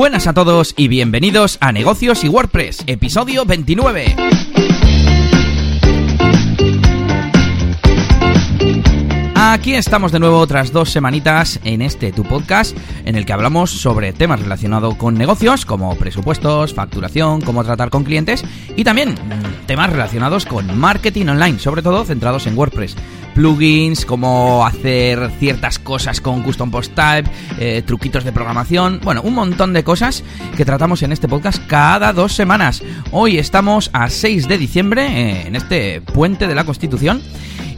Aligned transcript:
Buenas 0.00 0.26
a 0.26 0.32
todos 0.32 0.72
y 0.78 0.88
bienvenidos 0.88 1.58
a 1.60 1.72
Negocios 1.72 2.24
y 2.24 2.28
WordPress, 2.30 2.84
episodio 2.86 3.44
29. 3.44 4.39
Aquí 9.42 9.74
estamos 9.74 10.12
de 10.12 10.20
nuevo 10.20 10.38
otras 10.38 10.70
dos 10.70 10.90
semanitas 10.90 11.60
en 11.64 11.80
este 11.80 12.12
tu 12.12 12.24
podcast 12.24 12.76
en 13.06 13.16
el 13.16 13.24
que 13.24 13.32
hablamos 13.32 13.70
sobre 13.70 14.12
temas 14.12 14.38
relacionados 14.38 14.96
con 14.96 15.14
negocios 15.14 15.64
como 15.64 15.96
presupuestos, 15.96 16.74
facturación, 16.74 17.40
cómo 17.40 17.64
tratar 17.64 17.88
con 17.88 18.04
clientes 18.04 18.44
y 18.76 18.84
también 18.84 19.14
mm, 19.14 19.66
temas 19.66 19.88
relacionados 19.88 20.44
con 20.44 20.78
marketing 20.78 21.28
online, 21.28 21.58
sobre 21.58 21.80
todo 21.80 22.04
centrados 22.04 22.46
en 22.46 22.56
WordPress. 22.56 22.96
Plugins, 23.34 24.04
cómo 24.04 24.66
hacer 24.66 25.30
ciertas 25.38 25.78
cosas 25.78 26.20
con 26.20 26.42
custom 26.42 26.70
post 26.70 26.94
type, 26.94 27.30
eh, 27.58 27.82
truquitos 27.86 28.24
de 28.24 28.32
programación, 28.32 29.00
bueno, 29.02 29.22
un 29.22 29.32
montón 29.32 29.72
de 29.72 29.82
cosas 29.82 30.22
que 30.54 30.66
tratamos 30.66 31.02
en 31.02 31.12
este 31.12 31.28
podcast 31.28 31.66
cada 31.66 32.12
dos 32.12 32.34
semanas. 32.34 32.82
Hoy 33.10 33.38
estamos 33.38 33.88
a 33.94 34.10
6 34.10 34.48
de 34.48 34.58
diciembre 34.58 35.06
eh, 35.06 35.46
en 35.46 35.56
este 35.56 36.02
puente 36.02 36.46
de 36.46 36.54
la 36.54 36.64
Constitución 36.64 37.22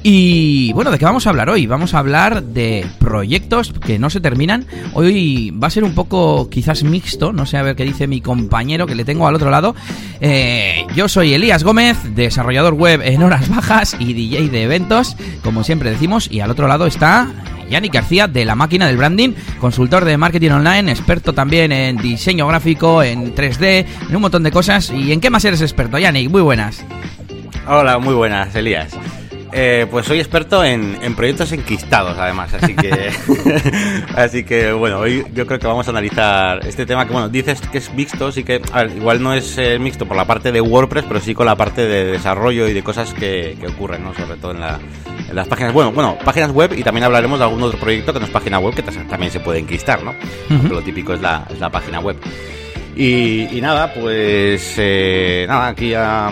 y 0.03 0.73
bueno, 0.73 0.91
¿de 0.91 0.99
qué 0.99 1.05
vamos 1.05 1.27
a 1.27 1.31
hablar 1.31 1.49
hoy? 1.49 1.67
Vamos 1.67 1.95
a 1.95 1.99
hablar 1.99 2.43
de 2.43 2.85
proyectos 2.99 3.73
que 3.73 3.99
no 3.99 4.11
se 4.11 4.21
terminan. 4.21 4.67
Hoy 4.95 5.51
va 5.51 5.69
a 5.69 5.71
ser 5.71 5.85
un 5.85 5.95
poco 5.95 6.51
quizás 6.51 6.83
mixto, 6.83 7.33
no 7.33 7.47
sé 7.47 7.57
a 7.57 7.63
ver 7.63 7.77
qué 7.77 7.85
dice 7.85 8.07
mi 8.07 8.21
compañero 8.21 8.87
que 8.87 8.95
le 8.95 9.05
tengo 9.05 9.27
al 9.27 9.35
otro 9.35 9.51
lado. 9.51 9.75
Eh, 10.21 10.87
yo 10.95 11.09
soy 11.09 11.35
Elías 11.35 11.63
Gómez, 11.63 11.97
desarrollador 12.15 12.75
web 12.75 13.01
en 13.03 13.23
horas 13.23 13.49
bajas 13.49 13.97
y 13.99 14.13
DJ 14.13 14.49
de 14.49 14.63
eventos, 14.63 15.17
como 15.43 15.63
siempre 15.65 15.91
decimos, 15.91 16.29
y 16.31 16.41
al 16.41 16.51
otro 16.51 16.67
lado 16.67 16.87
está 16.87 17.29
Yannick 17.71 17.95
García 17.95 18.29
de 18.29 18.45
la 18.45 18.55
máquina 18.55 18.87
del 18.87 18.97
branding, 18.97 19.35
consultor 19.61 20.05
de 20.05 20.17
marketing 20.17 20.51
online, 20.51 20.91
experto 20.91 21.33
también 21.33 21.73
en 21.73 21.97
diseño 21.97 22.47
gráfico, 22.47 23.03
en 23.03 23.35
3D, 23.35 23.87
en 24.09 24.17
un 24.17 24.23
montón 24.23 24.43
de 24.43 24.51
cosas. 24.51 24.91
¿Y 24.91 25.13
en 25.13 25.21
qué 25.21 25.31
más 25.31 25.45
eres 25.45 25.63
experto, 25.63 25.99
Yannick? 25.99 26.31
Muy 26.31 26.43
buenas. 26.43 26.85
Hola, 27.67 27.99
muy 27.99 28.15
buenas, 28.15 28.55
Elías. 28.55 28.97
Eh, 29.55 29.87
pues 29.91 30.07
soy 30.07 30.19
experto 30.19 30.65
en, 30.65 31.15
proyectos 31.15 31.53
enquistados, 31.53 32.17
además, 32.19 32.55
así 32.55 32.75
que, 32.75 32.91
así 34.17 34.45
que 34.45 34.73
bueno, 34.73 34.99
hoy 34.99 35.27
yo 35.35 35.47
creo 35.47 35.59
que 35.59 35.67
vamos 35.67 35.87
a 35.87 35.91
analizar 35.91 36.67
este 36.67 36.87
tema 36.87 37.07
que, 37.07 37.13
bueno, 37.13 37.29
dices 37.29 37.61
que 37.61 37.79
es 37.79 37.93
mixto, 37.93 38.33
sí 38.33 38.45
que, 38.45 38.63
a 38.73 38.85
ver, 38.85 38.97
igual 38.97 39.23
no 39.23 39.35
es 39.35 39.59
eh, 39.59 39.79
mixto 39.79 40.07
por 40.07 40.17
la 40.17 40.25
parte 40.25 40.53
de 40.53 40.61
WordPress, 40.61 41.05
pero 41.07 41.21
sí 41.21 41.35
con 41.35 41.45
la 41.45 41.55
parte 41.55 41.87
de 41.87 42.05
desarrollo 42.07 42.67
y 42.67 42.73
de 42.73 42.83
cosas 42.83 43.13
que, 43.13 43.57
ocurren, 43.69 44.05
¿no? 44.05 44.15
Sobre 44.15 44.37
todo 44.37 44.53
en, 44.53 44.61
las 44.61 45.49
páginas, 45.49 45.73
bueno, 45.73 45.93
bueno, 45.93 46.17
páginas 46.25 46.51
web 46.51 46.73
y 46.77 46.83
también 46.83 47.05
hablaremos 47.05 47.39
de 47.39 47.45
algún 47.45 47.63
otro 47.63 47.79
proyecto 47.79 48.13
que 48.13 48.21
no 48.21 48.27
es 48.27 48.33
página 48.33 48.59
web, 48.59 48.75
que 48.75 48.83
también 48.83 49.31
se 49.31 49.41
puede 49.41 49.59
enquistar, 49.59 50.03
¿no? 50.03 50.15
Lo 50.69 50.83
típico 50.83 51.13
es 51.13 51.21
la, 51.21 51.47
es 51.51 51.59
la 51.59 51.71
página 51.71 52.01
web. 52.01 52.17
Y, 52.97 53.59
nada, 53.61 53.93
pues 53.95 54.75
eh, 54.77 55.47
nada, 55.49 55.69
aquí 55.69 55.91
ya 55.91 56.31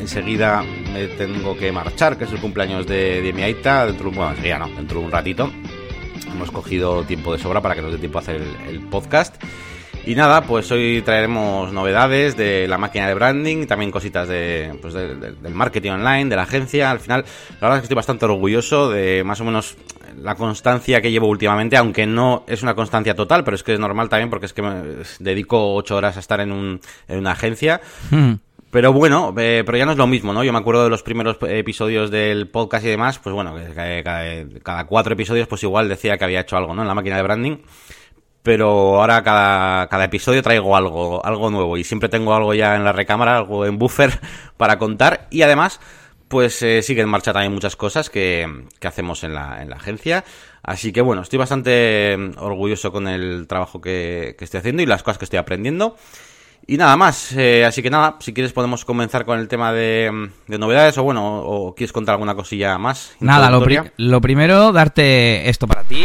enseguida 0.00 0.64
me 0.92 1.06
tengo 1.08 1.56
que 1.56 1.72
marchar, 1.72 2.16
que 2.16 2.24
es 2.24 2.32
el 2.32 2.40
cumpleaños 2.40 2.86
de, 2.86 3.22
de 3.22 3.32
mi 3.32 3.42
Aita, 3.42 3.86
dentro, 3.86 4.10
bueno, 4.10 4.30
enseguida 4.30 4.58
no, 4.58 4.68
dentro 4.68 5.00
de 5.00 5.06
un 5.06 5.12
ratito. 5.12 5.50
Hemos 6.32 6.50
cogido 6.50 7.04
tiempo 7.04 7.32
de 7.32 7.38
sobra 7.38 7.60
para 7.60 7.74
que 7.74 7.82
nos 7.82 7.92
dé 7.92 7.98
tiempo 7.98 8.18
a 8.18 8.22
hacer 8.22 8.40
el, 8.68 8.80
podcast. 8.88 9.42
Y 10.06 10.14
nada, 10.14 10.42
pues 10.42 10.70
hoy 10.70 11.02
traeremos 11.02 11.72
novedades 11.72 12.36
de 12.36 12.66
la 12.66 12.78
máquina 12.78 13.06
de 13.08 13.14
branding, 13.14 13.66
también 13.66 13.90
cositas 13.90 14.26
de, 14.26 14.72
pues 14.80 14.94
del 14.94 15.36
marketing 15.52 15.90
online, 15.90 16.30
de 16.30 16.36
la 16.36 16.42
agencia. 16.42 16.90
Al 16.90 17.00
final, 17.00 17.24
la 17.60 17.60
verdad 17.60 17.76
es 17.76 17.80
que 17.82 17.84
estoy 17.86 17.96
bastante 17.96 18.24
orgulloso 18.24 18.90
de 18.90 19.22
más 19.24 19.40
o 19.40 19.44
menos 19.44 19.76
la 20.16 20.34
constancia 20.34 21.00
que 21.00 21.10
llevo 21.10 21.28
últimamente, 21.28 21.76
aunque 21.76 22.06
no 22.06 22.44
es 22.46 22.62
una 22.62 22.74
constancia 22.74 23.14
total, 23.14 23.44
pero 23.44 23.54
es 23.54 23.62
que 23.62 23.74
es 23.74 23.80
normal 23.80 24.08
también 24.08 24.30
porque 24.30 24.46
es 24.46 24.52
que 24.52 24.62
me 24.62 24.82
dedico 25.18 25.74
ocho 25.74 25.96
horas 25.96 26.16
a 26.16 26.20
estar 26.20 26.40
en, 26.40 26.52
un, 26.52 26.80
en 27.06 27.18
una 27.18 27.32
agencia. 27.32 27.80
Hmm. 28.10 28.34
Pero 28.70 28.92
bueno, 28.92 29.34
eh, 29.38 29.62
pero 29.64 29.78
ya 29.78 29.86
no 29.86 29.92
es 29.92 29.98
lo 29.98 30.06
mismo, 30.06 30.34
¿no? 30.34 30.44
Yo 30.44 30.52
me 30.52 30.58
acuerdo 30.58 30.84
de 30.84 30.90
los 30.90 31.02
primeros 31.02 31.38
episodios 31.42 32.10
del 32.10 32.48
podcast 32.48 32.84
y 32.84 32.88
demás, 32.88 33.18
pues 33.18 33.34
bueno, 33.34 33.54
cada, 34.62 34.86
cuatro 34.86 35.14
episodios 35.14 35.48
pues 35.48 35.62
igual 35.62 35.88
decía 35.88 36.18
que 36.18 36.24
había 36.24 36.40
hecho 36.40 36.56
algo, 36.56 36.74
¿no? 36.74 36.82
En 36.82 36.88
la 36.88 36.94
máquina 36.94 37.16
de 37.16 37.22
branding. 37.22 37.56
Pero 38.42 39.00
ahora 39.00 39.22
cada, 39.22 39.88
cada 39.88 40.04
episodio 40.04 40.42
traigo 40.42 40.76
algo, 40.76 41.24
algo 41.24 41.50
nuevo 41.50 41.76
y 41.76 41.84
siempre 41.84 42.08
tengo 42.08 42.34
algo 42.34 42.54
ya 42.54 42.76
en 42.76 42.84
la 42.84 42.92
recámara, 42.92 43.38
algo 43.38 43.64
en 43.64 43.78
buffer 43.78 44.20
para 44.56 44.78
contar. 44.78 45.28
Y 45.30 45.42
además, 45.42 45.80
pues 46.28 46.62
eh, 46.62 46.82
sigue 46.82 47.02
en 47.02 47.08
marcha 47.08 47.32
también 47.32 47.52
muchas 47.52 47.74
cosas 47.74 48.10
que, 48.10 48.64
que 48.78 48.86
hacemos 48.86 49.24
en 49.24 49.34
la, 49.34 49.62
en 49.62 49.70
la 49.70 49.76
agencia. 49.76 50.24
Así 50.62 50.92
que 50.92 51.00
bueno, 51.00 51.22
estoy 51.22 51.38
bastante 51.38 52.16
mm, 52.16 52.38
orgulloso 52.38 52.92
con 52.92 53.08
el 53.08 53.46
trabajo 53.46 53.80
que, 53.80 54.36
que 54.38 54.44
estoy 54.44 54.58
haciendo 54.58 54.82
y 54.82 54.86
las 54.86 55.02
cosas 55.02 55.18
que 55.18 55.24
estoy 55.24 55.38
aprendiendo. 55.38 55.96
Y 56.70 56.76
nada 56.76 56.98
más, 56.98 57.32
eh, 57.32 57.64
así 57.64 57.82
que 57.82 57.88
nada, 57.88 58.16
si 58.20 58.34
quieres 58.34 58.52
podemos 58.52 58.84
comenzar 58.84 59.24
con 59.24 59.38
el 59.38 59.48
tema 59.48 59.72
de, 59.72 60.28
novedades 60.46 60.98
o 60.98 61.02
bueno, 61.02 61.38
o, 61.38 61.74
quieres 61.74 61.94
contar 61.94 62.12
alguna 62.12 62.34
cosilla 62.34 62.76
más. 62.76 63.12
Nada, 63.20 63.50
lo, 63.50 63.64
lo 63.96 64.20
primero, 64.20 64.70
darte 64.70 65.48
esto 65.48 65.66
para 65.66 65.82
ti 65.84 66.04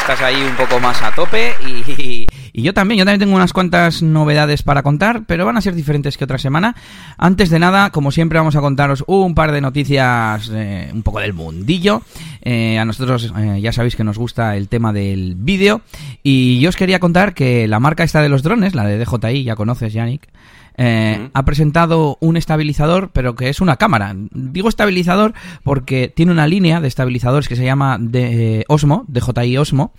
estás 0.00 0.22
ahí 0.22 0.42
un 0.42 0.56
poco 0.56 0.80
más 0.80 1.02
a 1.02 1.14
tope 1.14 1.52
y, 1.66 2.26
yo 2.54 2.74
también, 2.74 2.98
yo 2.98 3.04
también 3.04 3.20
tengo 3.20 3.36
unas 3.36 3.52
cuantas 3.52 4.02
novedades 4.02 4.62
para 4.62 4.82
contar, 4.82 5.22
pero 5.26 5.46
van 5.46 5.56
a 5.56 5.60
ser 5.60 5.74
diferentes 5.74 6.16
que 6.16 6.24
otra 6.24 6.38
semana. 6.38 6.74
Antes 7.16 7.50
de 7.50 7.58
nada, 7.58 7.90
como 7.90 8.10
siempre, 8.10 8.38
vamos 8.38 8.56
a 8.56 8.60
contaros 8.60 9.04
un 9.06 9.34
par 9.34 9.52
de 9.52 9.60
noticias 9.60 10.50
eh, 10.52 10.90
un 10.92 11.02
poco 11.02 11.20
del 11.20 11.32
mundillo. 11.32 12.02
Eh, 12.42 12.78
a 12.78 12.84
nosotros 12.84 13.32
eh, 13.36 13.60
ya 13.60 13.72
sabéis 13.72 13.96
que 13.96 14.04
nos 14.04 14.18
gusta 14.18 14.56
el 14.56 14.68
tema 14.68 14.92
del 14.92 15.34
vídeo 15.36 15.82
y 16.22 16.60
yo 16.60 16.70
os 16.70 16.76
quería 16.76 16.98
contar 16.98 17.34
que 17.34 17.68
la 17.68 17.80
marca 17.80 18.02
esta 18.02 18.22
de 18.22 18.28
los 18.28 18.42
drones, 18.42 18.74
la 18.74 18.84
de 18.84 19.04
DJI, 19.04 19.44
ya 19.44 19.56
conoces, 19.56 19.92
Yannick, 19.92 20.28
eh, 20.82 21.28
ha 21.34 21.44
presentado 21.44 22.16
un 22.20 22.38
estabilizador, 22.38 23.10
pero 23.12 23.34
que 23.34 23.50
es 23.50 23.60
una 23.60 23.76
cámara. 23.76 24.16
Digo 24.30 24.70
estabilizador 24.70 25.34
porque 25.62 26.08
tiene 26.08 26.32
una 26.32 26.46
línea 26.46 26.80
de 26.80 26.88
estabilizadores 26.88 27.48
que 27.48 27.56
se 27.56 27.64
llama 27.64 27.98
de, 28.00 28.64
Osmo, 28.66 29.04
DJI 29.06 29.58
Osmo, 29.58 29.92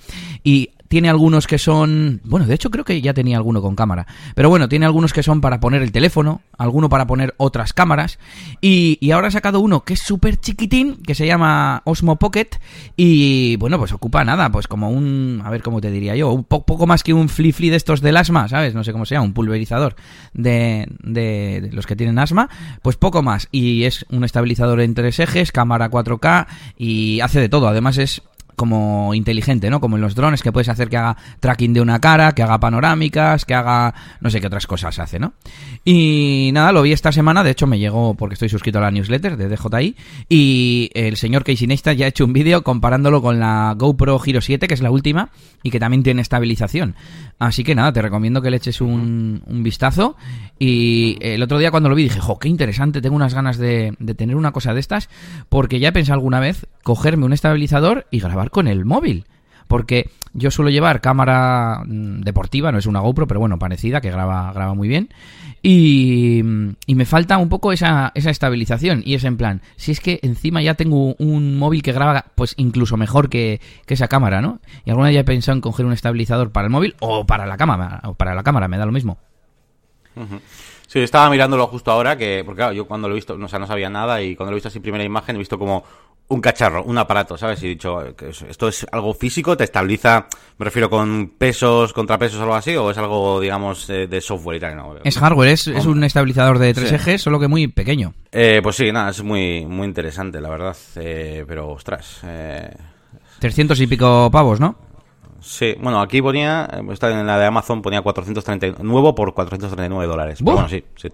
y 0.44 0.72
tiene 0.92 1.10
algunos 1.10 1.48
que 1.48 1.58
son, 1.58 2.20
bueno, 2.26 2.46
de 2.46 2.54
hecho 2.54 2.70
creo 2.70 2.84
que 2.84 3.02
ya 3.02 3.14
tenía 3.14 3.38
alguno 3.38 3.62
con 3.62 3.78
cámara, 3.78 4.08
pero 4.36 4.50
bueno, 4.50 4.68
tiene 4.68 4.86
algunos 4.86 5.14
que 5.14 5.24
son 5.24 5.40
para 5.40 5.62
poner 5.62 5.82
el 5.82 5.94
teléfono, 5.94 6.42
alguno 6.58 6.90
para 6.90 7.08
poner 7.08 7.34
otras 7.38 7.72
cámaras, 7.72 8.20
y, 8.60 9.10
ahora 9.12 9.30
ha 9.30 9.32
sacado 9.32 9.62
uno 9.62 9.86
que 9.86 9.94
es 9.94 10.02
súper 10.02 10.36
chiquitín, 10.36 10.98
que 10.98 11.16
se 11.16 11.26
llama 11.26 11.82
Osmo 11.86 12.18
Pocket, 12.18 12.50
y 12.98 13.56
bueno, 13.56 13.80
pues 13.80 13.94
ocupa 13.94 14.26
nada, 14.26 14.52
pues 14.52 14.68
como 14.68 14.90
un, 14.90 15.42
a 15.46 15.50
ver 15.50 15.64
cómo 15.64 15.80
te 15.80 15.92
diría 15.92 16.14
yo, 16.18 16.30
un 16.34 16.44
poco 16.44 16.86
más 16.86 17.04
que 17.04 17.14
un 17.14 17.30
flip 17.30 17.56
de 17.56 17.78
estos 17.78 18.02
del 18.02 18.18
asma, 18.18 18.50
¿sabes? 18.50 18.76
No 18.76 18.84
sé 18.84 18.92
cómo 18.92 19.06
se 19.06 19.16
llama, 19.16 19.28
un 19.28 19.34
pulverizador 19.34 19.96
de, 20.34 20.90
de, 21.04 21.62
de 21.62 21.72
los 21.72 21.88
que 21.88 21.96
tienen 21.96 22.20
asma, 22.20 22.50
pues 22.82 22.98
poco 22.98 23.22
más, 23.22 23.48
y 23.54 23.86
es 23.86 24.06
un 24.10 24.26
estabilizador 24.26 24.82
en 24.82 24.94
tres 24.94 25.20
ejes, 25.20 25.54
cámara 25.54 25.90
4K, 25.90 26.48
y 26.78 27.22
hace 27.22 27.40
de 27.40 27.48
todo, 27.48 27.70
además 27.70 27.98
es 27.98 28.24
como 28.62 29.16
inteligente, 29.16 29.72
¿no? 29.72 29.82
Como 29.82 29.96
en 29.96 30.04
los 30.04 30.14
drones 30.14 30.44
que 30.44 30.52
puedes 30.52 30.70
hacer 30.70 30.88
que 30.88 30.96
haga 30.96 31.18
tracking 31.40 31.74
de 31.74 31.82
una 31.82 32.00
cara, 32.00 32.34
que 32.34 32.44
haga 32.44 32.60
panorámicas, 32.60 33.44
que 33.44 33.56
haga 33.56 33.92
no 34.20 34.30
sé 34.30 34.40
qué 34.40 34.46
otras 34.46 34.68
cosas 34.68 35.00
hace, 35.00 35.18
¿no? 35.18 35.34
Y 35.84 36.52
nada, 36.54 36.72
lo 36.72 36.84
vi 36.84 36.92
esta 36.92 37.12
semana, 37.12 37.44
de 37.44 37.50
hecho 37.50 37.66
me 37.66 37.80
llegó 37.80 38.14
porque 38.14 38.36
estoy 38.36 38.50
suscrito 38.50 38.78
a 38.78 38.82
la 38.82 38.92
newsletter 38.92 39.36
de 39.36 39.50
DJI 39.50 39.96
y 40.30 40.92
el 40.94 41.18
señor 41.18 41.44
Casey 41.44 41.66
Neistat 41.66 41.98
ya 41.98 42.06
ha 42.06 42.10
hecho 42.10 42.24
un 42.24 42.34
vídeo 42.34 42.62
comparándolo 42.62 43.24
con 43.24 43.40
la 43.40 43.74
GoPro 43.76 44.22
Hero 44.24 44.42
7, 44.42 44.68
que 44.68 44.76
es 44.76 44.82
la 44.82 44.92
última 44.92 45.32
y 45.64 45.72
que 45.72 45.80
también 45.80 46.04
tiene 46.04 46.22
estabilización. 46.22 46.94
Así 47.42 47.64
que 47.64 47.74
nada, 47.74 47.92
te 47.92 48.04
recomiendo 48.04 48.40
que 48.44 48.52
le 48.52 48.58
eches 48.58 48.82
un, 48.82 49.42
vistazo 49.64 50.16
y 50.60 51.18
el 51.22 51.42
otro 51.42 51.58
día 51.58 51.72
cuando 51.72 51.90
lo 51.90 51.96
vi 51.96 52.04
dije, 52.04 52.20
jo, 52.20 52.38
qué 52.38 52.48
interesante, 52.48 53.02
tengo 53.02 53.16
unas 53.16 53.34
ganas 53.34 53.58
de, 53.58 53.96
de 53.98 54.14
tener 54.14 54.36
una 54.36 54.52
cosa 54.52 54.76
de 54.76 54.80
estas 54.80 55.10
porque 55.50 55.80
ya 55.80 55.88
he 55.88 55.92
pensado 55.92 56.14
alguna 56.14 56.40
vez 56.40 56.68
cogerme 56.84 57.26
un 57.26 57.34
estabilizador 57.34 58.06
y 58.12 58.20
grabar 58.20 58.52
con 58.52 58.68
el 58.68 58.86
móvil. 58.86 59.26
Porque 59.68 60.12
yo 60.34 60.52
suelo 60.52 60.70
llevar 60.70 61.02
cámara 61.02 61.82
mm, 61.84 62.22
deportiva, 62.22 62.72
no 62.72 62.78
es 62.78 62.86
una 62.86 63.00
GoPro, 63.00 63.26
pero 63.26 63.40
bueno, 63.40 63.58
parecida, 63.58 64.02
que 64.02 64.12
graba, 64.12 64.54
graba 64.54 64.76
muy 64.76 64.88
bien. 64.88 65.10
Y, 65.64 66.40
y, 66.88 66.96
me 66.96 67.06
falta 67.06 67.38
un 67.38 67.48
poco 67.48 67.72
esa, 67.72 68.12
esa 68.16 68.32
estabilización. 68.32 69.04
Y 69.06 69.14
es 69.14 69.24
en 69.24 69.38
plan, 69.38 69.62
si 69.76 69.92
es 69.92 70.00
que 70.00 70.20
encima 70.24 70.62
ya 70.64 70.74
tengo 70.74 71.14
un 71.20 71.58
móvil 71.58 71.84
que 71.84 71.92
graba 71.92 72.26
pues 72.34 72.56
incluso 72.58 72.98
mejor 72.98 73.30
que, 73.30 73.62
que 73.86 73.94
esa 73.94 74.08
cámara, 74.08 74.42
¿no? 74.42 74.60
Y 74.86 74.90
alguna 74.90 75.08
vez 75.10 75.16
ya 75.16 75.22
he 75.22 75.26
pensado 75.26 75.56
en 75.56 75.62
coger 75.62 75.86
un 75.86 75.94
estabilizador 75.94 76.52
para 76.52 76.66
el 76.66 76.72
móvil 76.72 76.96
o 77.00 77.26
para 77.26 77.46
la 77.46 77.58
cámara, 77.58 78.02
o 78.06 78.16
para 78.16 78.34
la 78.34 78.42
cámara, 78.42 78.68
me 78.68 78.80
da 78.80 78.88
lo 78.88 78.92
mismo. 78.92 79.20
Sí, 80.88 81.00
estaba 81.00 81.30
mirándolo 81.30 81.68
justo 81.68 81.92
ahora, 81.92 82.18
que, 82.18 82.44
porque 82.46 82.58
claro, 82.58 82.74
yo 82.74 82.86
cuando 82.86 83.08
lo 83.08 83.14
he 83.14 83.16
visto, 83.16 83.38
no, 83.38 83.48
no 83.48 83.68
sabía 83.68 83.90
nada, 83.90 84.22
y 84.22 84.36
cuando 84.36 84.52
lo 84.52 84.56
he 84.56 84.58
visto 84.58 84.68
así 84.68 84.80
primera 84.80 85.04
imagen, 85.04 85.36
he 85.36 85.40
visto 85.40 85.58
como 85.58 85.84
un 86.32 86.40
cacharro, 86.40 86.84
un 86.84 86.98
aparato, 86.98 87.38
¿sabes? 87.38 87.62
Y 87.64 87.70
dicho, 87.70 88.02
esto 88.48 88.68
es 88.70 88.88
algo 88.92 89.14
físico, 89.14 89.58
te 89.58 89.66
estabiliza, 89.66 90.28
me 90.58 90.64
refiero 90.64 90.90
con 90.90 91.34
pesos, 91.38 91.92
contrapesos 91.92 92.40
o 92.40 92.44
algo 92.44 92.56
así, 92.56 92.76
o 92.76 92.90
es 92.90 92.98
algo, 92.98 93.40
digamos, 93.40 93.88
de 93.88 94.22
software 94.22 94.58
y 94.58 94.60
tal, 94.62 94.76
¿no? 94.78 94.96
Es 95.04 95.18
hardware, 95.18 95.50
es, 95.50 95.68
es 95.68 95.86
un 95.86 96.04
estabilizador 96.04 96.58
de 96.58 96.74
tres 96.74 96.92
ejes, 96.94 97.22
solo 97.22 97.40
que 97.40 97.50
muy 97.50 97.68
pequeño. 97.68 98.14
Eh, 98.32 98.62
pues 98.64 98.78
sí, 98.78 98.92
nada, 98.92 99.10
es 99.10 99.22
muy, 99.22 99.66
muy 99.66 99.86
interesante, 99.86 100.40
la 100.40 100.50
verdad, 100.50 100.78
eh, 100.96 101.44
pero 101.46 101.70
ostras. 101.70 102.22
Eh... 102.24 102.74
300 103.40 103.80
y 103.82 103.88
pico 103.88 104.30
pavos, 104.32 104.60
¿no? 104.60 104.76
Sí, 105.42 105.76
bueno, 105.82 106.00
aquí 106.00 106.22
ponía, 106.22 106.70
eh, 106.72 106.82
está 106.92 107.12
en 107.12 107.28
la 107.28 107.38
de 107.38 107.46
Amazon 107.46 107.82
ponía 107.82 108.02
430, 108.02 108.84
nuevo 108.84 109.14
por 109.14 109.34
439 109.34 110.08
dólares. 110.08 110.40
Pero 110.40 110.54
bueno, 110.54 110.70
sí, 110.70 110.84
sí. 110.96 111.10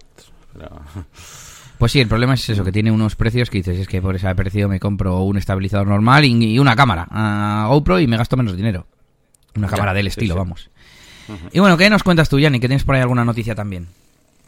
Pues 1.78 1.92
sí, 1.92 2.00
el 2.00 2.08
problema 2.08 2.34
es 2.34 2.48
eso, 2.48 2.64
que 2.64 2.72
tiene 2.72 2.90
unos 2.90 3.14
precios 3.14 3.50
que 3.50 3.58
dices, 3.58 3.78
es 3.78 3.86
que 3.86 4.02
por 4.02 4.16
ese 4.16 4.34
precio 4.34 4.68
me 4.68 4.80
compro 4.80 5.20
un 5.20 5.38
estabilizador 5.38 5.86
normal 5.86 6.24
y, 6.24 6.58
una 6.58 6.74
cámara 6.74 7.06
a 7.10 7.66
GoPro 7.68 8.00
y 8.00 8.08
me 8.08 8.16
gasto 8.16 8.36
menos 8.36 8.56
dinero. 8.56 8.86
Una 9.56 9.68
cámara 9.68 9.94
del 9.94 10.08
estilo, 10.08 10.34
vamos. 10.34 10.70
Y 11.52 11.60
bueno, 11.60 11.76
¿qué 11.76 11.88
nos 11.88 12.02
cuentas 12.02 12.28
tú, 12.28 12.38
Yanni? 12.38 12.58
Que 12.58 12.68
tienes 12.68 12.84
por 12.84 12.94
ahí 12.94 13.00
alguna 13.00 13.24
noticia 13.24 13.54
también. 13.54 13.86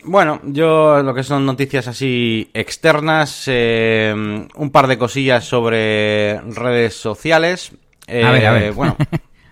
Bueno, 0.03 0.41
yo 0.45 1.03
lo 1.03 1.15
que 1.15 1.23
son 1.23 1.45
noticias 1.45 1.87
así 1.87 2.51
externas, 2.55 3.45
eh, 3.47 4.15
un 4.55 4.71
par 4.71 4.87
de 4.87 4.99
cosillas 4.99 5.45
sobre 5.45 6.41
redes 6.41 6.95
sociales. 6.95 7.73
a 8.09 8.13
ver, 8.13 8.47
a 8.47 8.53
ver. 8.53 8.63
Eh, 8.63 8.71
bueno, 8.71 8.97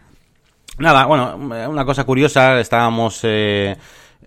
nada, 0.78 1.04
bueno, 1.04 1.36
una 1.36 1.84
cosa 1.84 2.04
curiosa, 2.04 2.58
estábamos 2.60 3.20
eh, 3.24 3.76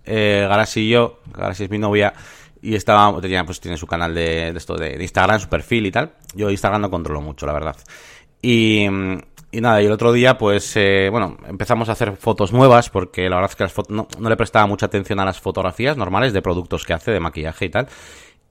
eh 0.06 0.64
y 0.76 0.88
yo, 0.88 1.20
Garasi 1.34 1.64
es 1.64 1.70
mi 1.70 1.78
novia, 1.78 2.14
y 2.62 2.76
estaba, 2.76 3.20
tenía, 3.20 3.44
pues 3.44 3.60
tiene 3.60 3.76
su 3.76 3.86
canal 3.86 4.14
de, 4.14 4.50
esto 4.50 4.76
de, 4.76 4.96
Instagram, 5.02 5.40
su 5.40 5.48
perfil 5.48 5.86
y 5.86 5.90
tal. 5.90 6.12
Yo 6.34 6.48
Instagram 6.48 6.80
no 6.80 6.90
controlo 6.90 7.20
mucho, 7.20 7.44
la 7.44 7.52
verdad. 7.52 7.76
Y, 8.40 8.86
y 9.54 9.60
nada, 9.60 9.82
y 9.82 9.86
el 9.86 9.92
otro 9.92 10.12
día, 10.12 10.38
pues, 10.38 10.72
eh, 10.76 11.08
bueno, 11.10 11.36
empezamos 11.46 11.88
a 11.88 11.92
hacer 11.92 12.16
fotos 12.16 12.52
nuevas 12.52 12.88
porque 12.88 13.28
la 13.28 13.36
verdad 13.36 13.50
es 13.50 13.56
que 13.56 13.64
las 13.64 13.74
no, 13.90 14.06
no, 14.18 14.28
le 14.30 14.36
prestaba 14.36 14.66
mucha 14.66 14.86
atención 14.86 15.18
a 15.18 15.24
las 15.24 15.40
fotografías 15.40 15.96
normales 15.96 16.32
de 16.32 16.40
productos 16.40 16.86
que 16.86 16.92
hace, 16.92 17.10
de 17.10 17.20
maquillaje 17.20 17.66
y 17.66 17.68
tal. 17.68 17.88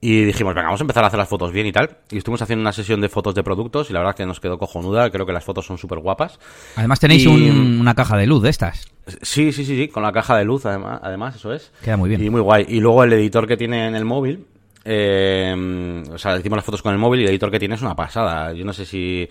Y 0.04 0.24
dijimos, 0.24 0.52
venga, 0.52 0.66
vamos 0.66 0.80
a 0.80 0.82
empezar 0.82 1.04
a 1.04 1.06
hacer 1.06 1.18
las 1.18 1.28
fotos 1.28 1.52
bien 1.52 1.64
y 1.64 1.70
tal. 1.70 1.98
Y 2.10 2.18
estuvimos 2.18 2.42
haciendo 2.42 2.60
una 2.60 2.72
sesión 2.72 3.00
de 3.00 3.08
fotos 3.08 3.36
de 3.36 3.44
productos 3.44 3.88
y 3.88 3.92
la 3.92 4.00
verdad 4.00 4.16
que 4.16 4.26
nos 4.26 4.40
quedó 4.40 4.58
cojonuda. 4.58 5.08
Creo 5.10 5.24
que 5.24 5.32
las 5.32 5.44
fotos 5.44 5.64
son 5.64 5.78
súper 5.78 6.00
guapas. 6.00 6.40
Además 6.74 6.98
tenéis 6.98 7.24
una 7.24 7.94
caja 7.94 8.16
de 8.16 8.26
luz 8.26 8.42
de 8.42 8.50
estas. 8.50 8.88
Sí, 9.22 9.52
sí, 9.52 9.64
sí, 9.64 9.76
sí, 9.76 9.86
con 9.86 10.02
la 10.02 10.10
caja 10.10 10.36
de 10.36 10.44
luz 10.44 10.66
además, 10.66 10.98
además, 11.04 11.36
eso 11.36 11.52
es. 11.52 11.70
Queda 11.84 11.96
muy 11.96 12.08
bien. 12.08 12.20
Y 12.20 12.30
muy 12.30 12.40
guay. 12.40 12.66
Y 12.68 12.80
luego 12.80 13.04
el 13.04 13.12
editor 13.12 13.46
que 13.46 13.56
tiene 13.56 13.86
en 13.86 13.94
el 13.94 14.04
móvil, 14.04 14.44
eh, 14.84 16.02
o 16.10 16.18
sea, 16.18 16.36
hicimos 16.38 16.56
las 16.56 16.64
fotos 16.64 16.82
con 16.82 16.92
el 16.92 16.98
móvil 16.98 17.20
y 17.20 17.24
el 17.24 17.30
editor 17.30 17.50
que 17.50 17.58
tiene 17.58 17.74
es 17.76 17.82
una 17.82 17.94
pasada. 17.94 18.52
Yo 18.52 18.64
no 18.64 18.72
sé 18.72 18.84
si. 18.84 19.28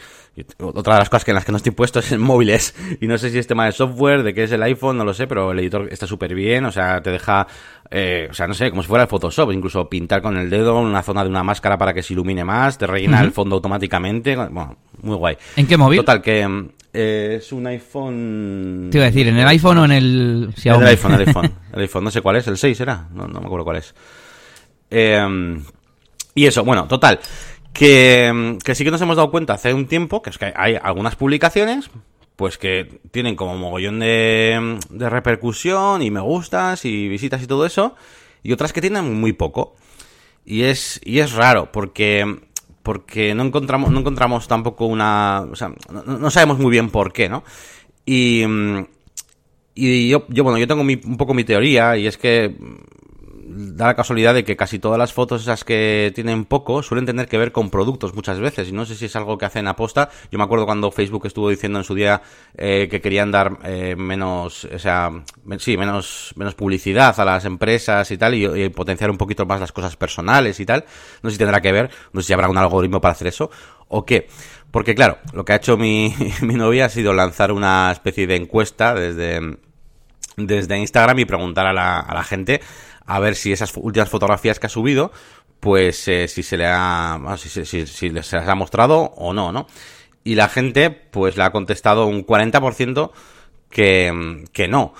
Otra 0.59 0.93
de 0.93 0.99
las 0.99 1.09
cosas 1.09 1.25
que 1.25 1.31
en 1.31 1.35
las 1.35 1.45
que 1.45 1.51
no 1.51 1.57
estoy 1.57 1.73
puesto 1.73 1.99
es 1.99 2.11
el 2.11 2.19
móviles. 2.19 2.73
Y 3.01 3.07
no 3.07 3.17
sé 3.17 3.29
si 3.29 3.37
es 3.37 3.47
tema 3.47 3.65
de 3.65 3.71
software, 3.71 4.23
de 4.23 4.33
qué 4.33 4.43
es 4.43 4.51
el 4.51 4.63
iPhone, 4.63 4.97
no 4.97 5.03
lo 5.03 5.13
sé, 5.13 5.27
pero 5.27 5.51
el 5.51 5.59
editor 5.59 5.89
está 5.91 6.07
súper 6.07 6.33
bien. 6.33 6.65
O 6.65 6.71
sea, 6.71 7.01
te 7.01 7.11
deja. 7.11 7.47
Eh, 7.89 8.27
o 8.31 8.33
sea, 8.33 8.47
no 8.47 8.53
sé, 8.53 8.69
como 8.69 8.81
si 8.81 8.87
fuera 8.87 9.03
el 9.03 9.09
Photoshop. 9.09 9.51
Incluso 9.51 9.89
pintar 9.89 10.21
con 10.21 10.37
el 10.37 10.49
dedo 10.49 10.79
una 10.79 11.03
zona 11.03 11.23
de 11.23 11.29
una 11.29 11.43
máscara 11.43 11.77
para 11.77 11.93
que 11.93 12.01
se 12.01 12.13
ilumine 12.13 12.45
más. 12.45 12.77
Te 12.77 12.87
rellena 12.87 13.21
el 13.21 13.31
fondo 13.31 13.55
automáticamente. 13.55 14.35
Bueno, 14.35 14.77
muy 15.01 15.15
guay. 15.15 15.37
¿En 15.57 15.67
qué 15.67 15.77
móvil? 15.77 15.99
Total, 15.99 16.21
que. 16.21 16.69
Eh, 16.93 17.37
es 17.39 17.51
un 17.51 17.67
iPhone. 17.67 18.89
Te 18.91 18.97
iba 18.97 19.05
a 19.05 19.09
decir, 19.09 19.27
¿en 19.27 19.37
el 19.37 19.47
iPhone 19.47 19.77
o 19.79 19.85
en 19.85 19.91
el 19.91 20.53
Xiaomi? 20.57 20.81
En 20.81 20.87
el 20.87 20.95
iPhone, 20.95 21.13
el 21.13 21.27
iPhone. 21.27 21.51
El 21.73 21.81
iPhone, 21.81 22.03
no 22.03 22.11
sé 22.11 22.19
cuál 22.19 22.35
es, 22.35 22.47
el 22.47 22.57
6 22.57 22.81
era. 22.81 23.07
No, 23.13 23.27
no 23.27 23.39
me 23.39 23.45
acuerdo 23.45 23.63
cuál 23.63 23.77
es. 23.77 23.95
Em, 24.91 25.63
y 26.35 26.45
eso, 26.45 26.63
bueno, 26.63 26.87
total. 26.87 27.19
Que, 27.73 28.57
que, 28.63 28.75
sí 28.75 28.83
que 28.83 28.91
nos 28.91 29.01
hemos 29.01 29.15
dado 29.15 29.31
cuenta 29.31 29.53
hace 29.53 29.73
un 29.73 29.87
tiempo 29.87 30.21
que 30.21 30.29
es 30.29 30.37
que 30.37 30.53
hay 30.55 30.77
algunas 30.81 31.15
publicaciones 31.15 31.89
pues 32.35 32.57
que 32.57 32.99
tienen 33.11 33.37
como 33.37 33.57
mogollón 33.57 33.99
de, 33.99 34.79
de 34.89 35.09
repercusión 35.09 36.01
y 36.01 36.11
me 36.11 36.19
gustas 36.19 36.83
y 36.83 37.07
visitas 37.07 37.41
y 37.41 37.47
todo 37.47 37.65
eso 37.65 37.95
y 38.43 38.51
otras 38.51 38.73
que 38.73 38.81
tienen 38.81 39.19
muy 39.19 39.31
poco 39.31 39.75
y 40.43 40.63
es 40.63 40.99
y 41.05 41.19
es 41.19 41.31
raro 41.31 41.71
porque 41.71 42.41
porque 42.83 43.33
no 43.35 43.43
encontramos 43.43 43.91
no 43.91 43.99
encontramos 43.99 44.49
tampoco 44.49 44.85
una 44.85 45.47
o 45.49 45.55
sea 45.55 45.71
no, 45.89 46.03
no 46.03 46.31
sabemos 46.31 46.57
muy 46.57 46.71
bien 46.71 46.89
por 46.89 47.13
qué 47.13 47.29
no 47.29 47.43
y 48.05 48.43
y 49.75 50.09
yo, 50.09 50.25
yo 50.27 50.43
bueno 50.43 50.57
yo 50.57 50.67
tengo 50.67 50.83
mi, 50.83 50.99
un 51.05 51.15
poco 51.15 51.33
mi 51.33 51.45
teoría 51.45 51.95
y 51.95 52.07
es 52.07 52.17
que 52.17 52.55
da 53.51 53.87
la 53.87 53.95
casualidad 53.95 54.33
de 54.33 54.43
que 54.43 54.55
casi 54.55 54.79
todas 54.79 54.97
las 54.97 55.13
fotos 55.13 55.41
esas 55.41 55.63
que 55.63 56.11
tienen 56.15 56.45
poco 56.45 56.83
suelen 56.83 57.05
tener 57.05 57.27
que 57.27 57.37
ver 57.37 57.51
con 57.51 57.69
productos 57.69 58.13
muchas 58.13 58.39
veces 58.39 58.69
y 58.69 58.71
no 58.71 58.85
sé 58.85 58.95
si 58.95 59.05
es 59.05 59.15
algo 59.15 59.37
que 59.37 59.45
hacen 59.45 59.67
aposta. 59.67 60.09
Yo 60.31 60.37
me 60.37 60.43
acuerdo 60.43 60.65
cuando 60.65 60.91
Facebook 60.91 61.25
estuvo 61.25 61.49
diciendo 61.49 61.79
en 61.79 61.85
su 61.85 61.95
día 61.95 62.21
eh, 62.57 62.87
que 62.89 63.01
querían 63.01 63.31
dar 63.31 63.59
eh, 63.63 63.95
menos, 63.95 64.65
o 64.65 64.79
sea, 64.79 65.11
sí, 65.59 65.77
menos, 65.77 66.33
menos 66.35 66.55
publicidad 66.55 67.19
a 67.19 67.25
las 67.25 67.45
empresas 67.45 68.09
y 68.11 68.17
tal 68.17 68.35
y, 68.35 68.69
potenciar 68.69 69.11
un 69.11 69.17
poquito 69.17 69.45
más 69.45 69.59
las 69.59 69.71
cosas 69.71 69.95
personales 69.95 70.59
y 70.59 70.65
tal. 70.65 70.85
No 71.21 71.29
sé 71.29 71.35
si 71.35 71.39
tendrá 71.39 71.61
que 71.61 71.71
ver, 71.71 71.89
no 72.13 72.21
sé 72.21 72.27
si 72.27 72.33
habrá 72.33 72.49
un 72.49 72.57
algoritmo 72.57 73.01
para 73.01 73.13
hacer 73.13 73.27
eso 73.27 73.51
o 73.87 74.05
qué. 74.05 74.27
Porque 74.71 74.95
claro, 74.95 75.17
lo 75.33 75.43
que 75.43 75.53
ha 75.53 75.57
hecho 75.57 75.77
mi, 75.77 76.15
mi 76.41 76.55
novia 76.55 76.85
ha 76.85 76.89
sido 76.89 77.13
lanzar 77.13 77.51
una 77.51 77.91
especie 77.91 78.27
de 78.27 78.37
encuesta 78.37 78.93
desde, 78.93 79.57
desde 80.37 80.77
Instagram 80.77 81.19
y 81.19 81.25
preguntar 81.25 81.67
a 81.67 81.73
la, 81.73 81.99
a 81.99 82.13
la 82.13 82.23
gente 82.23 82.61
a 83.11 83.19
ver 83.19 83.35
si 83.35 83.51
esas 83.51 83.73
últimas 83.75 84.09
fotografías 84.09 84.57
que 84.57 84.67
ha 84.67 84.69
subido, 84.69 85.11
pues 85.59 86.07
eh, 86.07 86.29
si 86.29 86.43
se 86.43 86.55
le 86.55 86.65
ha, 86.65 87.19
si, 87.37 87.65
si, 87.65 87.85
si, 87.85 88.09
les 88.09 88.33
ha 88.33 88.55
mostrado 88.55 89.01
o 89.17 89.33
no, 89.33 89.51
¿no? 89.51 89.67
Y 90.23 90.35
la 90.35 90.47
gente, 90.47 90.89
pues 90.89 91.35
le 91.35 91.43
ha 91.43 91.51
contestado 91.51 92.05
un 92.05 92.25
40% 92.25 93.11
que, 93.69 94.45
que 94.53 94.67
no. 94.69 94.93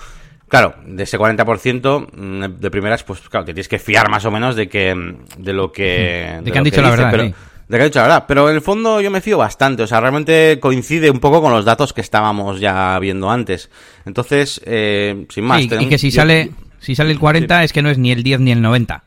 Claro, 0.46 0.74
de 0.84 1.04
ese 1.04 1.18
40% 1.18 2.08
mm, 2.12 2.60
de 2.60 2.70
primeras, 2.70 3.02
pues 3.02 3.20
claro, 3.30 3.46
te 3.46 3.54
tienes 3.54 3.68
que 3.68 3.78
fiar 3.78 4.10
más 4.10 4.26
o 4.26 4.30
menos 4.30 4.56
de 4.56 4.68
que 4.68 4.94
de 5.38 5.52
lo 5.54 5.72
que 5.72 6.38
de, 6.42 6.52
que 6.52 6.58
han 6.58 6.64
dicho 6.64 6.82
la 6.82 6.90
verdad, 6.90 7.08
pero, 7.10 7.22
de 7.22 7.32
que 7.32 7.76
han 7.76 7.88
dicho 7.88 8.00
la 8.00 8.08
verdad, 8.08 8.24
pero 8.28 8.50
en 8.50 8.56
el 8.56 8.60
fondo 8.60 9.00
yo 9.00 9.10
me 9.10 9.22
fío 9.22 9.38
bastante, 9.38 9.84
o 9.84 9.86
sea, 9.86 10.00
realmente 10.00 10.58
coincide 10.60 11.10
un 11.10 11.20
poco 11.20 11.40
con 11.40 11.50
los 11.52 11.64
datos 11.64 11.94
que 11.94 12.02
estábamos 12.02 12.60
ya 12.60 12.98
viendo 12.98 13.30
antes. 13.30 13.70
Entonces, 14.04 14.60
eh, 14.66 15.24
sin 15.30 15.44
más, 15.44 15.62
y, 15.62 15.74
y 15.74 15.86
que 15.86 15.96
si 15.96 16.10
sale 16.10 16.50
si 16.82 16.94
sale 16.94 17.12
el 17.12 17.18
40 17.18 17.64
es 17.64 17.72
que 17.72 17.80
no 17.80 17.90
es 17.90 17.98
ni 17.98 18.10
el 18.10 18.22
10 18.22 18.40
ni 18.40 18.52
el 18.52 18.60
90. 18.60 19.04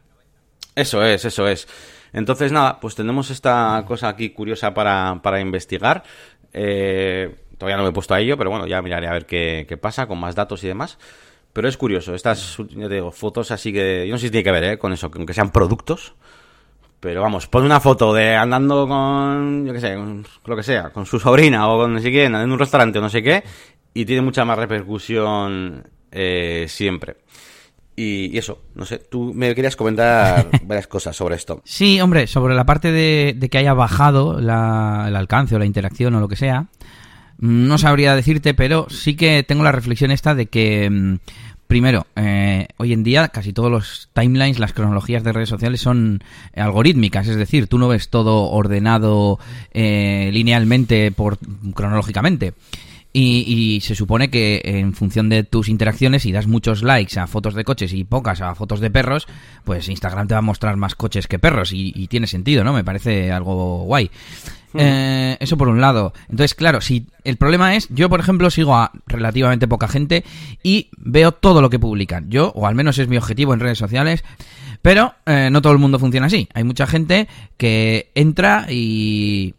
Eso 0.76 1.04
es, 1.04 1.26
eso 1.26 1.48
es. 1.48 1.68
Entonces, 2.14 2.52
nada, 2.52 2.80
pues 2.80 2.96
tenemos 2.96 3.30
esta 3.30 3.84
cosa 3.86 4.08
aquí 4.08 4.30
curiosa 4.30 4.74
para, 4.74 5.20
para 5.22 5.42
investigar. 5.42 6.04
Eh, 6.54 7.36
todavía 7.58 7.78
no 7.78 7.84
me 7.84 7.90
he 7.90 7.94
puesto 7.94 8.14
a 8.14 8.22
ello, 8.22 8.38
pero 8.38 8.50
bueno, 8.50 8.66
ya 8.66 8.82
miraré 8.82 9.08
a 9.08 9.12
ver 9.12 9.26
qué, 9.26 9.66
qué 9.68 9.76
pasa 9.76 10.08
con 10.08 10.20
más 10.20 10.34
datos 10.34 10.64
y 10.64 10.68
demás. 10.68 10.98
Pero 11.52 11.68
es 11.68 11.78
curioso, 11.78 12.16
estas 12.16 12.58
digo, 12.68 13.12
fotos 13.12 13.52
así 13.52 13.72
que... 13.72 14.06
Yo 14.08 14.14
no 14.14 14.18
sé 14.18 14.28
si 14.28 14.32
tiene 14.32 14.44
que 14.44 14.52
ver 14.52 14.64
¿eh? 14.64 14.78
con 14.78 14.92
eso, 14.92 15.12
que 15.12 15.34
sean 15.34 15.52
productos. 15.52 16.16
Pero 17.00 17.22
vamos, 17.22 17.48
pon 17.48 17.64
una 17.64 17.80
foto 17.80 18.14
de 18.14 18.36
andando 18.36 18.88
con, 18.88 19.66
yo 19.66 19.74
qué 19.74 19.80
sé, 19.80 19.96
con 19.96 20.26
lo 20.46 20.56
que 20.56 20.64
sea, 20.64 20.90
con 20.90 21.06
su 21.06 21.20
sobrina 21.20 21.70
o 21.70 21.78
con 21.80 21.94
no 21.94 22.00
sé 22.00 22.10
quién, 22.10 22.34
en 22.34 22.52
un 22.52 22.58
restaurante 22.58 23.00
o 23.00 23.02
no 23.02 23.10
sé 23.10 23.22
qué, 23.22 23.44
y 23.94 24.06
tiene 24.06 24.22
mucha 24.22 24.44
más 24.44 24.58
repercusión 24.58 25.88
eh, 26.12 26.66
siempre. 26.68 27.18
Y, 27.96 28.38
eso, 28.38 28.62
no 28.76 28.86
sé, 28.86 28.98
tú 28.98 29.34
me 29.34 29.56
querías 29.56 29.76
comentar 29.76 30.50
varias 30.64 30.88
cosas 30.88 31.16
sobre 31.16 31.36
esto. 31.36 31.62
Sí, 31.64 32.02
hombre, 32.02 32.28
sobre 32.28 32.54
la 32.54 32.66
parte 32.66 32.92
de, 32.92 33.48
que 33.50 33.58
haya 33.58 33.74
bajado 33.74 34.40
el 34.40 34.50
alcance 34.50 35.56
o 35.56 35.60
la 35.60 35.66
interacción 35.66 36.14
o 36.16 36.20
lo 36.20 36.28
que 36.28 36.36
sea, 36.36 36.68
mm, 37.38 37.68
no 37.68 37.78
sabría 37.78 38.16
decirte, 38.16 38.54
pero 38.54 38.88
sí 38.90 39.16
que 39.16 39.44
tengo 39.44 39.64
la 39.64 39.72
reflexión 39.72 40.12
esta 40.12 40.36
de 40.36 40.48
que, 40.48 40.90
mm, 40.90 41.16
primero, 41.68 42.06
eh, 42.18 42.68
hoy 42.78 42.92
en 42.92 43.04
día 43.04 43.30
casi 43.30 43.54
todos 43.54 43.72
los 43.72 44.10
timelines, 44.14 44.60
las 44.60 44.74
cronologías 44.74 45.24
de 45.24 45.32
redes 45.32 45.50
sociales 45.50 45.80
son 45.80 46.22
algorítmicas, 46.54 47.28
es 47.30 47.38
decir, 47.38 47.68
tú 47.68 47.78
no 47.78 47.88
ves 47.88 48.10
todo 48.10 48.50
ordenado 48.50 49.40
eh, 49.74 50.30
linealmente 50.34 51.12
por 51.12 51.38
cronológicamente. 51.74 52.54
Y, 53.18 53.80
se 53.82 53.96
supone 53.96 54.30
que 54.30 54.62
en 54.66 54.94
función 54.94 55.30
de 55.30 55.46
tus 55.46 55.70
interacciones, 55.70 56.24
si 56.24 56.34
das 56.34 56.48
muchos 56.48 56.84
likes 56.84 57.18
a 57.18 57.28
fotos 57.28 57.54
de 57.54 57.64
coches 57.64 57.94
y 57.94 58.04
pocas 58.04 58.42
a 58.42 58.54
fotos 58.56 58.82
de 58.82 58.92
perros, 58.92 59.26
pues 59.64 59.88
Instagram 59.88 60.28
te 60.28 60.34
va 60.34 60.40
a 60.40 60.42
mostrar 60.42 60.76
más 60.76 60.96
coches 60.96 61.28
que 61.28 61.40
perros 61.40 61.72
y, 61.72 62.08
tiene 62.08 62.28
sentido, 62.28 62.66
¿no? 62.66 62.74
Me 62.74 62.84
parece 62.84 63.32
algo 63.32 63.84
guay. 63.86 64.12
Eh, 64.74 65.38
eso 65.40 65.56
por 65.56 65.70
un 65.70 65.80
lado. 65.80 66.12
Entonces, 66.30 66.56
claro, 66.56 66.82
si 66.82 67.08
el 67.24 67.38
problema 67.38 67.76
es, 67.76 67.88
yo 67.90 68.10
por 68.10 68.20
ejemplo 68.20 68.50
sigo 68.50 68.76
a 68.76 68.92
relativamente 69.08 69.70
poca 69.70 69.88
gente 69.88 70.26
y 70.62 70.90
veo 70.98 71.32
todo 71.32 71.62
lo 71.62 71.70
que 71.70 71.80
publican. 71.80 72.30
Yo, 72.30 72.52
o 72.54 72.68
al 72.68 72.76
menos 72.76 72.98
es 72.98 73.08
mi 73.08 73.16
objetivo 73.16 73.54
en 73.54 73.62
redes 73.62 73.78
sociales, 73.78 74.26
pero 74.82 75.14
eh, 75.26 75.48
no 75.50 75.62
todo 75.62 75.72
el 75.72 75.80
mundo 75.80 76.00
funciona 76.00 76.28
así. 76.28 76.50
Hay 76.54 76.66
mucha 76.66 76.86
gente 76.86 77.30
que 77.56 78.12
entra 78.14 78.68
y 78.70 79.56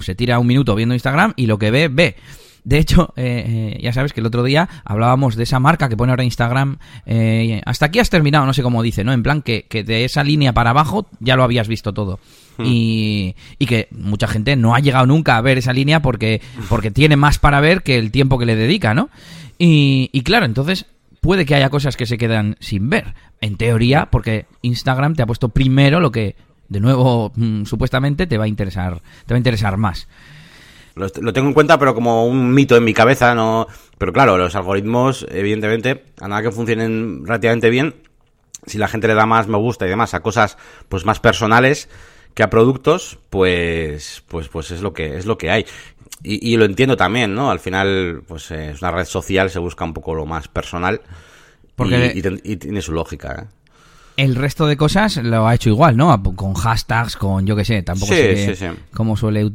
se 0.00 0.14
tira 0.14 0.38
un 0.38 0.46
minuto 0.46 0.74
viendo 0.74 0.94
Instagram 0.94 1.34
y 1.36 1.44
lo 1.44 1.58
que 1.58 1.70
ve, 1.70 1.88
ve. 1.88 2.16
De 2.66 2.78
hecho, 2.78 3.14
eh, 3.14 3.76
eh, 3.76 3.80
ya 3.80 3.92
sabes 3.92 4.12
que 4.12 4.18
el 4.18 4.26
otro 4.26 4.42
día 4.42 4.68
hablábamos 4.84 5.36
de 5.36 5.44
esa 5.44 5.60
marca 5.60 5.88
que 5.88 5.96
pone 5.96 6.10
ahora 6.10 6.24
Instagram. 6.24 6.78
Eh, 7.06 7.62
hasta 7.64 7.86
aquí 7.86 8.00
has 8.00 8.10
terminado, 8.10 8.44
no 8.44 8.52
sé 8.52 8.64
cómo 8.64 8.82
dice, 8.82 9.04
¿no? 9.04 9.12
En 9.12 9.22
plan 9.22 9.40
que, 9.40 9.66
que 9.68 9.84
de 9.84 10.04
esa 10.04 10.24
línea 10.24 10.52
para 10.52 10.70
abajo 10.70 11.06
ya 11.20 11.36
lo 11.36 11.44
habías 11.44 11.68
visto 11.68 11.94
todo. 11.94 12.18
Hmm. 12.58 12.64
Y, 12.66 13.36
y, 13.60 13.66
que 13.66 13.86
mucha 13.92 14.26
gente 14.26 14.56
no 14.56 14.74
ha 14.74 14.80
llegado 14.80 15.06
nunca 15.06 15.36
a 15.36 15.42
ver 15.42 15.58
esa 15.58 15.72
línea 15.72 16.02
porque, 16.02 16.42
porque 16.68 16.90
tiene 16.90 17.14
más 17.14 17.38
para 17.38 17.60
ver 17.60 17.84
que 17.84 17.98
el 17.98 18.10
tiempo 18.10 18.36
que 18.36 18.46
le 18.46 18.56
dedica, 18.56 18.94
¿no? 18.94 19.10
Y, 19.58 20.10
y 20.12 20.22
claro, 20.22 20.44
entonces 20.44 20.86
puede 21.20 21.46
que 21.46 21.54
haya 21.54 21.70
cosas 21.70 21.96
que 21.96 22.06
se 22.06 22.18
quedan 22.18 22.56
sin 22.58 22.90
ver. 22.90 23.14
En 23.40 23.58
teoría, 23.58 24.06
porque 24.10 24.46
Instagram 24.62 25.14
te 25.14 25.22
ha 25.22 25.26
puesto 25.26 25.50
primero 25.50 26.00
lo 26.00 26.10
que, 26.10 26.34
de 26.68 26.80
nuevo, 26.80 27.30
mm, 27.36 27.64
supuestamente 27.64 28.26
te 28.26 28.38
va 28.38 28.46
a 28.46 28.48
interesar, 28.48 29.02
te 29.24 29.34
va 29.34 29.36
a 29.36 29.38
interesar 29.38 29.76
más. 29.76 30.08
Lo, 30.96 31.10
tengo 31.10 31.48
en 31.48 31.54
cuenta, 31.54 31.78
pero 31.78 31.94
como 31.94 32.26
un 32.26 32.52
mito 32.54 32.74
en 32.76 32.84
mi 32.84 32.94
cabeza, 32.94 33.34
no. 33.34 33.66
Pero 33.98 34.12
claro, 34.12 34.38
los 34.38 34.54
algoritmos, 34.56 35.26
evidentemente, 35.30 36.04
a 36.20 36.26
nada 36.26 36.42
que 36.42 36.50
funcionen 36.50 37.24
relativamente 37.26 37.68
bien, 37.68 37.94
si 38.66 38.78
la 38.78 38.88
gente 38.88 39.06
le 39.06 39.14
da 39.14 39.26
más 39.26 39.46
me 39.46 39.58
gusta 39.58 39.86
y 39.86 39.90
demás 39.90 40.14
a 40.14 40.20
cosas 40.20 40.56
pues 40.88 41.04
más 41.04 41.20
personales 41.20 41.88
que 42.34 42.42
a 42.42 42.50
productos, 42.50 43.18
pues, 43.30 44.24
pues, 44.26 44.48
pues 44.48 44.70
es 44.70 44.80
lo 44.80 44.92
que 44.92 45.16
es 45.16 45.26
lo 45.26 45.38
que 45.38 45.50
hay. 45.50 45.66
Y, 46.22 46.56
lo 46.56 46.64
entiendo 46.64 46.96
también, 46.96 47.34
¿no? 47.34 47.50
Al 47.50 47.60
final, 47.60 48.22
pues 48.26 48.50
eh, 48.50 48.70
es 48.70 48.82
una 48.82 48.90
red 48.90 49.04
social, 49.04 49.48
se 49.50 49.60
busca 49.60 49.84
un 49.84 49.92
poco 49.92 50.14
lo 50.14 50.26
más 50.26 50.48
personal. 50.48 51.02
Porque 51.76 52.12
y, 52.42 52.56
tiene 52.56 52.80
su 52.80 52.92
lógica, 52.92 53.42
¿eh? 53.42 53.65
El 54.16 54.34
resto 54.34 54.66
de 54.66 54.76
cosas 54.76 55.16
lo 55.18 55.46
ha 55.46 55.54
hecho 55.54 55.68
igual, 55.68 55.96
¿no? 55.96 56.22
Con 56.34 56.54
hashtags, 56.54 57.16
con 57.16 57.46
yo 57.46 57.54
qué 57.54 57.64
sé, 57.64 57.82
tampoco 57.82 58.12
sé 58.12 58.76
cómo 58.92 59.16
suele 59.16 59.50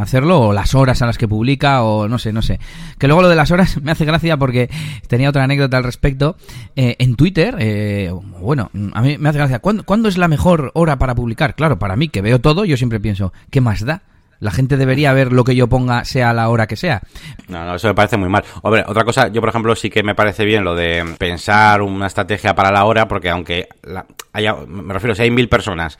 hacerlo, 0.00 0.40
o 0.40 0.52
las 0.52 0.74
horas 0.74 1.02
a 1.02 1.06
las 1.06 1.18
que 1.18 1.28
publica, 1.28 1.82
o 1.82 2.08
no 2.08 2.18
sé, 2.18 2.32
no 2.32 2.42
sé. 2.42 2.58
Que 2.98 3.06
luego 3.06 3.22
lo 3.22 3.28
de 3.28 3.36
las 3.36 3.50
horas 3.50 3.78
me 3.82 3.90
hace 3.90 4.04
gracia 4.04 4.36
porque 4.36 4.70
tenía 5.06 5.28
otra 5.28 5.44
anécdota 5.44 5.76
al 5.76 5.84
respecto. 5.84 6.36
Eh, 6.76 6.96
en 6.98 7.16
Twitter, 7.16 7.56
eh, 7.58 8.12
bueno, 8.40 8.70
a 8.94 9.02
mí 9.02 9.18
me 9.18 9.28
hace 9.28 9.38
gracia. 9.38 9.58
¿Cuándo, 9.58 9.84
¿Cuándo 9.84 10.08
es 10.08 10.16
la 10.16 10.28
mejor 10.28 10.70
hora 10.74 10.98
para 10.98 11.14
publicar? 11.14 11.54
Claro, 11.54 11.78
para 11.78 11.96
mí, 11.96 12.08
que 12.08 12.22
veo 12.22 12.40
todo, 12.40 12.64
yo 12.64 12.76
siempre 12.76 13.00
pienso, 13.00 13.32
¿qué 13.50 13.60
más 13.60 13.84
da? 13.84 14.02
La 14.40 14.50
gente 14.50 14.76
debería 14.76 15.12
ver 15.12 15.32
lo 15.32 15.44
que 15.44 15.56
yo 15.56 15.66
ponga, 15.68 16.04
sea 16.04 16.32
la 16.32 16.48
hora 16.48 16.66
que 16.66 16.76
sea. 16.76 17.02
No, 17.48 17.64
no, 17.64 17.74
eso 17.74 17.88
me 17.88 17.94
parece 17.94 18.16
muy 18.16 18.28
mal. 18.28 18.44
Hombre, 18.62 18.84
otra 18.86 19.04
cosa, 19.04 19.28
yo 19.28 19.40
por 19.40 19.50
ejemplo 19.50 19.74
sí 19.74 19.90
que 19.90 20.02
me 20.02 20.14
parece 20.14 20.44
bien 20.44 20.64
lo 20.64 20.74
de 20.74 21.04
pensar 21.18 21.82
una 21.82 22.06
estrategia 22.06 22.54
para 22.54 22.70
la 22.70 22.84
hora, 22.84 23.08
porque 23.08 23.30
aunque 23.30 23.68
haya, 24.32 24.54
me 24.54 24.94
refiero, 24.94 25.14
si 25.14 25.22
hay 25.22 25.30
mil 25.30 25.48
personas 25.48 25.98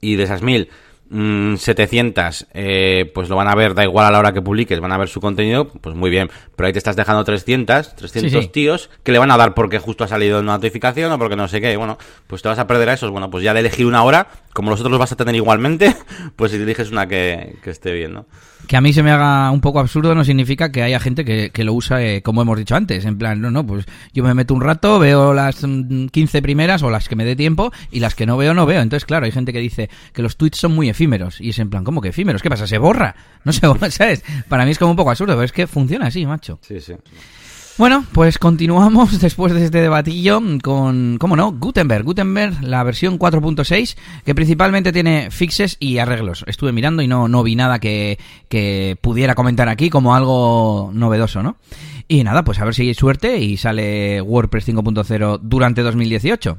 y 0.00 0.16
de 0.16 0.22
esas 0.22 0.42
mil 0.42 0.70
700, 1.10 2.42
mm, 2.42 2.46
eh, 2.54 3.10
pues 3.12 3.28
lo 3.28 3.34
van 3.34 3.48
a 3.48 3.54
ver, 3.56 3.74
da 3.74 3.82
igual 3.82 4.06
a 4.06 4.12
la 4.12 4.20
hora 4.20 4.32
que 4.32 4.40
publiques, 4.40 4.78
van 4.78 4.92
a 4.92 4.98
ver 4.98 5.08
su 5.08 5.20
contenido, 5.20 5.66
pues 5.68 5.96
muy 5.96 6.08
bien. 6.08 6.30
Pero 6.54 6.66
ahí 6.68 6.72
te 6.72 6.78
estás 6.78 6.94
dejando 6.94 7.24
300, 7.24 7.96
300 7.96 8.52
tíos 8.52 8.90
que 9.02 9.10
le 9.10 9.18
van 9.18 9.30
a 9.32 9.36
dar 9.36 9.54
porque 9.54 9.80
justo 9.80 10.04
ha 10.04 10.08
salido 10.08 10.38
una 10.38 10.52
notificación 10.52 11.10
o 11.10 11.18
porque 11.18 11.34
no 11.34 11.48
sé 11.48 11.60
qué. 11.60 11.76
Bueno, 11.76 11.98
pues 12.28 12.42
te 12.42 12.48
vas 12.48 12.60
a 12.60 12.66
perder 12.68 12.90
a 12.90 12.92
esos. 12.92 13.10
Bueno, 13.10 13.28
pues 13.28 13.42
ya 13.42 13.52
de 13.54 13.60
elegir 13.60 13.86
una 13.86 14.04
hora, 14.04 14.28
como 14.52 14.70
los 14.70 14.78
otros 14.78 14.92
los 14.92 15.00
vas 15.00 15.10
a 15.10 15.16
tener 15.16 15.34
igualmente, 15.34 15.96
pues 16.36 16.52
si 16.52 16.58
eliges 16.58 16.92
una 16.92 17.08
que, 17.08 17.56
que 17.62 17.70
esté 17.70 17.92
bien, 17.92 18.12
¿no? 18.12 18.26
Que 18.66 18.76
a 18.76 18.80
mí 18.80 18.92
se 18.92 19.02
me 19.02 19.10
haga 19.10 19.50
un 19.50 19.60
poco 19.60 19.80
absurdo 19.80 20.14
no 20.14 20.24
significa 20.24 20.70
que 20.70 20.82
haya 20.82 21.00
gente 21.00 21.24
que, 21.24 21.50
que 21.50 21.64
lo 21.64 21.74
usa 21.74 22.02
eh, 22.02 22.22
como 22.22 22.42
hemos 22.42 22.56
dicho 22.58 22.76
antes. 22.76 23.04
En 23.04 23.18
plan, 23.18 23.40
no, 23.40 23.50
no, 23.50 23.66
pues 23.66 23.84
yo 24.12 24.22
me 24.24 24.34
meto 24.34 24.54
un 24.54 24.60
rato, 24.60 24.98
veo 24.98 25.34
las 25.34 25.56
15 25.56 26.10
mm, 26.12 26.42
primeras 26.42 26.82
o 26.82 26.90
las 26.90 27.08
que 27.08 27.16
me 27.16 27.24
dé 27.24 27.36
tiempo 27.36 27.72
y 27.90 28.00
las 28.00 28.14
que 28.14 28.26
no 28.26 28.36
veo, 28.36 28.54
no 28.54 28.66
veo. 28.66 28.80
Entonces, 28.80 29.04
claro, 29.04 29.26
hay 29.26 29.32
gente 29.32 29.52
que 29.52 29.58
dice 29.58 29.90
que 30.12 30.22
los 30.22 30.36
tweets 30.36 30.58
son 30.58 30.72
muy 30.72 30.88
efímeros. 30.88 31.40
Y 31.40 31.50
es 31.50 31.58
en 31.58 31.70
plan, 31.70 31.84
¿cómo 31.84 32.00
que 32.00 32.08
efímeros? 32.08 32.42
¿Qué 32.42 32.50
pasa? 32.50 32.66
¿Se 32.66 32.78
borra? 32.78 33.14
No 33.42 33.52
se 33.52 33.66
borra, 33.66 33.90
¿sabes? 33.90 34.22
Para 34.48 34.66
mí 34.66 34.72
es 34.72 34.78
como 34.78 34.90
un 34.90 34.98
poco 34.98 35.10
absurdo, 35.10 35.32
pero 35.32 35.44
es 35.44 35.52
que 35.52 35.66
funciona 35.66 36.08
así, 36.08 36.26
macho. 36.26 36.58
Sí, 36.60 36.78
sí. 36.78 36.92
Bueno, 37.80 38.04
pues 38.12 38.36
continuamos 38.36 39.18
después 39.22 39.54
de 39.54 39.64
este 39.64 39.80
debatillo 39.80 40.38
con, 40.62 41.16
¿cómo 41.16 41.34
no? 41.34 41.50
Gutenberg. 41.52 42.04
Gutenberg, 42.04 42.62
la 42.62 42.82
versión 42.82 43.18
4.6, 43.18 43.96
que 44.22 44.34
principalmente 44.34 44.92
tiene 44.92 45.30
fixes 45.30 45.78
y 45.80 45.96
arreglos. 45.96 46.44
Estuve 46.46 46.72
mirando 46.72 47.00
y 47.00 47.08
no, 47.08 47.26
no 47.26 47.42
vi 47.42 47.56
nada 47.56 47.78
que, 47.78 48.18
que 48.50 48.98
pudiera 49.00 49.34
comentar 49.34 49.70
aquí 49.70 49.88
como 49.88 50.14
algo 50.14 50.90
novedoso, 50.92 51.42
¿no? 51.42 51.56
Y 52.06 52.22
nada, 52.22 52.44
pues 52.44 52.58
a 52.58 52.66
ver 52.66 52.74
si 52.74 52.82
hay 52.82 52.92
suerte 52.92 53.38
y 53.38 53.56
sale 53.56 54.20
WordPress 54.20 54.68
5.0 54.68 55.40
durante 55.40 55.80
2018. 55.80 56.58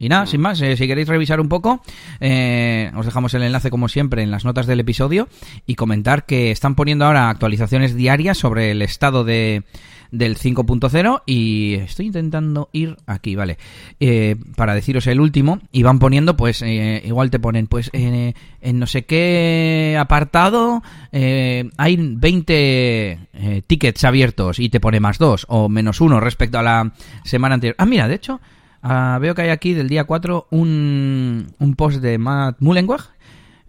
Y 0.00 0.08
nada, 0.08 0.26
sin 0.26 0.40
más, 0.40 0.60
eh, 0.60 0.76
si 0.76 0.88
queréis 0.88 1.06
revisar 1.06 1.40
un 1.40 1.48
poco, 1.48 1.80
eh, 2.18 2.90
os 2.96 3.06
dejamos 3.06 3.32
el 3.34 3.44
enlace 3.44 3.70
como 3.70 3.88
siempre 3.88 4.24
en 4.24 4.32
las 4.32 4.44
notas 4.44 4.66
del 4.66 4.80
episodio 4.80 5.28
y 5.64 5.76
comentar 5.76 6.26
que 6.26 6.50
están 6.50 6.74
poniendo 6.74 7.06
ahora 7.06 7.30
actualizaciones 7.30 7.94
diarias 7.94 8.36
sobre 8.36 8.72
el 8.72 8.82
estado 8.82 9.24
de, 9.24 9.62
del 10.10 10.36
5.0 10.36 11.22
y 11.26 11.74
estoy 11.74 12.06
intentando 12.06 12.68
ir 12.72 12.96
aquí, 13.06 13.36
vale, 13.36 13.58
eh, 14.00 14.36
para 14.56 14.74
deciros 14.74 15.06
el 15.06 15.20
último 15.20 15.60
y 15.72 15.82
van 15.82 15.98
poniendo, 15.98 16.36
pues 16.36 16.62
eh, 16.62 17.02
igual 17.04 17.30
te 17.30 17.38
ponen, 17.38 17.66
pues 17.66 17.90
en 17.92 18.34
no 18.78 18.86
sé 18.86 19.04
qué 19.04 19.96
apartado 19.98 20.82
eh, 21.12 21.70
hay 21.76 21.96
20 21.96 23.18
tickets 23.66 24.04
abiertos 24.04 24.58
y 24.58 24.68
te 24.68 24.80
pone 24.80 25.00
más 25.00 25.18
2 25.18 25.46
o 25.48 25.68
menos 25.68 26.00
1 26.00 26.20
respecto 26.20 26.58
a 26.58 26.62
la 26.62 26.92
semana 27.24 27.54
anterior. 27.54 27.76
Ah, 27.78 27.86
mira, 27.86 28.08
de 28.08 28.14
hecho, 28.14 28.40
ah, 28.82 29.18
veo 29.20 29.34
que 29.34 29.42
hay 29.42 29.50
aquí 29.50 29.74
del 29.74 29.88
día 29.88 30.04
4 30.04 30.48
un, 30.50 31.46
un 31.58 31.74
post 31.74 31.98
de 32.00 32.18
Matt 32.18 32.56
Mullenweg. 32.60 33.00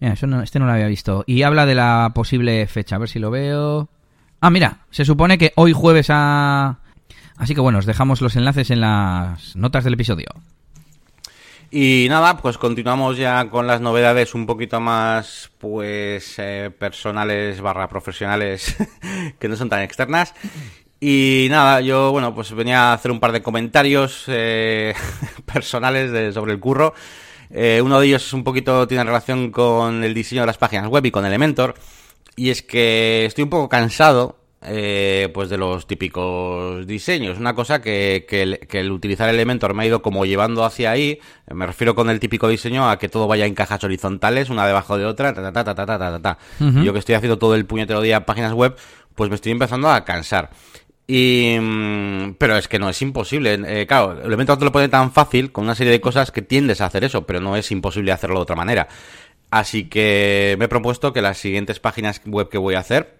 No, 0.00 0.42
este 0.42 0.58
no 0.58 0.66
lo 0.66 0.72
había 0.72 0.86
visto. 0.86 1.24
Y 1.26 1.42
habla 1.42 1.66
de 1.66 1.74
la 1.74 2.12
posible 2.14 2.66
fecha. 2.66 2.96
A 2.96 2.98
ver 2.98 3.08
si 3.08 3.18
lo 3.18 3.30
veo. 3.30 3.88
Ah, 4.40 4.50
mira, 4.50 4.86
se 4.90 5.04
supone 5.04 5.38
que 5.38 5.52
hoy 5.56 5.72
jueves 5.72 6.08
a... 6.10 6.78
Así 7.36 7.54
que 7.54 7.60
bueno, 7.60 7.78
os 7.78 7.86
dejamos 7.86 8.20
los 8.20 8.36
enlaces 8.36 8.70
en 8.70 8.80
las 8.80 9.56
notas 9.56 9.84
del 9.84 9.94
episodio. 9.94 10.26
Y 11.70 12.06
nada, 12.08 12.38
pues 12.38 12.56
continuamos 12.56 13.18
ya 13.18 13.50
con 13.50 13.66
las 13.66 13.80
novedades 13.80 14.34
un 14.34 14.46
poquito 14.46 14.80
más, 14.80 15.50
pues, 15.58 16.36
eh, 16.38 16.70
personales 16.76 17.60
barra 17.60 17.88
profesionales, 17.88 18.76
que 19.38 19.48
no 19.48 19.56
son 19.56 19.68
tan 19.68 19.82
externas. 19.82 20.34
Y 21.00 21.46
nada, 21.50 21.80
yo, 21.80 22.10
bueno, 22.10 22.34
pues 22.34 22.52
venía 22.52 22.90
a 22.90 22.92
hacer 22.94 23.10
un 23.10 23.20
par 23.20 23.32
de 23.32 23.42
comentarios 23.42 24.24
eh, 24.28 24.94
personales 25.44 26.34
sobre 26.34 26.52
el 26.52 26.60
curro. 26.60 26.94
Eh, 27.50 27.80
uno 27.82 28.00
de 28.00 28.06
ellos 28.06 28.26
es 28.26 28.32
un 28.32 28.44
poquito, 28.44 28.88
tiene 28.88 29.04
relación 29.04 29.50
con 29.50 30.02
el 30.04 30.14
diseño 30.14 30.42
de 30.42 30.46
las 30.46 30.58
páginas 30.58 30.88
web 30.88 31.04
y 31.04 31.10
con 31.10 31.26
Elementor. 31.26 31.74
Y 32.38 32.50
es 32.50 32.62
que 32.62 33.24
estoy 33.24 33.42
un 33.42 33.50
poco 33.50 33.68
cansado 33.68 34.36
eh, 34.62 35.28
pues 35.34 35.48
de 35.48 35.58
los 35.58 35.88
típicos 35.88 36.86
diseños. 36.86 37.36
Una 37.36 37.52
cosa 37.52 37.82
que, 37.82 38.26
que, 38.28 38.42
el, 38.78 38.92
utilizar 38.92 39.28
Elementor 39.28 39.74
me 39.74 39.82
ha 39.82 39.86
ido 39.86 40.02
como 40.02 40.24
llevando 40.24 40.64
hacia 40.64 40.92
ahí. 40.92 41.18
Me 41.52 41.66
refiero 41.66 41.96
con 41.96 42.10
el 42.10 42.20
típico 42.20 42.46
diseño 42.46 42.88
a 42.88 42.96
que 42.96 43.08
todo 43.08 43.26
vaya 43.26 43.44
en 43.44 43.56
cajas 43.56 43.82
horizontales, 43.82 44.50
una 44.50 44.68
debajo 44.68 44.96
de 44.96 45.06
otra, 45.06 45.34
ta, 45.34 45.52
ta, 45.52 45.64
ta, 45.64 45.74
ta, 45.74 45.84
ta, 45.84 45.98
ta, 45.98 46.22
ta. 46.22 46.38
Yo 46.60 46.92
que 46.92 47.00
estoy 47.00 47.16
haciendo 47.16 47.38
todo 47.38 47.56
el 47.56 47.66
puñetero 47.66 48.00
día 48.02 48.24
páginas 48.24 48.52
web, 48.52 48.76
pues 49.16 49.30
me 49.30 49.34
estoy 49.34 49.50
empezando 49.50 49.90
a 49.90 50.04
cansar. 50.04 50.50
Y, 51.10 51.56
mm, 51.58 52.34
pero 52.34 52.56
es 52.56 52.68
que 52.68 52.78
no 52.78 52.88
es 52.90 53.00
imposible. 53.00 53.58
Eh, 53.66 53.86
claro, 53.86 54.22
Elementor 54.22 54.58
te 54.58 54.64
lo 54.66 54.70
pone 54.70 54.88
tan 54.88 55.10
fácil 55.10 55.50
con 55.50 55.64
una 55.64 55.74
serie 55.74 55.90
de 55.90 56.02
cosas 56.02 56.30
que 56.30 56.42
tiendes 56.42 56.82
a 56.82 56.86
hacer 56.86 57.02
eso, 57.02 57.26
pero 57.26 57.40
no 57.40 57.56
es 57.56 57.70
imposible 57.72 58.12
hacerlo 58.12 58.36
de 58.36 58.42
otra 58.42 58.54
manera. 58.54 58.86
Así 59.50 59.88
que 59.88 60.56
me 60.58 60.66
he 60.66 60.68
propuesto 60.68 61.12
que 61.12 61.22
las 61.22 61.38
siguientes 61.38 61.80
páginas 61.80 62.20
web 62.26 62.48
que 62.48 62.58
voy 62.58 62.74
a 62.74 62.80
hacer 62.80 63.18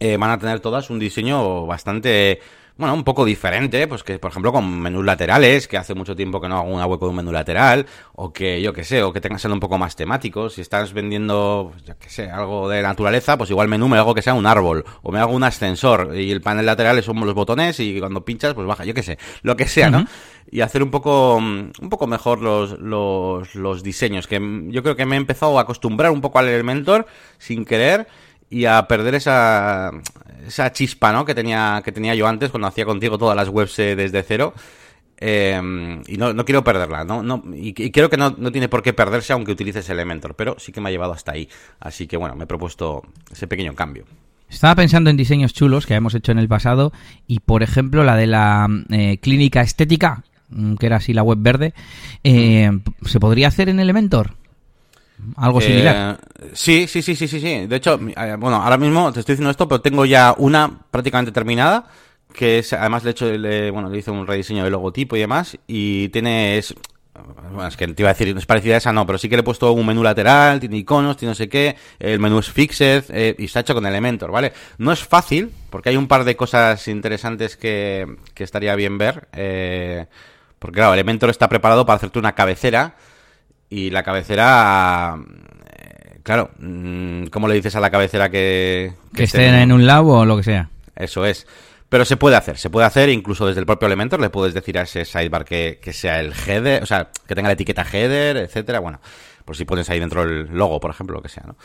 eh, 0.00 0.16
van 0.16 0.30
a 0.30 0.38
tener 0.38 0.60
todas 0.60 0.90
un 0.90 0.98
diseño 0.98 1.66
bastante 1.66 2.40
bueno, 2.76 2.94
un 2.94 3.04
poco 3.04 3.24
diferente, 3.24 3.86
pues 3.86 4.02
que 4.02 4.18
por 4.18 4.32
ejemplo 4.32 4.52
con 4.52 4.80
menús 4.80 5.04
laterales, 5.04 5.68
que 5.68 5.76
hace 5.76 5.94
mucho 5.94 6.16
tiempo 6.16 6.40
que 6.40 6.48
no 6.48 6.58
hago 6.58 6.68
una 6.68 6.86
web 6.86 6.98
con 6.98 7.10
un 7.10 7.16
menú 7.16 7.30
lateral, 7.30 7.86
o 8.14 8.32
que 8.32 8.60
yo 8.60 8.72
que 8.72 8.82
sé, 8.82 9.02
o 9.04 9.12
que 9.12 9.20
tengan 9.20 9.38
ser 9.38 9.52
un 9.52 9.60
poco 9.60 9.78
más 9.78 9.94
temáticos. 9.94 10.54
Si 10.54 10.60
estás 10.60 10.92
vendiendo, 10.92 11.70
pues, 11.72 11.84
yo 11.84 11.96
que 11.98 12.10
sé, 12.10 12.28
algo 12.30 12.68
de 12.68 12.82
naturaleza, 12.82 13.38
pues 13.38 13.50
igual 13.50 13.68
menú 13.68 13.88
me 13.88 13.98
hago 13.98 14.12
que 14.12 14.22
sea 14.22 14.34
un 14.34 14.46
árbol, 14.46 14.84
o 15.02 15.12
me 15.12 15.20
hago 15.20 15.32
un 15.32 15.44
ascensor, 15.44 16.16
y 16.16 16.32
el 16.32 16.40
panel 16.40 16.66
lateral 16.66 17.00
son 17.04 17.20
los 17.20 17.34
botones, 17.34 17.78
y 17.78 18.00
cuando 18.00 18.24
pinchas, 18.24 18.54
pues 18.54 18.66
baja, 18.66 18.84
yo 18.84 18.92
que 18.92 19.04
sé, 19.04 19.18
lo 19.42 19.56
que 19.56 19.68
sea, 19.68 19.90
¿no? 19.90 20.04
Y 20.50 20.60
hacer 20.60 20.82
un 20.82 20.90
poco, 20.90 21.36
un 21.36 21.88
poco 21.88 22.06
mejor 22.08 22.40
los, 22.40 22.78
los, 22.80 23.54
los 23.54 23.82
diseños, 23.84 24.26
que 24.26 24.40
yo 24.68 24.82
creo 24.82 24.96
que 24.96 25.06
me 25.06 25.14
he 25.14 25.18
empezado 25.18 25.58
a 25.58 25.62
acostumbrar 25.62 26.10
un 26.10 26.20
poco 26.20 26.40
al 26.40 26.48
Elementor 26.48 27.06
sin 27.38 27.64
querer 27.64 28.08
y 28.54 28.66
a 28.66 28.86
perder 28.86 29.16
esa, 29.16 29.90
esa 30.46 30.72
chispa 30.72 31.12
¿no? 31.12 31.24
que, 31.24 31.34
tenía, 31.34 31.82
que 31.84 31.90
tenía 31.90 32.14
yo 32.14 32.28
antes 32.28 32.52
cuando 32.52 32.68
hacía 32.68 32.84
contigo 32.84 33.18
todas 33.18 33.34
las 33.34 33.48
webs 33.48 33.76
eh, 33.80 33.96
desde 33.96 34.22
cero. 34.22 34.54
Eh, 35.18 35.60
y 36.06 36.16
no, 36.16 36.32
no, 36.32 36.44
quiero 36.44 36.62
perderla, 36.62 37.04
¿no? 37.04 37.20
no 37.20 37.42
y, 37.52 37.72
creo 37.72 38.08
que 38.08 38.16
no, 38.16 38.32
no, 38.38 38.52
tiene 38.52 38.68
por 38.68 38.80
qué 38.80 38.92
perderse 38.92 39.32
aunque 39.32 39.50
utilices 39.50 39.88
Elementor, 39.88 40.36
pero 40.36 40.54
sí 40.60 40.70
que 40.70 40.80
me 40.80 40.88
ha 40.88 40.92
llevado 40.92 41.12
hasta 41.12 41.32
ahí. 41.32 41.48
Así 41.80 42.06
que 42.06 42.16
bueno, 42.16 42.36
me 42.36 42.44
he 42.44 42.46
propuesto 42.46 43.02
ese 43.32 43.48
pequeño 43.48 43.74
cambio. 43.74 44.04
Estaba 44.48 44.76
pensando 44.76 45.10
en 45.10 45.16
diseños 45.16 45.52
chulos 45.52 45.84
que 45.84 45.94
hemos 45.94 46.14
hecho 46.14 46.30
en 46.30 46.38
el 46.38 46.46
pasado 46.46 46.92
y, 47.26 47.40
por 47.40 47.64
ejemplo, 47.64 48.04
la 48.04 48.14
de 48.14 48.28
la 48.28 48.68
eh, 48.90 49.18
clínica 49.18 49.62
estética, 49.62 50.22
mm, 50.50 50.74
que 50.74 50.86
era 50.86 50.96
así 50.96 51.12
la 51.12 51.24
web 51.24 51.38
verde, 51.40 51.74
¿se 52.22 53.18
podría 53.18 53.48
hacer 53.48 53.68
en 53.68 53.80
Elementor? 53.80 54.36
Algo 55.36 55.60
eh, 55.60 55.64
similar. 55.64 56.18
sí, 56.52 56.86
sí, 56.86 57.02
sí, 57.02 57.14
sí, 57.14 57.28
sí, 57.28 57.40
sí. 57.40 57.66
De 57.66 57.76
hecho, 57.76 57.94
eh, 57.94 58.36
bueno, 58.38 58.56
ahora 58.56 58.76
mismo 58.76 59.12
te 59.12 59.20
estoy 59.20 59.34
diciendo 59.34 59.50
esto, 59.50 59.68
pero 59.68 59.80
tengo 59.80 60.04
ya 60.04 60.34
una 60.38 60.70
prácticamente 60.90 61.32
terminada, 61.32 61.86
que 62.32 62.58
es, 62.58 62.72
además 62.72 63.02
de 63.02 63.10
hecho, 63.10 63.30
le, 63.30 63.70
bueno, 63.70 63.88
le 63.88 63.98
hice 63.98 64.10
un 64.10 64.26
rediseño 64.26 64.64
de 64.64 64.70
logotipo 64.70 65.16
y 65.16 65.20
demás, 65.20 65.56
y 65.66 66.08
tiene, 66.08 66.58
es, 66.58 66.74
bueno, 67.52 67.66
es 67.66 67.76
que 67.76 67.86
te 67.86 68.02
iba 68.02 68.10
a 68.10 68.14
decir, 68.14 68.36
es 68.36 68.46
parecida 68.46 68.74
a 68.74 68.78
esa, 68.78 68.92
no, 68.92 69.06
pero 69.06 69.18
sí 69.18 69.28
que 69.28 69.36
le 69.36 69.40
he 69.40 69.44
puesto 69.44 69.72
un 69.72 69.86
menú 69.86 70.02
lateral, 70.02 70.60
tiene 70.60 70.78
iconos, 70.78 71.16
tiene 71.16 71.30
no 71.30 71.36
sé 71.36 71.48
qué, 71.48 71.76
el 71.98 72.18
menú 72.18 72.40
es 72.40 72.50
fixed, 72.50 73.04
eh, 73.10 73.36
y 73.38 73.44
está 73.44 73.60
hecho 73.60 73.74
con 73.74 73.86
Elementor, 73.86 74.30
¿vale? 74.30 74.52
No 74.78 74.92
es 74.92 75.04
fácil, 75.04 75.52
porque 75.70 75.90
hay 75.90 75.96
un 75.96 76.08
par 76.08 76.24
de 76.24 76.36
cosas 76.36 76.88
interesantes 76.88 77.56
que, 77.56 78.16
que 78.34 78.44
estaría 78.44 78.74
bien 78.74 78.98
ver, 78.98 79.28
porque 80.58 80.76
claro, 80.76 80.94
Elementor 80.94 81.30
está 81.30 81.48
preparado 81.48 81.86
para 81.86 81.96
hacerte 81.96 82.18
una 82.18 82.34
cabecera, 82.34 82.96
y 83.74 83.90
la 83.90 84.04
cabecera, 84.04 85.16
eh, 85.16 86.20
claro, 86.22 86.50
mm, 86.58 87.24
¿cómo 87.26 87.48
le 87.48 87.54
dices 87.54 87.74
a 87.74 87.80
la 87.80 87.90
cabecera 87.90 88.30
que... 88.30 88.92
Que, 89.12 89.24
estén 89.24 89.54
en 89.54 89.72
un 89.72 89.84
lado 89.84 90.06
o 90.06 90.24
lo 90.24 90.36
que 90.36 90.44
sea. 90.44 90.70
Eso 90.94 91.26
es. 91.26 91.46
Pero 91.88 92.04
se 92.04 92.16
puede 92.16 92.36
hacer, 92.36 92.56
se 92.56 92.70
puede 92.70 92.86
hacer 92.86 93.08
incluso 93.08 93.46
desde 93.46 93.58
el 93.58 93.66
propio 93.66 93.86
Elementor, 93.86 94.20
le 94.20 94.30
puedes 94.30 94.54
decir 94.54 94.78
a 94.78 94.82
ese 94.82 95.04
sidebar 95.04 95.44
que, 95.44 95.80
que 95.82 95.92
sea 95.92 96.20
el 96.20 96.32
header, 96.32 96.84
o 96.84 96.86
sea, 96.86 97.08
que 97.26 97.34
tenga 97.34 97.48
la 97.48 97.54
etiqueta 97.54 97.84
header, 97.84 98.36
etcétera, 98.36 98.78
bueno, 98.78 99.00
por 99.44 99.56
si 99.56 99.64
pones 99.64 99.90
ahí 99.90 99.98
dentro 99.98 100.22
el 100.22 100.46
logo, 100.52 100.78
por 100.78 100.92
ejemplo, 100.92 101.16
lo 101.16 101.22
que 101.22 101.28
sea, 101.28 101.42
¿no? 101.44 101.56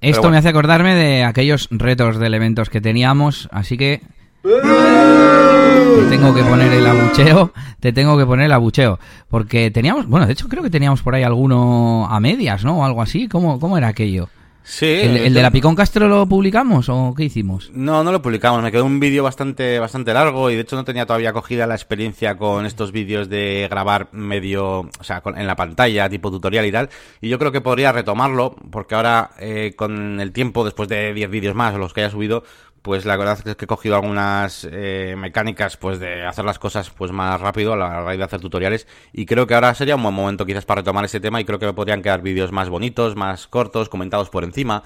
Esto 0.00 0.30
me 0.30 0.38
hace 0.38 0.48
acordarme 0.48 0.94
de 0.94 1.24
aquellos 1.24 1.68
retos 1.70 2.18
de 2.18 2.26
elementos 2.26 2.70
que 2.70 2.80
teníamos, 2.80 3.48
así 3.52 3.76
que 3.76 4.00
te 4.42 6.06
tengo 6.08 6.34
que 6.34 6.42
poner 6.44 6.72
el 6.72 6.86
abucheo, 6.86 7.52
te 7.80 7.92
tengo 7.92 8.16
que 8.16 8.24
poner 8.24 8.46
el 8.46 8.52
abucheo, 8.52 8.98
porque 9.28 9.70
teníamos, 9.70 10.06
bueno, 10.06 10.26
de 10.26 10.32
hecho 10.32 10.48
creo 10.48 10.62
que 10.62 10.70
teníamos 10.70 11.02
por 11.02 11.14
ahí 11.14 11.22
alguno 11.22 12.06
a 12.08 12.20
medias, 12.20 12.64
¿no? 12.64 12.78
O 12.78 12.84
algo 12.84 13.02
así, 13.02 13.28
¿cómo, 13.28 13.58
cómo 13.58 13.76
era 13.76 13.88
aquello? 13.88 14.28
Sí. 14.68 14.84
¿El, 14.84 15.32
de 15.32 15.42
la 15.42 15.50
Picón 15.50 15.74
Castro 15.74 16.08
lo 16.08 16.26
publicamos 16.26 16.90
o 16.90 17.14
qué 17.16 17.24
hicimos? 17.24 17.70
No, 17.72 18.04
no 18.04 18.12
lo 18.12 18.20
publicamos. 18.20 18.62
Me 18.62 18.70
quedó 18.70 18.84
un 18.84 19.00
vídeo 19.00 19.22
bastante, 19.24 19.78
bastante 19.78 20.12
largo 20.12 20.50
y 20.50 20.56
de 20.56 20.60
hecho 20.60 20.76
no 20.76 20.84
tenía 20.84 21.06
todavía 21.06 21.32
cogida 21.32 21.66
la 21.66 21.74
experiencia 21.74 22.36
con 22.36 22.66
estos 22.66 22.92
vídeos 22.92 23.30
de 23.30 23.66
grabar 23.70 24.08
medio, 24.12 24.80
o 24.80 25.04
sea, 25.04 25.22
en 25.24 25.46
la 25.46 25.56
pantalla, 25.56 26.10
tipo 26.10 26.30
tutorial 26.30 26.66
y 26.66 26.72
tal. 26.72 26.90
Y 27.22 27.30
yo 27.30 27.38
creo 27.38 27.50
que 27.50 27.62
podría 27.62 27.92
retomarlo 27.92 28.56
porque 28.70 28.94
ahora, 28.94 29.30
eh, 29.40 29.72
con 29.74 30.20
el 30.20 30.32
tiempo, 30.32 30.66
después 30.66 30.86
de 30.90 31.14
10 31.14 31.30
vídeos 31.30 31.54
más 31.54 31.74
o 31.74 31.78
los 31.78 31.94
que 31.94 32.02
haya 32.02 32.10
subido, 32.10 32.44
pues 32.88 33.04
la 33.04 33.18
verdad 33.18 33.38
es 33.44 33.54
que 33.54 33.66
he 33.66 33.68
cogido 33.68 33.96
algunas 33.96 34.66
eh, 34.72 35.14
mecánicas 35.14 35.76
pues 35.76 36.00
de 36.00 36.24
hacer 36.24 36.46
las 36.46 36.58
cosas 36.58 36.88
pues 36.88 37.12
más 37.12 37.38
rápido 37.38 37.74
a 37.74 37.76
la 37.76 38.00
raíz 38.02 38.16
de 38.16 38.24
hacer 38.24 38.40
tutoriales. 38.40 38.86
Y 39.12 39.26
creo 39.26 39.46
que 39.46 39.52
ahora 39.52 39.74
sería 39.74 39.94
un 39.94 40.02
buen 40.02 40.14
momento 40.14 40.46
quizás 40.46 40.64
para 40.64 40.80
retomar 40.80 41.04
ese 41.04 41.20
tema 41.20 41.38
y 41.38 41.44
creo 41.44 41.58
que 41.58 41.66
me 41.66 41.74
podrían 41.74 42.00
quedar 42.00 42.22
vídeos 42.22 42.50
más 42.50 42.70
bonitos, 42.70 43.14
más 43.14 43.46
cortos, 43.46 43.90
comentados 43.90 44.30
por 44.30 44.42
encima. 44.42 44.82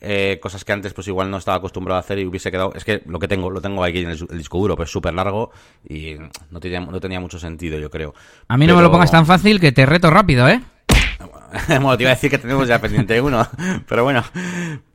Eh, 0.00 0.38
cosas 0.40 0.64
que 0.64 0.72
antes 0.72 0.94
pues 0.94 1.08
igual 1.08 1.30
no 1.30 1.36
estaba 1.36 1.58
acostumbrado 1.58 1.98
a 1.98 2.00
hacer 2.00 2.20
y 2.20 2.24
hubiese 2.24 2.50
quedado 2.50 2.72
es 2.74 2.86
que 2.86 3.02
lo 3.04 3.18
que 3.18 3.28
tengo 3.28 3.50
lo 3.50 3.60
tengo 3.60 3.84
aquí 3.84 3.98
en 3.98 4.08
el, 4.08 4.26
disco 4.30 4.56
duro 4.56 4.74
pero 4.74 4.86
es 4.86 4.90
súper 4.90 5.12
largo 5.12 5.50
y 5.86 6.16
no 6.50 6.58
tenía, 6.58 6.80
no 6.80 7.00
tenía 7.00 7.20
mucho 7.20 7.38
sentido 7.38 7.78
yo 7.78 7.90
creo. 7.90 8.14
A 8.48 8.56
mí 8.56 8.66
no 8.66 8.76
me 8.76 8.80
lo 8.80 8.90
pongas 8.90 9.10
tan 9.10 9.26
fácil 9.26 9.60
que 9.60 9.72
te 9.72 9.84
reto 9.84 10.08
rápido 10.08 10.48
eh 10.48 10.62
bueno, 11.68 11.98
te 11.98 12.04
iba 12.04 12.12
a 12.12 12.14
decir 12.14 12.30
que 12.30 12.38
tenemos 12.38 12.66
ya 12.66 12.80
pendiente 12.80 13.20
uno, 13.20 13.46
pero 13.86 14.04
bueno, 14.04 14.24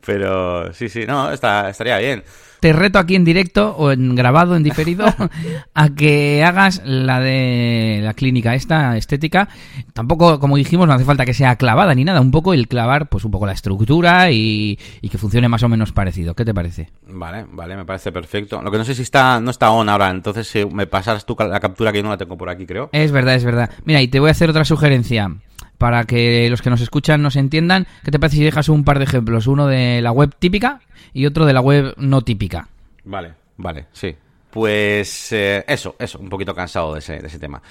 pero 0.04 0.74
sí, 0.74 0.90
sí, 0.90 1.06
no, 1.06 1.32
está, 1.32 1.70
estaría 1.70 2.00
bien 2.00 2.24
te 2.60 2.74
reto 2.74 3.00
aquí 3.00 3.16
en 3.16 3.26
directo 3.26 3.76
o 3.78 3.92
en 3.92 4.16
grabado, 4.16 4.56
en 4.56 4.64
diferido, 4.64 5.06
a 5.74 5.90
que 5.90 6.44
hagas 6.44 6.82
la 6.86 7.20
de 7.20 8.00
la 8.04 8.14
clínica 8.14 8.56
esta 8.56 8.98
estética. 8.98 9.50
Tampoco, 9.94 10.40
como 10.40 10.58
dijimos, 10.58 10.88
no 10.88 10.94
hace 10.94 11.06
falta 11.06 11.26
que 11.26 11.34
sea 11.34 11.56
clavada 11.56 11.94
ni 11.94 12.04
nada. 12.04 12.22
Un 12.22 12.32
poco 12.32 12.54
el 12.54 12.68
clavar, 12.68 13.10
pues 13.10 13.26
un 13.26 13.32
poco 13.32 13.46
la 13.46 13.54
estructura 13.54 14.32
y, 14.32 14.78
que 15.10 15.18
funcione 15.18 15.48
más 15.48 15.64
o 15.64 15.70
menos 15.70 15.92
parecido. 15.92 16.36
¿Qué 16.36 16.46
te 16.46 16.54
parece? 16.54 16.90
Vale, 17.08 17.46
vale, 17.52 17.76
me 17.76 17.86
parece 17.86 18.12
perfecto. 18.12 18.62
Lo 18.62 18.72
que 18.72 18.78
no 18.78 18.86
sé 18.86 18.94
si 18.94 19.04
está, 19.04 19.40
no 19.40 19.52
está 19.52 19.72
on 19.72 19.90
ahora, 19.90 20.10
entonces 20.10 20.48
si 20.48 20.66
me 20.66 20.88
pasas 20.88 21.26
tú 21.26 21.36
la 21.40 21.60
captura 21.60 21.92
que 21.92 22.00
yo 22.00 22.04
no 22.04 22.10
la 22.10 22.18
tengo 22.18 22.38
por 22.38 22.50
aquí, 22.50 22.66
creo. 22.66 22.90
Es 22.92 23.12
verdad, 23.12 23.36
es 23.36 23.46
verdad. 23.46 23.70
Mira, 23.86 24.02
y 24.02 24.08
te 24.08 24.20
voy 24.20 24.30
a 24.30 24.32
hacer 24.32 24.50
otra 24.50 24.66
sugerencia 24.66 25.32
para 25.78 26.06
que 26.06 26.50
los 26.50 26.62
que 26.62 26.70
nos 26.70 26.82
escuchan 26.82 27.22
nos 27.22 27.36
entiendan. 27.36 27.88
¿Qué 28.04 28.12
te 28.12 28.20
parece 28.20 28.38
si 28.38 28.44
dejas 28.44 28.70
un 28.70 28.84
par 28.84 28.98
de 28.98 29.06
ejemplos? 29.06 29.48
Uno 29.48 29.68
de 29.68 30.02
la 30.02 30.12
web 30.12 30.34
típica 30.38 30.82
y 31.14 31.26
otro 31.26 31.46
de 31.46 31.54
la 31.54 31.62
web 31.62 31.94
no 31.98 32.22
típica. 32.22 32.68
Vale, 33.04 33.34
vale, 33.58 33.88
sí. 33.92 34.16
Pues 34.50 35.32
eh, 35.34 35.64
eso, 35.68 35.96
eso, 36.00 36.20
un 36.20 36.30
poquito 36.30 36.56
cansado 36.56 36.94
de 36.94 37.00
ese, 37.00 37.20
de 37.20 37.28
ese 37.28 37.38
tema. 37.38 37.62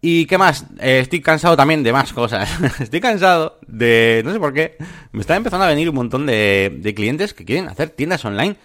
¿Y 0.00 0.26
qué 0.26 0.36
más? 0.36 0.66
Eh, 0.80 0.98
estoy 1.00 1.22
cansado 1.22 1.56
también 1.56 1.82
de 1.82 1.92
más 1.92 2.12
cosas. 2.12 2.50
estoy 2.80 3.00
cansado 3.00 3.58
de... 3.66 4.22
No 4.24 4.32
sé 4.32 4.38
por 4.38 4.52
qué. 4.52 4.76
Me 5.12 5.20
están 5.20 5.38
empezando 5.38 5.64
a 5.64 5.68
venir 5.68 5.88
un 5.88 5.94
montón 5.94 6.26
de, 6.26 6.76
de 6.80 6.94
clientes 6.94 7.32
que 7.32 7.44
quieren 7.44 7.68
hacer 7.68 7.90
tiendas 7.90 8.24
online 8.24 8.56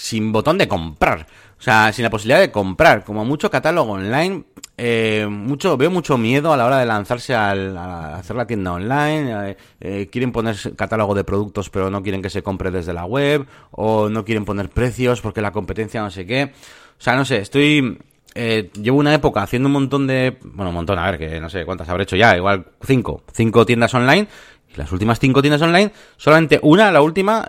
sin 0.00 0.32
botón 0.32 0.56
de 0.56 0.66
comprar. 0.66 1.26
O 1.58 1.62
sea, 1.62 1.92
sin 1.92 2.04
la 2.04 2.10
posibilidad 2.10 2.40
de 2.40 2.50
comprar. 2.50 3.04
Como 3.04 3.22
mucho 3.26 3.50
catálogo 3.50 3.92
online, 3.92 4.44
eh, 4.78 5.26
mucho 5.28 5.76
veo 5.76 5.90
mucho 5.90 6.16
miedo 6.16 6.54
a 6.54 6.56
la 6.56 6.64
hora 6.64 6.78
de 6.78 6.86
lanzarse 6.86 7.34
al, 7.34 7.76
a 7.76 8.16
hacer 8.16 8.34
la 8.34 8.46
tienda 8.46 8.72
online. 8.72 9.50
Eh, 9.50 9.56
eh, 9.78 10.08
quieren 10.10 10.32
poner 10.32 10.56
catálogo 10.74 11.14
de 11.14 11.22
productos, 11.22 11.68
pero 11.68 11.90
no 11.90 12.02
quieren 12.02 12.22
que 12.22 12.30
se 12.30 12.42
compre 12.42 12.70
desde 12.70 12.94
la 12.94 13.04
web. 13.04 13.46
O 13.72 14.08
no 14.08 14.24
quieren 14.24 14.46
poner 14.46 14.70
precios 14.70 15.20
porque 15.20 15.42
la 15.42 15.52
competencia 15.52 16.00
no 16.00 16.10
sé 16.10 16.24
qué. 16.24 16.44
O 16.44 17.02
sea, 17.02 17.14
no 17.14 17.26
sé, 17.26 17.36
estoy... 17.36 17.98
llevo 18.34 18.98
una 18.98 19.12
época 19.12 19.42
haciendo 19.42 19.66
un 19.66 19.74
montón 19.74 20.06
de... 20.06 20.38
Bueno, 20.44 20.70
un 20.70 20.76
montón, 20.76 20.98
a 20.98 21.10
ver, 21.10 21.18
que 21.18 21.40
no 21.40 21.50
sé 21.50 21.66
cuántas 21.66 21.90
habré 21.90 22.04
hecho 22.04 22.16
ya. 22.16 22.34
Igual 22.34 22.64
cinco. 22.82 23.22
Cinco 23.34 23.66
tiendas 23.66 23.92
online. 23.92 24.28
Y 24.72 24.76
las 24.76 24.92
últimas 24.92 25.18
cinco 25.18 25.42
tiendas 25.42 25.62
online, 25.62 25.92
solamente 26.16 26.60
una, 26.62 26.92
la 26.92 27.02
última, 27.02 27.48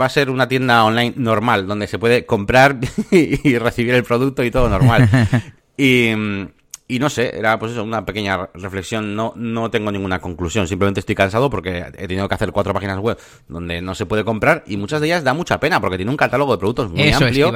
va 0.00 0.06
a 0.06 0.08
ser 0.08 0.30
una 0.30 0.48
tienda 0.48 0.84
online 0.84 1.12
normal, 1.16 1.66
donde 1.66 1.86
se 1.86 1.98
puede 1.98 2.24
comprar 2.24 2.78
y 3.10 3.58
recibir 3.58 3.94
el 3.94 4.04
producto 4.04 4.42
y 4.42 4.50
todo 4.50 4.68
normal. 4.68 5.08
Y, 5.74 6.12
y 6.92 6.98
no 6.98 7.08
sé, 7.08 7.34
era 7.38 7.58
pues 7.58 7.72
eso, 7.72 7.82
una 7.82 8.04
pequeña 8.04 8.50
reflexión. 8.52 9.16
No, 9.16 9.32
no 9.34 9.70
tengo 9.70 9.90
ninguna 9.90 10.20
conclusión. 10.20 10.68
Simplemente 10.68 11.00
estoy 11.00 11.14
cansado 11.14 11.48
porque 11.48 11.86
he 11.96 12.06
tenido 12.06 12.28
que 12.28 12.34
hacer 12.34 12.52
cuatro 12.52 12.74
páginas 12.74 12.98
web 12.98 13.18
donde 13.48 13.80
no 13.80 13.94
se 13.94 14.04
puede 14.04 14.24
comprar 14.24 14.62
y 14.66 14.76
muchas 14.76 15.00
de 15.00 15.06
ellas 15.06 15.24
da 15.24 15.32
mucha 15.32 15.58
pena 15.58 15.80
porque 15.80 15.96
tiene 15.96 16.10
un 16.10 16.18
catálogo 16.18 16.52
de 16.52 16.58
productos 16.58 16.90
muy 16.90 17.10
amplio. 17.10 17.50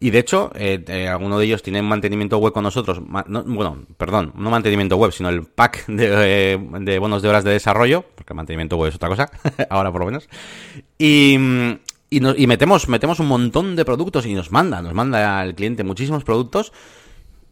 Y 0.00 0.10
de 0.10 0.18
hecho, 0.18 0.50
eh, 0.54 0.84
eh, 0.86 1.08
alguno 1.08 1.38
de 1.38 1.46
ellos 1.46 1.62
tiene 1.62 1.80
mantenimiento 1.80 2.36
web 2.36 2.52
con 2.52 2.62
nosotros. 2.62 3.00
bueno, 3.00 3.86
perdón, 3.96 4.34
no 4.36 4.50
mantenimiento 4.50 4.98
web, 4.98 5.12
sino 5.12 5.30
el 5.30 5.44
pack 5.44 5.86
de, 5.86 6.52
eh, 6.52 6.58
de 6.80 6.98
bonos 6.98 7.22
de 7.22 7.30
horas 7.30 7.42
de 7.42 7.52
desarrollo, 7.52 8.04
porque 8.14 8.34
mantenimiento 8.34 8.76
web 8.76 8.90
es 8.90 8.96
otra 8.96 9.08
cosa, 9.08 9.30
ahora 9.70 9.90
por 9.92 10.02
lo 10.02 10.06
menos. 10.08 10.28
Y, 10.98 11.38
y, 12.10 12.42
y 12.42 12.46
metemos, 12.46 12.86
metemos 12.90 13.18
un 13.18 13.28
montón 13.28 13.76
de 13.76 13.84
productos 13.86 14.26
y 14.26 14.34
nos 14.34 14.52
manda, 14.52 14.82
nos 14.82 14.92
manda 14.92 15.40
al 15.40 15.54
cliente 15.54 15.84
muchísimos 15.84 16.22
productos 16.22 16.70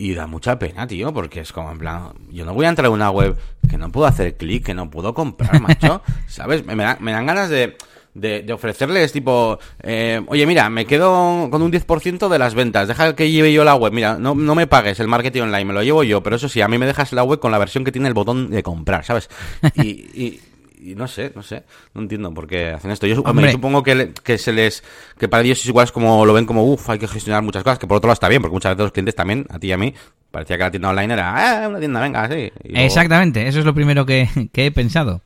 y 0.02 0.14
da 0.14 0.26
mucha 0.26 0.58
pena, 0.58 0.84
tío, 0.84 1.12
porque 1.12 1.40
es 1.40 1.52
como 1.52 1.70
en 1.70 1.78
plan, 1.78 2.12
yo 2.28 2.44
no 2.44 2.54
voy 2.54 2.66
a 2.66 2.70
entrar 2.70 2.86
en 2.86 2.92
una 2.92 3.10
web 3.10 3.36
que 3.70 3.78
no 3.78 3.92
puedo 3.92 4.08
hacer 4.08 4.36
clic, 4.36 4.66
que 4.66 4.74
no 4.74 4.90
puedo 4.90 5.14
comprar, 5.14 5.60
macho, 5.60 6.02
¿sabes? 6.26 6.66
Me, 6.66 6.74
me 6.74 7.12
dan 7.12 7.26
ganas 7.26 7.48
de, 7.48 7.76
de, 8.14 8.52
ofrecerles 8.52 9.12
tipo, 9.12 9.60
eh, 9.80 10.20
oye, 10.26 10.44
mira, 10.44 10.68
me 10.70 10.86
quedo 10.86 11.48
con 11.50 11.62
un 11.62 11.70
10% 11.70 12.28
de 12.28 12.38
las 12.40 12.54
ventas, 12.54 12.88
deja 12.88 13.14
que 13.14 13.30
lleve 13.30 13.52
yo 13.52 13.62
la 13.62 13.76
web, 13.76 13.92
mira, 13.92 14.18
no, 14.18 14.34
no 14.34 14.56
me 14.56 14.66
pagues 14.66 14.98
el 14.98 15.06
marketing 15.06 15.42
online, 15.42 15.66
me 15.66 15.74
lo 15.74 15.84
llevo 15.84 16.02
yo, 16.02 16.20
pero 16.20 16.34
eso 16.34 16.48
sí, 16.48 16.60
a 16.60 16.66
mí 16.66 16.78
me 16.78 16.86
dejas 16.86 17.12
la 17.12 17.22
web 17.22 17.38
con 17.38 17.52
la 17.52 17.58
versión 17.58 17.84
que 17.84 17.92
tiene 17.92 18.08
el 18.08 18.14
botón 18.14 18.50
de 18.50 18.64
comprar, 18.64 19.04
¿sabes? 19.04 19.30
y 19.76 20.10
y 20.20 20.40
no 20.96 21.08
sé, 21.08 21.32
no 21.34 21.42
sé, 21.42 21.64
no 21.94 22.02
entiendo 22.02 22.32
por 22.32 22.46
qué 22.46 22.70
hacen 22.70 22.90
esto. 22.90 23.06
Yo, 23.06 23.16
supongo 23.16 23.82
que, 23.82 24.12
que, 24.22 24.38
se 24.38 24.52
les, 24.52 24.82
que 25.18 25.28
para 25.28 25.42
ellos 25.42 25.60
es 25.60 25.66
igual 25.66 25.84
es 25.84 25.92
como 25.92 26.24
lo 26.26 26.32
ven 26.32 26.46
como, 26.46 26.64
uff, 26.64 26.90
hay 26.90 26.98
que 26.98 27.08
gestionar 27.08 27.42
muchas 27.42 27.62
cosas, 27.62 27.78
que 27.78 27.86
por 27.86 27.96
otro 27.96 28.08
lado 28.08 28.14
está 28.14 28.28
bien, 28.28 28.42
porque 28.42 28.54
muchas 28.54 28.72
veces 28.72 28.84
los 28.84 28.92
clientes 28.92 29.14
también, 29.14 29.46
a 29.50 29.58
ti 29.58 29.68
y 29.68 29.72
a 29.72 29.78
mí, 29.78 29.94
parecía 30.30 30.56
que 30.56 30.64
la 30.64 30.70
tienda 30.70 30.90
online 30.90 31.14
era, 31.14 31.64
ah, 31.64 31.68
una 31.68 31.78
tienda, 31.78 32.00
venga, 32.00 32.28
sí. 32.28 32.52
Exactamente, 32.64 33.46
eso 33.46 33.60
es 33.60 33.64
lo 33.64 33.74
primero 33.74 34.06
que, 34.06 34.28
que 34.52 34.66
he 34.66 34.70
pensado. 34.72 35.22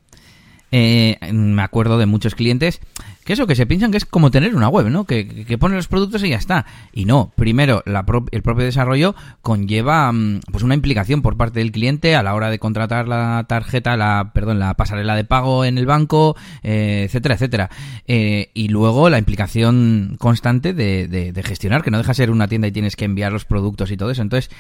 Eh, 0.73 1.19
me 1.33 1.63
acuerdo 1.63 1.99
de 1.99 2.07
muchos 2.07 2.35
clientes 2.35 2.81
que 3.27 3.33
eso, 3.33 3.49
que 3.49 3.57
se 3.57 3.67
piensan 3.67 3.91
que 3.91 3.97
es 3.97 4.05
como 4.05 4.31
tener 4.31 4.55
una 4.55 4.69
web, 4.69 4.89
¿no? 4.89 5.05
Que, 5.05 5.27
que, 5.27 5.59
pone 5.59 5.75
los 5.75 5.89
productos 5.89 6.23
y 6.23 6.29
ya 6.29 6.37
está. 6.37 6.65
Y 6.93 7.07
no, 7.07 7.33
primero, 7.35 7.83
la 7.85 8.07
el 8.31 8.43
propio 8.43 8.65
desarrollo 8.65 9.17
conlleva 9.43 10.13
mm, 10.13 10.43
pues 10.53 10.63
una 10.63 10.77
implicación 10.77 11.23
por 11.23 11.37
parte 11.37 11.59
del 11.59 11.73
cliente 11.73 12.15
a 12.15 12.23
la 12.23 12.35
hora 12.35 12.51
de 12.51 12.61
contratar 12.61 13.09
la 13.09 13.45
tarjeta, 13.49 13.97
la, 13.97 14.31
perdón, 14.33 14.61
la 14.61 14.75
pasarela 14.75 15.17
de 15.17 15.25
pago 15.25 15.65
en 15.65 15.77
el 15.77 15.87
banco, 15.87 16.37
eh, 16.63 17.03
etcétera, 17.07 17.35
etcétera. 17.35 17.71
Eh, 18.07 18.51
y 18.55 18.69
luego 18.69 19.11
la 19.11 19.19
implicación 19.19 20.15
constante 20.21 20.73
de, 20.73 21.09
de, 21.09 21.43
gestionar, 21.43 21.83
que 21.83 21.91
no 21.91 21.99
deja 21.99 22.15
ser 22.15 22.31
una 22.31 22.47
tienda 22.47 22.69
y 22.69 22.73
tienes 22.73 22.95
que 22.95 23.07
enviar 23.07 23.33
los 23.33 23.45
productos 23.45 23.91
y 23.91 23.97
todo 23.97 24.13
eso. 24.13 24.23
Entonces, 24.23 24.53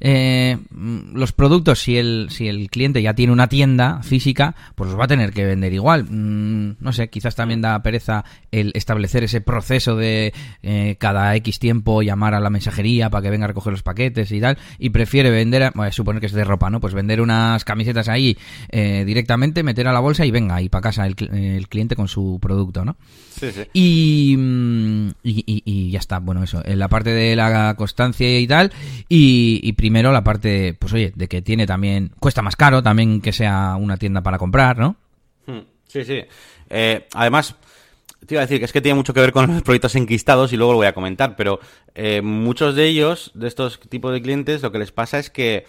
eh, 0.00 0.56
mm, 0.70 1.14
los 1.14 1.32
productos, 1.32 1.80
si 1.80 1.98
el, 1.98 2.28
si 2.30 2.48
el 2.48 2.70
cliente 2.70 3.02
ya 3.02 3.12
tiene 3.12 3.34
una 3.34 3.48
tienda 3.48 4.02
física, 4.02 4.54
pues 4.76 4.88
los 4.88 4.98
va 4.98 5.04
a 5.04 5.08
tener 5.08 5.32
que 5.32 5.44
vender 5.54 5.72
igual. 5.72 6.04
Mm, 6.04 6.76
no 6.80 6.92
sé, 6.92 7.08
quizás 7.08 7.34
también 7.34 7.60
da 7.60 7.82
pereza 7.82 8.24
el 8.50 8.72
establecer 8.74 9.24
ese 9.24 9.40
proceso 9.40 9.96
de 9.96 10.32
eh, 10.62 10.96
cada 10.98 11.34
X 11.36 11.58
tiempo 11.58 12.02
llamar 12.02 12.34
a 12.34 12.40
la 12.40 12.50
mensajería 12.50 13.10
para 13.10 13.22
que 13.22 13.30
venga 13.30 13.44
a 13.44 13.48
recoger 13.48 13.72
los 13.72 13.82
paquetes 13.82 14.30
y 14.32 14.40
tal, 14.40 14.58
y 14.78 14.90
prefiere 14.90 15.30
vender, 15.30 15.72
bueno, 15.74 15.90
suponer 15.92 16.20
que 16.20 16.26
es 16.26 16.32
de 16.32 16.44
ropa, 16.44 16.70
¿no? 16.70 16.80
Pues 16.80 16.94
vender 16.94 17.20
unas 17.20 17.64
camisetas 17.64 18.08
ahí 18.08 18.36
eh, 18.70 19.04
directamente, 19.06 19.62
meter 19.62 19.88
a 19.88 19.92
la 19.92 20.00
bolsa 20.00 20.26
y 20.26 20.30
venga, 20.30 20.60
y 20.60 20.68
para 20.68 20.82
casa 20.82 21.06
el, 21.06 21.14
cliente 21.68 21.96
con 21.96 22.08
su 22.08 22.38
producto, 22.40 22.84
¿no? 22.84 22.96
Sí, 23.30 23.50
sí. 23.50 24.36
Mm, 24.36 25.08
y, 25.22 25.62
y, 25.64 25.90
ya 25.90 25.98
está, 25.98 26.18
bueno, 26.18 26.42
eso, 26.42 26.62
en 26.64 26.78
la 26.78 26.88
parte 26.88 27.10
de 27.10 27.36
la 27.36 27.74
constancia 27.76 28.38
y 28.38 28.46
tal, 28.46 28.72
y, 29.08 29.72
primero 29.72 30.12
la 30.12 30.24
parte, 30.24 30.74
pues 30.74 30.92
oye, 30.92 31.12
de 31.14 31.28
que 31.28 31.42
tiene 31.42 31.66
también, 31.66 32.12
cuesta 32.18 32.42
más 32.42 32.56
caro 32.56 32.82
también 32.82 33.20
que 33.20 33.32
sea 33.32 33.76
una 33.76 33.96
tienda 33.96 34.22
para 34.22 34.38
comprar, 34.38 34.78
¿no? 34.78 34.96
Sí, 35.94 36.04
sí. 36.04 36.24
Eh, 36.70 37.06
además, 37.14 37.54
te 38.26 38.34
iba 38.34 38.40
a 38.40 38.46
decir 38.46 38.58
que 38.58 38.64
es 38.64 38.72
que 38.72 38.80
tiene 38.80 38.96
mucho 38.96 39.14
que 39.14 39.20
ver 39.20 39.30
con 39.30 39.46
los 39.54 39.62
proyectos 39.62 39.94
enquistados 39.94 40.52
y 40.52 40.56
luego 40.56 40.72
lo 40.72 40.78
voy 40.78 40.88
a 40.88 40.92
comentar, 40.92 41.36
pero 41.36 41.60
eh, 41.94 42.20
muchos 42.20 42.74
de 42.74 42.88
ellos, 42.88 43.30
de 43.34 43.46
estos 43.46 43.78
tipos 43.78 44.12
de 44.12 44.20
clientes, 44.20 44.60
lo 44.60 44.72
que 44.72 44.80
les 44.80 44.90
pasa 44.90 45.20
es 45.20 45.30
que 45.30 45.66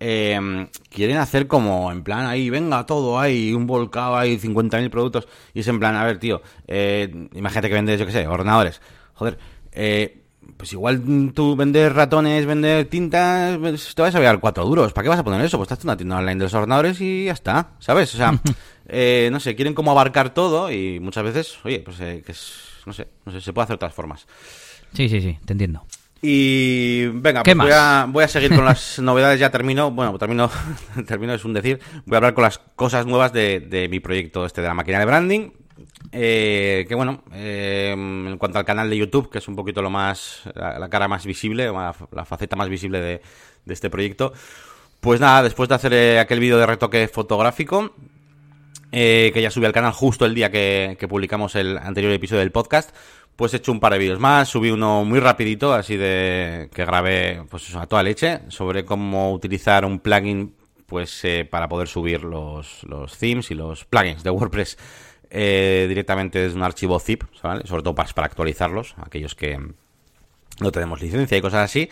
eh, 0.00 0.66
quieren 0.88 1.18
hacer 1.18 1.46
como 1.46 1.92
en 1.92 2.02
plan 2.02 2.24
ahí, 2.24 2.48
venga 2.48 2.86
todo, 2.86 3.20
hay 3.20 3.52
un 3.52 3.66
volcado, 3.66 4.16
hay 4.16 4.38
50.000 4.38 4.88
productos. 4.88 5.28
Y 5.52 5.60
es 5.60 5.68
en 5.68 5.78
plan, 5.78 5.94
a 5.94 6.04
ver, 6.04 6.18
tío, 6.18 6.40
eh, 6.66 7.28
imagínate 7.34 7.68
que 7.68 7.74
vendes, 7.74 8.00
yo 8.00 8.06
qué 8.06 8.12
sé, 8.12 8.26
ordenadores. 8.26 8.80
Joder, 9.12 9.36
eh, 9.72 10.22
pues 10.56 10.72
igual 10.72 11.32
tú 11.34 11.54
vendes 11.54 11.92
ratones, 11.92 12.46
vender 12.46 12.86
tintas, 12.86 13.58
pues 13.58 13.94
te 13.94 14.00
vas 14.00 14.14
a 14.14 14.20
llevar 14.20 14.40
cuatro 14.40 14.64
duros. 14.64 14.94
¿Para 14.94 15.02
qué 15.02 15.08
vas 15.10 15.18
a 15.18 15.24
poner 15.24 15.42
eso? 15.42 15.58
Pues 15.58 15.66
estás 15.66 15.84
en 15.84 15.90
una 15.90 15.98
tienda 15.98 16.16
online 16.16 16.36
de 16.36 16.44
los 16.44 16.54
ordenadores 16.54 16.98
y 17.02 17.26
ya 17.26 17.32
está, 17.32 17.72
¿sabes? 17.78 18.14
O 18.14 18.16
sea, 18.16 18.40
eh, 18.88 19.28
no 19.32 19.40
sé, 19.40 19.56
quieren 19.56 19.74
como 19.74 19.90
abarcar 19.90 20.32
todo 20.32 20.70
y 20.70 21.00
muchas 21.00 21.24
veces, 21.24 21.58
oye, 21.64 21.80
pues 21.80 22.00
eh, 22.00 22.22
que 22.24 22.32
es, 22.32 22.54
no 22.86 22.92
sé, 22.92 23.08
no 23.24 23.32
sé, 23.32 23.40
se 23.40 23.52
puede 23.52 23.64
hacer 23.64 23.74
de 23.74 23.76
otras 23.76 23.94
formas. 23.94 24.26
Sí, 24.92 25.08
sí, 25.08 25.20
sí, 25.20 25.38
te 25.44 25.52
entiendo. 25.52 25.84
Y 26.22 27.06
venga, 27.06 27.42
¿Qué 27.42 27.54
pues 27.54 27.68
voy, 27.68 27.76
a, 27.76 28.06
voy 28.08 28.24
a 28.24 28.28
seguir 28.28 28.54
con 28.54 28.64
las 28.64 28.98
novedades, 29.00 29.38
ya 29.38 29.50
termino, 29.50 29.90
bueno, 29.90 30.16
termino, 30.18 30.50
termino 31.06 31.34
es 31.34 31.44
un 31.44 31.52
decir, 31.52 31.80
voy 32.06 32.14
a 32.14 32.18
hablar 32.18 32.34
con 32.34 32.44
las 32.44 32.58
cosas 32.58 33.06
nuevas 33.06 33.32
de, 33.32 33.60
de 33.60 33.88
mi 33.88 34.00
proyecto 34.00 34.46
este 34.46 34.62
de 34.62 34.68
la 34.68 34.74
máquina 34.74 34.98
de 34.98 35.04
branding, 35.04 35.50
eh, 36.12 36.86
que 36.88 36.94
bueno, 36.94 37.22
eh, 37.32 37.92
en 37.92 38.38
cuanto 38.38 38.58
al 38.58 38.64
canal 38.64 38.88
de 38.88 38.96
YouTube, 38.96 39.30
que 39.30 39.38
es 39.38 39.48
un 39.48 39.56
poquito 39.56 39.82
lo 39.82 39.90
más, 39.90 40.42
la, 40.54 40.78
la 40.78 40.88
cara 40.88 41.06
más 41.08 41.26
visible, 41.26 41.66
la, 41.66 41.94
la 42.12 42.24
faceta 42.24 42.56
más 42.56 42.68
visible 42.68 43.00
de, 43.00 43.20
de 43.64 43.74
este 43.74 43.90
proyecto, 43.90 44.32
pues 45.00 45.20
nada, 45.20 45.42
después 45.42 45.68
de 45.68 45.74
hacer 45.74 46.18
aquel 46.18 46.40
vídeo 46.40 46.56
de 46.56 46.66
retoque 46.66 47.06
fotográfico, 47.08 47.92
eh, 48.92 49.30
que 49.34 49.42
ya 49.42 49.50
subí 49.50 49.66
al 49.66 49.72
canal 49.72 49.92
justo 49.92 50.24
el 50.24 50.34
día 50.34 50.50
que, 50.50 50.96
publicamos 51.08 51.54
el 51.56 51.78
anterior 51.78 52.12
episodio 52.12 52.40
del 52.40 52.52
podcast, 52.52 52.94
pues 53.34 53.52
he 53.52 53.58
hecho 53.58 53.72
un 53.72 53.80
par 53.80 53.92
de 53.92 53.98
vídeos 53.98 54.18
más, 54.18 54.48
subí 54.48 54.70
uno 54.70 55.04
muy 55.04 55.20
rapidito, 55.20 55.74
así 55.74 55.96
de 55.96 56.70
que 56.72 56.84
grabé 56.84 57.42
pues 57.50 57.68
eso, 57.68 57.80
a 57.80 57.86
toda 57.86 58.02
leche, 58.02 58.40
sobre 58.48 58.84
cómo 58.84 59.32
utilizar 59.32 59.84
un 59.84 60.00
plugin 60.00 60.54
pues 60.86 61.24
eh, 61.24 61.44
para 61.44 61.68
poder 61.68 61.88
subir 61.88 62.22
los, 62.22 62.84
los 62.84 63.18
themes 63.18 63.50
y 63.50 63.54
los 63.54 63.84
plugins 63.84 64.22
de 64.22 64.30
WordPress 64.30 64.78
eh, 65.30 65.86
directamente 65.88 66.38
desde 66.38 66.56
un 66.56 66.62
archivo 66.62 66.98
zip, 67.00 67.24
¿vale? 67.42 67.66
sobre 67.66 67.82
todo 67.82 67.94
para, 67.94 68.08
para 68.10 68.26
actualizarlos, 68.26 68.94
aquellos 68.98 69.34
que 69.34 69.58
no 70.60 70.72
tenemos 70.72 71.02
licencia 71.02 71.36
y 71.36 71.40
cosas 71.40 71.64
así. 71.64 71.90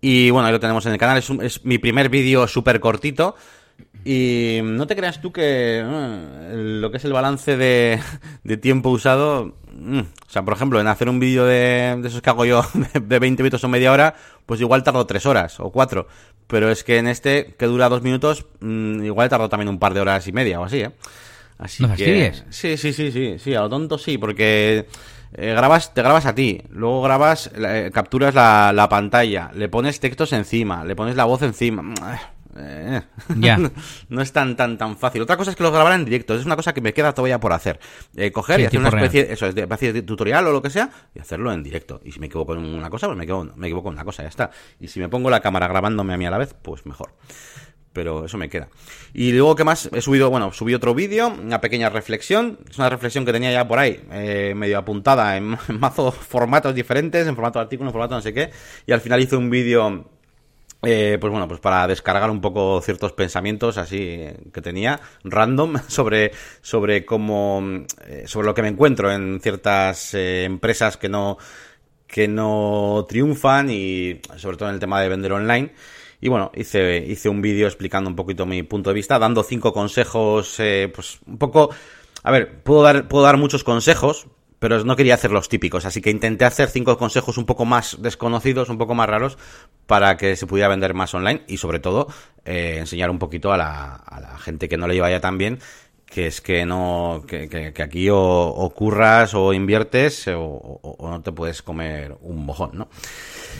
Y 0.00 0.30
bueno, 0.30 0.46
ahí 0.46 0.52
lo 0.52 0.60
tenemos 0.60 0.84
en 0.86 0.92
el 0.92 0.98
canal, 0.98 1.18
es, 1.18 1.30
es 1.30 1.64
mi 1.64 1.78
primer 1.78 2.08
vídeo 2.08 2.46
súper 2.46 2.80
cortito. 2.80 3.36
Y 4.04 4.60
no 4.64 4.86
te 4.88 4.96
creas 4.96 5.20
tú 5.20 5.30
que 5.32 5.78
el- 5.78 6.80
lo 6.80 6.90
que 6.90 6.96
es 6.96 7.04
el 7.04 7.12
balance 7.12 7.56
de, 7.56 8.00
de 8.42 8.56
tiempo 8.56 8.90
usado, 8.90 9.54
mm, 9.72 10.00
o 10.00 10.30
sea, 10.30 10.42
por 10.44 10.54
ejemplo, 10.54 10.80
en 10.80 10.88
hacer 10.88 11.08
un 11.08 11.20
vídeo 11.20 11.44
de, 11.44 11.96
de 12.00 12.08
esos 12.08 12.20
que 12.20 12.30
hago 12.30 12.44
yo 12.44 12.64
de, 12.94 13.00
de 13.00 13.18
20 13.20 13.42
minutos 13.44 13.62
o 13.62 13.68
media 13.68 13.92
hora, 13.92 14.14
pues 14.44 14.60
igual 14.60 14.82
tardo 14.82 15.06
3 15.06 15.24
horas 15.26 15.60
o 15.60 15.70
4. 15.70 16.08
Pero 16.48 16.68
es 16.70 16.82
que 16.82 16.98
en 16.98 17.06
este, 17.06 17.54
que 17.56 17.66
dura 17.66 17.88
2 17.88 18.02
minutos, 18.02 18.44
mm, 18.60 19.04
igual 19.04 19.28
tardo 19.28 19.48
también 19.48 19.68
un 19.68 19.78
par 19.78 19.94
de 19.94 20.00
horas 20.00 20.26
y 20.26 20.32
media 20.32 20.58
o 20.60 20.64
así, 20.64 20.80
¿eh? 20.80 20.90
Así 21.58 21.84
¿No 21.84 21.94
que... 21.94 22.32
Sí, 22.50 22.76
sí, 22.76 22.92
sí, 22.92 23.12
sí, 23.12 23.36
sí, 23.38 23.54
a 23.54 23.60
lo 23.60 23.68
tonto 23.68 23.96
sí, 23.98 24.18
porque 24.18 24.86
eh, 25.34 25.54
grabas, 25.56 25.94
te 25.94 26.02
grabas 26.02 26.26
a 26.26 26.34
ti, 26.34 26.60
luego 26.70 27.02
grabas, 27.02 27.52
eh, 27.56 27.90
capturas 27.94 28.34
la, 28.34 28.72
la 28.74 28.88
pantalla, 28.88 29.52
le 29.54 29.68
pones 29.68 30.00
textos 30.00 30.32
encima, 30.32 30.84
le 30.84 30.96
pones 30.96 31.14
la 31.14 31.24
voz 31.24 31.42
encima. 31.42 31.94
Eh, 32.56 33.00
no 34.08 34.22
es 34.22 34.32
tan 34.32 34.56
tan 34.56 34.76
tan 34.78 34.96
fácil. 34.96 35.22
Otra 35.22 35.36
cosa 35.36 35.50
es 35.50 35.56
que 35.56 35.62
los 35.62 35.72
grabar 35.72 35.94
en 35.94 36.04
directo, 36.04 36.34
es 36.34 36.44
una 36.44 36.56
cosa 36.56 36.72
que 36.72 36.80
me 36.80 36.92
queda 36.92 37.12
todavía 37.12 37.40
por 37.40 37.52
hacer. 37.52 37.78
Eh, 38.16 38.30
coger 38.30 38.56
Sí, 38.56 38.62
y 38.62 38.66
hacer 38.66 38.80
una 38.80 38.90
real. 38.90 39.04
especie, 39.04 39.32
eso 39.32 39.46
es, 39.46 39.54
de 39.54 39.62
especie 39.62 39.92
de 39.92 40.02
tutorial 40.02 40.46
o 40.46 40.52
lo 40.52 40.62
que 40.62 40.70
sea, 40.70 40.90
y 41.14 41.20
hacerlo 41.20 41.52
en 41.52 41.62
directo. 41.62 42.00
Y 42.04 42.12
si 42.12 42.20
me 42.20 42.26
equivoco 42.26 42.54
en 42.54 42.60
una 42.60 42.90
cosa, 42.90 43.06
pues 43.06 43.16
me 43.16 43.24
equivoco, 43.24 43.52
me 43.56 43.66
equivoco 43.66 43.88
en 43.88 43.94
una 43.94 44.04
cosa, 44.04 44.22
ya 44.22 44.28
está. 44.28 44.50
Y 44.80 44.88
si 44.88 45.00
me 45.00 45.08
pongo 45.08 45.30
la 45.30 45.40
cámara 45.40 45.66
grabándome 45.68 46.14
a 46.14 46.16
mí 46.16 46.26
a 46.26 46.30
la 46.30 46.38
vez, 46.38 46.54
pues 46.60 46.86
mejor 46.86 47.14
pero 47.92 48.24
eso 48.24 48.38
me 48.38 48.48
queda. 48.48 48.68
Y 49.12 49.32
luego, 49.32 49.54
¿qué 49.54 49.64
más? 49.64 49.88
He 49.92 50.00
subido, 50.00 50.30
bueno, 50.30 50.52
subí 50.52 50.74
otro 50.74 50.94
vídeo, 50.94 51.28
una 51.28 51.60
pequeña 51.60 51.90
reflexión. 51.90 52.58
Es 52.70 52.78
una 52.78 52.88
reflexión 52.88 53.24
que 53.24 53.32
tenía 53.32 53.52
ya 53.52 53.68
por 53.68 53.78
ahí, 53.78 54.02
eh, 54.10 54.54
medio 54.56 54.78
apuntada 54.78 55.36
en, 55.36 55.56
en 55.68 55.80
mazo 55.80 56.10
formatos 56.10 56.74
diferentes, 56.74 57.26
en 57.26 57.34
formato 57.34 57.58
de 57.58 57.64
artículo, 57.64 57.90
en 57.90 57.92
formato 57.92 58.14
no 58.14 58.22
sé 58.22 58.32
qué. 58.32 58.50
Y 58.86 58.92
al 58.92 59.00
final 59.00 59.20
hice 59.20 59.36
un 59.36 59.50
vídeo, 59.50 60.08
eh, 60.82 61.16
pues 61.20 61.30
bueno, 61.30 61.46
pues 61.46 61.60
para 61.60 61.86
descargar 61.86 62.28
un 62.30 62.40
poco 62.40 62.80
ciertos 62.80 63.12
pensamientos 63.12 63.78
así 63.78 64.26
que 64.52 64.60
tenía, 64.60 65.00
random, 65.22 65.76
sobre, 65.88 66.32
sobre 66.60 67.04
cómo, 67.04 67.62
eh, 68.06 68.24
sobre 68.26 68.46
lo 68.46 68.54
que 68.54 68.62
me 68.62 68.68
encuentro 68.68 69.12
en 69.12 69.40
ciertas 69.40 70.14
eh, 70.14 70.44
empresas 70.44 70.96
que 70.96 71.08
no, 71.08 71.38
que 72.06 72.28
no 72.28 73.06
triunfan 73.08 73.70
y 73.70 74.20
sobre 74.36 74.56
todo 74.56 74.68
en 74.68 74.74
el 74.74 74.80
tema 74.80 75.00
de 75.00 75.08
vender 75.08 75.32
online. 75.32 75.72
Y 76.20 76.28
bueno, 76.28 76.52
hice, 76.54 76.98
hice 76.98 77.28
un 77.28 77.42
vídeo 77.42 77.66
explicando 77.66 78.08
un 78.08 78.14
poquito 78.14 78.46
mi 78.46 78.62
punto 78.62 78.90
de 78.90 78.94
vista, 78.94 79.18
dando 79.18 79.42
cinco 79.42 79.72
consejos, 79.72 80.58
eh, 80.60 80.90
pues 80.94 81.18
un 81.26 81.38
poco... 81.38 81.70
A 82.22 82.30
ver, 82.30 82.62
puedo 82.62 82.82
dar, 82.82 83.08
puedo 83.08 83.24
dar 83.24 83.36
muchos 83.36 83.64
consejos, 83.64 84.28
pero 84.62 84.84
no 84.84 84.94
quería 84.94 85.14
hacer 85.14 85.32
los 85.32 85.48
típicos, 85.48 85.84
así 85.84 86.00
que 86.00 86.10
intenté 86.10 86.44
hacer 86.44 86.68
cinco 86.70 86.96
consejos 86.96 87.36
un 87.36 87.46
poco 87.46 87.64
más 87.64 87.96
desconocidos, 88.00 88.68
un 88.68 88.78
poco 88.78 88.94
más 88.94 89.08
raros, 89.08 89.36
para 89.88 90.16
que 90.16 90.36
se 90.36 90.46
pudiera 90.46 90.68
vender 90.68 90.94
más 90.94 91.12
online 91.14 91.42
y 91.48 91.56
sobre 91.56 91.80
todo 91.80 92.06
eh, 92.44 92.76
enseñar 92.78 93.10
un 93.10 93.18
poquito 93.18 93.52
a 93.52 93.56
la, 93.56 93.96
a 93.96 94.20
la 94.20 94.38
gente 94.38 94.68
que 94.68 94.76
no 94.76 94.86
le 94.86 94.94
lleva 94.94 95.10
ya 95.10 95.20
tan 95.20 95.36
bien 95.36 95.58
que 96.06 96.26
es 96.28 96.40
que 96.40 96.64
no 96.64 97.24
que, 97.26 97.48
que- 97.48 97.72
que 97.72 97.82
aquí 97.82 98.08
o, 98.10 98.18
o 98.20 98.70
curras 98.72 99.34
o 99.34 99.52
inviertes 99.52 100.28
o, 100.28 100.40
o- 100.40 100.96
o 100.98 101.10
no 101.10 101.22
te 101.22 101.32
puedes 101.32 101.60
comer 101.62 102.14
un 102.20 102.44
mojón, 102.46 102.70
¿no? 102.74 102.88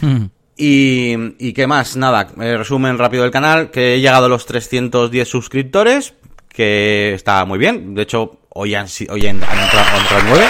Mm. 0.02 0.26
Y, 0.56 1.14
y 1.48 1.52
qué 1.54 1.66
más, 1.66 1.96
nada, 1.96 2.28
eh, 2.40 2.56
resumen 2.58 2.96
rápido 2.98 3.22
del 3.24 3.32
canal, 3.32 3.70
que 3.70 3.94
he 3.94 4.00
llegado 4.00 4.26
a 4.26 4.28
los 4.28 4.46
310 4.46 5.26
suscriptores, 5.26 6.14
que 6.48 7.14
está 7.14 7.44
muy 7.46 7.58
bien, 7.58 7.94
de 7.94 8.02
hecho 8.02 8.38
hoy 8.50 8.74
han, 8.74 8.86
hoy 9.08 9.26
han, 9.26 9.42
han 9.42 9.58
entrado, 9.58 9.88
han 9.88 10.00
entrado 10.02 10.22
nueve. 10.28 10.44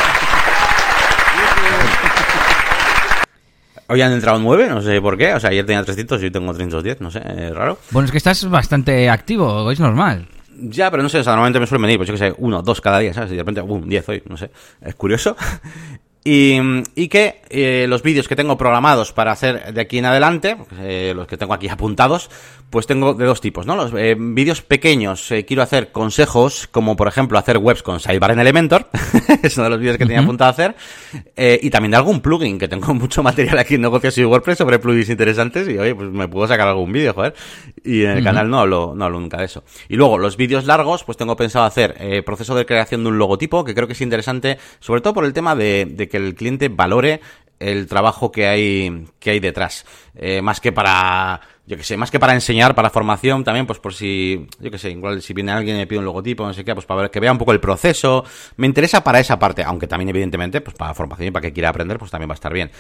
Hoy 3.93 4.01
han 4.01 4.13
entrado 4.13 4.39
nueve, 4.39 4.69
no 4.71 4.81
sé 4.81 5.03
por 5.03 5.19
qué, 5.19 5.35
o 5.35 5.41
sea, 5.41 5.51
ayer 5.51 5.67
tenía 5.67 5.85
300 5.85 6.23
y 6.23 6.25
hoy 6.25 6.31
tengo 6.31 6.55
310, 6.55 7.03
no 7.03 7.11
sé, 7.11 7.19
es 7.19 7.55
raro. 7.55 7.79
Bueno, 7.91 8.07
es 8.07 8.11
que 8.11 8.17
estás 8.17 8.49
bastante 8.49 9.11
activo, 9.11 9.71
es 9.71 9.81
normal. 9.81 10.27
Ya, 10.57 10.91
pero 10.91 11.03
no 11.03 11.11
sé, 11.11 11.19
o 11.19 11.23
sea, 11.23 11.33
normalmente 11.33 11.61
me 11.61 11.67
suelen 11.67 11.83
venir, 11.83 11.99
pues 11.99 12.09
yo 12.09 12.15
que 12.15 12.19
sé, 12.19 12.35
uno, 12.39 12.63
dos 12.63 12.81
cada 12.81 13.01
día, 13.01 13.13
¿sabes? 13.13 13.33
Y 13.33 13.35
de 13.35 13.43
repente, 13.43 13.61
boom, 13.61 13.87
diez 13.87 14.09
hoy, 14.09 14.23
no 14.31 14.39
sé, 14.39 14.51
es 14.81 14.95
curioso. 14.95 15.37
Y, 16.25 16.57
y 16.95 17.09
que 17.09 17.43
eh, 17.55 17.87
los 17.89 18.03
vídeos 18.03 18.29
que 18.29 18.37
tengo 18.37 18.57
programados 18.57 19.13
para 19.13 19.33
hacer 19.33 19.75
de 19.75 19.81
aquí 19.81 19.99
en 19.99 20.07
adelante, 20.07 20.57
eh, 20.81 21.13
los 21.17 21.27
que 21.27 21.37
tengo 21.37 21.53
aquí 21.53 21.69
apuntados, 21.71 22.31
pues 22.71 22.87
tengo 22.87 23.13
de 23.13 23.27
dos 23.27 23.41
tipos, 23.41 23.67
¿no? 23.67 23.77
Los 23.77 23.93
eh, 23.95 24.17
vídeos 24.19 24.63
pequeños, 24.63 25.29
quiero 25.47 25.63
hacer 25.63 25.93
consejos, 25.93 26.69
como 26.69 26.97
por 26.97 27.09
ejemplo 27.09 27.39
hacer 27.39 27.59
webs 27.59 27.83
con 27.83 28.01
Sidebar 28.01 28.31
en 28.31 28.39
Elementor, 28.39 28.89
es 29.43 29.57
uno 29.59 29.65
de 29.65 29.71
los 29.71 29.81
vídeos 29.81 29.99
que 29.99 30.07
tenía 30.07 30.21
apuntado 30.21 30.49
a 30.49 30.53
hacer, 30.53 30.75
y 31.37 31.69
también 31.69 31.91
de 31.91 31.97
algún 31.99 32.21
plugin, 32.21 32.59
que 32.59 32.69
tengo 32.69 32.95
mucho 32.95 33.23
material 33.23 33.59
aquí 33.59 33.75
en 33.75 33.83
Negocios 33.83 34.17
y 34.17 34.25
WordPress 34.25 34.59
sobre 34.59 34.79
plugins 34.79 35.11
interesantes, 35.11 35.69
y 35.69 35.77
oye, 35.77 35.95
pues 35.95 36.09
me 36.09 36.29
puedo 36.29 36.49
sacar 36.49 36.69
algún 36.69 36.93
vídeo, 36.93 37.13
joder. 37.13 37.35
Y 37.85 38.05
en 38.05 38.13
el 38.13 38.25
canal 38.25 38.49
no 38.49 38.61
hablo, 38.61 38.95
no 38.97 39.05
hablo 39.05 39.21
nunca 39.21 39.39
de 39.39 39.45
eso. 39.45 39.65
Y 39.89 39.97
luego, 39.97 40.17
los 40.17 40.39
vídeos 40.39 40.65
largos, 40.65 41.05
pues 41.05 41.19
tengo 41.19 41.37
pensado 41.37 41.67
hacer 41.67 42.25
proceso 42.25 42.55
de 42.55 42.65
creación 42.65 43.03
de 43.03 43.11
un 43.11 43.19
logotipo, 43.19 43.65
que 43.65 43.75
creo 43.75 43.87
que 43.87 43.93
es 43.93 44.01
interesante, 44.01 44.57
sobre 44.81 45.03
todo 45.03 45.13
por 45.13 45.25
el 45.27 45.35
tema 45.35 45.55
de, 45.55 45.87
de 45.91 46.09
que 46.13 46.19
el 46.19 46.35
cliente 46.35 46.69
valore 46.69 47.21
el 47.59 47.87
trabajo 47.87 48.31
que 48.31 48.47
hay, 48.47 49.07
que 49.19 49.31
hay 49.31 49.41
detrás. 49.41 49.87
Eh, 50.15 50.43
más 50.43 50.61
que 50.61 50.73
para, 50.73 51.41
yo 51.67 51.77
que 51.77 51.85
sé, 51.85 51.97
más 51.97 52.11
que 52.11 52.19
para 52.19 52.35
enseñar, 52.35 52.75
para 52.75 52.91
formación, 52.91 53.45
también, 53.45 53.67
pues 53.67 53.79
por 53.79 53.95
si, 53.95 54.47
yo 54.59 54.71
que 54.71 54.79
sé, 54.79 54.91
igual 54.91 55.23
si 55.23 55.33
viene 55.33 55.53
alguien 55.53 55.77
y 55.77 55.79
me 55.81 55.87
pide 55.87 56.01
un 56.01 56.05
logotipo, 56.05 56.45
no 56.45 56.53
sé 56.53 56.65
qué, 56.65 56.75
pues 56.75 56.87
para 56.87 57.03
ver, 57.03 57.11
que 57.11 57.21
vea 57.21 57.33
un 57.33 57.39
poco 57.39 57.53
el 57.53 57.61
proceso. 57.61 58.25
Me 58.57 58.67
interesa 58.67 59.03
para 59.03 59.21
esa 59.21 59.39
parte, 59.39 59.63
aunque 59.65 59.87
también, 59.87 60.09
evidentemente, 60.11 60.61
pues 60.61 60.77
para 60.77 60.93
formación 60.93 61.29
y 61.29 61.31
para 61.31 61.43
que 61.43 61.53
quiera 61.53 61.71
aprender, 61.71 61.99
pues 61.99 62.11
también 62.11 62.29
va 62.29 62.35
a 62.35 62.41
estar 62.41 62.53
bien. 62.53 62.71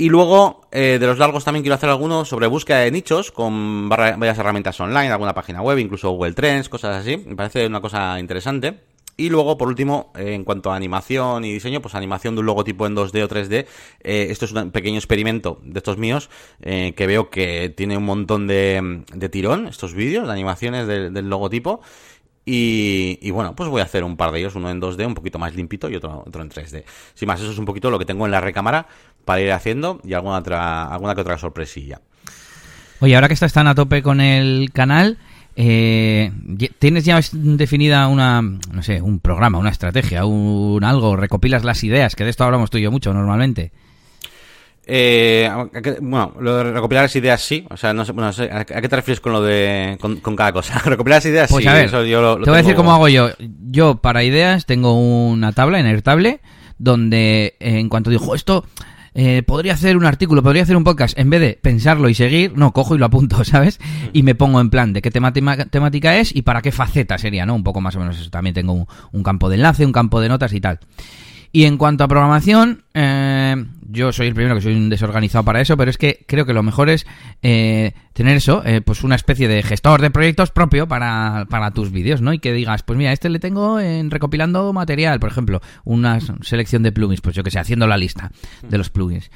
Y 0.00 0.10
luego, 0.10 0.68
eh, 0.70 0.98
de 1.00 1.06
los 1.08 1.18
largos 1.18 1.44
también 1.44 1.64
quiero 1.64 1.74
hacer 1.74 1.90
algunos 1.90 2.28
sobre 2.28 2.46
búsqueda 2.46 2.78
de 2.78 2.92
nichos 2.92 3.32
con 3.32 3.88
varias 3.88 4.38
herramientas 4.38 4.78
online, 4.78 5.10
alguna 5.10 5.34
página 5.34 5.60
web, 5.60 5.76
incluso 5.78 6.10
Google 6.10 6.34
Trends, 6.34 6.68
cosas 6.68 7.00
así. 7.00 7.16
Me 7.16 7.34
parece 7.34 7.66
una 7.66 7.80
cosa 7.80 8.20
interesante. 8.20 8.78
Y 9.20 9.30
luego, 9.30 9.58
por 9.58 9.66
último, 9.66 10.12
eh, 10.16 10.32
en 10.34 10.44
cuanto 10.44 10.70
a 10.70 10.76
animación 10.76 11.44
y 11.44 11.52
diseño, 11.52 11.82
pues 11.82 11.96
animación 11.96 12.36
de 12.36 12.40
un 12.40 12.46
logotipo 12.46 12.86
en 12.86 12.94
2D 12.94 13.20
o 13.24 13.28
3D. 13.28 13.66
Eh, 14.00 14.28
esto 14.30 14.44
es 14.44 14.52
un 14.52 14.70
pequeño 14.70 14.96
experimento 14.96 15.60
de 15.64 15.76
estos 15.80 15.98
míos 15.98 16.30
eh, 16.62 16.94
que 16.96 17.08
veo 17.08 17.28
que 17.28 17.68
tiene 17.76 17.96
un 17.96 18.04
montón 18.04 18.46
de, 18.46 19.02
de 19.12 19.28
tirón, 19.28 19.66
estos 19.66 19.92
vídeos, 19.92 20.28
de 20.28 20.32
animaciones 20.32 20.86
del- 20.86 21.12
logotipo. 21.28 21.80
Y, 22.46 23.18
y 23.20 23.30
bueno, 23.32 23.56
pues 23.56 23.68
voy 23.68 23.80
a 23.80 23.84
hacer 23.84 24.04
un 24.04 24.16
par 24.16 24.30
de 24.30 24.38
ellos, 24.38 24.54
uno 24.54 24.70
en 24.70 24.80
2D, 24.80 25.04
un 25.04 25.14
poquito 25.14 25.38
más 25.40 25.54
limpito 25.54 25.90
y 25.90 25.96
otro, 25.96 26.22
otro 26.24 26.40
en 26.40 26.48
3D. 26.48 26.84
Sin 27.14 27.26
más, 27.26 27.40
eso 27.40 27.50
es 27.50 27.58
un 27.58 27.64
poquito 27.64 27.90
lo 27.90 27.98
que 27.98 28.04
tengo 28.06 28.24
en 28.24 28.30
la 28.30 28.40
recámara 28.40 28.86
para 29.24 29.40
ir 29.42 29.50
haciendo 29.50 30.00
y 30.04 30.14
alguna 30.14 30.38
otra, 30.38 30.84
alguna 30.92 31.16
que 31.16 31.20
otra 31.22 31.36
sorpresilla. 31.38 32.00
Oye, 33.00 33.16
ahora 33.16 33.28
que 33.28 33.34
estás 33.34 33.52
tan 33.52 33.66
a 33.66 33.74
tope 33.74 34.02
con 34.02 34.20
el 34.20 34.70
canal, 34.72 35.18
eh, 35.60 36.30
¿tienes 36.78 37.04
ya 37.04 37.18
definida 37.32 38.06
una, 38.06 38.40
no 38.42 38.80
sé, 38.84 39.02
un 39.02 39.18
programa, 39.18 39.58
una 39.58 39.70
estrategia, 39.70 40.24
un 40.24 40.84
algo? 40.84 41.16
¿Recopilas 41.16 41.64
las 41.64 41.82
ideas? 41.82 42.14
Que 42.14 42.22
de 42.22 42.30
esto 42.30 42.44
hablamos 42.44 42.70
tú 42.70 42.78
y 42.78 42.82
yo 42.82 42.92
mucho 42.92 43.12
normalmente. 43.12 43.72
Eh, 44.86 45.50
bueno, 46.00 46.32
lo 46.38 46.58
de 46.58 46.72
recopilar 46.72 47.06
las 47.06 47.16
ideas 47.16 47.42
sí, 47.42 47.66
o 47.70 47.76
sea, 47.76 47.92
no 47.92 48.04
sé, 48.04 48.12
bueno, 48.12 48.30
¿a 48.30 48.64
qué 48.64 48.88
te 48.88 48.96
refieres 48.96 49.20
con 49.20 49.32
lo 49.32 49.42
de 49.42 49.98
con, 50.00 50.36
cada 50.36 50.52
cosa? 50.52 50.78
recopilar 50.84 51.16
las 51.16 51.26
ideas 51.26 51.50
pues 51.50 51.64
sí, 51.64 51.68
a 51.68 51.74
ver, 51.74 51.90
te 51.90 51.96
voy 51.96 52.46
a 52.46 52.56
decir 52.58 52.76
cómo 52.76 52.92
hago 52.92 53.08
yo. 53.08 53.30
Yo 53.68 53.96
para 53.96 54.22
ideas 54.22 54.64
tengo 54.64 54.94
una 54.94 55.50
tabla 55.50 55.80
en 55.80 55.86
Airtable 55.86 56.38
donde 56.78 57.56
eh, 57.58 57.80
en 57.80 57.88
cuanto 57.88 58.10
digo, 58.10 58.36
esto 58.36 58.64
eh, 59.20 59.42
podría 59.42 59.72
hacer 59.72 59.96
un 59.96 60.04
artículo, 60.04 60.44
podría 60.44 60.62
hacer 60.62 60.76
un 60.76 60.84
podcast, 60.84 61.18
en 61.18 61.28
vez 61.28 61.40
de 61.40 61.58
pensarlo 61.60 62.08
y 62.08 62.14
seguir, 62.14 62.56
no, 62.56 62.72
cojo 62.72 62.94
y 62.94 62.98
lo 62.98 63.06
apunto, 63.06 63.42
¿sabes? 63.44 63.80
Y 64.12 64.22
me 64.22 64.36
pongo 64.36 64.60
en 64.60 64.70
plan 64.70 64.92
de 64.92 65.02
qué 65.02 65.10
temática 65.10 66.16
es 66.18 66.32
y 66.32 66.42
para 66.42 66.62
qué 66.62 66.70
faceta 66.70 67.18
sería, 67.18 67.44
¿no? 67.44 67.56
Un 67.56 67.64
poco 67.64 67.80
más 67.80 67.96
o 67.96 67.98
menos 67.98 68.16
eso. 68.16 68.30
También 68.30 68.54
tengo 68.54 68.86
un 69.10 69.22
campo 69.24 69.48
de 69.48 69.56
enlace, 69.56 69.84
un 69.84 69.90
campo 69.90 70.20
de 70.20 70.28
notas 70.28 70.52
y 70.52 70.60
tal. 70.60 70.78
Y 71.50 71.64
en 71.64 71.78
cuanto 71.78 72.04
a 72.04 72.08
programación, 72.08 72.84
eh, 72.94 73.56
yo 73.88 74.12
soy 74.12 74.28
el 74.28 74.34
primero 74.34 74.54
que 74.54 74.60
soy 74.60 74.76
un 74.76 74.88
desorganizado 74.88 75.44
para 75.44 75.60
eso, 75.60 75.76
pero 75.76 75.90
es 75.90 75.98
que 75.98 76.24
creo 76.28 76.46
que 76.46 76.52
lo 76.52 76.62
mejor 76.62 76.88
es 76.88 77.04
eh, 77.42 77.94
tener 78.18 78.36
eso, 78.36 78.62
eh, 78.64 78.80
pues 78.80 79.04
una 79.04 79.14
especie 79.14 79.48
de 79.48 79.62
gestor 79.62 80.02
de 80.02 80.10
proyectos 80.10 80.50
propio 80.50 80.86
para, 80.86 81.46
para 81.48 81.70
tus 81.70 81.90
vídeos, 81.90 82.20
¿no? 82.20 82.32
Y 82.32 82.38
que 82.38 82.52
digas, 82.52 82.82
pues 82.82 82.98
mira, 82.98 83.12
este 83.12 83.28
le 83.30 83.38
tengo 83.38 83.80
en 83.80 84.10
recopilando 84.10 84.72
material, 84.72 85.20
por 85.20 85.30
ejemplo, 85.30 85.62
una 85.84 86.18
selección 86.42 86.82
de 86.82 86.92
plugins, 86.92 87.20
pues 87.20 87.34
yo 87.34 87.42
que 87.42 87.50
sé, 87.50 87.58
haciendo 87.58 87.86
la 87.86 87.96
lista 87.96 88.30
de 88.68 88.76
los 88.76 88.90
plugins. 88.90 89.30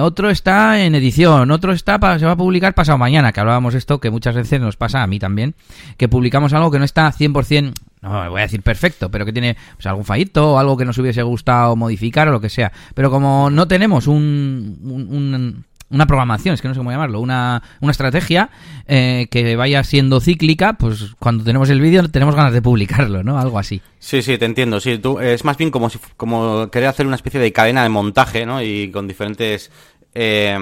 otro 0.00 0.30
está 0.30 0.82
en 0.82 0.94
edición, 0.94 1.50
otro 1.50 1.72
está 1.72 1.98
se 2.18 2.26
va 2.26 2.32
a 2.32 2.36
publicar 2.36 2.74
pasado 2.74 2.98
mañana, 2.98 3.32
que 3.32 3.40
hablábamos 3.40 3.74
esto, 3.74 4.00
que 4.00 4.10
muchas 4.10 4.34
veces 4.34 4.60
nos 4.60 4.76
pasa 4.76 5.02
a 5.02 5.06
mí 5.06 5.18
también, 5.18 5.54
que 5.96 6.08
publicamos 6.08 6.52
algo 6.52 6.70
que 6.70 6.78
no 6.78 6.84
está 6.84 7.12
100% 7.12 7.74
no 8.02 8.30
voy 8.30 8.40
a 8.40 8.42
decir 8.42 8.62
perfecto, 8.62 9.10
pero 9.10 9.24
que 9.24 9.32
tiene 9.32 9.56
pues, 9.74 9.86
algún 9.86 10.04
fallito 10.04 10.52
o 10.52 10.58
algo 10.58 10.76
que 10.76 10.84
nos 10.84 10.98
hubiese 10.98 11.22
gustado 11.22 11.76
modificar 11.76 12.28
o 12.28 12.32
lo 12.32 12.40
que 12.40 12.48
sea. 12.48 12.72
Pero 12.94 13.10
como 13.10 13.50
no 13.50 13.66
tenemos 13.66 14.06
un, 14.06 15.64
una 15.90 16.06
programación, 16.06 16.54
es 16.54 16.62
que 16.62 16.68
no 16.68 16.74
sé 16.74 16.78
cómo 16.78 16.90
llamarlo, 16.90 17.20
una, 17.20 17.62
una 17.80 17.92
estrategia 17.92 18.50
eh, 18.86 19.28
que 19.30 19.54
vaya 19.56 19.84
siendo 19.84 20.20
cíclica, 20.20 20.74
pues 20.74 21.14
cuando 21.18 21.44
tenemos 21.44 21.70
el 21.70 21.80
vídeo 21.80 22.08
tenemos 22.08 22.34
ganas 22.34 22.52
de 22.52 22.62
publicarlo, 22.62 23.22
¿no? 23.22 23.38
Algo 23.38 23.58
así. 23.58 23.80
Sí, 23.98 24.22
sí, 24.22 24.36
te 24.38 24.44
entiendo. 24.44 24.80
Sí, 24.80 24.98
tú, 24.98 25.20
es 25.20 25.44
más 25.44 25.56
bien 25.56 25.70
como 25.70 25.90
si 25.90 25.98
como 26.16 26.70
querer 26.70 26.88
hacer 26.88 27.06
una 27.06 27.16
especie 27.16 27.40
de 27.40 27.52
cadena 27.52 27.82
de 27.82 27.88
montaje, 27.88 28.46
¿no? 28.46 28.62
Y 28.62 28.90
con 28.90 29.06
diferentes 29.06 29.70
eh, 30.18 30.56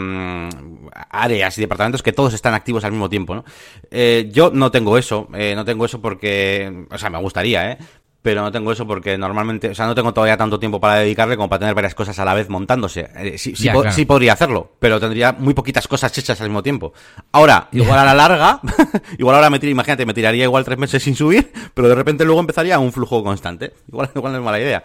áreas 1.10 1.56
y 1.56 1.60
departamentos 1.60 2.02
que 2.02 2.12
todos 2.12 2.34
están 2.34 2.54
activos 2.54 2.84
al 2.84 2.90
mismo 2.90 3.08
tiempo, 3.08 3.36
¿no? 3.36 3.44
Eh, 3.90 4.28
yo 4.32 4.50
no 4.52 4.70
tengo 4.72 4.98
eso, 4.98 5.28
eh, 5.32 5.54
no 5.54 5.64
tengo 5.64 5.84
eso 5.84 6.00
porque, 6.02 6.86
o 6.90 6.98
sea, 6.98 7.08
me 7.08 7.18
gustaría, 7.18 7.72
¿eh? 7.72 7.78
Pero 8.24 8.40
no 8.40 8.50
tengo 8.50 8.72
eso 8.72 8.86
porque 8.86 9.18
normalmente, 9.18 9.68
o 9.68 9.74
sea, 9.74 9.84
no 9.84 9.94
tengo 9.94 10.14
todavía 10.14 10.38
tanto 10.38 10.58
tiempo 10.58 10.80
para 10.80 11.00
dedicarle 11.00 11.36
como 11.36 11.50
para 11.50 11.58
tener 11.60 11.74
varias 11.74 11.94
cosas 11.94 12.18
a 12.18 12.24
la 12.24 12.32
vez 12.32 12.48
montándose. 12.48 13.10
Eh, 13.16 13.36
sí, 13.36 13.54
sí, 13.54 14.04
podría 14.06 14.32
hacerlo, 14.32 14.72
pero 14.78 14.98
tendría 14.98 15.32
muy 15.32 15.52
poquitas 15.52 15.86
cosas 15.86 16.16
hechas 16.16 16.40
al 16.40 16.48
mismo 16.48 16.62
tiempo. 16.62 16.94
Ahora, 17.32 17.68
igual 17.72 17.98
a 17.98 18.04
la 18.06 18.14
larga, 18.14 18.60
igual 19.18 19.36
ahora 19.36 19.50
me 19.50 19.58
tiraría, 19.58 19.72
imagínate, 19.72 20.06
me 20.06 20.14
tiraría 20.14 20.44
igual 20.44 20.64
tres 20.64 20.78
meses 20.78 21.02
sin 21.02 21.14
subir, 21.14 21.52
pero 21.74 21.86
de 21.86 21.94
repente 21.94 22.24
luego 22.24 22.40
empezaría 22.40 22.78
un 22.78 22.94
flujo 22.94 23.22
constante. 23.22 23.74
Igual, 23.88 24.08
igual 24.14 24.32
no 24.32 24.38
es 24.38 24.44
mala 24.44 24.58
idea 24.58 24.82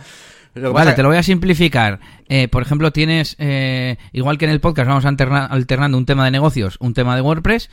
vale, 0.56 0.94
te 0.94 1.04
lo 1.04 1.10
voy 1.10 1.18
a 1.18 1.24
simplificar. 1.24 2.00
Eh, 2.28 2.48
por 2.48 2.62
ejemplo, 2.62 2.92
tienes, 2.92 3.36
eh, 3.40 3.98
igual 4.12 4.38
que 4.38 4.46
en 4.46 4.52
el 4.52 4.60
podcast, 4.60 4.88
vamos 4.88 5.06
alternando 5.06 5.98
un 5.98 6.06
tema 6.06 6.26
de 6.26 6.32
negocios, 6.32 6.78
un 6.80 6.94
tema 6.94 7.16
de 7.16 7.22
WordPress 7.22 7.70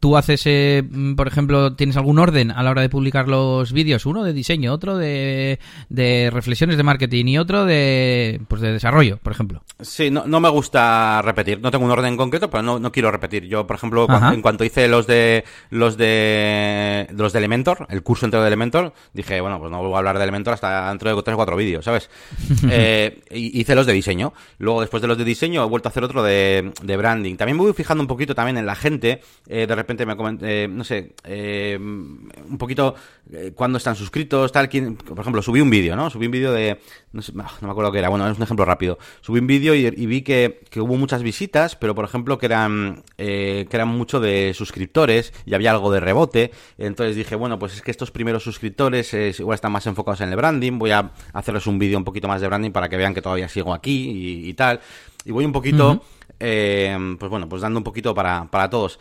tú 0.00 0.16
haces, 0.16 0.42
eh, 0.46 0.84
mm, 0.88 1.14
por 1.14 1.26
ejemplo, 1.26 1.74
tienes 1.74 1.96
algún 1.96 2.18
orden 2.18 2.50
a 2.50 2.62
la 2.62 2.70
hora 2.70 2.82
de 2.82 2.88
publicar 2.88 3.28
los 3.28 3.72
vídeos, 3.72 4.06
uno 4.06 4.24
de 4.24 4.32
diseño, 4.32 4.72
otro 4.72 4.96
de, 4.96 5.58
de, 5.88 6.30
reflexiones 6.32 6.76
de 6.76 6.82
marketing 6.82 7.26
y 7.26 7.38
otro 7.38 7.64
de, 7.64 8.40
pues 8.48 8.60
de 8.60 8.72
desarrollo, 8.72 9.18
por 9.18 9.32
ejemplo. 9.32 9.62
Sí, 9.80 10.10
no, 10.10 10.26
no 10.26 10.40
me 10.40 10.48
gusta 10.48 11.20
repetir, 11.22 11.60
no 11.60 11.70
tengo 11.70 11.84
un 11.84 11.90
orden 11.90 12.16
concreto, 12.16 12.50
pero 12.50 12.62
no, 12.62 12.78
no 12.78 12.92
quiero 12.92 13.10
repetir. 13.10 13.44
Yo, 13.46 13.66
por 13.66 13.76
ejemplo, 13.76 14.06
en 14.32 14.42
cuanto 14.42 14.64
hice 14.64 14.88
los 14.88 15.06
de 15.06 15.44
los 15.70 15.96
de 15.96 17.08
los 17.14 17.32
de 17.32 17.38
Elementor, 17.38 17.86
el 17.90 18.02
curso 18.02 18.24
entero 18.24 18.42
de 18.42 18.48
Elementor, 18.48 18.92
dije, 19.12 19.40
bueno, 19.40 19.58
pues 19.58 19.70
no 19.70 19.78
vuelvo 19.78 19.96
a 19.96 19.98
hablar 19.98 20.18
de 20.18 20.24
Elementor 20.24 20.54
hasta 20.54 20.88
dentro 20.88 21.14
de 21.14 21.22
tres 21.22 21.34
o 21.34 21.36
cuatro 21.36 21.56
vídeos, 21.56 21.84
¿sabes? 21.84 22.10
eh, 22.70 23.20
hice 23.30 23.74
los 23.74 23.86
de 23.86 23.92
diseño. 23.92 24.32
Luego, 24.58 24.80
después 24.80 25.00
de 25.00 25.08
los 25.08 25.18
de 25.18 25.24
diseño, 25.24 25.64
he 25.64 25.68
vuelto 25.68 25.88
a 25.88 25.90
hacer 25.90 26.04
otro 26.04 26.22
de, 26.22 26.72
de 26.82 26.96
branding. 26.96 27.36
También 27.36 27.56
me 27.56 27.64
voy 27.64 27.72
fijando 27.72 28.02
un 28.02 28.08
poquito 28.08 28.34
también 28.34 28.58
en 28.58 28.66
la 28.66 28.74
gente, 28.74 29.22
eh, 29.48 29.66
de 29.66 29.74
repente 29.74 29.87
repente 29.88 30.04
me 30.04 30.16
comenté, 30.16 30.64
eh, 30.64 30.68
no 30.68 30.84
sé, 30.84 31.14
eh, 31.24 31.78
un 31.80 32.58
poquito 32.58 32.94
eh, 33.32 33.52
cuándo 33.54 33.78
están 33.78 33.96
suscritos, 33.96 34.52
tal, 34.52 34.68
quién, 34.68 34.96
por 34.96 35.18
ejemplo, 35.18 35.40
subí 35.40 35.62
un 35.62 35.70
vídeo, 35.70 35.96
¿no? 35.96 36.10
Subí 36.10 36.26
un 36.26 36.32
vídeo 36.32 36.52
de, 36.52 36.78
no, 37.12 37.22
sé, 37.22 37.32
no, 37.32 37.46
me 37.62 37.70
acuerdo 37.70 37.90
qué 37.90 38.00
era, 38.00 38.10
bueno, 38.10 38.28
es 38.28 38.36
un 38.36 38.42
ejemplo 38.42 38.66
rápido. 38.66 38.98
Subí 39.22 39.40
un 39.40 39.46
vídeo 39.46 39.74
y, 39.74 39.88
vi 39.88 40.20
que, 40.20 40.60
que, 40.68 40.82
hubo 40.82 40.96
muchas 40.96 41.22
visitas, 41.22 41.74
pero 41.74 41.94
por 41.94 42.04
ejemplo 42.04 42.36
que 42.36 42.44
eran, 42.44 43.02
que 43.16 43.66
eran 43.70 43.88
mucho 43.88 44.20
de 44.20 44.52
suscriptores 44.54 45.32
y 45.46 45.54
había 45.54 45.70
algo 45.70 45.90
de 45.90 46.00
rebote. 46.00 46.50
Entonces 46.76 47.16
dije, 47.16 47.34
bueno, 47.34 47.58
pues 47.58 47.74
es 47.74 47.80
que 47.80 47.90
estos 47.90 48.10
primeros 48.10 48.42
suscriptores 48.42 49.14
igual 49.40 49.54
están 49.54 49.72
más 49.72 49.86
enfocados 49.86 50.20
en 50.20 50.28
el 50.28 50.36
branding, 50.36 50.78
voy 50.78 50.90
a 50.90 51.12
hacerles 51.32 51.66
un 51.66 51.78
vídeo 51.78 51.96
un 51.96 52.04
poquito 52.04 52.28
más 52.28 52.42
de 52.42 52.46
branding 52.46 52.72
para 52.72 52.90
que 52.90 52.98
vean 52.98 53.14
que 53.14 53.22
todavía 53.22 53.48
sigo 53.48 53.72
aquí 53.72 54.48
y, 54.48 54.52
tal. 54.52 54.80
Y 55.24 55.32
voy 55.32 55.46
un 55.46 55.52
poquito, 55.52 56.02
pues 56.38 57.30
bueno, 57.30 57.48
pues 57.48 57.62
dando 57.62 57.80
un 57.80 57.84
poquito 57.84 58.14
para, 58.14 58.44
para 58.50 58.68
todos. 58.68 58.98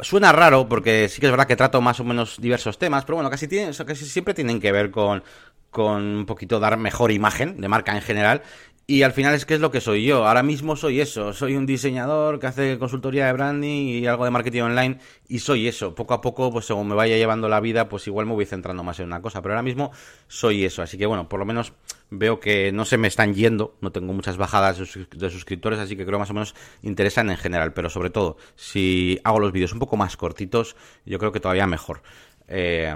Suena 0.00 0.32
raro 0.32 0.68
porque 0.68 1.08
sí 1.08 1.20
que 1.20 1.26
es 1.26 1.32
verdad 1.32 1.46
que 1.46 1.56
trato 1.56 1.80
más 1.80 2.00
o 2.00 2.04
menos 2.04 2.40
diversos 2.40 2.78
temas, 2.78 3.04
pero 3.04 3.16
bueno, 3.16 3.30
casi, 3.30 3.46
tiene, 3.46 3.72
casi 3.72 4.04
siempre 4.04 4.34
tienen 4.34 4.60
que 4.60 4.72
ver 4.72 4.90
con 4.90 5.22
un 5.72 6.26
poquito 6.26 6.58
dar 6.58 6.76
mejor 6.76 7.12
imagen 7.12 7.60
de 7.60 7.68
marca 7.68 7.94
en 7.94 8.02
general 8.02 8.42
y 8.90 9.04
al 9.04 9.12
final 9.12 9.36
es 9.36 9.46
que 9.46 9.54
es 9.54 9.60
lo 9.60 9.70
que 9.70 9.80
soy 9.80 10.04
yo. 10.04 10.26
Ahora 10.26 10.42
mismo 10.42 10.74
soy 10.74 11.00
eso. 11.00 11.32
Soy 11.32 11.54
un 11.54 11.64
diseñador 11.64 12.40
que 12.40 12.48
hace 12.48 12.76
consultoría 12.76 13.26
de 13.26 13.32
branding 13.32 13.86
y 13.86 14.06
algo 14.08 14.24
de 14.24 14.32
marketing 14.32 14.62
online. 14.62 14.98
Y 15.28 15.38
soy 15.38 15.68
eso. 15.68 15.94
Poco 15.94 16.12
a 16.12 16.20
poco, 16.20 16.50
pues 16.50 16.64
según 16.64 16.88
me 16.88 16.96
vaya 16.96 17.16
llevando 17.16 17.48
la 17.48 17.60
vida, 17.60 17.88
pues 17.88 18.08
igual 18.08 18.26
me 18.26 18.32
voy 18.32 18.46
centrando 18.46 18.82
más 18.82 18.98
en 18.98 19.06
una 19.06 19.22
cosa. 19.22 19.42
Pero 19.42 19.54
ahora 19.54 19.62
mismo 19.62 19.92
soy 20.26 20.64
eso. 20.64 20.82
Así 20.82 20.98
que 20.98 21.06
bueno, 21.06 21.28
por 21.28 21.38
lo 21.38 21.46
menos 21.46 21.72
veo 22.10 22.40
que 22.40 22.72
no 22.72 22.84
se 22.84 22.98
me 22.98 23.06
están 23.06 23.32
yendo. 23.32 23.76
No 23.80 23.92
tengo 23.92 24.12
muchas 24.12 24.36
bajadas 24.36 24.78
de 24.78 25.30
suscriptores. 25.30 25.78
Así 25.78 25.96
que 25.96 26.04
creo 26.04 26.18
más 26.18 26.30
o 26.30 26.34
menos 26.34 26.56
interesan 26.82 27.30
en 27.30 27.36
general. 27.36 27.72
Pero 27.72 27.90
sobre 27.90 28.10
todo, 28.10 28.38
si 28.56 29.20
hago 29.22 29.38
los 29.38 29.52
vídeos 29.52 29.72
un 29.72 29.78
poco 29.78 29.96
más 29.96 30.16
cortitos, 30.16 30.74
yo 31.06 31.20
creo 31.20 31.30
que 31.30 31.38
todavía 31.38 31.68
mejor. 31.68 32.02
Eh, 32.48 32.92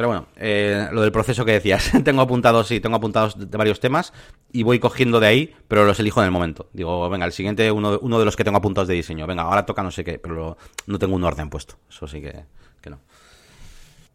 pero 0.00 0.08
bueno, 0.08 0.28
eh, 0.36 0.88
lo 0.92 1.02
del 1.02 1.12
proceso 1.12 1.44
que 1.44 1.52
decías, 1.52 1.92
tengo 2.04 2.22
apuntados, 2.22 2.68
sí, 2.68 2.80
tengo 2.80 2.96
apuntados 2.96 3.38
de 3.38 3.58
varios 3.58 3.80
temas 3.80 4.14
y 4.50 4.62
voy 4.62 4.78
cogiendo 4.78 5.20
de 5.20 5.26
ahí, 5.26 5.54
pero 5.68 5.84
los 5.84 6.00
elijo 6.00 6.22
en 6.22 6.24
el 6.24 6.30
momento. 6.30 6.70
Digo, 6.72 7.10
venga, 7.10 7.26
el 7.26 7.32
siguiente, 7.32 7.70
uno, 7.70 7.98
uno 8.00 8.18
de 8.18 8.24
los 8.24 8.34
que 8.34 8.42
tengo 8.42 8.56
apuntados 8.56 8.88
de 8.88 8.94
diseño. 8.94 9.26
Venga, 9.26 9.42
ahora 9.42 9.66
toca 9.66 9.82
no 9.82 9.90
sé 9.90 10.02
qué, 10.02 10.18
pero 10.18 10.56
no 10.86 10.98
tengo 10.98 11.14
un 11.16 11.22
orden 11.22 11.50
puesto. 11.50 11.74
Eso 11.90 12.06
sí 12.06 12.22
que, 12.22 12.46
que 12.80 12.88
no. 12.88 13.00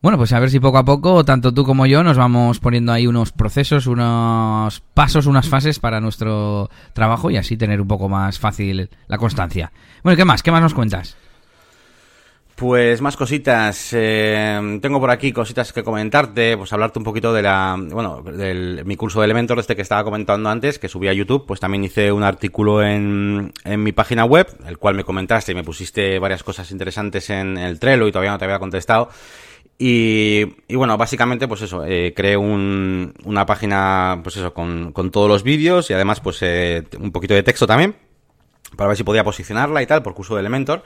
Bueno, 0.01 0.17
pues 0.17 0.33
a 0.33 0.39
ver 0.39 0.49
si 0.49 0.59
poco 0.59 0.79
a 0.79 0.85
poco, 0.85 1.23
tanto 1.23 1.53
tú 1.53 1.63
como 1.63 1.85
yo, 1.85 2.01
nos 2.01 2.17
vamos 2.17 2.59
poniendo 2.59 2.91
ahí 2.91 3.05
unos 3.05 3.31
procesos, 3.31 3.85
unos 3.85 4.81
pasos, 4.95 5.27
unas 5.27 5.47
fases 5.47 5.79
para 5.79 6.01
nuestro 6.01 6.67
trabajo 6.93 7.29
y 7.29 7.37
así 7.37 7.57
tener 7.57 7.79
un 7.79 7.87
poco 7.87 8.09
más 8.09 8.39
fácil 8.39 8.89
la 9.05 9.19
constancia. 9.19 9.71
Bueno, 10.01 10.17
¿qué 10.17 10.25
más? 10.25 10.41
¿Qué 10.41 10.51
más 10.51 10.63
nos 10.63 10.73
cuentas? 10.73 11.15
Pues 12.55 13.01
más 13.01 13.17
cositas. 13.17 13.89
Eh, 13.91 14.79
tengo 14.81 15.01
por 15.01 15.11
aquí 15.11 15.33
cositas 15.33 15.73
que 15.73 15.83
comentarte. 15.83 16.55
Pues 16.55 16.71
hablarte 16.71 16.99
un 16.99 17.03
poquito 17.03 17.33
de 17.33 17.41
la. 17.41 17.75
Bueno, 17.77 18.21
del 18.21 18.85
mi 18.85 18.95
curso 18.95 19.19
de 19.19 19.25
Elementor, 19.25 19.59
este 19.59 19.75
que 19.75 19.81
estaba 19.81 20.05
comentando 20.05 20.49
antes, 20.49 20.79
que 20.79 20.87
subí 20.87 21.09
a 21.09 21.13
YouTube. 21.13 21.45
Pues 21.45 21.59
también 21.59 21.83
hice 21.83 22.13
un 22.13 22.23
artículo 22.23 22.81
en, 22.81 23.51
en 23.65 23.83
mi 23.83 23.91
página 23.91 24.23
web, 24.23 24.47
el 24.67 24.77
cual 24.77 24.95
me 24.95 25.03
comentaste 25.03 25.51
y 25.51 25.55
me 25.55 25.65
pusiste 25.65 26.17
varias 26.17 26.43
cosas 26.43 26.71
interesantes 26.71 27.29
en 27.29 27.57
el 27.57 27.77
Trello 27.77 28.07
y 28.07 28.13
todavía 28.13 28.31
no 28.31 28.37
te 28.37 28.45
había 28.45 28.59
contestado. 28.59 29.09
Y, 29.77 30.45
y 30.69 30.75
bueno, 30.75 30.97
básicamente, 30.97 31.49
pues 31.49 31.61
eso, 31.61 31.83
eh, 31.85 32.13
creé 32.15 32.37
un, 32.37 33.13
una 33.25 33.45
página, 33.45 34.21
pues 34.23 34.37
eso, 34.37 34.53
con, 34.53 34.93
con 34.93 35.11
todos 35.11 35.27
los 35.27 35.43
vídeos 35.43 35.89
y 35.89 35.93
además, 35.93 36.21
pues 36.21 36.37
eh, 36.41 36.83
un 36.97 37.11
poquito 37.11 37.33
de 37.33 37.43
texto 37.43 37.67
también, 37.67 37.97
para 38.77 38.87
ver 38.87 38.95
si 38.95 39.03
podía 39.03 39.25
posicionarla 39.25 39.81
y 39.81 39.85
tal, 39.85 40.01
por 40.01 40.13
curso 40.13 40.35
de 40.35 40.39
Elementor 40.39 40.83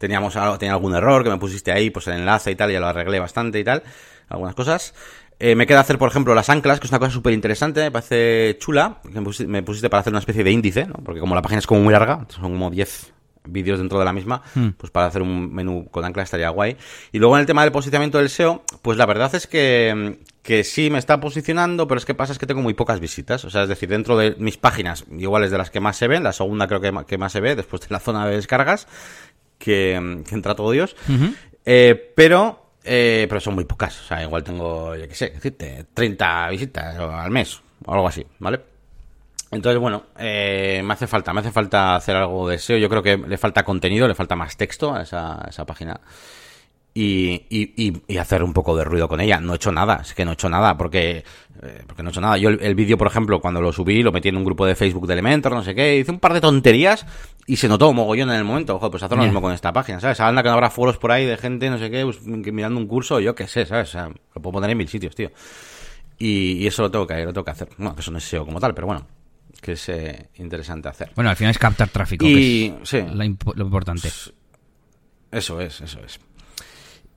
teníamos 0.00 0.34
tenía 0.58 0.72
algún 0.72 0.94
error 0.94 1.22
que 1.22 1.28
me 1.28 1.36
pusiste 1.36 1.70
ahí, 1.70 1.90
pues 1.90 2.06
el 2.08 2.14
enlace 2.14 2.50
y 2.50 2.56
tal, 2.56 2.72
ya 2.72 2.80
lo 2.80 2.86
arreglé 2.86 3.20
bastante 3.20 3.60
y 3.60 3.64
tal, 3.64 3.82
algunas 4.30 4.54
cosas. 4.54 4.94
Eh, 5.38 5.54
me 5.54 5.66
queda 5.66 5.80
hacer, 5.80 5.98
por 5.98 6.08
ejemplo, 6.08 6.34
las 6.34 6.48
anclas, 6.48 6.80
que 6.80 6.86
es 6.86 6.90
una 6.90 6.98
cosa 6.98 7.12
súper 7.12 7.34
interesante, 7.34 7.82
me 7.82 7.90
parece 7.90 8.56
chula, 8.58 9.00
que 9.02 9.20
me 9.46 9.62
pusiste, 9.62 9.90
para 9.90 10.00
hacer 10.00 10.12
una 10.12 10.20
especie 10.20 10.42
de 10.42 10.50
índice, 10.50 10.86
¿no? 10.86 10.94
porque 11.04 11.20
como 11.20 11.34
la 11.34 11.42
página 11.42 11.58
es 11.58 11.66
como 11.66 11.82
muy 11.82 11.92
larga, 11.92 12.26
son 12.30 12.42
como 12.42 12.70
10 12.70 13.12
vídeos 13.44 13.78
dentro 13.78 13.98
de 13.98 14.04
la 14.04 14.12
misma, 14.12 14.42
hmm. 14.54 14.68
pues 14.78 14.90
para 14.90 15.06
hacer 15.06 15.22
un 15.22 15.52
menú 15.52 15.86
con 15.90 16.04
anclas 16.04 16.24
estaría 16.24 16.48
guay. 16.48 16.76
Y 17.12 17.18
luego 17.18 17.36
en 17.36 17.40
el 17.40 17.46
tema 17.46 17.62
del 17.62 17.72
posicionamiento 17.72 18.18
del 18.18 18.30
SEO, 18.30 18.64
pues 18.82 18.96
la 18.96 19.06
verdad 19.06 19.34
es 19.34 19.46
que, 19.46 20.18
que 20.42 20.64
sí 20.64 20.90
me 20.90 20.98
está 20.98 21.20
posicionando, 21.20 21.86
pero 21.86 21.98
es 21.98 22.04
que 22.04 22.14
pasa 22.14 22.32
es 22.32 22.38
que 22.38 22.46
tengo 22.46 22.62
muy 22.62 22.74
pocas 22.74 23.00
visitas. 23.00 23.44
O 23.44 23.50
sea, 23.50 23.62
es 23.62 23.68
decir, 23.68 23.88
dentro 23.88 24.16
de 24.16 24.36
mis 24.38 24.56
páginas, 24.56 25.04
iguales 25.10 25.50
de 25.50 25.58
las 25.58 25.70
que 25.70 25.80
más 25.80 25.96
se 25.96 26.08
ven, 26.08 26.22
la 26.22 26.32
segunda 26.32 26.66
creo 26.68 26.80
que, 26.80 26.92
que 27.06 27.18
más 27.18 27.32
se 27.32 27.40
ve, 27.40 27.56
después 27.56 27.82
de 27.82 27.88
la 27.90 28.00
zona 28.00 28.26
de 28.26 28.36
descargas, 28.36 28.86
que, 29.60 30.22
que 30.28 30.34
entra 30.34 30.56
todo 30.56 30.72
Dios. 30.72 30.96
eh, 31.64 32.12
pero, 32.16 32.72
eh, 32.82 33.26
pero 33.28 33.40
son 33.40 33.54
muy 33.54 33.64
pocas. 33.64 34.00
O 34.00 34.04
sea, 34.04 34.22
igual 34.22 34.42
tengo, 34.42 34.96
yo 34.96 35.06
qué 35.06 35.14
sé, 35.14 35.30
decirte, 35.30 35.86
30 35.94 36.48
visitas 36.48 36.96
al 36.96 37.30
mes 37.30 37.60
o 37.84 37.92
algo 37.92 38.08
así, 38.08 38.26
¿vale? 38.40 38.60
Entonces, 39.52 39.80
bueno, 39.80 40.04
eh, 40.18 40.80
me 40.84 40.92
hace 40.94 41.06
falta, 41.06 41.32
me 41.32 41.40
hace 41.40 41.50
falta 41.50 41.96
hacer 41.96 42.16
algo 42.16 42.48
de 42.48 42.58
SEO. 42.58 42.78
Yo 42.78 42.88
creo 42.88 43.02
que 43.02 43.16
le 43.16 43.36
falta 43.36 43.64
contenido, 43.64 44.06
le 44.06 44.14
falta 44.14 44.36
más 44.36 44.56
texto 44.56 44.94
a 44.94 45.02
esa, 45.02 45.44
a 45.44 45.48
esa 45.48 45.66
página. 45.66 46.00
Y, 46.92 47.46
y, 47.50 48.02
y, 48.08 48.16
hacer 48.18 48.42
un 48.42 48.52
poco 48.52 48.76
de 48.76 48.82
ruido 48.82 49.06
con 49.08 49.20
ella. 49.20 49.38
No 49.40 49.52
he 49.52 49.56
hecho 49.56 49.70
nada, 49.70 50.00
es 50.02 50.12
que 50.12 50.24
no 50.24 50.32
he 50.32 50.34
hecho 50.34 50.48
nada, 50.48 50.76
porque, 50.76 51.22
eh, 51.62 51.82
porque 51.86 52.02
no 52.02 52.08
he 52.08 52.10
hecho 52.12 52.20
nada. 52.20 52.36
Yo 52.36 52.48
el, 52.48 52.60
el 52.60 52.74
vídeo, 52.74 52.98
por 52.98 53.06
ejemplo, 53.06 53.40
cuando 53.40 53.60
lo 53.60 53.72
subí, 53.72 54.02
lo 54.02 54.10
metí 54.10 54.28
en 54.28 54.36
un 54.36 54.44
grupo 54.44 54.66
de 54.66 54.74
Facebook 54.74 55.06
de 55.06 55.12
Elementor, 55.12 55.52
no 55.52 55.62
sé 55.62 55.72
qué, 55.72 55.98
hice 55.98 56.10
un 56.10 56.18
par 56.18 56.32
de 56.34 56.40
tonterías 56.40 57.06
y 57.46 57.56
se 57.56 57.68
notó 57.68 57.92
mogollón 57.92 58.30
en 58.30 58.36
el 58.36 58.44
momento. 58.44 58.74
Ojo, 58.74 58.90
pues 58.90 59.04
hacer 59.04 59.16
lo 59.16 59.22
mismo 59.22 59.40
con 59.40 59.52
esta 59.52 59.72
página, 59.72 60.00
¿sabes? 60.00 60.18
Anda 60.18 60.42
que 60.42 60.48
no 60.48 60.54
habrá 60.54 60.68
foros 60.68 60.98
por 60.98 61.12
ahí 61.12 61.24
de 61.26 61.36
gente, 61.36 61.70
no 61.70 61.78
sé 61.78 61.92
qué, 61.92 62.04
mirando 62.50 62.80
un 62.80 62.88
curso, 62.88 63.20
yo 63.20 63.36
qué 63.36 63.46
sé, 63.46 63.66
¿sabes? 63.66 63.88
O 63.90 63.92
sea, 63.92 64.08
lo 64.08 64.42
puedo 64.42 64.54
poner 64.54 64.70
en 64.70 64.78
mil 64.78 64.88
sitios, 64.88 65.14
tío. 65.14 65.30
Y, 66.18 66.54
y 66.54 66.66
eso 66.66 66.82
lo 66.82 66.90
tengo 66.90 67.06
que, 67.06 67.24
lo 67.24 67.32
tengo 67.32 67.44
que 67.44 67.50
hacer. 67.52 67.68
Bueno, 67.78 67.94
que 67.94 68.00
eso 68.00 68.10
no 68.10 68.18
es 68.18 68.24
SEO 68.24 68.44
como 68.44 68.58
tal, 68.58 68.74
pero 68.74 68.88
bueno, 68.88 69.06
que 69.62 69.72
es 69.72 69.88
eh, 69.90 70.28
interesante 70.38 70.88
hacer. 70.88 71.12
Bueno, 71.14 71.30
al 71.30 71.36
final 71.36 71.52
es 71.52 71.58
captar 71.58 71.88
tráfico, 71.88 72.26
Y- 72.26 72.34
que 72.34 72.66
es 72.82 72.88
sí. 72.88 72.98
lo 73.14 73.24
importante. 73.64 74.08
Eso 75.32 75.60
es, 75.60 75.80
eso 75.80 76.00
es. 76.04 76.18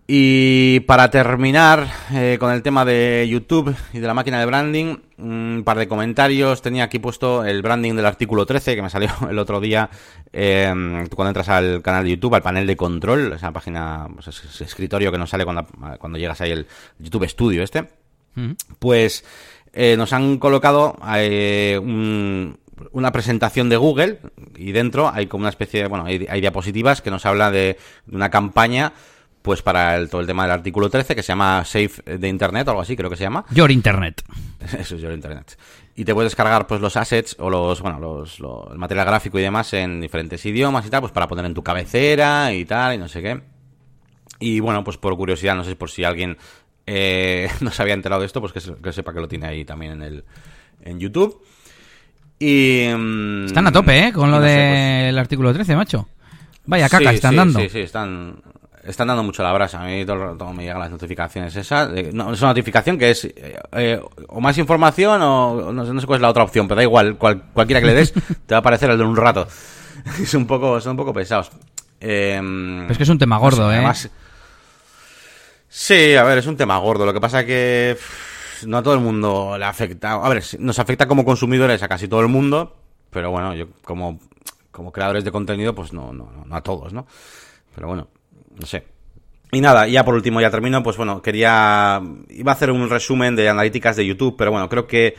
Y 0.06 0.82
para 0.82 1.10
terminar 1.10 1.88
eh, 2.12 2.36
con 2.38 2.52
el 2.52 2.62
tema 2.62 2.84
de 2.84 3.26
YouTube 3.30 3.74
y 3.94 4.00
de 4.00 4.08
la 4.08 4.13
máquina 4.13 4.38
de 4.38 4.46
branding, 4.46 4.98
un 5.18 5.62
par 5.66 5.78
de 5.78 5.88
comentarios. 5.88 6.62
Tenía 6.62 6.84
aquí 6.84 7.00
puesto 7.00 7.46
el 7.46 7.62
branding 7.62 7.94
del 7.96 8.06
artículo 8.06 8.46
13 8.46 8.76
que 8.76 8.82
me 8.82 8.89
salió 8.89 9.10
el 9.30 9.39
otro 9.39 9.62
día. 9.62 9.89
eh, 10.34 10.68
cuando 11.16 11.30
entras 11.30 11.48
al 11.48 11.82
canal 11.82 12.04
de 12.04 12.10
YouTube, 12.12 12.36
al 12.36 12.42
panel 12.42 12.68
de 12.68 12.76
control, 12.76 13.32
esa 13.34 13.52
página, 13.52 14.08
pues, 14.13 14.28
ese- 14.28 14.66
escritorio 14.66 15.10
que 15.10 15.18
nos 15.18 15.30
sale 15.30 15.46
cuando, 15.46 15.66
cuando 16.00 16.18
llegas 16.20 16.42
ahí 16.42 16.52
el 16.52 16.68
YouTube 17.00 17.28
Studio 17.30 17.63
este 17.63 17.88
pues 18.80 19.24
eh, 19.74 19.96
nos 19.96 20.12
han 20.12 20.38
colocado 20.38 20.98
eh, 21.16 21.80
un- 21.82 22.58
una 22.92 23.12
presentación 23.12 23.70
de 23.70 23.78
Google 23.78 24.20
y 24.58 24.72
dentro 24.74 25.08
hay 25.08 25.28
como 25.28 25.44
una 25.44 25.50
especie 25.50 25.84
de, 25.84 25.88
bueno, 25.88 26.06
hay, 26.06 26.26
hay 26.30 26.42
diapositivas 26.42 27.02
que 27.02 27.12
nos 27.12 27.26
habla 27.28 27.52
de, 27.52 27.78
de 28.08 28.16
una 28.16 28.30
campaña 28.32 28.92
pues 29.43 29.62
para 29.62 29.95
el, 29.97 30.10
todo 30.10 30.21
el 30.21 30.25
tema 30.27 30.41
del 30.43 30.51
artículo 30.53 30.89
13 30.89 31.15
que 31.15 31.21
se 31.21 31.27
llama 31.27 31.63
Safe 31.65 32.01
de 32.17 32.27
Internet 32.27 32.67
o 32.67 32.71
algo 32.71 32.82
así, 32.82 32.95
creo 32.95 33.10
que 33.12 33.15
se 33.17 33.23
llama. 33.23 33.45
Your 33.51 33.69
Internet. 33.69 34.23
Eso 34.79 34.95
es 34.95 35.01
yo 35.01 35.12
Internet. 35.12 35.56
Y 35.95 36.06
te 36.06 36.13
puedes 36.15 36.32
descargar 36.32 36.65
pues 36.65 36.82
los 36.82 36.97
assets 36.97 37.36
o 37.39 37.49
los, 37.51 37.79
bueno, 37.82 37.99
los, 37.99 38.39
lo- 38.39 38.71
el 38.71 38.79
material 38.79 39.06
gráfico 39.06 39.38
y 39.38 39.43
demás 39.43 39.71
en 39.73 40.01
diferentes 40.01 40.43
idiomas 40.45 40.86
y 40.88 40.89
tal, 40.89 41.01
pues 41.01 41.12
para 41.13 41.27
poner 41.27 41.45
en 41.45 41.53
tu 41.53 41.62
cabecera 41.62 42.51
y 42.53 42.65
tal, 42.65 42.95
y 42.95 42.97
no 42.97 43.08
sé 43.08 43.21
qué. 43.21 43.41
Y 44.39 44.60
bueno, 44.60 44.84
pues 44.84 44.97
por 44.97 45.15
curiosidad, 45.15 45.56
no 45.56 45.63
sé 45.63 45.75
por 45.75 45.91
si 45.91 46.03
alguien 46.03 46.38
eh, 46.88 47.49
no 47.62 47.69
se 47.69 47.82
había 47.82 47.93
enterado 47.93 48.21
de 48.21 48.27
esto, 48.27 48.39
pues 48.41 48.53
que, 48.53 48.62
se- 48.62 48.75
que 48.75 48.91
sepa 48.93 49.13
que 49.13 49.19
lo 49.19 49.27
tiene 49.27 49.45
ahí 49.47 49.65
también 49.65 49.91
en 49.93 50.01
el 50.01 50.23
en 50.86 50.99
YouTube. 50.99 51.43
Y 52.39 52.88
mm, 52.95 53.45
Están 53.45 53.67
a 53.67 53.71
tope, 53.71 54.08
¿eh? 54.08 54.13
Con 54.13 54.32
lo 54.32 54.39
del 54.39 55.17
artículo 55.17 55.53
13, 55.53 55.75
macho. 55.75 56.08
Vaya 56.65 56.86
pues- 56.89 56.91
caca, 56.99 57.10
sí, 57.12 57.15
están 57.15 57.32
sí, 57.32 57.38
dando. 57.38 57.60
Sí, 57.60 57.69
sí, 57.69 57.79
están, 57.82 58.41
están 58.84 59.08
dando 59.08 59.24
mucho 59.24 59.43
la 59.43 59.52
brasa. 59.54 59.82
A 59.82 59.86
mí 59.86 60.06
todo 60.06 60.15
el 60.17 60.22
rato 60.32 60.52
me 60.54 60.63
llegan 60.63 60.80
las 60.80 60.91
notificaciones 60.91 61.56
esas. 61.56 61.89
no, 62.13 62.34
es 62.34 62.39
una 62.41 62.50
notificación 62.50 62.98
que 62.98 63.12
es 63.12 63.26
eh, 63.26 64.02
o 64.28 64.41
más 64.41 64.58
información 64.58 65.22
o 65.22 65.72
no 65.72 65.86
sé, 65.86 65.93
no 65.93 66.02
sé 66.02 66.08
cuál 66.08 66.17
es 66.17 66.22
la 66.22 66.30
otra 66.30 66.43
opción, 66.43 66.67
pero 66.67 66.78
da 66.78 66.84
igual, 66.84 67.17
cual- 67.17 67.43
cualquiera 67.54 67.80
que 67.82 67.88
le 67.88 67.93
des 67.93 68.13
te 68.46 68.54
va 68.54 68.58
a 68.58 68.60
aparecer 68.60 68.89
el 68.89 68.98
de 68.98 69.04
un 69.04 69.15
rato. 69.15 69.48
Es 70.22 70.34
un 70.34 70.46
poco, 70.46 70.82
son 70.82 70.91
un 70.91 70.98
poco 70.98 71.13
pesados. 71.13 71.50
Eh, 72.02 72.38
Pero 72.41 72.91
es 72.91 72.98
que 72.98 73.04
es 73.04 73.10
un 73.10 73.17
tema 73.17 73.38
gordo, 73.38 73.62
no 73.63 73.69
sé, 73.69 73.74
¿eh? 73.76 73.78
además- 73.78 74.10
sí, 75.69 76.15
a 76.15 76.24
ver, 76.24 76.38
es 76.39 76.48
un 76.48 76.58
tema 76.58 76.78
gordo. 76.78 77.06
Lo 77.06 77.13
que 77.13 77.22
pasa 77.22 77.46
que 77.46 77.96
pff, 77.98 78.63
no 78.65 78.78
a 78.78 78.84
todo 78.84 78.93
el 78.96 79.00
mundo 79.00 79.56
le 79.58 79.65
afecta. 79.65 80.13
A 80.13 80.30
ver, 80.30 80.43
nos 80.60 80.80
afecta 80.80 81.08
como 81.08 81.24
consumidores 81.26 81.82
a 81.84 81.88
casi 81.88 82.08
todo 82.08 82.22
el 82.22 82.28
mundo, 82.28 82.76
pero 83.10 83.32
bueno, 83.32 83.54
yo 83.56 83.67
como, 83.84 84.19
como 84.72 84.91
creadores 84.91 85.24
de 85.24 85.32
contenido, 85.32 85.74
pues 85.74 85.93
no, 85.93 86.12
no, 86.13 86.30
no, 86.32 86.46
no 86.46 86.56
a 86.56 86.62
todos, 86.62 86.93
¿no? 86.93 87.08
Pero 87.76 87.88
bueno, 87.88 88.08
no 88.60 88.66
sé. 88.66 88.84
Y 89.52 89.62
nada, 89.62 89.88
ya 89.88 90.04
por 90.04 90.16
último, 90.16 90.42
ya 90.42 90.50
termino, 90.50 90.82
pues 90.82 90.98
bueno, 90.98 91.22
quería... 91.22 92.02
Iba 92.30 92.52
a 92.52 92.56
hacer 92.56 92.72
un 92.72 92.89
resumen 92.89 93.36
de 93.36 93.50
analíticas 93.50 93.96
de 93.96 94.06
YouTube, 94.06 94.36
pero 94.36 94.50
bueno, 94.50 94.68
creo 94.68 94.88
que, 94.88 95.13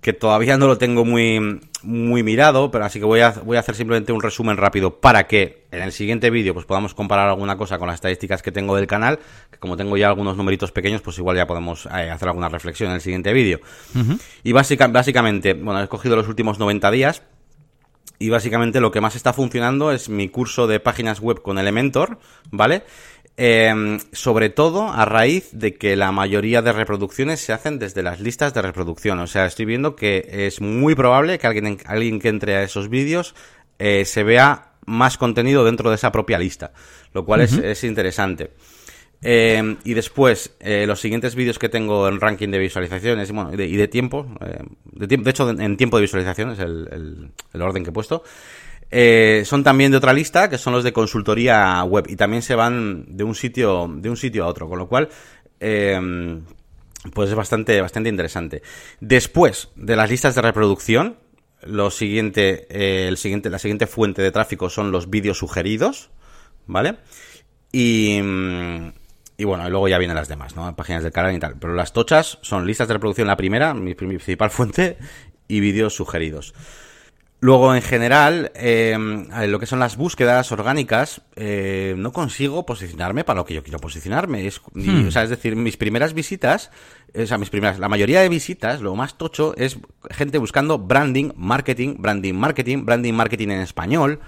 que 0.00 0.12
todavía 0.12 0.56
no 0.56 0.68
lo 0.68 0.78
tengo 0.78 1.04
muy, 1.04 1.60
muy 1.82 2.22
mirado, 2.22 2.70
pero 2.70 2.84
así 2.84 3.00
que 3.00 3.04
voy 3.04 3.20
a, 3.20 3.30
voy 3.30 3.56
a 3.56 3.60
hacer 3.60 3.74
simplemente 3.74 4.12
un 4.12 4.22
resumen 4.22 4.56
rápido 4.56 5.00
para 5.00 5.26
que 5.26 5.64
en 5.72 5.82
el 5.82 5.90
siguiente 5.90 6.30
vídeo 6.30 6.54
pues 6.54 6.64
podamos 6.64 6.94
comparar 6.94 7.28
alguna 7.28 7.56
cosa 7.56 7.76
con 7.78 7.88
las 7.88 7.96
estadísticas 7.96 8.40
que 8.40 8.52
tengo 8.52 8.76
del 8.76 8.86
canal, 8.86 9.18
que 9.50 9.58
como 9.58 9.76
tengo 9.76 9.96
ya 9.96 10.06
algunos 10.06 10.36
numeritos 10.36 10.70
pequeños, 10.70 11.00
pues 11.02 11.18
igual 11.18 11.36
ya 11.36 11.48
podemos 11.48 11.86
eh, 11.86 12.08
hacer 12.08 12.28
alguna 12.28 12.48
reflexión 12.48 12.90
en 12.90 12.94
el 12.94 13.00
siguiente 13.00 13.32
vídeo. 13.32 13.58
Y 14.44 14.52
básica- 14.52 14.86
básicamente, 14.86 15.54
bueno, 15.54 15.80
he 15.80 15.82
escogido 15.84 16.14
los 16.14 16.28
últimos 16.28 16.60
90 16.60 16.88
días, 16.92 17.22
y 18.22 18.30
básicamente 18.30 18.80
lo 18.80 18.92
que 18.92 19.00
más 19.00 19.16
está 19.16 19.32
funcionando 19.32 19.90
es 19.90 20.08
mi 20.08 20.28
curso 20.28 20.68
de 20.68 20.78
páginas 20.78 21.18
web 21.18 21.42
con 21.42 21.58
Elementor, 21.58 22.18
¿vale? 22.52 22.84
Eh, 23.36 23.98
sobre 24.12 24.48
todo 24.48 24.92
a 24.92 25.04
raíz 25.04 25.48
de 25.50 25.74
que 25.74 25.96
la 25.96 26.12
mayoría 26.12 26.62
de 26.62 26.72
reproducciones 26.72 27.40
se 27.40 27.52
hacen 27.52 27.80
desde 27.80 28.04
las 28.04 28.20
listas 28.20 28.54
de 28.54 28.62
reproducción. 28.62 29.18
O 29.18 29.26
sea, 29.26 29.46
estoy 29.46 29.64
viendo 29.64 29.96
que 29.96 30.46
es 30.46 30.60
muy 30.60 30.94
probable 30.94 31.40
que 31.40 31.48
alguien, 31.48 31.78
alguien 31.84 32.20
que 32.20 32.28
entre 32.28 32.54
a 32.54 32.62
esos 32.62 32.88
vídeos 32.88 33.34
eh, 33.80 34.04
se 34.04 34.22
vea 34.22 34.74
más 34.86 35.18
contenido 35.18 35.64
dentro 35.64 35.90
de 35.90 35.96
esa 35.96 36.12
propia 36.12 36.38
lista, 36.38 36.72
lo 37.14 37.24
cual 37.24 37.40
es, 37.40 37.54
es 37.54 37.82
interesante. 37.82 38.52
Eh, 39.22 39.76
y 39.84 39.94
después, 39.94 40.56
eh, 40.58 40.84
los 40.86 41.00
siguientes 41.00 41.34
vídeos 41.36 41.58
que 41.58 41.68
tengo 41.68 42.08
en 42.08 42.20
ranking 42.20 42.48
de 42.48 42.58
visualizaciones 42.58 43.30
y, 43.30 43.56
de, 43.56 43.66
y 43.66 43.88
tiempo, 43.88 44.26
eh, 44.40 44.58
de, 44.84 45.08
tiemp- 45.08 45.22
de 45.22 45.30
hecho, 45.30 45.48
en 45.48 45.76
tiempo 45.76 45.96
de 45.96 46.02
visualización 46.02 46.50
es 46.50 46.58
el, 46.58 46.88
el- 46.90 47.30
el 47.52 47.62
orden 47.62 47.84
que 47.84 47.90
he 47.90 47.92
puesto, 47.92 48.24
eh, 48.90 49.42
son 49.46 49.62
también 49.62 49.90
de 49.92 49.96
otra 49.98 50.12
lista, 50.12 50.50
que 50.50 50.58
son 50.58 50.72
los 50.72 50.82
de 50.84 50.92
consultoría 50.92 51.82
web, 51.84 52.06
y 52.08 52.16
también 52.16 52.42
se 52.42 52.54
van 52.56 53.04
de 53.16 53.24
un 53.24 53.34
sitio, 53.34 53.88
de 53.96 54.10
un 54.10 54.16
sitio 54.16 54.44
a 54.44 54.48
otro, 54.48 54.68
con 54.68 54.78
lo 54.78 54.88
cual, 54.88 55.08
eh, 55.60 56.40
pues 57.14 57.30
es 57.30 57.34
bastante, 57.36 57.80
bastante 57.80 58.08
interesante. 58.08 58.62
Después 59.00 59.70
de 59.76 59.96
las 59.96 60.10
listas 60.10 60.34
de 60.34 60.42
reproducción, 60.42 61.16
lo 61.62 61.90
siguiente, 61.92 62.66
el 63.08 63.16
siguiente, 63.16 63.50
la 63.50 63.58
siguiente 63.60 63.86
fuente 63.86 64.20
de 64.20 64.32
tráfico 64.32 64.68
son 64.68 64.90
los 64.90 65.08
vídeos 65.10 65.38
sugeridos, 65.38 66.10
¿vale? 66.66 66.96
Y, 67.72 68.20
y 69.42 69.44
bueno, 69.44 69.66
y 69.66 69.70
luego 69.70 69.88
ya 69.88 69.98
vienen 69.98 70.14
las 70.14 70.28
demás, 70.28 70.54
¿no? 70.54 70.76
Páginas 70.76 71.02
del 71.02 71.10
canal 71.10 71.34
y 71.34 71.40
tal. 71.40 71.56
Pero 71.58 71.74
las 71.74 71.92
tochas 71.92 72.38
son 72.42 72.64
listas 72.64 72.86
de 72.86 72.94
reproducción 72.94 73.26
la 73.26 73.36
primera, 73.36 73.74
mi 73.74 73.96
principal 73.96 74.50
fuente, 74.52 74.98
y 75.48 75.58
vídeos 75.58 75.96
sugeridos. 75.96 76.54
Luego, 77.40 77.74
en 77.74 77.82
general, 77.82 78.52
eh, 78.54 78.96
a 79.32 79.46
lo 79.46 79.58
que 79.58 79.66
son 79.66 79.80
las 79.80 79.96
búsquedas 79.96 80.52
orgánicas, 80.52 81.22
eh, 81.34 81.96
no 81.98 82.12
consigo 82.12 82.64
posicionarme 82.64 83.24
para 83.24 83.40
lo 83.40 83.44
que 83.44 83.54
yo 83.54 83.64
quiero 83.64 83.80
posicionarme. 83.80 84.46
Es, 84.46 84.60
y, 84.76 84.88
Hmm. 84.88 85.08
o 85.08 85.10
sea, 85.10 85.24
es 85.24 85.30
decir, 85.30 85.56
mis 85.56 85.76
primeras 85.76 86.14
visitas, 86.14 86.70
o 87.12 87.26
sea, 87.26 87.38
mis 87.38 87.50
primeras, 87.50 87.80
la 87.80 87.88
mayoría 87.88 88.20
de 88.20 88.28
visitas, 88.28 88.80
lo 88.80 88.94
más 88.94 89.18
tocho 89.18 89.56
es 89.56 89.76
gente 90.12 90.38
buscando 90.38 90.78
branding, 90.78 91.32
marketing, 91.34 91.96
branding, 91.98 92.34
marketing, 92.34 92.84
branding, 92.84 93.12
marketing 93.12 93.48
en 93.48 93.60
español, 93.62 94.20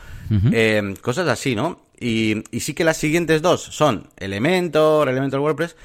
eh, 0.50 0.94
cosas 1.00 1.28
así, 1.28 1.54
¿no? 1.54 1.83
Y, 2.00 2.42
y 2.50 2.60
sí 2.60 2.74
que 2.74 2.84
las 2.84 2.96
siguientes 2.96 3.40
dos 3.42 3.62
son 3.62 4.08
Elementor, 4.16 5.08
Elementor 5.08 5.40
WordPress, 5.40 5.76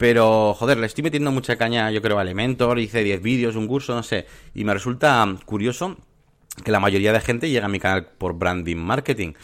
pero, 0.00 0.54
joder, 0.54 0.78
le 0.78 0.86
estoy 0.86 1.04
metiendo 1.04 1.30
mucha 1.30 1.56
caña, 1.56 1.90
yo 1.90 2.00
creo, 2.00 2.18
a 2.18 2.22
Elementor, 2.22 2.78
hice 2.78 3.04
10 3.04 3.20
vídeos, 3.20 3.54
un 3.54 3.66
curso, 3.66 3.94
no 3.94 4.02
sé, 4.02 4.26
y 4.54 4.64
me 4.64 4.72
resulta 4.72 5.26
curioso 5.44 5.98
que 6.64 6.70
la 6.70 6.80
mayoría 6.80 7.12
de 7.12 7.20
gente 7.20 7.50
llega 7.50 7.66
a 7.66 7.68
mi 7.68 7.78
canal 7.78 8.06
por 8.16 8.32
branding 8.32 8.78
marketing. 8.78 9.34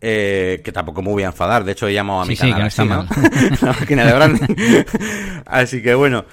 Eh, 0.00 0.60
que 0.64 0.70
tampoco 0.70 1.02
me 1.02 1.10
voy 1.10 1.24
a 1.24 1.26
enfadar, 1.26 1.64
de 1.64 1.72
hecho 1.72 1.88
he 1.88 1.92
llamado 1.92 2.20
a 2.20 2.24
mi 2.24 2.36
Sí, 2.36 2.42
sí, 2.46 2.50
canal 2.52 2.56
que 2.56 2.62
no 2.62 2.68
está 2.68 2.84
mal. 2.84 3.08
la 3.60 3.72
máquina 3.72 4.06
de 4.06 4.12
branding. 4.14 4.46
así 5.44 5.82
que 5.82 5.92
bueno, 5.94 6.24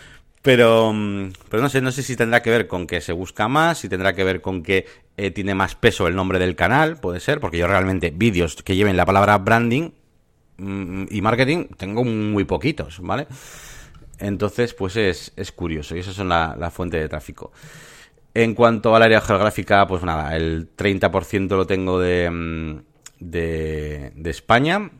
pero, 0.45 0.93
mm, 0.93 1.31
pero 1.49 1.63
no 1.63 1.69
sé, 1.69 1.81
no 1.81 1.91
sé 1.91 2.03
si 2.03 2.15
tendrá 2.15 2.43
que 2.43 2.51
ver 2.51 2.67
con 2.67 2.85
que 2.85 3.01
se 3.01 3.13
busca 3.13 3.47
más, 3.47 3.79
si 3.79 3.89
tendrá 3.89 4.13
que 4.13 4.23
ver 4.23 4.41
con 4.41 4.61
que 4.61 4.85
eh, 5.17 5.31
tiene 5.31 5.55
más 5.55 5.73
peso 5.73 6.07
el 6.07 6.15
nombre 6.15 6.37
del 6.37 6.55
canal, 6.55 6.97
puede 6.97 7.19
ser, 7.19 7.39
porque 7.39 7.57
yo 7.57 7.65
realmente 7.65 8.11
vídeos 8.11 8.55
que 8.61 8.75
lleven 8.75 8.95
la 8.95 9.07
palabra 9.07 9.39
branding 9.39 9.89
mm, 10.57 11.05
y 11.09 11.21
marketing 11.21 11.65
tengo 11.77 12.03
muy 12.03 12.43
poquitos, 12.43 12.99
¿vale? 13.01 13.25
Entonces, 14.19 14.75
pues 14.75 14.95
es, 14.97 15.33
es 15.35 15.51
curioso 15.51 15.95
y 15.95 15.99
eso 15.99 16.13
son 16.13 16.29
la, 16.29 16.55
la 16.59 16.69
fuente 16.69 16.97
de 16.97 17.09
tráfico. 17.09 17.51
En 18.35 18.53
cuanto 18.53 18.95
al 18.95 19.01
área 19.01 19.21
geográfica, 19.21 19.87
pues 19.87 20.03
nada, 20.03 20.35
el 20.35 20.69
30% 20.75 21.47
lo 21.55 21.65
tengo 21.65 21.99
de, 21.99 22.29
mm, 22.29 22.79
de 23.19 24.11
España 24.25 24.91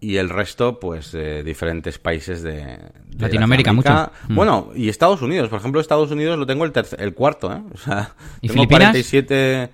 y 0.00 0.16
el 0.16 0.28
resto, 0.28 0.78
pues, 0.78 1.12
de 1.12 1.42
diferentes 1.42 1.98
países 1.98 2.42
de, 2.42 2.52
de 2.54 2.78
Latinoamérica, 3.18 3.72
mucho. 3.72 4.10
Mm. 4.28 4.34
Bueno, 4.34 4.70
y 4.74 4.88
Estados 4.88 5.22
Unidos. 5.22 5.48
Por 5.48 5.58
ejemplo, 5.58 5.80
Estados 5.80 6.10
Unidos 6.10 6.38
lo 6.38 6.46
tengo 6.46 6.64
el, 6.64 6.72
tercer- 6.72 7.00
el 7.00 7.14
cuarto, 7.14 7.52
¿eh? 7.52 7.62
O 7.74 7.78
sea, 7.78 8.14
¿Y 8.40 8.48
tengo 8.48 8.62
Filipinas? 8.62 8.90
47... 8.92 9.70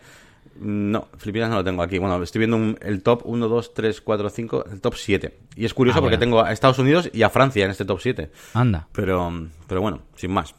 No, 0.60 1.08
Filipinas 1.18 1.50
no 1.50 1.56
lo 1.56 1.64
tengo 1.64 1.82
aquí. 1.82 1.98
Bueno, 1.98 2.22
estoy 2.22 2.38
viendo 2.38 2.56
un- 2.56 2.78
el 2.82 3.02
top 3.02 3.22
1, 3.24 3.48
2, 3.48 3.74
3, 3.74 4.00
4, 4.00 4.30
5, 4.30 4.64
el 4.72 4.80
top 4.80 4.94
7. 4.94 5.36
Y 5.56 5.64
es 5.64 5.74
curioso 5.74 5.98
Ah, 5.98 6.02
porque 6.02 6.16
bueno. 6.16 6.30
tengo 6.36 6.44
a 6.44 6.52
Estados 6.52 6.78
Unidos 6.78 7.10
y 7.12 7.22
a 7.22 7.30
Francia 7.30 7.64
en 7.64 7.70
este 7.72 7.84
top 7.84 7.98
7. 8.00 8.30
Anda. 8.54 8.86
Pero, 8.92 9.48
pero 9.66 9.80
bueno, 9.80 10.02
sin 10.14 10.30
más. 10.32 10.54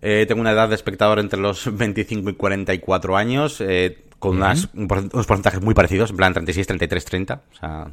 Eh, 0.00 0.24
tengo 0.28 0.40
una 0.40 0.52
edad 0.52 0.68
de 0.68 0.76
espectador 0.76 1.18
entre 1.18 1.40
los 1.40 1.76
25 1.76 2.30
y 2.30 2.34
44 2.34 3.16
años, 3.16 3.60
eh, 3.60 4.04
con 4.18 4.36
unas, 4.36 4.68
un 4.74 4.88
unos 4.90 5.26
porcentajes 5.26 5.60
muy 5.60 5.74
parecidos, 5.74 6.10
en 6.10 6.16
plan 6.16 6.32
36, 6.32 6.66
33, 6.66 7.04
30. 7.04 7.42
O 7.52 7.56
sea, 7.56 7.90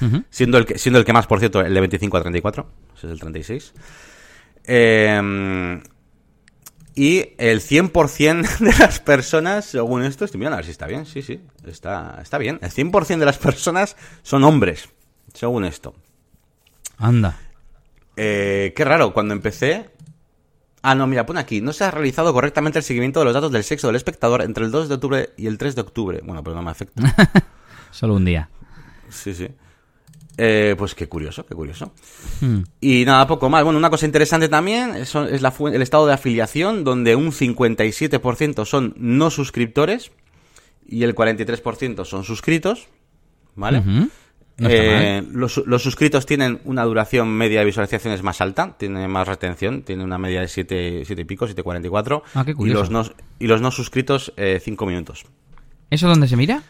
Ujú. 0.00 0.24
siendo, 0.30 0.58
el 0.58 0.66
que, 0.66 0.78
siendo 0.78 0.98
el 0.98 1.04
que 1.04 1.12
más, 1.12 1.26
por 1.26 1.38
cierto, 1.38 1.60
el 1.60 1.74
de 1.74 1.80
25 1.80 2.16
a 2.16 2.20
34. 2.22 2.66
Ese 2.96 3.06
es 3.06 3.12
el 3.12 3.20
36. 3.20 3.74
Eh, 4.64 5.80
y 6.96 7.34
el 7.36 7.60
100% 7.60 8.58
de 8.58 8.72
las 8.78 9.00
personas, 9.00 9.66
según 9.66 10.02
esto, 10.02 10.24
estoy 10.24 10.38
mirando 10.38 10.54
a 10.54 10.58
ver 10.58 10.64
si 10.64 10.70
está 10.70 10.86
bien. 10.86 11.04
Sí, 11.04 11.20
sí, 11.20 11.40
está, 11.66 12.18
está 12.22 12.38
bien. 12.38 12.58
El 12.62 12.70
100% 12.70 13.18
de 13.18 13.26
las 13.26 13.36
personas 13.36 13.96
son 14.22 14.44
hombres, 14.44 14.88
según 15.34 15.66
esto. 15.66 15.94
Anda. 16.96 17.38
Eh, 18.16 18.72
qué 18.74 18.84
raro, 18.84 19.12
cuando 19.12 19.34
empecé... 19.34 19.90
Ah, 20.88 20.94
no, 20.94 21.06
mira, 21.06 21.26
pone 21.26 21.40
aquí. 21.40 21.60
No 21.60 21.72
se 21.72 21.84
ha 21.84 21.90
realizado 21.90 22.32
correctamente 22.32 22.78
el 22.78 22.84
seguimiento 22.84 23.18
de 23.20 23.24
los 23.24 23.34
datos 23.34 23.50
del 23.50 23.64
sexo 23.64 23.88
del 23.88 23.96
espectador 23.96 24.42
entre 24.42 24.64
el 24.64 24.70
2 24.70 24.88
de 24.88 24.94
octubre 24.94 25.30
y 25.36 25.46
el 25.48 25.58
3 25.58 25.74
de 25.74 25.80
octubre. 25.80 26.20
Bueno, 26.24 26.42
pero 26.44 26.54
no 26.54 26.62
me 26.62 26.70
afecta. 26.70 27.02
Solo 27.90 28.14
un 28.14 28.24
día. 28.24 28.48
Sí, 29.08 29.34
sí. 29.34 29.48
Eh, 30.38 30.74
pues 30.76 30.94
qué 30.94 31.08
curioso, 31.08 31.46
qué 31.46 31.54
curioso. 31.54 31.92
Hmm. 32.40 32.58
Y 32.80 33.04
nada, 33.06 33.26
poco 33.26 33.48
más. 33.48 33.64
Bueno, 33.64 33.78
una 33.78 33.88
cosa 33.90 34.04
interesante 34.06 34.48
también 34.48 34.94
es, 34.94 35.14
es 35.14 35.40
la 35.42 35.50
fu- 35.50 35.68
el 35.68 35.80
estado 35.82 36.06
de 36.06 36.12
afiliación, 36.12 36.84
donde 36.84 37.16
un 37.16 37.32
57% 37.32 38.64
son 38.66 38.94
no 38.98 39.30
suscriptores 39.30 40.12
y 40.86 41.02
el 41.04 41.14
43% 41.14 42.04
son 42.04 42.22
suscritos. 42.24 42.86
¿Vale? 43.54 43.78
Ujú. 43.78 44.08
No 44.58 44.68
Eh, 44.70 45.22
los, 45.32 45.62
los 45.66 45.82
suscritos 45.82 46.24
tienen 46.24 46.60
una 46.64 46.84
duración 46.84 47.28
media 47.28 47.60
de 47.60 47.66
visualizaciones 47.66 48.22
más 48.22 48.40
alta, 48.40 48.74
tiene 48.78 49.06
más 49.06 49.28
retención, 49.28 49.82
tiene 49.82 50.02
una 50.02 50.16
media 50.16 50.40
de 50.40 50.48
7, 50.48 51.04
y 51.06 51.24
pico, 51.24 51.46
7,44. 51.46 52.22
Ah, 52.34 52.44
qué 52.44 52.52
y 52.52 52.54
curioso. 52.54 52.80
los 52.80 52.90
no, 52.90 53.14
y 53.38 53.46
los 53.48 53.60
no 53.60 53.70
suscritos, 53.70 54.32
5 54.36 54.86
minutos. 54.86 55.26
¿Eso 55.90 56.08
dónde 56.08 56.26
se 56.26 56.36
mira? 56.36 56.62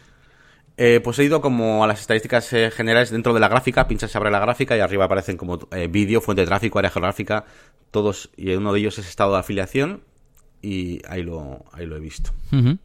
Eh, 0.79 1.01
pues 1.03 1.17
he 1.17 1.23
ido 1.23 1.41
como 1.41 1.83
a 1.83 1.87
las 1.87 2.01
estadísticas 2.01 2.53
eh, 2.53 2.69
generales 2.69 3.09
dentro 3.09 3.33
de 3.33 3.39
la 3.39 3.47
gráfica, 3.47 3.87
pinchas 3.87 4.11
se 4.11 4.17
abre 4.17 4.29
la 4.29 4.39
gráfica 4.39 4.77
y 4.77 4.79
arriba 4.79 5.05
aparecen 5.05 5.35
como 5.35 5.57
eh, 5.71 5.87
vídeo, 5.87 6.21
fuente 6.21 6.41
de 6.41 6.47
tráfico, 6.47 6.77
área 6.77 6.91
geográfica, 6.91 7.45
todos, 7.89 8.29
y 8.37 8.53
uno 8.53 8.71
de 8.73 8.79
ellos 8.79 8.99
es 8.99 9.09
estado 9.09 9.33
de 9.33 9.39
afiliación, 9.39 10.03
y 10.61 11.01
ahí 11.09 11.23
lo, 11.23 11.65
ahí 11.73 11.87
lo 11.87 11.97
he 11.97 11.99
visto. 11.99 12.31
Ujú. 12.51 12.77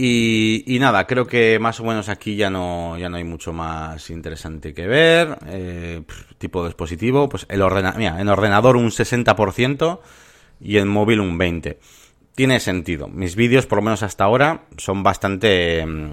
Y, 0.00 0.62
y 0.64 0.78
nada, 0.78 1.08
creo 1.08 1.26
que 1.26 1.58
más 1.58 1.80
o 1.80 1.84
menos 1.84 2.08
aquí 2.08 2.36
ya 2.36 2.50
no, 2.50 2.96
ya 2.96 3.08
no 3.08 3.16
hay 3.16 3.24
mucho 3.24 3.52
más 3.52 4.10
interesante 4.10 4.72
que 4.72 4.86
ver. 4.86 5.36
Eh, 5.48 6.02
tipo 6.38 6.62
de 6.62 6.68
dispositivo, 6.68 7.28
pues 7.28 7.46
el 7.48 7.62
ordena 7.62 7.94
mira, 7.96 8.20
en 8.20 8.28
ordenador 8.28 8.76
un 8.76 8.90
60% 8.90 9.98
y 10.60 10.76
en 10.76 10.86
móvil 10.86 11.18
un 11.18 11.36
20%. 11.36 11.78
Tiene 12.32 12.60
sentido. 12.60 13.08
Mis 13.08 13.34
vídeos, 13.34 13.66
por 13.66 13.78
lo 13.78 13.82
menos 13.82 14.04
hasta 14.04 14.22
ahora, 14.22 14.66
son 14.76 15.02
bastante 15.02 15.84
mm, 15.84 16.12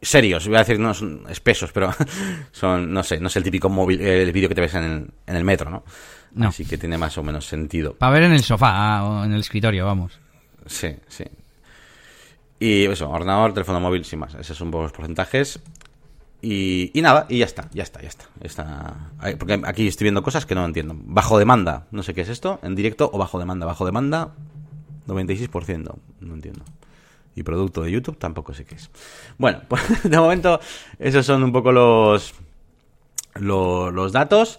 serios. 0.00 0.46
Voy 0.46 0.54
a 0.54 0.60
decir, 0.60 0.78
no 0.78 0.94
son 0.94 1.24
espesos, 1.28 1.72
pero 1.72 1.90
son, 2.52 2.92
no 2.92 3.02
sé, 3.02 3.18
no 3.18 3.26
es 3.26 3.34
el 3.34 3.42
típico 3.42 3.68
móvil, 3.68 4.00
el 4.02 4.30
vídeo 4.30 4.48
que 4.48 4.54
te 4.54 4.60
ves 4.60 4.74
en 4.76 4.84
el, 4.84 5.10
en 5.26 5.34
el 5.34 5.42
metro, 5.42 5.68
¿no? 5.68 5.82
No. 6.34 6.50
Así 6.50 6.64
que 6.64 6.78
tiene 6.78 6.96
más 6.96 7.18
o 7.18 7.24
menos 7.24 7.44
sentido. 7.44 7.94
Para 7.96 8.12
ver 8.12 8.22
en 8.22 8.34
el 8.34 8.44
sofá 8.44 9.02
o 9.02 9.24
en 9.24 9.32
el 9.32 9.40
escritorio, 9.40 9.84
vamos. 9.84 10.20
Sí, 10.66 10.94
sí. 11.08 11.24
Y 12.64 12.84
eso, 12.86 13.10
ordenador, 13.10 13.52
teléfono 13.52 13.78
móvil, 13.80 14.04
sin 14.04 14.20
más. 14.20 14.34
Esos 14.36 14.56
son 14.56 14.70
los 14.70 14.92
porcentajes. 14.92 15.60
Y, 16.40 16.90
y 16.98 17.02
nada, 17.02 17.26
y 17.28 17.38
ya 17.38 17.44
está, 17.46 17.68
ya 17.72 17.82
está, 17.82 18.00
ya 18.00 18.08
está. 18.08 18.24
está 18.40 19.10
ahí, 19.18 19.34
porque 19.34 19.60
aquí 19.64 19.86
estoy 19.86 20.04
viendo 20.06 20.22
cosas 20.22 20.46
que 20.46 20.54
no 20.54 20.64
entiendo. 20.64 20.94
Bajo 20.96 21.38
demanda, 21.38 21.86
no 21.90 22.02
sé 22.02 22.14
qué 22.14 22.20
es 22.22 22.28
esto, 22.28 22.60
en 22.62 22.74
directo 22.74 23.10
o 23.12 23.18
bajo 23.18 23.38
demanda. 23.38 23.66
Bajo 23.66 23.84
demanda, 23.84 24.32
96%, 25.08 25.94
no 26.20 26.34
entiendo. 26.34 26.64
Y 27.36 27.42
producto 27.42 27.82
de 27.82 27.90
YouTube 27.90 28.16
tampoco 28.18 28.54
sé 28.54 28.64
qué 28.64 28.76
es. 28.76 28.90
Bueno, 29.38 29.60
pues 29.68 29.82
de 30.04 30.18
momento 30.18 30.60
esos 30.98 31.26
son 31.26 31.42
un 31.42 31.52
poco 31.52 31.72
los, 31.72 32.32
lo- 33.34 33.90
los 33.90 34.12
datos. 34.12 34.58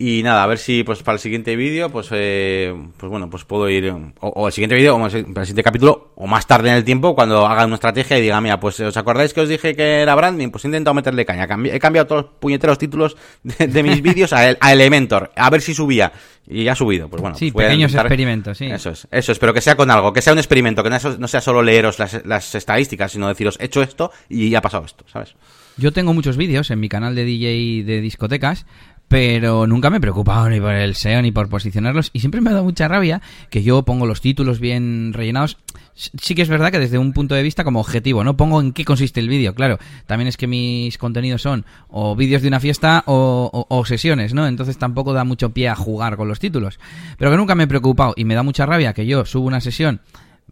Y 0.00 0.22
nada, 0.22 0.44
a 0.44 0.46
ver 0.46 0.58
si 0.58 0.84
pues 0.84 1.02
para 1.02 1.14
el 1.16 1.18
siguiente 1.20 1.56
vídeo, 1.56 1.90
pues, 1.90 2.06
eh, 2.12 2.72
pues 2.96 3.10
bueno, 3.10 3.28
pues 3.28 3.44
puedo 3.44 3.68
ir, 3.68 3.90
o, 3.90 4.28
o 4.28 4.46
el 4.46 4.52
siguiente 4.52 4.76
vídeo, 4.76 4.94
o 4.94 5.04
el 5.04 5.10
siguiente 5.10 5.62
capítulo, 5.64 6.12
o 6.14 6.28
más 6.28 6.46
tarde 6.46 6.68
en 6.68 6.76
el 6.76 6.84
tiempo, 6.84 7.16
cuando 7.16 7.44
haga 7.44 7.64
una 7.66 7.74
estrategia 7.74 8.16
y 8.16 8.22
diga, 8.22 8.40
mira, 8.40 8.60
pues 8.60 8.78
os 8.78 8.96
acordáis 8.96 9.34
que 9.34 9.40
os 9.40 9.48
dije 9.48 9.74
que 9.74 10.02
era 10.02 10.14
branding, 10.14 10.50
pues 10.50 10.64
he 10.64 10.68
intentado 10.68 10.94
meterle 10.94 11.26
caña. 11.26 11.48
He 11.64 11.80
cambiado 11.80 12.06
todos 12.06 12.22
los 12.26 12.30
puñeteros 12.38 12.78
títulos 12.78 13.16
de, 13.42 13.66
de 13.66 13.82
mis 13.82 14.00
vídeos 14.02 14.32
a, 14.32 14.50
el- 14.50 14.58
a 14.60 14.72
Elementor, 14.72 15.32
a 15.34 15.50
ver 15.50 15.62
si 15.62 15.74
subía. 15.74 16.12
Y 16.46 16.62
ya 16.62 16.72
ha 16.72 16.76
subido, 16.76 17.08
pues 17.08 17.20
bueno. 17.20 17.36
Sí, 17.36 17.50
voy 17.50 17.64
a 17.64 17.66
pequeños 17.66 17.92
experimentos, 17.92 18.56
sí. 18.56 18.66
Eso 18.66 18.90
es, 18.90 19.08
eso 19.10 19.32
es, 19.32 19.38
pero 19.40 19.52
que 19.52 19.60
sea 19.60 19.74
con 19.76 19.90
algo, 19.90 20.12
que 20.12 20.22
sea 20.22 20.32
un 20.32 20.38
experimento, 20.38 20.82
que 20.84 20.90
no 20.90 21.28
sea 21.28 21.40
solo 21.40 21.60
leeros 21.60 21.98
las, 21.98 22.24
las 22.24 22.54
estadísticas, 22.54 23.10
sino 23.12 23.26
deciros, 23.28 23.56
he 23.60 23.64
hecho 23.64 23.82
esto 23.82 24.12
y 24.28 24.54
ha 24.54 24.62
pasado 24.62 24.84
esto, 24.86 25.04
¿sabes? 25.12 25.34
Yo 25.76 25.92
tengo 25.92 26.12
muchos 26.12 26.36
vídeos 26.36 26.70
en 26.72 26.80
mi 26.80 26.88
canal 26.88 27.14
de 27.14 27.24
DJ 27.24 27.84
de 27.84 28.00
discotecas, 28.00 28.66
pero 29.08 29.66
nunca 29.66 29.88
me 29.90 29.96
he 29.96 30.00
preocupado 30.00 30.48
ni 30.50 30.60
por 30.60 30.72
el 30.74 30.94
SEO 30.94 31.22
ni 31.22 31.32
por 31.32 31.48
posicionarlos 31.48 32.10
y 32.12 32.20
siempre 32.20 32.40
me 32.40 32.50
ha 32.50 32.52
dado 32.52 32.64
mucha 32.64 32.88
rabia 32.88 33.22
que 33.50 33.62
yo 33.62 33.82
pongo 33.82 34.06
los 34.06 34.20
títulos 34.20 34.60
bien 34.60 35.12
rellenados. 35.14 35.56
Sí 35.94 36.34
que 36.34 36.42
es 36.42 36.48
verdad 36.48 36.70
que 36.70 36.78
desde 36.78 36.98
un 36.98 37.12
punto 37.12 37.34
de 37.34 37.42
vista 37.42 37.64
como 37.64 37.80
objetivo, 37.80 38.22
no 38.22 38.36
pongo 38.36 38.60
en 38.60 38.72
qué 38.72 38.84
consiste 38.84 39.18
el 39.18 39.28
vídeo, 39.28 39.54
claro. 39.54 39.78
También 40.06 40.28
es 40.28 40.36
que 40.36 40.46
mis 40.46 40.96
contenidos 40.98 41.42
son 41.42 41.64
o 41.88 42.14
vídeos 42.14 42.42
de 42.42 42.48
una 42.48 42.60
fiesta 42.60 43.02
o, 43.06 43.50
o- 43.52 43.76
o 43.76 43.84
sesiones, 43.84 44.32
¿no? 44.34 44.46
Entonces 44.46 44.78
tampoco 44.78 45.12
da 45.12 45.24
mucho 45.24 45.50
pie 45.50 45.68
a 45.68 45.74
jugar 45.74 46.16
con 46.16 46.28
los 46.28 46.38
títulos. 46.38 46.78
Pero 47.18 47.30
que 47.30 47.36
nunca 47.36 47.54
me 47.54 47.64
he 47.64 47.66
preocupado 47.68 48.14
y 48.16 48.24
me 48.24 48.34
da 48.34 48.42
mucha 48.42 48.66
rabia 48.66 48.92
que 48.92 49.06
yo 49.06 49.24
subo 49.24 49.46
una 49.48 49.60
sesión 49.60 50.00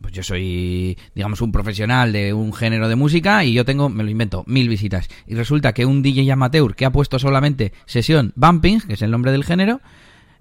pues 0.01 0.12
yo 0.12 0.22
soy, 0.22 0.97
digamos, 1.14 1.40
un 1.40 1.53
profesional 1.53 2.12
de 2.12 2.32
un 2.34 2.53
género 2.53 2.88
de 2.88 2.97
música 2.97 3.44
y 3.44 3.53
yo 3.53 3.64
tengo, 3.64 3.88
me 3.88 4.05
lo 4.05 4.11
invento, 4.11 4.44
mil 4.47 4.68
visitas. 4.68 5.09
Y 5.26 5.34
resulta 5.34 5.72
que 5.72 5.86
un 5.86 6.03
DJ 6.03 6.30
amateur 6.32 6.74
que 6.74 6.84
ha 6.84 6.90
puesto 6.92 7.18
solamente 7.18 7.72
sesión 7.86 8.32
bumping, 8.36 8.80
que 8.80 8.94
es 8.94 9.03
el 9.03 9.11
nombre 9.11 9.32
del 9.32 9.44
género, 9.44 9.80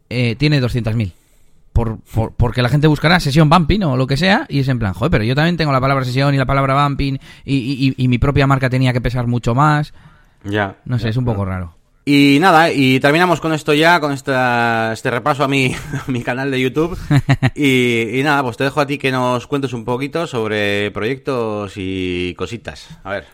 eh, 0.10 0.36
tiene 0.36 0.62
200.000. 0.62 1.14
Por, 1.74 2.00
por, 2.00 2.34
porque 2.36 2.62
la 2.62 2.70
gente 2.70 2.88
buscará 2.88 3.20
sesión 3.20 3.50
bumping 3.50 3.84
o 3.84 3.98
lo 3.98 4.08
que 4.08 4.16
sea 4.16 4.46
y 4.48 4.60
es 4.60 4.68
en 4.70 4.80
plan, 4.80 4.94
joder, 4.94 5.12
pero 5.12 5.24
yo 5.26 5.36
también 5.36 5.58
tengo 5.58 5.74
la 5.74 5.82
palabra 5.82 6.06
sesión 6.06 6.34
y 6.34 6.38
la 6.38 6.46
palabra 6.46 6.86
bumping 6.86 7.16
y, 7.44 7.56
y- 7.56 7.88
y- 7.90 7.96
y 7.98 8.08
mi 8.08 8.18
propia 8.18 8.48
marca 8.48 8.70
tenía 8.70 8.94
que 8.94 9.02
pesar 9.02 9.28
mucho 9.28 9.54
más. 9.56 9.94
Ya. 10.46 10.78
No 10.86 11.00
sé, 11.00 11.10
es 11.10 11.18
un 11.18 11.26
poco 11.26 11.44
raro. 11.44 11.76
Y 12.08 12.38
nada, 12.40 12.72
y 12.72 13.00
terminamos 13.00 13.42
con 13.42 13.52
esto 13.52 13.74
ya, 13.74 14.00
con 14.00 14.12
esta, 14.14 14.94
este 14.94 15.10
repaso 15.10 15.44
a 15.44 15.48
mi, 15.48 15.74
a 16.08 16.12
mi 16.12 16.22
canal 16.22 16.52
de 16.52 16.62
YouTube. 16.62 16.98
Y, 17.56 18.20
y 18.20 18.24
nada, 18.24 18.44
pues 18.44 18.58
te 18.58 18.66
dejo 18.66 18.82
a 18.82 18.86
ti 18.86 18.98
que 18.98 19.12
nos 19.12 19.48
cuentes 19.48 19.74
un 19.74 19.86
poquito 19.86 20.28
sobre 20.28 20.92
proyectos 20.92 21.74
y 21.78 22.36
cositas. 22.38 22.90
A 23.04 23.12
ver. 23.12 23.26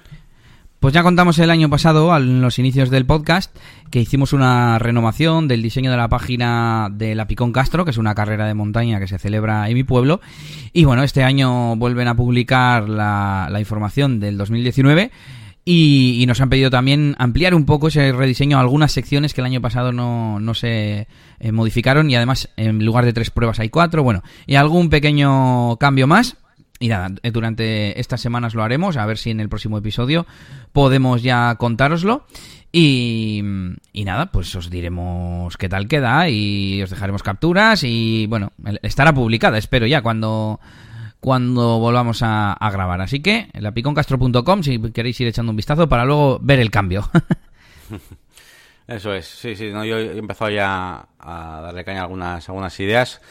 Pues 0.79 0.93
ya 0.93 1.03
contamos 1.03 1.37
el 1.39 1.51
año 1.51 1.69
pasado, 1.69 2.15
en 2.15 2.41
los 2.41 2.57
inicios 2.59 2.89
del 2.89 3.05
podcast, 3.05 3.55
que 3.91 3.99
hicimos 3.99 4.33
una 4.33 4.79
renovación 4.79 5.47
del 5.47 5.61
diseño 5.61 5.91
de 5.91 5.97
la 5.97 6.09
página 6.09 6.89
de 6.91 7.13
la 7.13 7.27
Picón 7.27 7.51
Castro, 7.51 7.85
que 7.85 7.91
es 7.91 7.97
una 7.97 8.15
carrera 8.15 8.47
de 8.47 8.53
montaña 8.53 8.99
que 8.99 9.07
se 9.07 9.19
celebra 9.19 9.67
en 9.69 9.75
mi 9.75 9.83
pueblo. 9.83 10.21
Y 10.73 10.85
bueno, 10.85 11.03
este 11.03 11.23
año 11.23 11.75
vuelven 11.75 12.07
a 12.07 12.15
publicar 12.15 12.89
la, 12.89 13.47
la 13.51 13.59
información 13.59 14.19
del 14.19 14.37
2019. 14.37 15.11
Y, 15.63 16.17
y 16.19 16.25
nos 16.25 16.41
han 16.41 16.49
pedido 16.49 16.71
también 16.71 17.15
ampliar 17.19 17.53
un 17.53 17.65
poco 17.65 17.89
ese 17.89 18.11
rediseño 18.11 18.57
a 18.57 18.61
algunas 18.61 18.91
secciones 18.91 19.33
que 19.33 19.41
el 19.41 19.45
año 19.45 19.61
pasado 19.61 19.91
no, 19.91 20.39
no 20.39 20.55
se 20.55 21.07
eh, 21.39 21.51
modificaron 21.51 22.09
y 22.09 22.15
además 22.15 22.49
en 22.57 22.83
lugar 22.83 23.05
de 23.05 23.13
tres 23.13 23.29
pruebas 23.29 23.59
hay 23.59 23.69
cuatro, 23.69 24.01
bueno, 24.03 24.23
y 24.47 24.55
algún 24.55 24.89
pequeño 24.89 25.77
cambio 25.77 26.07
más. 26.07 26.37
Y 26.79 26.87
nada, 26.87 27.09
eh, 27.21 27.29
durante 27.29 27.99
estas 27.99 28.21
semanas 28.21 28.55
lo 28.55 28.63
haremos, 28.63 28.97
a 28.97 29.05
ver 29.05 29.19
si 29.19 29.29
en 29.29 29.39
el 29.39 29.49
próximo 29.49 29.77
episodio 29.77 30.25
podemos 30.73 31.21
ya 31.21 31.53
contároslo. 31.55 32.25
Y, 32.71 33.43
y 33.91 34.05
nada, 34.05 34.31
pues 34.31 34.55
os 34.55 34.69
diremos 34.69 35.57
qué 35.57 35.69
tal 35.69 35.87
queda 35.87 36.29
y 36.29 36.81
os 36.81 36.89
dejaremos 36.89 37.21
capturas 37.21 37.83
y 37.83 38.25
bueno, 38.27 38.53
estará 38.81 39.13
publicada, 39.13 39.57
espero 39.57 39.85
ya, 39.85 40.01
cuando, 40.01 40.59
cuando 41.21 41.79
volvamos 41.79 42.23
a, 42.23 42.51
a 42.51 42.71
grabar. 42.71 42.99
Así 42.99 43.21
que, 43.21 43.47
lapiconcastro.com 43.53 44.63
si 44.63 44.81
queréis 44.91 45.21
ir 45.21 45.27
echando 45.27 45.51
un 45.51 45.55
vistazo 45.55 45.87
para 45.87 46.03
luego 46.03 46.39
ver 46.41 46.59
el 46.59 46.71
cambio. 46.71 47.09
Eso 48.87 49.13
es, 49.13 49.25
sí, 49.25 49.55
sí, 49.55 49.69
no, 49.71 49.85
yo 49.85 49.97
he 49.97 50.17
empezado 50.17 50.51
ya 50.51 51.07
a 51.17 51.61
darle 51.61 51.85
caña 51.85 52.01
a 52.01 52.03
algunas, 52.03 52.49
algunas 52.49 52.77
ideas. 52.79 53.21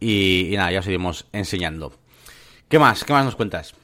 Y, 0.00 0.48
y 0.52 0.56
nada, 0.56 0.72
ya 0.72 0.80
os 0.80 0.86
iremos 0.88 1.26
enseñando. 1.32 1.92
¿Qué 2.68 2.78
más? 2.78 3.04
¿Qué 3.04 3.12
más 3.12 3.24
nos 3.24 3.36
cuentas? 3.36 3.74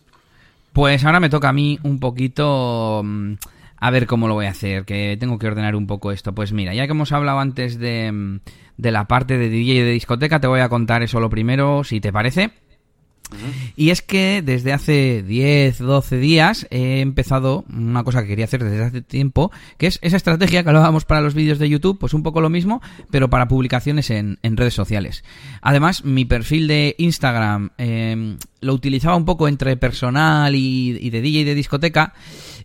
Pues 0.72 1.05
ahora 1.05 1.20
me 1.20 1.28
toca 1.30 1.51
a 1.51 1.53
mí 1.53 1.78
un 1.82 2.01
poquito 2.01 3.03
mm, 3.05 3.34
a 3.76 3.91
ver 3.91 4.07
cómo 4.07 4.28
lo 4.28 4.34
voy 4.34 4.47
a 4.47 4.51
hacer, 4.51 4.84
que 4.84 5.16
tengo 5.20 5.39
que 5.39 5.47
ordenar 5.47 5.76
un 5.76 5.87
poco 5.87 6.11
esto. 6.11 6.34
Pues 6.34 6.53
mira, 6.53 6.74
ya 6.74 6.87
que 6.87 6.93
hemos 6.93 7.12
hablado 7.12 7.39
antes 7.39 7.78
de, 7.78 8.11
mm, 8.11 8.41
de 8.78 8.91
la 8.91 9.07
parte 9.07 9.39
de 9.39 9.51
DJ 9.51 9.84
de 9.84 9.91
discoteca, 9.91 10.41
te 10.41 10.47
voy 10.47 10.61
a 10.61 10.68
contar 10.68 11.03
eso 11.03 11.20
lo 11.20 11.30
primero, 11.30 11.84
si 11.84 12.01
te 12.01 12.12
parece. 12.12 12.51
Y 13.77 13.91
es 13.91 14.03
que 14.03 14.43
desde 14.43 14.72
hace 14.72 15.22
10, 15.22 15.79
12 15.79 16.18
días 16.18 16.66
he 16.70 17.01
empezado 17.01 17.64
una 17.72 18.05
cosa 18.05 18.22
que 18.22 18.29
quería 18.29 18.45
hacer 18.45 18.64
desde 18.64 18.85
hace 18.85 19.03
tiempo, 19.03 19.51
que 19.79 19.87
es 19.87 19.99
esa 20.03 20.16
estrategia 20.16 20.62
que 20.62 20.68
hablábamos 20.68 21.05
para 21.05 21.20
los 21.20 21.35
vídeos 21.35 21.59
de 21.59 21.68
YouTube, 21.68 21.99
pues 21.99 22.14
un 22.14 22.22
poco 22.22 22.41
lo 22.41 22.51
mismo, 22.51 22.81
pero 23.11 23.29
para 23.29 23.49
publicaciones 23.49 24.11
en, 24.11 24.39
redes 24.43 24.74
sociales. 24.74 25.24
Además, 25.61 26.05
mi 26.05 26.24
perfil 26.24 26.66
de 26.66 26.95
Instagram 26.99 27.70
em, 27.79 28.39
lo 28.61 28.72
utilizaba 28.72 29.16
un 29.16 29.24
poco 29.24 29.49
entre 29.49 29.77
personal 29.77 30.55
y, 30.55 30.97
y 31.01 31.11
de 31.11 31.20
DJ 31.20 31.45
de 31.45 31.55
discoteca. 31.55 32.14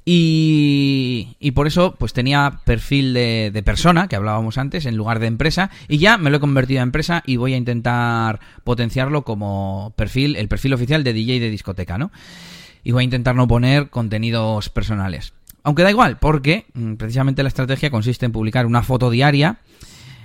Y, 0.04 1.36
y, 1.40 1.52
por 1.52 1.68
eso 1.68 1.96
pues 1.98 2.12
tenía 2.12 2.62
perfil 2.66 3.14
de, 3.14 3.62
persona, 3.64 4.08
que 4.08 4.16
hablábamos 4.16 4.58
antes, 4.58 4.88
en 4.88 4.98
lugar 4.98 5.20
de 5.20 5.28
empresa, 5.28 5.70
y 5.88 6.00
ya 6.00 6.18
me 6.18 6.32
lo 6.32 6.38
he 6.38 6.40
convertido 6.40 6.80
en 6.80 6.88
empresa 6.88 7.22
y 7.26 7.36
voy 7.36 7.54
a 7.54 7.58
intentar 7.58 8.40
potenciarlo 8.64 9.24
como 9.24 9.94
perfil, 9.96 10.36
el 10.38 10.48
perfil 10.48 10.74
oficial 10.74 11.04
de 11.04 11.14
DJ 11.14 11.40
de 11.40 11.52
discoteca, 11.52 12.00
¿no? 12.00 12.12
Y 12.84 12.94
voy 12.94 13.02
a 13.02 13.04
intentar 13.04 13.36
no 13.36 13.48
poner 13.48 13.92
contenidos 13.92 14.70
personales. 14.70 15.34
Aunque 15.64 15.84
da 15.84 15.92
igual, 15.92 16.18
porque 16.18 16.66
mm, 16.74 16.96
precisamente 16.96 17.44
la 17.44 17.50
estrategia 17.50 17.92
consiste 17.92 18.26
en 18.26 18.32
publicar 18.32 18.66
una 18.66 18.82
foto 18.82 19.12
diaria 19.12 19.60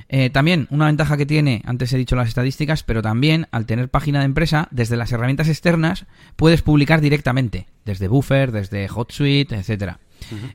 eh, 0.08 0.30
también 0.30 0.68
una 0.70 0.86
ventaja 0.86 1.16
que 1.16 1.26
tiene, 1.26 1.62
antes 1.64 1.92
he 1.92 1.98
dicho 1.98 2.16
las 2.16 2.28
estadísticas, 2.28 2.82
pero 2.82 3.02
también 3.02 3.48
al 3.50 3.66
tener 3.66 3.88
página 3.88 4.20
de 4.20 4.26
empresa, 4.26 4.68
desde 4.70 4.96
las 4.96 5.12
herramientas 5.12 5.48
externas 5.48 6.06
puedes 6.36 6.62
publicar 6.62 7.00
directamente, 7.00 7.66
desde 7.84 8.08
Buffer, 8.08 8.52
desde 8.52 8.88
HotSuite, 8.88 9.56
etcétera. 9.56 9.98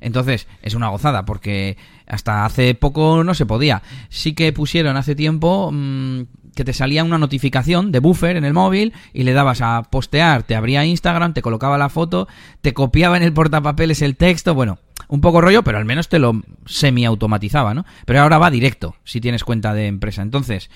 Entonces, 0.02 0.48
es 0.62 0.74
una 0.74 0.90
gozada, 0.90 1.24
porque 1.24 1.78
hasta 2.08 2.46
hace 2.46 2.74
poco 2.76 3.24
no 3.24 3.34
se 3.34 3.46
podía. 3.46 3.84
Sí 4.10 4.34
que 4.34 4.52
pusieron 4.52 4.98
hace 4.98 5.16
tiempo 5.16 5.70
mm, 5.72 6.24
que 6.56 6.64
te 6.66 6.74
salía 6.74 7.04
una 7.04 7.18
notificación 7.18 7.92
de 7.92 8.00
buffer 8.00 8.36
en 8.38 8.46
el 8.46 8.54
móvil 8.54 8.94
y 9.14 9.24
le 9.24 9.34
dabas 9.34 9.62
a 9.62 9.84
postear, 9.84 10.44
te 10.44 10.56
abría 10.56 10.86
Instagram, 10.86 11.34
te 11.34 11.42
colocaba 11.42 11.78
la 11.78 11.90
foto, 11.90 12.28
te 12.62 12.74
copiaba 12.74 13.18
en 13.18 13.24
el 13.24 13.34
portapapeles 13.34 14.02
el 14.02 14.16
texto, 14.16 14.54
bueno, 14.54 14.80
un 15.08 15.22
poco 15.22 15.42
rollo, 15.42 15.64
pero 15.64 15.78
al 15.78 15.86
menos 15.86 16.10
te 16.10 16.20
lo 16.20 16.42
semi-automatizaba, 16.66 17.74
¿no? 17.74 17.86
Pero 18.06 18.22
ahora 18.22 18.38
va 18.38 18.52
directo, 18.52 18.96
si 19.04 19.20
tienes 19.20 19.44
cuenta 19.44 19.74
de 19.74 19.88
empresa. 19.88 20.22
Entonces, 20.22 20.70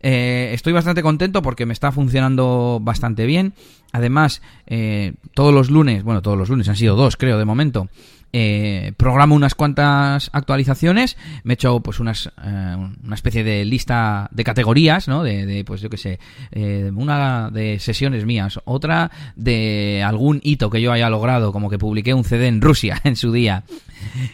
eh, 0.00 0.50
estoy 0.52 0.72
bastante 0.72 1.02
contento 1.02 1.42
porque 1.42 1.66
me 1.66 1.72
está 1.72 1.90
funcionando 1.90 2.80
bastante 2.82 3.26
bien. 3.26 3.54
Además, 3.92 4.42
eh, 4.66 5.14
todos 5.34 5.54
los 5.54 5.70
lunes, 5.70 6.02
bueno, 6.04 6.22
todos 6.22 6.36
los 6.36 6.48
lunes 6.48 6.68
han 6.68 6.76
sido 6.76 6.96
dos, 6.96 7.16
creo, 7.16 7.38
de 7.38 7.44
momento, 7.44 7.88
eh, 8.32 8.92
programo 8.96 9.34
unas 9.34 9.54
cuantas 9.54 10.30
actualizaciones, 10.32 11.16
me 11.44 11.52
he 11.52 11.54
hecho 11.54 11.80
pues 11.80 12.00
unas, 12.00 12.30
eh, 12.44 12.76
una 13.02 13.14
especie 13.14 13.44
de 13.44 13.64
lista 13.64 14.28
de 14.32 14.44
categorías, 14.44 15.08
¿no? 15.08 15.22
De, 15.22 15.64
pues 15.66 15.80
yo 15.80 15.90
que 15.90 15.96
sé, 15.96 16.18
eh, 16.50 16.90
una 16.94 17.50
de 17.50 17.78
sesiones 17.78 18.24
mías, 18.24 18.60
otra 18.64 19.10
de 19.36 20.02
algún 20.04 20.40
hito 20.42 20.70
que 20.70 20.80
yo 20.80 20.92
haya 20.92 21.08
logrado, 21.10 21.52
como 21.52 21.70
que 21.70 21.78
publiqué 21.78 22.14
un 22.14 22.24
CD 22.24 22.48
en 22.48 22.60
Rusia 22.60 23.00
en 23.04 23.16
su 23.16 23.32
día, 23.32 23.64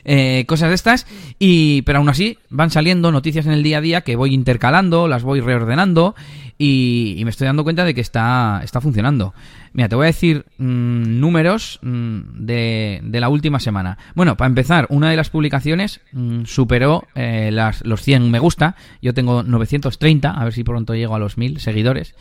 eh, 0.05 0.45
cosas 0.47 0.71
de 0.71 0.75
estas, 0.75 1.07
y 1.39 1.83
pero 1.83 1.99
aún 1.99 2.09
así 2.09 2.39
van 2.51 2.71
saliendo 2.71 3.13
noticias 3.13 3.47
en 3.47 3.53
el 3.53 3.63
día 3.63 3.79
a 3.79 3.81
día 3.81 4.01
que 4.01 4.17
voy 4.17 4.35
intercalando, 4.35 5.09
las 5.09 5.23
voy 5.23 5.41
reordenando 5.41 6.15
y, 6.59 7.21
me 7.25 7.31
estoy 7.31 7.47
dando 7.47 7.65
cuenta 7.65 7.85
de 7.85 7.95
que 7.95 8.01
está, 8.01 8.61
está 8.63 8.81
funcionando. 8.81 9.35
Mira, 9.75 9.89
te 9.89 9.97
voy 9.97 10.05
a 10.05 10.07
decir 10.07 10.47
mm, 10.57 11.21
números 11.21 11.81
mm, 11.83 12.21
de, 12.47 13.01
de, 13.03 13.21
la 13.21 13.29
última 13.29 13.59
semana. 13.59 13.99
Bueno, 14.15 14.37
para 14.37 14.47
empezar, 14.47 14.87
una 14.89 15.11
de 15.11 15.17
las 15.17 15.31
publicaciones 15.31 16.01
mm, 16.13 16.45
superó 16.45 17.05
eh, 17.17 17.51
las, 17.53 17.85
los 17.85 18.01
100 18.01 18.31
me 18.31 18.39
gusta. 18.39 18.77
Yo 19.03 19.15
tengo 19.15 19.43
930, 19.43 20.31
a 20.31 20.45
ver 20.45 20.53
si 20.53 20.63
pronto 20.63 20.95
llego 20.95 21.17
a 21.17 21.19
los 21.19 21.37
1000 21.37 21.61
seguidores. 21.61 22.15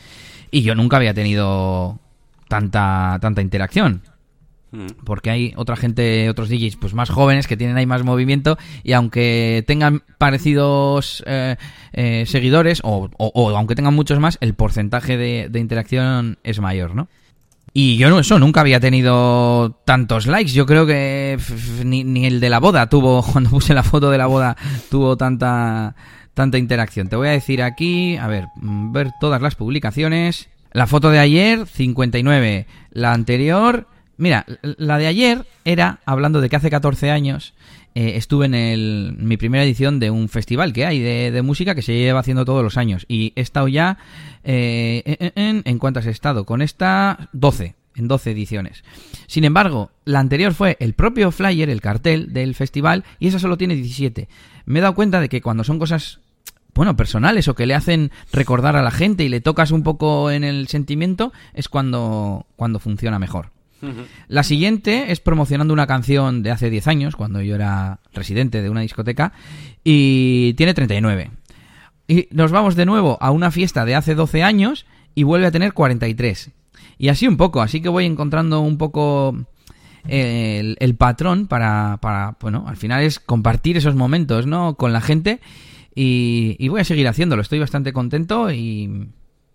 Y 0.50 0.64
yo 0.64 0.74
nunca 0.74 0.98
había 0.98 1.14
tenido 1.14 2.00
tanta, 2.48 3.20
tanta 3.22 3.42
interacción. 3.42 4.02
Mm. 4.74 4.88
Porque 5.06 5.30
hay 5.30 5.54
otra 5.56 5.76
gente, 5.76 6.30
otros 6.32 6.50
DJs 6.50 6.78
pues 6.78 6.96
más 6.96 7.12
jóvenes 7.12 7.46
que 7.46 7.56
tienen 7.56 7.78
ahí 7.78 7.86
más 7.86 8.04
movimiento 8.04 8.58
y 8.84 8.94
aunque 8.94 9.64
tengan 9.68 10.02
parecidos 10.18 11.24
eh, 11.28 11.56
eh, 11.94 12.24
seguidores 12.26 12.82
o, 12.84 13.10
aunque 13.56 13.76
tengan 13.76 13.94
muchos 13.94 14.20
más, 14.20 14.40
el 14.42 14.56
porcentaje 14.56 15.18
de, 15.18 15.60
interacción 15.60 16.40
es 16.44 16.60
mayor, 16.60 16.96
¿no? 16.96 17.08
Y 17.74 17.98
yo 17.98 18.10
no, 18.10 18.20
eso 18.20 18.38
nunca 18.38 18.62
había 18.62 18.80
tenido 18.80 19.82
tantos 19.84 20.28
likes. 20.28 20.52
Yo 20.52 20.66
creo 20.68 20.86
que 20.86 21.40
ni, 21.84 22.04
ni, 22.04 22.26
el 22.28 22.40
de 22.40 22.50
la 22.50 22.60
boda 22.60 22.88
tuvo, 22.88 23.24
cuando 23.32 23.50
puse 23.50 23.74
la 23.74 23.84
foto 23.84 24.12
de 24.12 24.18
la 24.18 24.28
boda, 24.28 24.56
tuvo 24.92 25.18
tanta, 25.18 25.96
tanta 26.34 26.58
interacción. 26.60 27.08
Te 27.08 27.16
voy 27.16 27.30
a 27.30 27.32
decir 27.32 27.64
aquí, 27.64 28.16
a 28.18 28.28
ver, 28.28 28.46
mm, 28.58 28.92
ver 28.92 29.12
todas 29.20 29.42
las 29.42 29.56
publicaciones. 29.56 30.50
La 30.72 30.88
foto 30.88 31.10
de 31.10 31.20
ayer, 31.20 31.66
59. 31.66 32.68
La 32.92 33.14
anterior, 33.14 33.88
Mira, 34.16 34.46
la 34.62 35.00
de 35.00 35.08
ayer 35.08 35.46
era 35.66 36.00
hablando 36.06 36.40
de 36.40 36.50
que 36.50 36.56
hace 36.56 36.70
14 36.70 37.10
años 37.10 37.54
eh, 37.96 38.14
estuve 38.16 38.46
en 38.46 38.56
el, 38.56 39.16
mi 39.18 39.38
primera 39.38 39.64
edición 39.64 40.00
de 40.00 40.10
un 40.10 40.30
festival 40.30 40.74
que 40.74 40.86
hay 40.86 41.00
de, 41.00 41.42
música 41.42 41.76
que 41.76 41.82
se 41.82 41.94
lleva 41.94 42.20
haciendo 42.20 42.46
todos 42.46 42.64
los 42.64 42.78
años. 42.78 43.06
Y 43.08 43.34
he 43.36 43.42
estado 43.42 43.68
ya. 43.68 43.98
Eh, 44.44 45.32
en, 45.36 45.80
cuántas 45.80 46.06
he 46.06 46.12
estado? 46.12 46.46
Con 46.46 46.62
esta 46.62 47.30
12. 47.34 47.76
En 47.96 48.08
12 48.08 48.32
ediciones. 48.32 48.84
Sin 49.28 49.44
embargo, 49.44 49.92
la 50.06 50.20
anterior 50.20 50.54
fue 50.54 50.78
el 50.80 50.94
propio 50.94 51.32
flyer, 51.32 51.70
el 51.70 51.82
cartel 51.82 52.34
del 52.34 52.56
festival, 52.56 53.04
y 53.20 53.28
esa 53.28 53.38
solo 53.38 53.58
tiene 53.58 53.76
17. 53.76 54.28
Me 54.66 54.80
he 54.80 54.82
dado 54.82 54.96
cuenta 54.96 55.22
de 55.22 55.30
que 55.30 55.42
cuando 55.42 55.64
son 55.64 55.78
cosas 55.78 56.20
bueno, 56.74 56.96
personales 56.96 57.48
o 57.48 57.54
que 57.54 57.68
le 57.68 57.76
hacen 57.76 58.12
recordar 58.32 58.76
a 58.76 58.82
la 58.82 58.90
gente 58.90 59.24
y 59.24 59.30
le 59.30 59.42
tocas 59.42 59.70
un 59.70 59.84
poco 59.84 60.32
en 60.32 60.44
el 60.44 60.68
sentimiento, 60.68 61.32
es 61.54 61.70
cuando, 61.70 62.48
cuando 62.56 62.80
funciona 62.80 63.20
mejor. 63.20 63.53
La 64.28 64.44
siguiente 64.44 65.12
es 65.12 65.20
promocionando 65.20 65.74
una 65.74 65.88
canción 65.88 66.44
de 66.44 66.52
hace 66.52 66.70
10 66.70 66.88
años, 66.88 67.16
cuando 67.16 67.42
yo 67.42 67.56
era 67.56 68.00
residente 68.14 68.62
de 68.62 68.70
una 68.70 68.82
discoteca, 68.82 69.34
y 69.84 70.54
tiene 70.54 70.74
39. 70.74 71.32
Y 72.08 72.28
nos 72.32 72.52
vamos 72.52 72.76
de 72.76 72.86
nuevo 72.86 73.18
a 73.22 73.32
una 73.32 73.52
fiesta 73.52 73.86
de 73.86 73.96
hace 73.96 74.16
12 74.16 74.44
años 74.44 74.86
y 75.16 75.24
vuelve 75.24 75.48
a 75.48 75.52
tener 75.52 75.74
43. 75.74 76.52
Y 76.98 77.10
así 77.10 77.28
un 77.28 77.38
poco, 77.38 77.62
así 77.62 77.82
que 77.82 77.90
voy 77.90 78.06
encontrando 78.06 78.62
un 78.62 78.78
poco 78.78 79.36
el, 80.08 80.96
patrón 80.98 81.48
para, 81.48 81.98
para, 82.02 82.38
bueno, 82.40 82.66
al 82.68 82.78
final 82.78 83.04
es 83.04 83.20
compartir 83.20 83.78
esos 83.78 83.96
momentos, 83.96 84.48
¿no? 84.48 84.76
Con 84.76 84.94
la 84.94 85.02
gente 85.02 85.40
y 85.96 86.68
voy 86.70 86.82
a 86.82 86.86
seguir 86.86 87.08
haciéndolo, 87.08 87.42
estoy 87.42 87.60
bastante 87.60 87.94
contento 87.94 88.52
y 88.52 89.10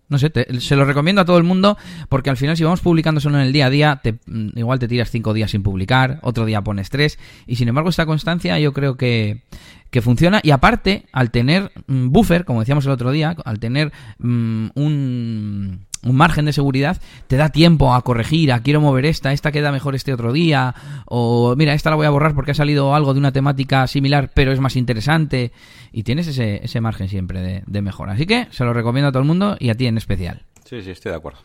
no 0.09 0.17
sé, 0.17 0.31
se 0.59 0.75
lo 0.75 0.85
recomiendo 0.85 1.21
a 1.21 1.25
todo 1.25 1.37
el 1.37 1.43
mundo 1.43 1.77
porque 2.09 2.29
al 2.29 2.37
final 2.37 2.57
si 2.57 2.63
vamos 2.63 2.81
publicando 2.81 3.21
solo 3.21 3.37
en 3.37 3.45
el 3.45 3.53
día 3.53 3.67
a 3.67 3.69
día, 3.69 3.99
te, 4.03 4.13
mm, 4.25 4.57
igual 4.57 4.79
te 4.79 4.87
tiras 4.87 5.09
cinco 5.09 5.33
días 5.33 5.51
sin 5.51 5.63
publicar, 5.63 6.19
otro 6.23 6.45
día 6.45 6.61
pones 6.61 6.89
tres 6.89 7.19
y 7.47 7.55
sin 7.55 7.67
embargo 7.67 7.89
esta 7.89 8.05
constancia 8.05 8.59
yo 8.59 8.73
creo 8.73 8.97
que, 8.97 9.43
que 9.89 10.01
funciona 10.01 10.39
y 10.43 10.51
aparte 10.51 11.05
al 11.11 11.31
tener 11.31 11.71
mm, 11.87 12.09
buffer, 12.09 12.45
como 12.45 12.59
decíamos 12.59 12.85
el 12.85 12.91
otro 12.91 13.11
día, 13.11 13.35
al 13.45 13.59
tener 13.59 13.91
mm, 14.17 14.67
un 14.75 15.88
un 16.03 16.15
margen 16.15 16.45
de 16.45 16.53
seguridad, 16.53 16.97
te 17.27 17.35
da 17.35 17.49
tiempo 17.49 17.93
a 17.93 18.01
corregir, 18.01 18.51
a 18.51 18.61
quiero 18.61 18.81
mover 18.81 19.05
esta, 19.05 19.33
esta 19.33 19.51
queda 19.51 19.71
mejor 19.71 19.95
este 19.95 20.13
otro 20.13 20.31
día, 20.31 20.73
o 21.05 21.55
mira, 21.57 21.73
esta 21.73 21.89
la 21.89 21.95
voy 21.95 22.05
a 22.05 22.09
borrar 22.09 22.35
porque 22.35 22.51
ha 22.51 22.55
salido 22.55 22.95
algo 22.95 23.13
de 23.13 23.19
una 23.19 23.31
temática 23.31 23.85
similar, 23.87 24.31
pero 24.33 24.51
es 24.51 24.59
más 24.59 24.75
interesante, 24.75 25.51
y 25.91 26.03
tienes 26.03 26.27
ese, 26.27 26.63
ese 26.63 26.81
margen 26.81 27.09
siempre 27.09 27.41
de, 27.41 27.63
de 27.65 27.81
mejora. 27.81 28.13
Así 28.13 28.25
que 28.25 28.47
se 28.51 28.63
lo 28.63 28.73
recomiendo 28.73 29.09
a 29.09 29.11
todo 29.11 29.21
el 29.21 29.27
mundo 29.27 29.57
y 29.59 29.69
a 29.69 29.75
ti 29.75 29.87
en 29.87 29.97
especial. 29.97 30.43
Sí, 30.65 30.81
sí, 30.81 30.91
estoy 30.91 31.11
de 31.11 31.17
acuerdo. 31.17 31.39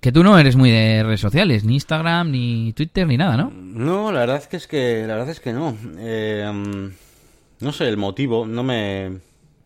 Que 0.00 0.12
tú 0.12 0.24
no 0.24 0.38
eres 0.38 0.56
muy 0.56 0.70
de 0.70 1.02
redes 1.02 1.20
sociales, 1.20 1.62
ni 1.62 1.74
Instagram, 1.74 2.30
ni 2.30 2.72
Twitter, 2.72 3.06
ni 3.06 3.18
nada, 3.18 3.36
¿no? 3.36 3.50
No, 3.50 4.10
la 4.10 4.20
verdad 4.20 4.38
es 4.38 4.48
que 4.48 4.56
es 4.56 4.66
que, 4.66 5.04
la 5.06 5.14
verdad 5.14 5.28
es 5.28 5.40
que 5.40 5.52
no. 5.52 5.76
Eh, 5.98 6.50
mm, 6.50 7.64
no 7.64 7.72
sé 7.72 7.86
el 7.86 7.98
motivo, 7.98 8.46
no 8.46 8.62
me 8.62 9.18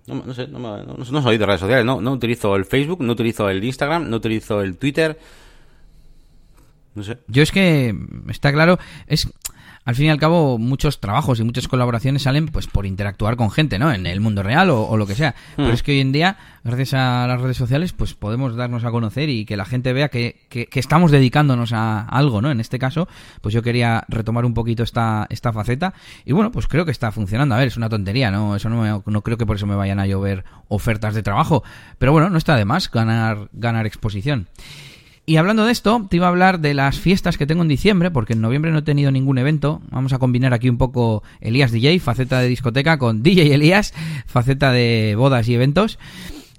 no, 0.07 0.23
no 0.27 0.35
sé, 0.35 0.49
no, 0.49 0.59
no, 0.59 1.23
soy 1.23 1.39
de 1.39 1.47
redes 1.47 1.61
sociales, 1.61 1.85
no, 1.85 2.01
no 2.01 2.13
utilizo 2.13 2.57
el 2.57 2.65
Facebook, 2.65 3.03
no 3.03 3.13
utilizo 3.13 3.49
el 3.49 3.63
Instagram, 3.65 4.11
no 4.11 4.17
utilizo 4.17 4.61
el 4.61 4.77
Twitter. 4.77 5.19
No 6.95 7.03
sé. 7.03 7.19
Yo 7.27 7.43
es 7.43 7.51
que, 7.51 7.95
está 8.29 8.53
claro, 8.53 8.79
es 9.07 9.29
al 9.85 9.95
fin 9.95 10.07
y 10.07 10.09
al 10.09 10.19
cabo 10.19 10.59
muchos 10.59 11.01
trabajos 11.01 11.41
y 11.41 11.45
muchas 11.45 11.69
colaboraciones 11.69 12.23
salen 12.23 12.47
pues 12.47 12.67
por 12.67 12.87
interactuar 12.87 13.37
con 13.37 13.51
gente, 13.51 13.79
¿no? 13.79 13.93
En 13.93 14.07
el 14.07 14.21
mundo 14.21 14.43
real 14.43 14.71
o, 14.71 14.97
lo 14.97 15.07
que 15.07 15.15
sea. 15.15 15.35
Pero 15.57 15.69
hmm. 15.69 15.73
es 15.73 15.83
que 15.83 15.93
hoy 15.93 16.01
en 16.01 16.13
día, 16.13 16.37
gracias 16.63 16.95
a 16.95 17.27
las 17.27 17.41
redes 17.41 17.57
sociales, 17.57 17.93
pues 17.93 18.15
podemos 18.15 18.57
darnos 18.57 18.85
a 18.85 18.91
conocer 18.91 19.29
y 19.29 19.45
que 19.45 19.57
la 19.57 19.65
gente 19.65 19.93
vea 19.93 20.09
que, 20.09 20.47
que, 20.49 20.69
estamos 20.75 21.11
dedicándonos 21.11 21.73
a 21.73 22.01
algo, 22.01 22.41
¿no? 22.41 22.51
En 22.51 22.61
este 22.61 22.79
caso, 22.79 23.09
pues 23.41 23.55
yo 23.55 23.63
quería 23.63 24.05
retomar 24.09 24.45
un 24.45 24.55
poquito 24.55 24.83
esta, 24.83 25.27
esta 25.29 25.53
faceta 25.53 25.95
y 26.25 26.33
bueno, 26.33 26.51
pues 26.51 26.67
creo 26.67 26.85
que 26.85 26.91
está 26.91 27.13
funcionando. 27.13 27.55
A 27.55 27.59
ver, 27.59 27.69
es 27.69 27.77
una 27.77 27.89
tontería, 27.89 28.31
¿no? 28.31 28.57
Eso 28.57 28.71
no, 28.71 29.03
no 29.05 29.23
creo 29.23 29.37
que 29.37 29.47
por 29.47 29.57
eso 29.57 29.67
me 29.67 29.75
vayan 29.75 30.01
a 30.01 30.07
llover 30.07 30.45
ofertas 30.69 31.15
de 31.15 31.23
trabajo. 31.23 31.63
Pero 31.99 32.13
bueno, 32.13 32.31
no 32.31 32.39
está 32.39 32.57
de 32.57 32.65
más 32.65 32.91
ganar, 32.91 33.49
ganar 33.53 33.87
exposición. 33.87 34.49
Y 35.27 35.37
hablando 35.37 35.65
de 35.65 35.73
esto, 35.73 36.07
te 36.11 36.17
iba 36.17 36.27
a 36.27 36.29
hablar 36.29 36.61
de 36.61 36.75
las 36.75 36.99
fiestas 36.99 37.39
que 37.39 37.47
tengo 37.47 37.63
en 37.63 37.69
diciembre, 37.69 38.11
porque 38.11 38.35
en 38.35 38.43
noviembre 38.43 38.73
no 38.73 38.79
he 38.79 38.83
tenido 38.83 39.11
ningún 39.11 39.39
evento. 39.39 39.81
Vamos 39.91 40.13
a 40.13 40.19
combinar 40.19 40.53
aquí 40.53 40.69
un 40.69 40.77
poco 40.77 41.23
Elías 41.41 41.73
DJ, 41.73 41.99
faceta 42.01 42.41
de 42.41 42.49
discoteca, 42.49 42.99
con 42.99 43.23
DJ 43.23 43.55
Elías, 43.55 43.95
faceta 44.27 44.71
de 44.71 45.15
bodas 45.17 45.49
y 45.49 45.55
eventos. 45.55 45.99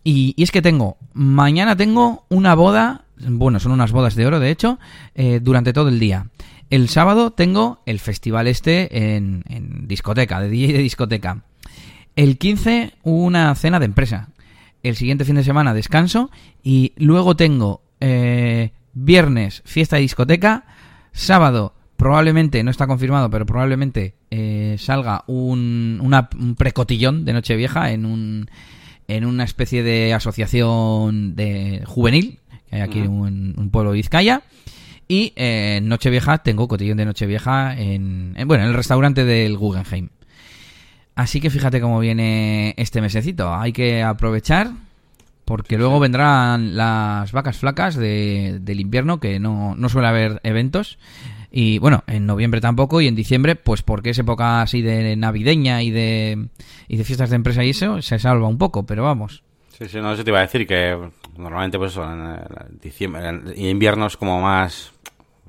Y, 0.03 0.33
es 0.41 0.51
que 0.51 0.63
tengo, 0.63 0.97
mañana 1.13 1.75
tengo 1.75 2.25
una 2.29 2.55
boda 2.55 3.05
bueno, 3.17 3.59
son 3.59 3.71
unas 3.71 3.91
bodas 3.91 4.15
de 4.15 4.25
oro, 4.25 4.39
de 4.39 4.51
hecho, 4.51 4.77
eh, 5.13 5.39
durante 5.41 5.71
todo 5.71 5.87
el 5.89 5.99
día. 5.99 6.27
El 6.69 6.89
sábado 6.89 7.31
tengo 7.31 7.81
el 7.85 7.99
festival 7.99 8.47
este 8.47 9.15
en, 9.15 9.43
en 9.47 9.87
discoteca, 9.87 10.41
de 10.41 10.49
DJ 10.49 10.73
de 10.73 10.79
discoteca. 10.79 11.43
El 12.15 12.37
15 12.37 12.93
una 13.03 13.53
cena 13.55 13.79
de 13.79 13.85
empresa. 13.85 14.29
El 14.83 14.95
siguiente 14.95 15.25
fin 15.25 15.35
de 15.35 15.43
semana 15.43 15.73
descanso 15.73 16.29
y 16.61 16.93
luego 16.97 17.35
tengo 17.35 17.84
eh, 18.07 18.71
viernes 18.93 19.63
fiesta 19.65 19.95
de 19.95 20.03
discoteca, 20.03 20.65
sábado 21.11 21.73
probablemente, 21.97 22.63
no 22.63 22.71
está 22.71 22.87
confirmado, 22.87 23.29
pero 23.29 23.45
probablemente 23.45 24.15
eh, 24.29 24.75
salga 24.77 25.23
un, 25.27 25.99
una, 26.03 26.29
un 26.37 26.55
precotillón 26.55 27.25
de 27.25 27.33
Nochevieja 27.33 27.91
en 27.91 28.05
un 28.05 28.49
en 29.07 29.25
una 29.25 29.43
especie 29.43 29.83
de 29.83 30.13
asociación 30.13 31.35
de 31.35 31.83
juvenil 31.85 32.39
que 32.69 32.75
hay 32.75 32.81
aquí 32.81 32.99
en 32.99 33.09
un, 33.09 33.53
un 33.57 33.69
pueblo 33.69 33.91
de 33.91 33.97
Vizcaya. 33.97 34.41
Y 35.07 35.33
eh, 35.35 35.79
Nochevieja 35.83 36.39
tengo 36.39 36.67
cotillón 36.67 36.97
de 36.97 37.05
Nochevieja 37.05 37.77
en, 37.77 38.33
en, 38.35 38.47
bueno, 38.47 38.63
en 38.63 38.69
el 38.69 38.75
restaurante 38.75 39.23
del 39.23 39.55
Guggenheim. 39.57 40.09
Así 41.15 41.39
que 41.39 41.49
fíjate 41.49 41.79
cómo 41.79 41.99
viene 41.99 42.73
este 42.77 43.01
mesecito. 43.01 43.53
Hay 43.53 43.71
que 43.71 44.03
aprovechar 44.03 44.71
porque 45.45 45.77
luego 45.77 45.99
vendrán 45.99 46.75
las 46.75 47.31
vacas 47.31 47.57
flacas 47.57 47.95
de- 47.95 48.57
del 48.61 48.79
invierno 48.79 49.19
que 49.19 49.39
no, 49.39 49.75
no 49.75 49.89
suele 49.89 50.07
haber 50.07 50.41
eventos. 50.43 50.97
Y 51.51 51.77
bueno, 51.79 52.03
en 52.07 52.25
noviembre 52.25 52.59
tampoco 52.59 52.99
y 52.99 53.07
en 53.07 53.15
diciembre, 53.15 53.55
pues 53.55 53.81
porque 53.81 54.09
es 54.09 54.19
época 54.19 54.61
así 54.61 54.81
de 54.81 55.15
navideña 55.15 55.83
y 55.83 55.91
de, 55.91 56.47
y 56.89 56.97
de 56.97 57.03
fiestas 57.05 57.29
de 57.29 57.37
empresa 57.37 57.63
y 57.63 57.69
eso, 57.69 58.01
se 58.01 58.19
salva 58.19 58.47
un 58.47 58.57
poco, 58.57 58.85
pero 58.85 59.03
vamos. 59.03 59.43
Sí, 59.69 59.87
sí, 59.87 59.97
no, 60.01 60.11
eso 60.13 60.23
te 60.23 60.31
iba 60.31 60.39
a 60.39 60.41
decir 60.41 60.65
que 60.67 60.97
normalmente 61.37 61.77
pues 61.77 61.95
en 61.97 62.79
diciembre 62.81 63.27
en- 63.29 63.53
y 63.55 63.69
invierno 63.69 64.05
es 64.07 64.17
como 64.17 64.41
más, 64.41 64.91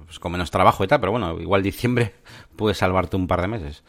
pues 0.04 0.18
con 0.20 0.30
menos 0.32 0.50
trabajo 0.50 0.84
y 0.84 0.86
tal, 0.88 1.00
pero 1.00 1.12
bueno, 1.12 1.40
igual 1.40 1.62
diciembre 1.62 2.12
puede 2.56 2.74
salvarte 2.74 3.16
un 3.16 3.26
par 3.26 3.40
de 3.40 3.48
meses. 3.48 3.82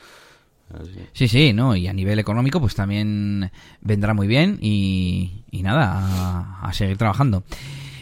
Sí, 1.14 1.28
sí, 1.28 1.54
¿no? 1.54 1.76
Y 1.76 1.88
a 1.88 1.94
nivel 1.94 2.20
económico, 2.20 2.60
pues 2.60 2.76
también 2.76 3.52
vendrá 3.82 4.14
muy 4.14 4.28
bien 4.28 4.58
y, 4.62 5.44
nada, 5.64 6.60
a, 6.62 6.74
seguir 6.74 6.98
trabajando. 6.98 7.44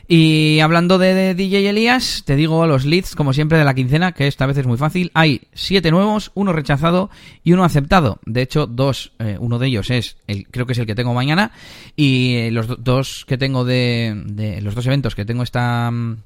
Y 0.07 0.59
hablando 0.59 0.99
de, 0.99 1.13
de 1.15 1.33
DJ 1.33 1.69
Elías, 1.69 2.21
te 2.25 2.35
digo 2.35 2.67
los 2.67 2.85
leads, 2.85 3.15
como 3.15 3.33
siempre, 3.33 3.57
de 3.57 3.65
la 3.65 3.73
quincena, 3.73 4.11
que 4.11 4.27
esta 4.27 4.45
vez 4.45 4.55
es 4.57 4.67
muy 4.67 4.77
fácil. 4.77 5.09
Hay 5.15 5.41
siete 5.53 5.89
nuevos, 5.89 6.31
uno 6.35 6.53
rechazado 6.53 7.09
y 7.43 7.53
uno 7.53 7.63
aceptado. 7.63 8.19
De 8.25 8.43
hecho, 8.43 8.67
dos, 8.67 9.13
eh, 9.17 9.37
uno 9.39 9.57
de 9.57 9.67
ellos 9.67 9.89
es, 9.89 10.17
el, 10.27 10.47
creo 10.49 10.67
que 10.67 10.73
es 10.73 10.79
el 10.79 10.85
que 10.85 10.93
tengo 10.93 11.13
mañana, 11.15 11.51
y 11.95 12.35
eh, 12.35 12.51
los 12.51 12.67
do- 12.67 12.75
dos 12.75 13.25
que 13.27 13.37
tengo 13.39 13.65
de, 13.65 14.21
de 14.27 14.61
los 14.61 14.75
dos 14.75 14.85
eventos 14.85 15.15
que 15.15 15.25
tengo 15.25 15.41
esta... 15.41 15.89
mm, 15.89 16.17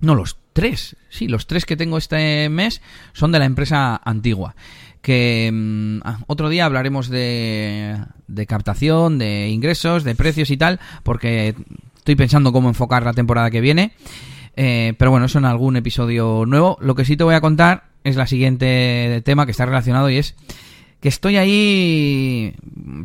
no, 0.00 0.14
los 0.14 0.38
tres. 0.54 0.96
Sí, 1.10 1.28
los 1.28 1.46
tres 1.46 1.66
que 1.66 1.76
tengo 1.76 1.98
este 1.98 2.48
mes 2.48 2.80
son 3.12 3.30
de 3.30 3.38
la 3.38 3.44
empresa 3.44 4.00
antigua. 4.04 4.56
Que 5.02 5.50
mm, 5.52 6.00
ah, 6.04 6.18
otro 6.26 6.48
día 6.48 6.64
hablaremos 6.64 7.08
de, 7.08 7.98
de 8.28 8.46
captación, 8.46 9.18
de 9.18 9.48
ingresos, 9.50 10.04
de 10.04 10.14
precios 10.14 10.50
y 10.50 10.56
tal, 10.56 10.80
porque 11.02 11.54
estoy 11.96 12.16
pensando 12.16 12.52
cómo 12.52 12.68
enfocar 12.68 13.04
la 13.04 13.12
temporada 13.12 13.50
que 13.50 13.60
viene. 13.60 13.92
Eh, 14.56 14.94
pero 14.98 15.10
bueno, 15.10 15.26
eso 15.26 15.38
en 15.38 15.44
algún 15.44 15.76
episodio 15.76 16.44
nuevo. 16.46 16.78
Lo 16.80 16.94
que 16.94 17.04
sí 17.04 17.16
te 17.16 17.24
voy 17.24 17.34
a 17.34 17.40
contar 17.40 17.84
es 18.04 18.16
la 18.16 18.26
siguiente 18.26 19.22
tema 19.24 19.44
que 19.44 19.52
está 19.52 19.66
relacionado 19.66 20.10
y 20.10 20.18
es 20.18 20.34
que 21.00 21.08
estoy 21.08 21.36
ahí 21.36 22.54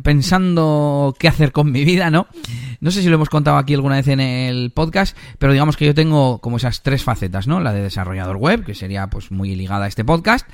pensando 0.04 1.16
qué 1.18 1.26
hacer 1.26 1.50
con 1.50 1.72
mi 1.72 1.84
vida, 1.84 2.10
¿no? 2.10 2.28
No 2.80 2.92
sé 2.92 3.02
si 3.02 3.08
lo 3.08 3.16
hemos 3.16 3.28
contado 3.28 3.56
aquí 3.56 3.74
alguna 3.74 3.96
vez 3.96 4.06
en 4.06 4.20
el 4.20 4.70
podcast, 4.70 5.16
pero 5.38 5.52
digamos 5.52 5.76
que 5.76 5.84
yo 5.84 5.96
tengo 5.96 6.38
como 6.38 6.58
esas 6.58 6.84
tres 6.84 7.02
facetas, 7.02 7.48
¿no? 7.48 7.58
La 7.58 7.72
de 7.72 7.82
desarrollador 7.82 8.36
web, 8.36 8.64
que 8.64 8.76
sería 8.76 9.08
pues 9.08 9.32
muy 9.32 9.56
ligada 9.56 9.86
a 9.86 9.88
este 9.88 10.04
podcast, 10.04 10.46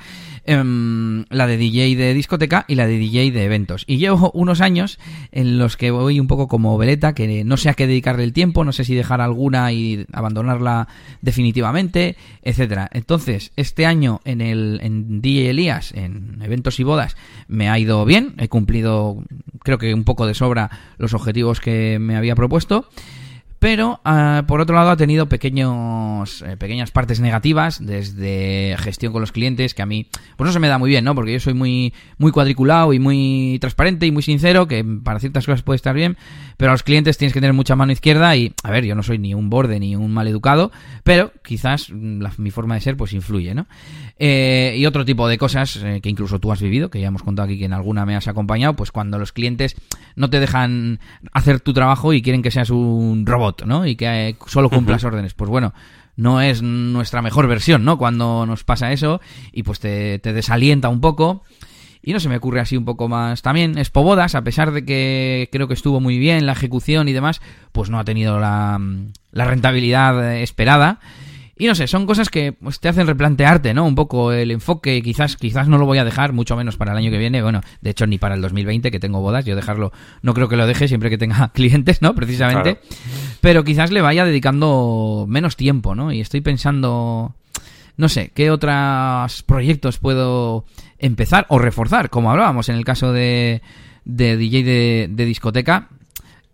em, 0.45 1.25
la 1.29 1.47
de 1.47 1.57
DJ 1.57 1.95
de 1.95 2.13
discoteca 2.13 2.65
y 2.67 2.75
la 2.75 2.87
de 2.87 2.97
DJ 2.97 3.31
de 3.31 3.43
eventos. 3.43 3.83
Y 3.87 3.97
llevo 3.97 4.31
unos 4.33 4.61
años 4.61 4.99
en 5.31 5.57
los 5.57 5.77
que 5.77 5.91
voy 5.91 6.19
un 6.19 6.27
poco 6.27 6.47
como 6.47 6.77
veleta, 6.77 7.13
que 7.13 7.43
no 7.43 7.57
sé 7.57 7.69
a 7.69 7.73
qué 7.73 7.87
dedicarle 7.87 8.23
el 8.23 8.33
tiempo, 8.33 8.63
no 8.63 8.71
sé 8.71 8.83
si 8.83 8.95
dejar 8.95 9.21
alguna 9.21 9.71
y 9.71 10.05
abandonarla 10.13 10.87
definitivamente, 11.21 12.15
etcétera. 12.41 12.89
Entonces, 12.93 13.51
este 13.55 13.85
año 13.85 14.21
en 14.25 14.41
el 14.41 14.79
en 14.81 15.21
DJ 15.21 15.49
Elías, 15.49 15.91
en 15.93 16.39
eventos 16.41 16.79
y 16.79 16.83
bodas, 16.83 17.15
me 17.47 17.69
ha 17.69 17.79
ido 17.79 18.05
bien, 18.05 18.35
he 18.37 18.47
cumplido 18.47 19.23
creo 19.63 19.77
que 19.77 19.93
un 19.93 20.03
poco 20.03 20.27
de 20.27 20.33
sobra 20.33 20.69
los 20.97 21.13
objetivos 21.13 21.59
que 21.59 21.97
me 21.99 22.15
había 22.15 22.35
propuesto. 22.35 22.87
Pero, 23.65 23.99
ah, 24.05 24.43
por 24.45 24.61
otro 24.61 24.75
lado, 24.75 24.91
ha 24.91 24.95
tenido 24.95 25.27
pequeños, 25.27 26.43
eh, 26.43 26.55
pequeñas 26.55 26.91
partes 26.91 27.19
negativas, 27.19 27.83
desde 27.83 28.75
gestión 28.77 29.11
con 29.11 29.21
los 29.21 29.31
clientes, 29.31 29.73
que 29.73 29.81
a 29.81 29.87
mí, 29.87 30.05
pues 30.37 30.45
no 30.45 30.53
se 30.53 30.59
me 30.59 30.67
da 30.67 30.77
muy 30.77 30.87
bien, 30.87 31.03
¿no? 31.03 31.15
Porque 31.15 31.33
yo 31.33 31.39
soy 31.39 31.55
muy, 31.55 31.91
muy 32.19 32.31
cuadriculado 32.31 32.93
y 32.93 32.99
muy 32.99 33.57
transparente 33.59 34.05
y 34.05 34.11
muy 34.11 34.21
sincero, 34.21 34.67
que 34.67 34.85
para 35.03 35.19
ciertas 35.19 35.47
cosas 35.47 35.63
puede 35.63 35.77
estar 35.77 35.95
bien, 35.95 36.15
pero 36.57 36.71
a 36.71 36.73
los 36.73 36.83
clientes 36.83 37.17
tienes 37.17 37.33
que 37.33 37.39
tener 37.41 37.53
mucha 37.53 37.75
mano 37.75 37.91
izquierda 37.91 38.35
y, 38.35 38.53
a 38.63 38.71
ver, 38.71 38.85
yo 38.85 38.95
no 38.95 39.03
soy 39.03 39.17
ni 39.17 39.33
un 39.33 39.49
borde 39.49 39.79
ni 39.79 39.95
un 39.95 40.11
mal 40.13 40.27
educado, 40.27 40.71
pero 41.03 41.31
quizás 41.43 41.89
mm, 41.91 42.21
la- 42.21 42.33
mi 42.37 42.51
forma 42.51 42.75
de 42.75 42.81
ser, 42.81 42.97
pues 42.97 43.13
influye, 43.13 43.53
¿no? 43.53 43.67
Eh, 44.17 44.75
y 44.77 44.85
otro 44.85 45.03
tipo 45.05 45.27
de 45.27 45.37
cosas 45.37 45.75
eh, 45.83 45.99
que 46.01 46.09
incluso 46.09 46.39
tú 46.39 46.51
has 46.51 46.61
vivido, 46.61 46.89
que 46.89 46.99
ya 47.01 47.07
hemos 47.07 47.23
contado 47.23 47.45
aquí 47.47 47.59
que 47.59 47.65
en 47.65 47.73
alguna 47.73 48.05
me 48.05 48.15
has 48.15 48.27
acompañado, 48.27 48.75
pues 48.75 48.91
cuando 48.91 49.19
los 49.19 49.31
clientes 49.31 49.75
no 50.15 50.29
te 50.29 50.39
dejan 50.39 50.99
hacer 51.33 51.59
tu 51.59 51.73
trabajo 51.73 52.13
y 52.13 52.21
quieren 52.21 52.41
que 52.41 52.51
seas 52.51 52.69
un 52.69 53.25
robot, 53.25 53.63
¿no? 53.65 53.85
Y 53.85 53.95
que 53.95 54.29
eh, 54.29 54.35
solo 54.47 54.69
cumplas 54.69 55.03
órdenes. 55.03 55.33
Pues 55.33 55.49
bueno, 55.49 55.73
no 56.15 56.39
es 56.41 56.61
nuestra 56.61 57.21
mejor 57.21 57.47
versión, 57.47 57.83
¿no? 57.83 57.97
Cuando 57.97 58.45
nos 58.45 58.63
pasa 58.63 58.93
eso 58.93 59.19
y 59.51 59.63
pues 59.63 59.79
te, 59.81 60.19
te 60.19 60.31
desalienta 60.31 60.87
un 60.87 61.01
poco. 61.01 61.43
Y 62.07 62.13
no 62.13 62.19
se 62.19 62.29
me 62.29 62.37
ocurre 62.37 62.59
así 62.59 62.77
un 62.77 62.85
poco 62.85 63.09
más. 63.09 63.41
También 63.41 63.79
Expo 63.79 64.03
Bodas, 64.03 64.35
a 64.35 64.43
pesar 64.43 64.71
de 64.71 64.85
que 64.85 65.49
creo 65.51 65.67
que 65.67 65.73
estuvo 65.73 65.99
muy 65.99 66.19
bien 66.19 66.45
la 66.45 66.51
ejecución 66.51 67.07
y 67.09 67.13
demás, 67.13 67.41
pues 67.71 67.89
no 67.89 67.97
ha 67.97 68.05
tenido 68.05 68.39
la, 68.39 68.79
la 69.31 69.45
rentabilidad 69.45 70.35
esperada. 70.35 70.99
Y 71.57 71.65
no 71.65 71.73
sé, 71.73 71.87
son 71.87 72.05
cosas 72.05 72.29
que 72.29 72.51
pues, 72.51 72.79
te 72.79 72.89
hacen 72.89 73.07
replantearte, 73.07 73.73
¿no? 73.73 73.85
Un 73.85 73.95
poco 73.95 74.33
el 74.33 74.51
enfoque, 74.51 75.01
quizás, 75.01 75.35
quizás 75.35 75.67
no 75.67 75.79
lo 75.79 75.87
voy 75.87 75.97
a 75.97 76.03
dejar, 76.03 76.31
mucho 76.31 76.55
menos 76.55 76.77
para 76.77 76.91
el 76.91 76.97
año 76.97 77.09
que 77.09 77.17
viene, 77.17 77.41
bueno, 77.41 77.61
de 77.81 77.89
hecho 77.89 78.05
ni 78.05 78.17
para 78.19 78.35
el 78.35 78.41
2020 78.41 78.91
que 78.91 78.99
tengo 78.99 79.21
bodas, 79.21 79.45
yo 79.45 79.55
dejarlo, 79.55 79.93
no 80.21 80.33
creo 80.33 80.49
que 80.49 80.57
lo 80.57 80.67
deje 80.67 80.87
siempre 80.87 81.09
que 81.09 81.17
tenga 81.17 81.47
clientes, 81.53 82.01
¿no? 82.01 82.13
Precisamente. 82.13 82.81
Pero 83.39 83.63
quizás 83.63 83.89
le 83.91 84.01
vaya 84.01 84.25
dedicando 84.25 85.25
menos 85.29 85.55
tiempo, 85.55 85.95
¿no? 85.95 86.11
Y 86.11 86.19
estoy 86.19 86.41
pensando, 86.41 87.33
no 87.95 88.09
sé, 88.09 88.31
qué 88.35 88.51
otros 88.51 89.41
proyectos 89.43 89.97
puedo 89.97 90.65
empezar 91.05 91.45
o 91.49 91.59
reforzar, 91.59 92.09
como 92.09 92.31
hablábamos 92.31 92.69
en 92.69 92.75
el 92.75 92.85
caso 92.85 93.11
de, 93.13 93.61
de 94.05 94.37
DJ 94.37 94.63
de, 94.63 95.07
de 95.11 95.25
discoteca. 95.25 95.89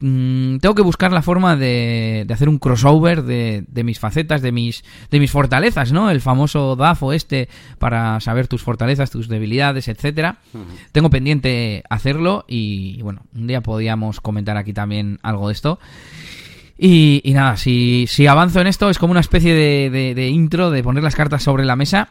Mm, 0.04 0.58
tengo 0.58 0.74
que 0.74 0.82
buscar 0.82 1.12
la 1.12 1.22
forma 1.22 1.56
de, 1.56 2.24
de 2.26 2.34
hacer 2.34 2.50
un 2.50 2.58
crossover 2.58 3.22
de, 3.22 3.66
de 3.68 3.84
mis 3.84 4.00
facetas, 4.00 4.42
de 4.42 4.52
mis, 4.52 4.84
de 5.12 5.20
mis 5.20 5.30
fortalezas, 5.30 5.92
¿no? 5.92 6.10
El 6.10 6.22
famoso 6.22 6.76
DAFO 6.76 7.14
este 7.14 7.50
para 7.78 8.20
saber 8.20 8.48
tus 8.48 8.64
fortalezas, 8.64 9.12
tus 9.12 9.28
debilidades, 9.28 9.88
etcétera. 9.88 10.38
Tengo 10.92 11.12
pendiente 11.12 11.84
hacerlo 11.88 12.46
y, 12.48 13.00
bueno, 13.04 13.22
un 13.36 13.46
día 13.46 13.62
podíamos 13.62 14.22
comentar 14.22 14.58
aquí 14.58 14.74
también 14.74 15.20
algo 15.22 15.50
de 15.50 15.54
esto. 15.54 15.80
Y, 16.80 17.22
y 17.24 17.34
nada, 17.34 17.58
si, 17.58 18.08
si 18.08 18.26
avanzo 18.26 18.60
en 18.60 18.66
esto 18.66 18.90
es 18.90 18.98
como 18.98 19.12
una 19.12 19.20
especie 19.20 19.54
de- 19.54 20.16
de 20.16 20.28
intro, 20.30 20.72
de 20.72 20.82
poner 20.82 21.04
las 21.04 21.14
cartas 21.16 21.44
sobre 21.44 21.64
la 21.64 21.76
mesa, 21.76 22.10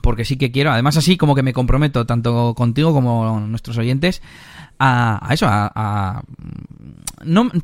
porque 0.00 0.24
sí 0.24 0.36
que 0.36 0.50
quiero, 0.50 0.70
además 0.72 0.96
así 0.96 1.16
como 1.16 1.34
que 1.34 1.42
me 1.42 1.52
comprometo 1.52 2.06
tanto 2.06 2.54
contigo 2.54 2.92
como 2.92 3.40
nuestros 3.40 3.76
oyentes 3.78 4.22
a, 4.78 5.18
a 5.28 5.34
eso, 5.34 5.46
a, 5.46 5.70
a- 5.74 6.22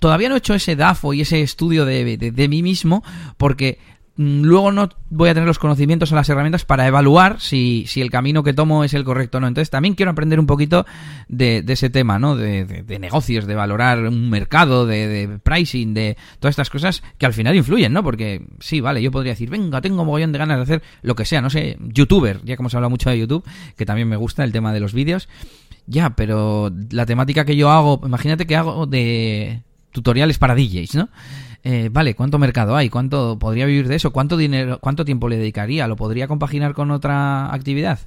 todavía 0.01 0.29
no 0.29 0.35
he 0.35 0.39
hecho 0.39 0.55
ese 0.55 0.77
DAFO 0.77 1.15
y 1.15 1.23
ese 1.23 1.41
estudio 1.43 1.85
de, 1.85 2.17
de- 2.17 2.31
mí 2.49 2.63
mismo 2.63 3.03
porque 3.39 3.79
luego 4.17 4.73
no 4.73 4.89
voy 5.11 5.29
a 5.29 5.35
tener 5.35 5.47
los 5.47 5.59
conocimientos 5.59 6.11
o 6.11 6.15
las 6.15 6.29
herramientas 6.29 6.65
para 6.65 6.87
evaluar 6.87 7.41
si, 7.41 7.85
si 7.87 8.01
el 8.01 8.11
camino 8.11 8.43
que 8.43 8.55
tomo 8.55 8.83
es 8.85 8.95
el 8.95 9.05
correcto 9.05 9.39
o 9.39 9.41
no. 9.41 9.47
Entonces 9.49 9.71
también 9.71 9.95
quiero 9.95 10.13
aprender 10.13 10.41
un 10.41 10.47
poquito 10.47 10.87
de, 11.29 11.63
ese 11.69 11.91
tema, 11.91 12.19
¿no? 12.19 12.35
De, 12.37 12.65
de- 12.65 12.83
de 12.83 12.99
negocios, 12.99 13.47
de 13.47 13.55
valorar 13.55 13.99
un 14.09 14.31
mercado, 14.31 14.87
de, 14.87 15.07
de 15.07 15.39
pricing, 15.39 15.93
de 15.95 16.17
todas 16.41 16.53
estas 16.53 16.71
cosas 16.71 17.03
que 17.19 17.27
al 17.27 17.33
final 17.35 17.55
influyen, 17.57 17.93
¿no? 17.93 18.03
Porque 18.03 18.47
sí, 18.61 18.81
vale, 18.81 19.03
yo 19.03 19.11
podría 19.11 19.33
decir, 19.33 19.51
venga, 19.51 19.81
tengo 19.81 20.05
mogollón 20.05 20.33
de 20.33 20.39
ganas 20.39 20.57
de 20.59 20.63
hacer 20.63 20.83
lo 21.03 21.15
que 21.15 21.25
sea, 21.25 21.41
no 21.43 21.51
sé, 21.51 21.77
youtuber, 21.81 22.41
ya 22.45 22.57
que 22.57 22.63
hemos 22.63 22.75
hablado 22.75 22.91
mucho 22.91 23.11
de 23.11 23.19
YouTube, 23.19 23.45
que 23.77 23.85
también 23.87 24.09
me 24.09 24.17
gusta 24.17 24.45
el 24.45 24.53
tema 24.53 24.73
de 24.73 24.81
los 24.81 24.93
vídeos. 24.95 25.29
Ya, 25.89 26.11
pero 26.17 26.73
la 26.91 27.07
temática 27.07 27.45
que 27.45 27.55
yo 27.55 27.71
hago, 27.71 28.01
imagínate 28.05 28.47
que 28.47 28.57
hago 28.57 28.87
de 28.87 29.63
tutoriales 29.97 30.39
para 30.39 30.55
DJs, 30.55 30.95
¿no? 30.95 31.09
Eh, 31.65 31.89
vale, 31.91 32.15
¿cuánto 32.15 32.39
mercado 32.39 32.77
hay? 32.77 32.89
¿Cuánto 32.91 33.39
podría 33.39 33.67
vivir 33.67 33.89
de 33.89 33.97
eso? 33.97 34.13
¿Cuánto 34.13 34.37
dinero, 34.37 34.79
cuánto 34.81 35.05
tiempo 35.05 35.29
le 35.29 35.37
dedicaría? 35.39 35.89
¿Lo 35.89 35.97
podría 35.97 36.29
compaginar 36.29 36.75
con 36.75 36.91
otra 36.93 37.53
actividad? 37.53 37.99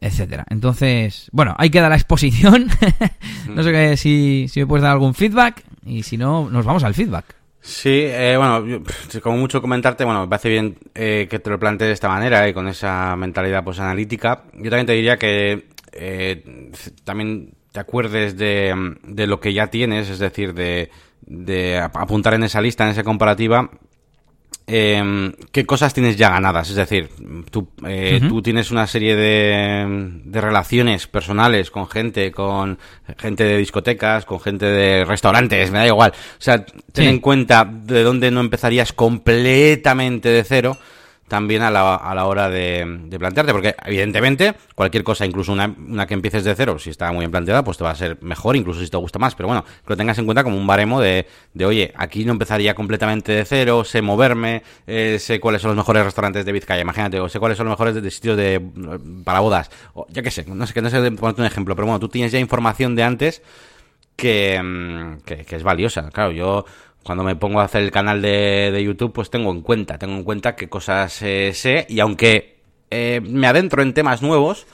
Etcétera. 0.00 0.44
Entonces, 0.50 1.28
bueno, 1.32 1.54
ahí 1.58 1.70
queda 1.70 1.88
la 1.88 1.94
exposición. 1.96 2.68
no 3.54 3.62
sé 3.62 3.72
qué- 3.72 3.96
si, 3.96 4.46
si 4.48 4.60
me 4.60 4.66
puedes 4.66 4.82
dar 4.82 4.92
algún 4.92 5.14
feedback 5.14 5.62
y 5.84 6.02
si 6.02 6.16
no, 6.16 6.50
nos 6.50 6.64
vamos 6.64 6.82
al 6.82 6.94
feedback. 6.94 7.26
Sí, 7.60 7.90
eh, 8.04 8.36
bueno, 8.36 8.82
como 9.22 9.38
mucho 9.38 9.60
comentarte, 9.60 10.04
bueno, 10.04 10.20
me 10.22 10.28
parece 10.28 10.48
bien 10.48 10.76
eh, 10.94 11.26
que 11.28 11.38
te 11.40 11.50
lo 11.50 11.58
plantees 11.58 11.88
de 11.88 11.94
esta 11.94 12.08
manera 12.08 12.48
y 12.48 12.52
con 12.54 12.68
esa 12.68 13.16
mentalidad 13.16 13.62
pues 13.64 13.78
analítica. 13.80 14.44
Yo 14.54 14.70
también 14.70 14.86
te 14.86 14.92
diría 14.92 15.16
que 15.18 15.66
eh, 15.92 16.70
también 17.04 17.54
te 17.76 17.80
acuerdes 17.80 18.38
de, 18.38 18.96
de, 19.02 19.26
lo 19.26 19.38
que 19.38 19.52
ya 19.52 19.66
tienes, 19.66 20.08
es 20.08 20.18
decir, 20.18 20.54
de, 20.54 20.88
de 21.20 21.76
apuntar 21.78 22.32
en 22.32 22.44
esa 22.44 22.62
lista, 22.62 22.84
en 22.84 22.92
esa 22.92 23.04
comparativa, 23.04 23.68
eh, 24.66 25.30
qué 25.52 25.66
cosas 25.66 25.92
tienes 25.92 26.16
ya 26.16 26.30
ganadas. 26.30 26.70
Es 26.70 26.76
decir, 26.76 27.10
tú, 27.50 27.68
eh, 27.86 28.22
tú 28.26 28.40
tienes 28.40 28.70
una 28.70 28.86
serie 28.86 29.14
de, 29.14 30.20
de, 30.24 30.40
relaciones 30.40 31.06
personales 31.06 31.70
con 31.70 31.86
gente, 31.86 32.32
con 32.32 32.78
gente 33.18 33.44
de 33.44 33.58
discotecas, 33.58 34.24
con 34.24 34.40
gente 34.40 34.64
de 34.64 35.04
restaurantes, 35.04 35.70
me 35.70 35.80
da 35.80 35.86
igual. 35.86 36.12
O 36.16 36.40
sea, 36.40 36.64
ten 36.64 37.04
sí. 37.04 37.04
en 37.04 37.20
cuenta 37.20 37.70
de 37.70 38.04
dónde 38.04 38.30
no 38.30 38.40
empezarías 38.40 38.94
completamente 38.94 40.30
de 40.30 40.44
cero 40.44 40.78
también 41.28 41.62
a 41.62 41.70
la, 41.70 41.96
a 41.96 42.14
la 42.14 42.26
hora 42.26 42.48
de, 42.48 43.00
de, 43.04 43.18
plantearte, 43.18 43.52
porque 43.52 43.74
evidentemente 43.84 44.54
cualquier 44.74 45.02
cosa, 45.02 45.26
incluso 45.26 45.52
una, 45.52 45.66
una, 45.66 46.06
que 46.06 46.14
empieces 46.14 46.44
de 46.44 46.54
cero, 46.54 46.78
si 46.78 46.90
está 46.90 47.10
muy 47.10 47.20
bien 47.20 47.30
planteada, 47.30 47.64
pues 47.64 47.78
te 47.78 47.84
va 47.84 47.90
a 47.90 47.94
ser 47.94 48.18
mejor, 48.22 48.56
incluso 48.56 48.80
si 48.80 48.88
te 48.88 48.96
gusta 48.96 49.18
más, 49.18 49.34
pero 49.34 49.48
bueno, 49.48 49.64
que 49.64 49.88
lo 49.88 49.96
tengas 49.96 50.18
en 50.18 50.24
cuenta 50.24 50.44
como 50.44 50.56
un 50.56 50.66
baremo 50.66 51.00
de, 51.00 51.26
de 51.54 51.66
oye, 51.66 51.92
aquí 51.96 52.24
no 52.24 52.32
empezaría 52.32 52.74
completamente 52.74 53.32
de 53.32 53.44
cero, 53.44 53.84
sé 53.84 54.02
moverme, 54.02 54.62
eh, 54.86 55.18
sé 55.18 55.40
cuáles 55.40 55.62
son 55.62 55.70
los 55.70 55.76
mejores 55.76 56.04
restaurantes 56.04 56.44
de 56.44 56.52
Vizcaya, 56.52 56.82
imagínate, 56.82 57.18
o 57.20 57.28
sé 57.28 57.38
cuáles 57.38 57.58
son 57.58 57.66
los 57.66 57.72
mejores 57.72 57.94
de, 58.00 58.10
sitios 58.10 58.36
de 58.36 58.62
para 59.24 59.40
bodas, 59.40 59.70
o 59.94 60.06
ya 60.10 60.22
que 60.22 60.30
sé, 60.30 60.44
no 60.46 60.66
sé, 60.66 60.74
que 60.74 60.82
no 60.82 60.90
sé 60.90 61.10
ponerte 61.12 61.40
un 61.40 61.46
ejemplo, 61.46 61.74
pero 61.74 61.86
bueno, 61.86 61.98
tú 61.98 62.08
tienes 62.08 62.32
ya 62.32 62.38
información 62.38 62.94
de 62.94 63.02
antes 63.02 63.42
que, 64.14 64.60
mm, 64.62 65.24
que, 65.24 65.44
que 65.44 65.56
es 65.56 65.62
valiosa, 65.62 66.10
claro, 66.10 66.32
yo 66.32 66.64
cuando 67.06 67.22
me 67.22 67.36
pongo 67.36 67.60
a 67.60 67.64
hacer 67.64 67.84
el 67.84 67.92
canal 67.92 68.20
de, 68.20 68.70
de, 68.72 68.82
YouTube, 68.82 69.12
pues 69.12 69.30
tengo 69.30 69.52
en 69.52 69.60
cuenta, 69.60 69.96
tengo 69.96 70.14
en 70.14 70.24
cuenta 70.24 70.56
qué 70.56 70.68
cosas 70.68 71.22
eh, 71.22 71.52
sé 71.54 71.86
y 71.88 72.00
aunque 72.00 72.58
eh, 72.90 73.20
me 73.22 73.46
adentro 73.46 73.80
en 73.80 73.94
temas 73.94 74.22
nuevos, 74.22 74.66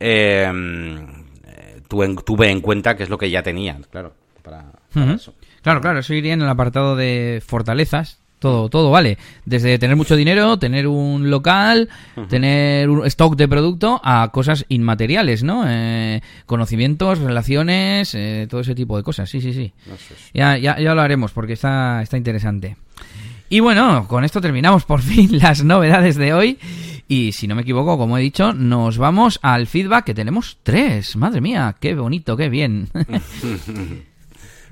eh, 0.00 0.50
tuve, 1.86 2.16
tuve, 2.24 2.50
en 2.50 2.60
cuenta 2.60 2.96
qué 2.96 3.04
es 3.04 3.08
lo 3.08 3.18
que 3.18 3.30
ya 3.30 3.44
tenía, 3.44 3.78
claro, 3.90 4.14
para, 4.42 4.72
para 4.92 5.06
uh 5.06 5.10
-huh. 5.10 5.14
eso. 5.14 5.34
Claro, 5.62 5.80
claro, 5.80 6.00
eso 6.00 6.12
iría 6.12 6.34
en 6.34 6.42
el 6.42 6.48
apartado 6.48 6.96
de 6.96 7.40
fortalezas, 7.46 8.20
todo, 8.44 8.68
todo 8.68 8.90
vale. 8.90 9.16
Desde 9.46 9.78
tener 9.78 9.96
mucho 9.96 10.16
dinero, 10.16 10.58
tener 10.58 10.86
un 10.86 11.30
local, 11.30 11.88
uh 12.14 12.20
-huh. 12.20 12.28
tener 12.28 12.90
un 12.90 13.06
stock 13.06 13.36
de 13.36 13.48
producto, 13.48 14.02
a 14.04 14.28
cosas 14.32 14.66
inmateriales, 14.68 15.42
¿no? 15.42 15.64
Eh, 15.66 16.20
conocimientos, 16.44 17.20
relaciones, 17.20 18.14
eh, 18.14 18.46
todo 18.50 18.60
ese 18.60 18.74
tipo 18.74 18.98
de 18.98 19.02
cosas. 19.02 19.30
Sí, 19.30 19.40
sí, 19.40 19.54
sí. 19.54 19.72
Ya, 20.34 20.58
ya, 20.58 20.78
ya 20.78 20.94
lo 20.94 21.00
haremos 21.00 21.32
porque 21.32 21.54
está, 21.54 22.02
está 22.02 22.18
interesante. 22.18 22.76
Y 23.48 23.60
bueno, 23.60 24.06
con 24.08 24.24
esto 24.24 24.42
terminamos 24.42 24.84
por 24.84 25.00
fin 25.00 25.38
las 25.38 25.64
novedades 25.64 26.16
de 26.16 26.34
hoy. 26.34 26.58
Y 27.08 27.32
si 27.32 27.48
no 27.48 27.54
me 27.54 27.62
equivoco, 27.62 27.96
como 27.96 28.18
he 28.18 28.20
dicho, 28.20 28.52
nos 28.52 28.98
vamos 28.98 29.38
al 29.40 29.66
feedback 29.66 30.04
que 30.04 30.14
tenemos 30.14 30.58
tres. 30.62 31.16
Madre 31.16 31.40
mía, 31.40 31.76
qué 31.80 31.94
bonito, 31.94 32.36
qué 32.36 32.50
bien. 32.50 32.88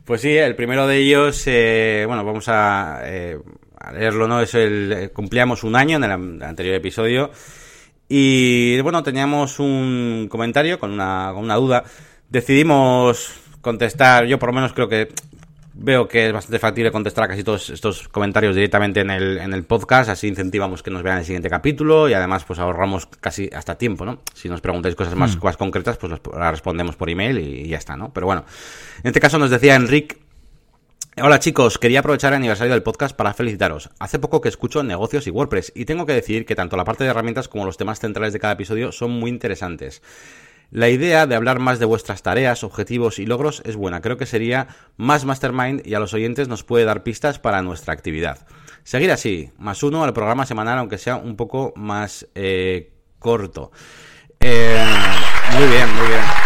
Pues 0.04 0.20
sí, 0.20 0.36
el 0.36 0.56
primero 0.56 0.88
de 0.88 0.98
ellos, 0.98 1.44
eh, 1.46 2.04
bueno, 2.08 2.24
vamos 2.24 2.48
a, 2.48 3.02
eh, 3.04 3.38
a, 3.82 3.92
leerlo, 3.92 4.28
¿no? 4.28 4.40
Es 4.40 4.54
el, 4.54 4.92
eh, 4.92 5.08
cumplíamos 5.10 5.64
un 5.64 5.76
año 5.76 5.96
en 5.96 6.04
el 6.04 6.42
anterior 6.42 6.74
episodio 6.74 7.30
y, 8.08 8.80
bueno, 8.82 9.02
teníamos 9.02 9.58
un 9.58 10.26
comentario 10.30 10.78
con 10.78 10.90
una, 10.90 11.30
con 11.32 11.44
una 11.44 11.56
duda. 11.56 11.84
Decidimos 12.28 13.32
contestar, 13.62 14.26
yo 14.26 14.38
por 14.38 14.50
lo 14.50 14.54
menos 14.54 14.72
creo 14.72 14.88
que 14.88 15.08
veo 15.74 16.06
que 16.06 16.26
es 16.26 16.32
bastante 16.32 16.58
factible 16.58 16.92
contestar 16.92 17.24
a 17.24 17.28
casi 17.28 17.42
todos 17.42 17.70
estos 17.70 18.08
comentarios 18.08 18.54
directamente 18.54 19.00
en 19.00 19.10
el, 19.10 19.38
en 19.38 19.54
el 19.54 19.64
podcast, 19.64 20.10
así 20.10 20.28
incentivamos 20.28 20.82
que 20.82 20.90
nos 20.90 21.02
vean 21.02 21.18
el 21.18 21.24
siguiente 21.24 21.48
capítulo 21.48 22.08
y 22.08 22.12
además 22.12 22.44
pues 22.44 22.58
ahorramos 22.58 23.06
casi 23.06 23.48
hasta 23.54 23.76
tiempo, 23.76 24.04
¿no? 24.04 24.18
Si 24.34 24.48
nos 24.48 24.60
preguntáis 24.60 24.94
cosas 24.94 25.14
más, 25.14 25.36
mm. 25.36 25.44
más 25.44 25.56
concretas, 25.56 25.96
pues 25.96 26.12
las 26.12 26.50
respondemos 26.50 26.96
por 26.96 27.08
email 27.08 27.38
y, 27.38 27.62
y 27.62 27.68
ya 27.68 27.78
está, 27.78 27.96
¿no? 27.96 28.12
Pero 28.12 28.26
bueno, 28.26 28.44
en 29.02 29.08
este 29.08 29.20
caso 29.20 29.38
nos 29.38 29.48
decía 29.48 29.74
Enric 29.74 30.18
Hola 31.20 31.38
chicos, 31.40 31.76
quería 31.76 32.00
aprovechar 32.00 32.32
el 32.32 32.38
aniversario 32.38 32.72
del 32.72 32.82
podcast 32.82 33.14
para 33.14 33.34
felicitaros. 33.34 33.90
Hace 33.98 34.18
poco 34.18 34.40
que 34.40 34.48
escucho 34.48 34.82
negocios 34.82 35.26
y 35.26 35.30
WordPress 35.30 35.72
y 35.74 35.84
tengo 35.84 36.06
que 36.06 36.14
decir 36.14 36.46
que 36.46 36.54
tanto 36.54 36.78
la 36.78 36.86
parte 36.86 37.04
de 37.04 37.10
herramientas 37.10 37.48
como 37.48 37.66
los 37.66 37.76
temas 37.76 38.00
centrales 38.00 38.32
de 38.32 38.38
cada 38.38 38.54
episodio 38.54 38.92
son 38.92 39.10
muy 39.10 39.28
interesantes. 39.28 40.00
La 40.70 40.88
idea 40.88 41.26
de 41.26 41.34
hablar 41.34 41.58
más 41.58 41.78
de 41.78 41.84
vuestras 41.84 42.22
tareas, 42.22 42.64
objetivos 42.64 43.18
y 43.18 43.26
logros 43.26 43.60
es 43.66 43.76
buena. 43.76 44.00
Creo 44.00 44.16
que 44.16 44.24
sería 44.24 44.68
más 44.96 45.26
mastermind 45.26 45.86
y 45.86 45.92
a 45.92 46.00
los 46.00 46.14
oyentes 46.14 46.48
nos 46.48 46.64
puede 46.64 46.86
dar 46.86 47.02
pistas 47.02 47.38
para 47.38 47.60
nuestra 47.60 47.92
actividad. 47.92 48.46
Seguir 48.82 49.12
así, 49.12 49.50
más 49.58 49.82
uno 49.82 50.04
al 50.04 50.14
programa 50.14 50.46
semanal, 50.46 50.78
aunque 50.78 50.96
sea 50.96 51.16
un 51.16 51.36
poco 51.36 51.74
más 51.76 52.26
eh, 52.34 52.90
corto. 53.18 53.70
Eh, 54.40 54.82
muy 55.58 55.66
bien, 55.68 55.94
muy 55.94 56.06
bien. 56.06 56.41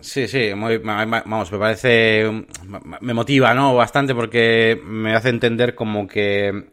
Sí, 0.00 0.26
sí, 0.26 0.54
muy, 0.54 0.78
vamos, 0.78 1.52
me 1.52 1.58
parece, 1.58 2.46
me 3.00 3.14
motiva, 3.14 3.52
¿no? 3.54 3.74
Bastante 3.74 4.14
porque 4.14 4.80
me 4.84 5.14
hace 5.14 5.28
entender 5.28 5.74
como 5.74 6.06
que 6.06 6.68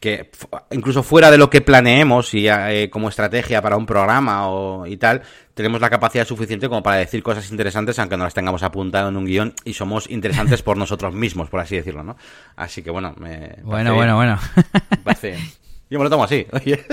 que 0.00 0.30
incluso 0.70 1.02
fuera 1.02 1.30
de 1.30 1.38
lo 1.38 1.50
que 1.50 1.60
planeemos 1.60 2.32
y 2.32 2.48
eh, 2.48 2.88
como 2.90 3.08
estrategia 3.08 3.60
para 3.60 3.76
un 3.76 3.84
programa 3.84 4.48
o 4.48 4.86
y 4.86 4.96
tal, 4.96 5.22
tenemos 5.54 5.80
la 5.80 5.90
capacidad 5.90 6.24
suficiente 6.24 6.68
como 6.68 6.82
para 6.82 6.98
decir 6.98 7.22
cosas 7.22 7.50
interesantes 7.50 7.98
aunque 7.98 8.16
no 8.16 8.24
las 8.24 8.34
tengamos 8.34 8.62
apuntado 8.62 9.08
en 9.08 9.16
un 9.16 9.24
guion 9.24 9.54
y 9.64 9.72
somos 9.72 10.08
interesantes 10.08 10.62
por 10.62 10.76
nosotros 10.76 11.14
mismos, 11.14 11.50
por 11.50 11.60
así 11.60 11.76
decirlo, 11.76 12.04
¿no? 12.04 12.16
Así 12.54 12.82
que 12.82 12.90
bueno, 12.90 13.14
me 13.18 13.56
Bueno, 13.64 13.94
bueno, 13.94 14.14
bueno. 14.14 14.38
Parece, 15.02 15.36
yo 15.90 15.98
me 15.98 16.04
lo 16.04 16.10
tomo 16.10 16.24
así. 16.24 16.46
Oye. 16.52 16.84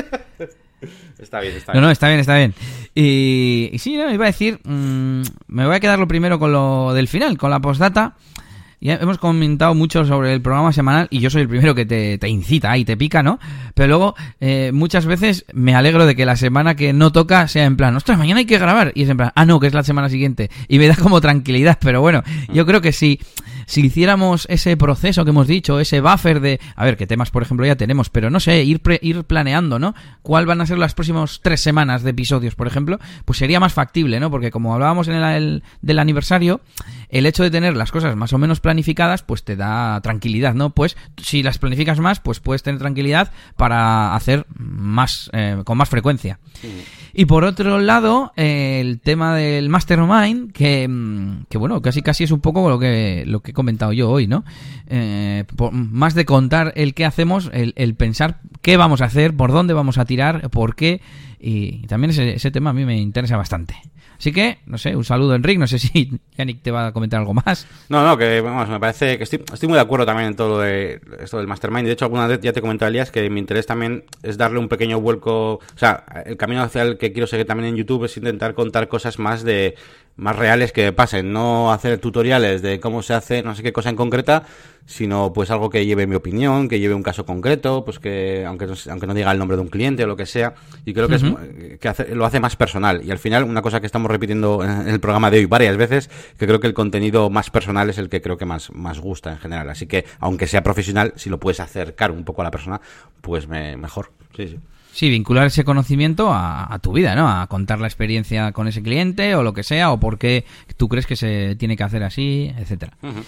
Está 1.20 1.40
bien, 1.40 1.56
está 1.56 1.72
bien. 1.72 1.82
No, 1.82 1.88
no, 1.88 1.92
está 1.92 2.08
bien, 2.08 2.20
está 2.20 2.36
bien. 2.36 2.54
Y, 2.94 3.70
y 3.72 3.80
sí, 3.80 3.96
no, 3.96 4.12
iba 4.14 4.26
a 4.26 4.28
decir, 4.28 4.60
mmm, 4.64 5.22
me 5.48 5.66
voy 5.66 5.76
a 5.76 5.80
quedar 5.80 6.00
lo 6.00 6.08
primero 6.08 6.40
con 6.40 6.52
lo 6.52 6.94
del 6.94 7.08
final, 7.08 7.38
con 7.38 7.50
la 7.50 7.60
postdata. 7.60 8.16
Ya 8.82 8.96
hemos 8.96 9.18
comentado 9.18 9.74
mucho 9.74 10.06
sobre 10.06 10.32
el 10.34 10.42
programa 10.42 10.72
semanal 10.72 11.08
y 11.10 11.20
yo 11.20 11.32
soy 11.32 11.42
el 11.42 11.48
primero 11.48 11.74
que 11.74 11.86
te, 11.88 12.20
te 12.20 12.30
incita 12.30 12.78
y 12.78 12.86
te 12.86 12.96
pica, 12.96 13.24
¿no? 13.24 13.40
Pero 13.74 13.88
luego, 13.88 14.16
eh, 14.40 14.72
muchas 14.74 15.08
veces 15.08 15.46
me 15.54 15.74
alegro 15.74 16.06
de 16.06 16.16
que 16.16 16.24
la 16.26 16.36
semana 16.36 16.76
que 16.76 16.94
no 16.94 17.12
toca 17.12 17.48
sea 17.48 17.64
en 17.64 17.78
plan, 17.78 17.96
ostras, 17.96 18.20
mañana 18.20 18.42
hay 18.42 18.46
que 18.46 18.60
grabar. 18.60 18.92
Y 18.94 19.04
es 19.04 19.10
en 19.10 19.18
plan, 19.18 19.32
ah, 19.34 19.46
no, 19.46 19.60
que 19.60 19.68
es 19.68 19.74
la 19.74 19.84
semana 19.84 20.10
siguiente. 20.10 20.52
Y 20.68 20.78
me 20.78 20.88
da 20.88 20.96
como 20.98 21.20
tranquilidad, 21.20 21.80
pero 21.82 22.02
bueno, 22.02 22.22
yo 22.54 22.66
creo 22.68 22.82
que 22.82 22.92
sí. 22.92 22.96
Si, 23.06 23.20
si 23.66 23.82
hiciéramos 23.82 24.46
ese 24.50 24.78
proceso 24.78 25.24
que 25.24 25.32
hemos 25.32 25.48
dicho, 25.48 25.80
ese 25.80 26.02
buffer 26.02 26.40
de, 26.40 26.60
a 26.76 26.86
ver, 26.86 26.98
qué 26.98 27.08
temas, 27.08 27.32
por 27.32 27.44
ejemplo, 27.44 27.66
ya 27.66 27.76
tenemos, 27.76 28.10
pero 28.10 28.30
no 28.30 28.40
sé, 28.40 28.64
ir, 28.64 28.82
pre, 28.82 29.00
ir 29.02 29.24
planeando, 29.24 29.80
¿no? 29.80 29.96
¿Cuál 30.22 30.46
van 30.46 30.62
a 30.62 30.66
ser 30.66 30.78
las 30.78 30.94
próximas 30.94 31.40
tres 31.42 31.62
semanas 31.62 32.04
de 32.04 32.12
episodios, 32.12 32.56
por 32.56 32.68
ejemplo? 32.68 33.00
Pues 33.26 33.40
sería 33.40 33.60
más 33.60 33.74
factible, 33.74 34.20
¿no? 34.20 34.32
Porque 34.32 34.52
como 34.52 34.74
hablábamos 34.74 35.08
en 35.08 35.16
el, 35.16 35.24
el 35.24 35.64
del 35.82 36.00
aniversario, 36.00 36.62
el 37.10 37.26
hecho 37.26 37.44
de 37.44 37.52
tener 37.52 37.76
las 37.76 37.92
cosas 37.92 38.16
más 38.16 38.34
o 38.34 38.38
menos 38.38 38.60
planificadas, 38.60 39.24
pues 39.24 39.44
te 39.44 39.56
da 39.56 40.00
tranquilidad, 40.02 40.54
¿no? 40.54 40.72
Pues 40.72 40.98
si 41.18 41.44
las 41.44 41.58
planificas 41.58 42.00
más, 42.00 42.20
pues 42.20 42.40
puedes 42.40 42.64
tener 42.64 42.80
tranquilidad 42.80 43.32
para 43.56 44.16
hacer 44.16 44.46
más, 44.56 45.30
eh, 45.34 45.62
con 45.64 45.78
más 45.78 45.90
frecuencia. 45.90 46.40
Sí. 46.62 46.84
Y 47.18 47.26
por 47.26 47.46
otro 47.46 47.80
lado, 47.80 48.34
eh, 48.36 48.80
el 48.82 49.00
tema 49.00 49.36
del 49.36 49.70
Mastermind, 49.70 50.52
que, 50.52 50.86
mm, 50.88 51.46
que 51.50 51.58
bueno, 51.58 51.82
casi 51.82 52.02
casi 52.02 52.26
es 52.26 52.32
un 52.32 52.42
poco 52.42 52.70
lo 52.70 52.78
que, 52.78 53.24
lo 53.26 53.40
que 53.40 53.54
comentado 53.56 53.94
yo 53.94 54.10
hoy, 54.10 54.28
¿no? 54.28 54.46
Eh, 54.88 55.46
por, 55.56 55.72
más 55.72 56.14
de 56.14 56.26
contar 56.26 56.74
el 56.76 56.94
qué 56.94 57.06
hacemos, 57.06 57.50
el, 57.54 57.74
el, 57.76 57.96
pensar 57.96 58.40
qué 58.62 58.78
vamos 58.78 59.02
a 59.02 59.06
hacer, 59.06 59.36
por 59.36 59.52
dónde 59.52 59.74
vamos 59.74 59.98
a 59.98 60.06
tirar, 60.06 60.50
por 60.50 60.76
qué, 60.76 61.02
y, 61.48 61.86
también 61.86 62.10
ese, 62.10 62.52
tema 62.52 62.72
a 62.72 62.74
mí 62.74 62.86
me 62.86 62.98
interesa 62.98 63.38
bastante. 63.38 63.76
Así 64.18 64.32
que, 64.32 64.60
no 64.66 64.80
sé, 64.80 64.96
un 64.96 65.04
saludo 65.04 65.36
Enrique, 65.36 65.60
no 65.60 65.68
sé 65.68 65.78
si 65.78 66.20
Yannick 66.38 66.64
te 66.64 66.72
va 66.72 66.88
a 66.88 66.92
comentar 66.92 67.20
algo 67.20 67.36
más. 67.36 67.68
No, 67.90 68.04
no, 68.04 68.18
que 68.18 68.42
vamos, 68.42 68.68
me 68.68 68.80
parece 68.80 69.18
que 69.18 69.26
estoy, 69.26 69.70
muy 69.70 69.76
de 69.76 69.82
acuerdo 69.82 70.08
también 70.08 70.30
en 70.30 70.36
todo 70.36 70.62
de, 70.62 71.02
esto 71.20 71.38
del 71.38 71.46
Mastermind. 71.46 71.86
De 71.86 71.94
hecho, 71.94 72.06
alguna 72.06 72.26
vez 72.26 72.40
ya 72.42 72.52
te 72.52 72.62
comenté, 72.62 72.88
Elías, 72.88 73.12
que 73.12 73.30
mi 73.30 73.40
interés 73.40 73.68
también 73.68 74.06
es 74.24 74.38
darle 74.38 74.58
un 74.58 74.70
pequeño 74.70 75.00
vuelco, 75.00 75.56
o 75.56 75.62
sea, 75.76 76.04
el 76.26 76.36
camino 76.36 76.64
hacia 76.64 76.82
el 76.82 76.98
que 76.98 77.12
quiero 77.12 77.28
seguir 77.28 77.46
también 77.46 77.70
en 77.70 77.76
YouTube 77.76 78.06
es 78.06 78.18
intentar 78.18 78.56
contar 78.56 78.88
cosas 78.88 79.20
más 79.20 79.44
de 79.44 79.76
más 80.18 80.36
reales 80.36 80.72
que 80.72 80.94
pasen, 80.94 81.34
no 81.34 81.72
hacer 81.72 82.00
tutoriales 82.00 82.62
de 82.62 82.80
cómo 82.80 83.02
se 83.02 83.14
hace 83.14 83.44
no 83.44 83.54
sé 83.54 83.64
qué 83.64 83.74
cosa 83.74 83.90
en 83.90 83.96
concreta, 83.96 84.44
sino 84.86 85.34
pues 85.34 85.52
algo 85.52 85.70
que 85.70 85.86
lleve 85.86 86.08
mi 86.08 86.16
opinión, 86.16 86.70
que 86.70 86.80
lleve 86.80 86.94
un 86.94 87.04
caso 87.04 87.26
concreto, 87.26 87.84
pues 87.84 88.00
que 88.00 88.46
aunque 88.46 88.68
no, 88.68 88.76
aunque 88.90 89.08
no 89.08 89.14
diga 89.14 89.32
el 89.32 89.40
nombre 89.40 89.58
de 89.58 89.64
un 89.64 89.68
cliente 89.68 90.04
o 90.04 90.08
lo 90.08 90.16
que 90.16 90.26
sea, 90.26 90.54
y 90.86 90.94
creo 90.94 91.08
que, 91.08 91.16
uh 91.16 91.20
-huh. 91.20 91.72
es, 91.74 91.80
que 91.80 91.88
hace, 91.90 92.16
lo 92.16 92.26
hace 92.26 92.40
más 92.40 92.56
personal. 92.56 93.02
Y 93.04 93.12
al 93.12 93.18
final, 93.18 93.44
una 93.44 93.62
cosa 93.62 93.80
que 93.80 93.88
estamos 93.88 94.10
repitiendo 94.10 94.64
en 94.64 94.88
el 94.88 95.00
programa 95.00 95.32
de 95.32 95.40
hoy 95.40 95.46
varias 95.46 95.76
veces, 95.76 96.10
que 96.38 96.46
creo 96.46 96.60
que 96.60 96.68
el 96.68 96.74
contenido 96.74 97.30
más 97.30 97.50
personal 97.50 97.90
es 97.90 97.98
el 97.98 98.10
que 98.10 98.22
creo 98.22 98.38
que 98.38 98.46
más, 98.46 98.72
más 98.72 99.00
gusta 99.00 99.32
en 99.32 99.40
general. 99.40 99.70
Así 99.70 99.88
que, 99.88 100.06
aunque 100.20 100.48
sea 100.48 100.64
profesional, 100.64 101.14
si 101.16 101.30
lo 101.30 101.40
puedes 101.40 101.60
acercar 101.60 102.12
un 102.12 102.24
poco 102.24 102.42
a 102.42 102.46
la 102.46 102.52
persona, 102.52 102.80
pues 103.22 103.48
me, 103.48 103.76
mejor. 103.76 104.12
Sí, 104.36 104.48
sí. 104.48 104.60
Sí, 104.96 105.10
vincular 105.10 105.48
ese 105.48 105.66
conocimiento 105.66 106.32
a, 106.32 106.74
a, 106.74 106.80
tu 106.80 106.94
vida, 106.94 107.16
¿no? 107.16 107.28
A 107.28 107.48
contar 107.48 107.82
la 107.82 107.88
experiencia 107.88 108.54
con 108.54 108.70
ese 108.70 108.82
cliente 108.82 109.36
o 109.36 109.44
lo 109.44 109.54
que 109.54 109.62
sea, 109.62 109.92
o 109.92 110.00
por 110.00 110.18
qué 110.18 110.46
tú 110.78 110.88
crees 110.88 111.06
que 111.06 111.18
se 111.18 111.58
tiene 111.58 111.76
que 111.76 111.84
hacer 111.84 112.02
así, 112.02 112.50
etcétera. 112.58 112.94
Uh 113.02 113.08
-huh. 113.08 113.24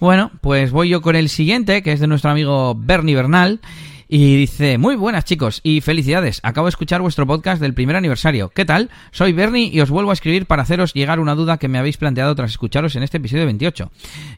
Bueno, 0.00 0.30
pues 0.40 0.70
voy 0.70 0.88
yo 0.88 1.02
con 1.02 1.14
el 1.14 1.28
siguiente, 1.28 1.82
que 1.82 1.92
es 1.92 2.00
de 2.00 2.06
nuestro 2.06 2.30
amigo 2.30 2.74
Bernie 2.74 3.14
Bernal. 3.14 3.60
Y 4.14 4.36
dice, 4.36 4.76
muy 4.76 4.94
buenas 4.94 5.24
chicos 5.24 5.62
y 5.62 5.80
felicidades, 5.80 6.40
acabo 6.42 6.66
de 6.66 6.72
escuchar 6.72 7.00
vuestro 7.00 7.26
podcast 7.26 7.62
del 7.62 7.72
primer 7.72 7.96
aniversario. 7.96 8.50
¿Qué 8.50 8.66
tal? 8.66 8.90
Soy 9.10 9.32
Bernie 9.32 9.70
y 9.72 9.80
os 9.80 9.88
vuelvo 9.88 10.10
a 10.10 10.12
escribir 10.12 10.44
para 10.44 10.64
haceros 10.64 10.92
llegar 10.92 11.18
una 11.18 11.34
duda 11.34 11.56
que 11.56 11.66
me 11.66 11.78
habéis 11.78 11.96
planteado 11.96 12.34
tras 12.34 12.50
escucharos 12.50 12.94
en 12.94 13.04
este 13.04 13.16
episodio 13.16 13.46
28. 13.46 13.90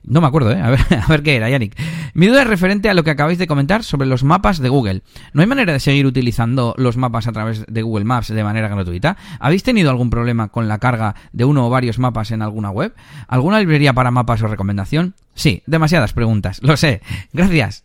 No 0.04 0.20
me 0.20 0.28
acuerdo, 0.28 0.52
¿eh? 0.52 0.60
A 0.62 0.70
ver, 0.70 0.78
a 1.04 1.08
ver 1.08 1.24
qué 1.24 1.34
era, 1.34 1.50
Yannick. 1.50 1.76
Mi 2.14 2.28
duda 2.28 2.42
es 2.42 2.46
referente 2.46 2.88
a 2.88 2.94
lo 2.94 3.02
que 3.02 3.10
acabáis 3.10 3.36
de 3.38 3.48
comentar 3.48 3.82
sobre 3.82 4.06
los 4.06 4.22
mapas 4.22 4.60
de 4.60 4.68
Google. 4.68 5.02
¿No 5.32 5.40
hay 5.40 5.48
manera 5.48 5.72
de 5.72 5.80
seguir 5.80 6.06
utilizando 6.06 6.76
los 6.78 6.96
mapas 6.96 7.26
a 7.26 7.32
través 7.32 7.66
de 7.66 7.82
Google 7.82 8.04
Maps 8.04 8.28
de 8.28 8.44
manera 8.44 8.68
gratuita? 8.68 9.16
¿Habéis 9.40 9.64
tenido 9.64 9.90
algún 9.90 10.08
problema 10.08 10.50
con 10.50 10.68
la 10.68 10.78
carga 10.78 11.16
de 11.32 11.46
uno 11.46 11.66
o 11.66 11.70
varios 11.70 11.98
mapas 11.98 12.30
en 12.30 12.42
alguna 12.42 12.70
web? 12.70 12.94
¿Alguna 13.26 13.58
librería 13.58 13.92
para 13.92 14.12
mapas 14.12 14.40
o 14.40 14.46
recomendación? 14.46 15.14
Sí, 15.34 15.64
demasiadas 15.66 16.12
preguntas, 16.12 16.60
lo 16.62 16.76
sé. 16.76 17.00
Gracias. 17.32 17.82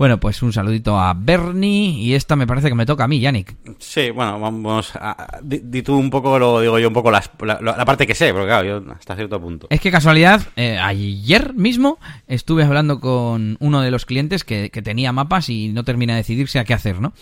Bueno, 0.00 0.18
pues 0.18 0.42
un 0.42 0.50
saludito 0.50 0.98
a 0.98 1.12
Bernie 1.12 1.90
y 1.90 2.14
esta 2.14 2.34
me 2.34 2.46
parece 2.46 2.70
que 2.70 2.74
me 2.74 2.86
toca 2.86 3.04
a 3.04 3.06
mí, 3.06 3.20
Yannick. 3.20 3.54
Sí, 3.76 4.08
bueno, 4.08 4.40
vamos 4.40 4.92
a... 4.96 5.40
Di, 5.42 5.82
tú 5.82 5.94
un 5.98 6.08
poco, 6.08 6.38
lo 6.38 6.62
digo 6.62 6.78
yo 6.78 6.88
un 6.88 6.94
poco 6.94 7.10
la, 7.10 7.22
la, 7.60 7.84
parte 7.84 8.06
que 8.06 8.14
sé, 8.14 8.32
porque 8.32 8.46
claro, 8.46 8.66
yo 8.66 8.92
hasta 8.94 9.14
cierto 9.14 9.38
punto. 9.38 9.66
Es 9.68 9.78
que 9.78 9.90
casualidad, 9.90 10.40
eh, 10.56 10.78
ayer 10.78 11.52
mismo 11.52 11.98
estuve 12.28 12.64
hablando 12.64 12.98
con 12.98 13.58
uno 13.60 13.82
de 13.82 13.90
los 13.90 14.06
clientes 14.06 14.42
que, 14.42 14.70
que, 14.70 14.80
tenía 14.80 15.12
mapas 15.12 15.50
y 15.50 15.68
no 15.68 15.84
termina 15.84 16.14
de 16.14 16.20
decidirse 16.20 16.58
a 16.58 16.64
qué 16.64 16.72
hacer, 16.72 16.98
¿no? 16.98 17.12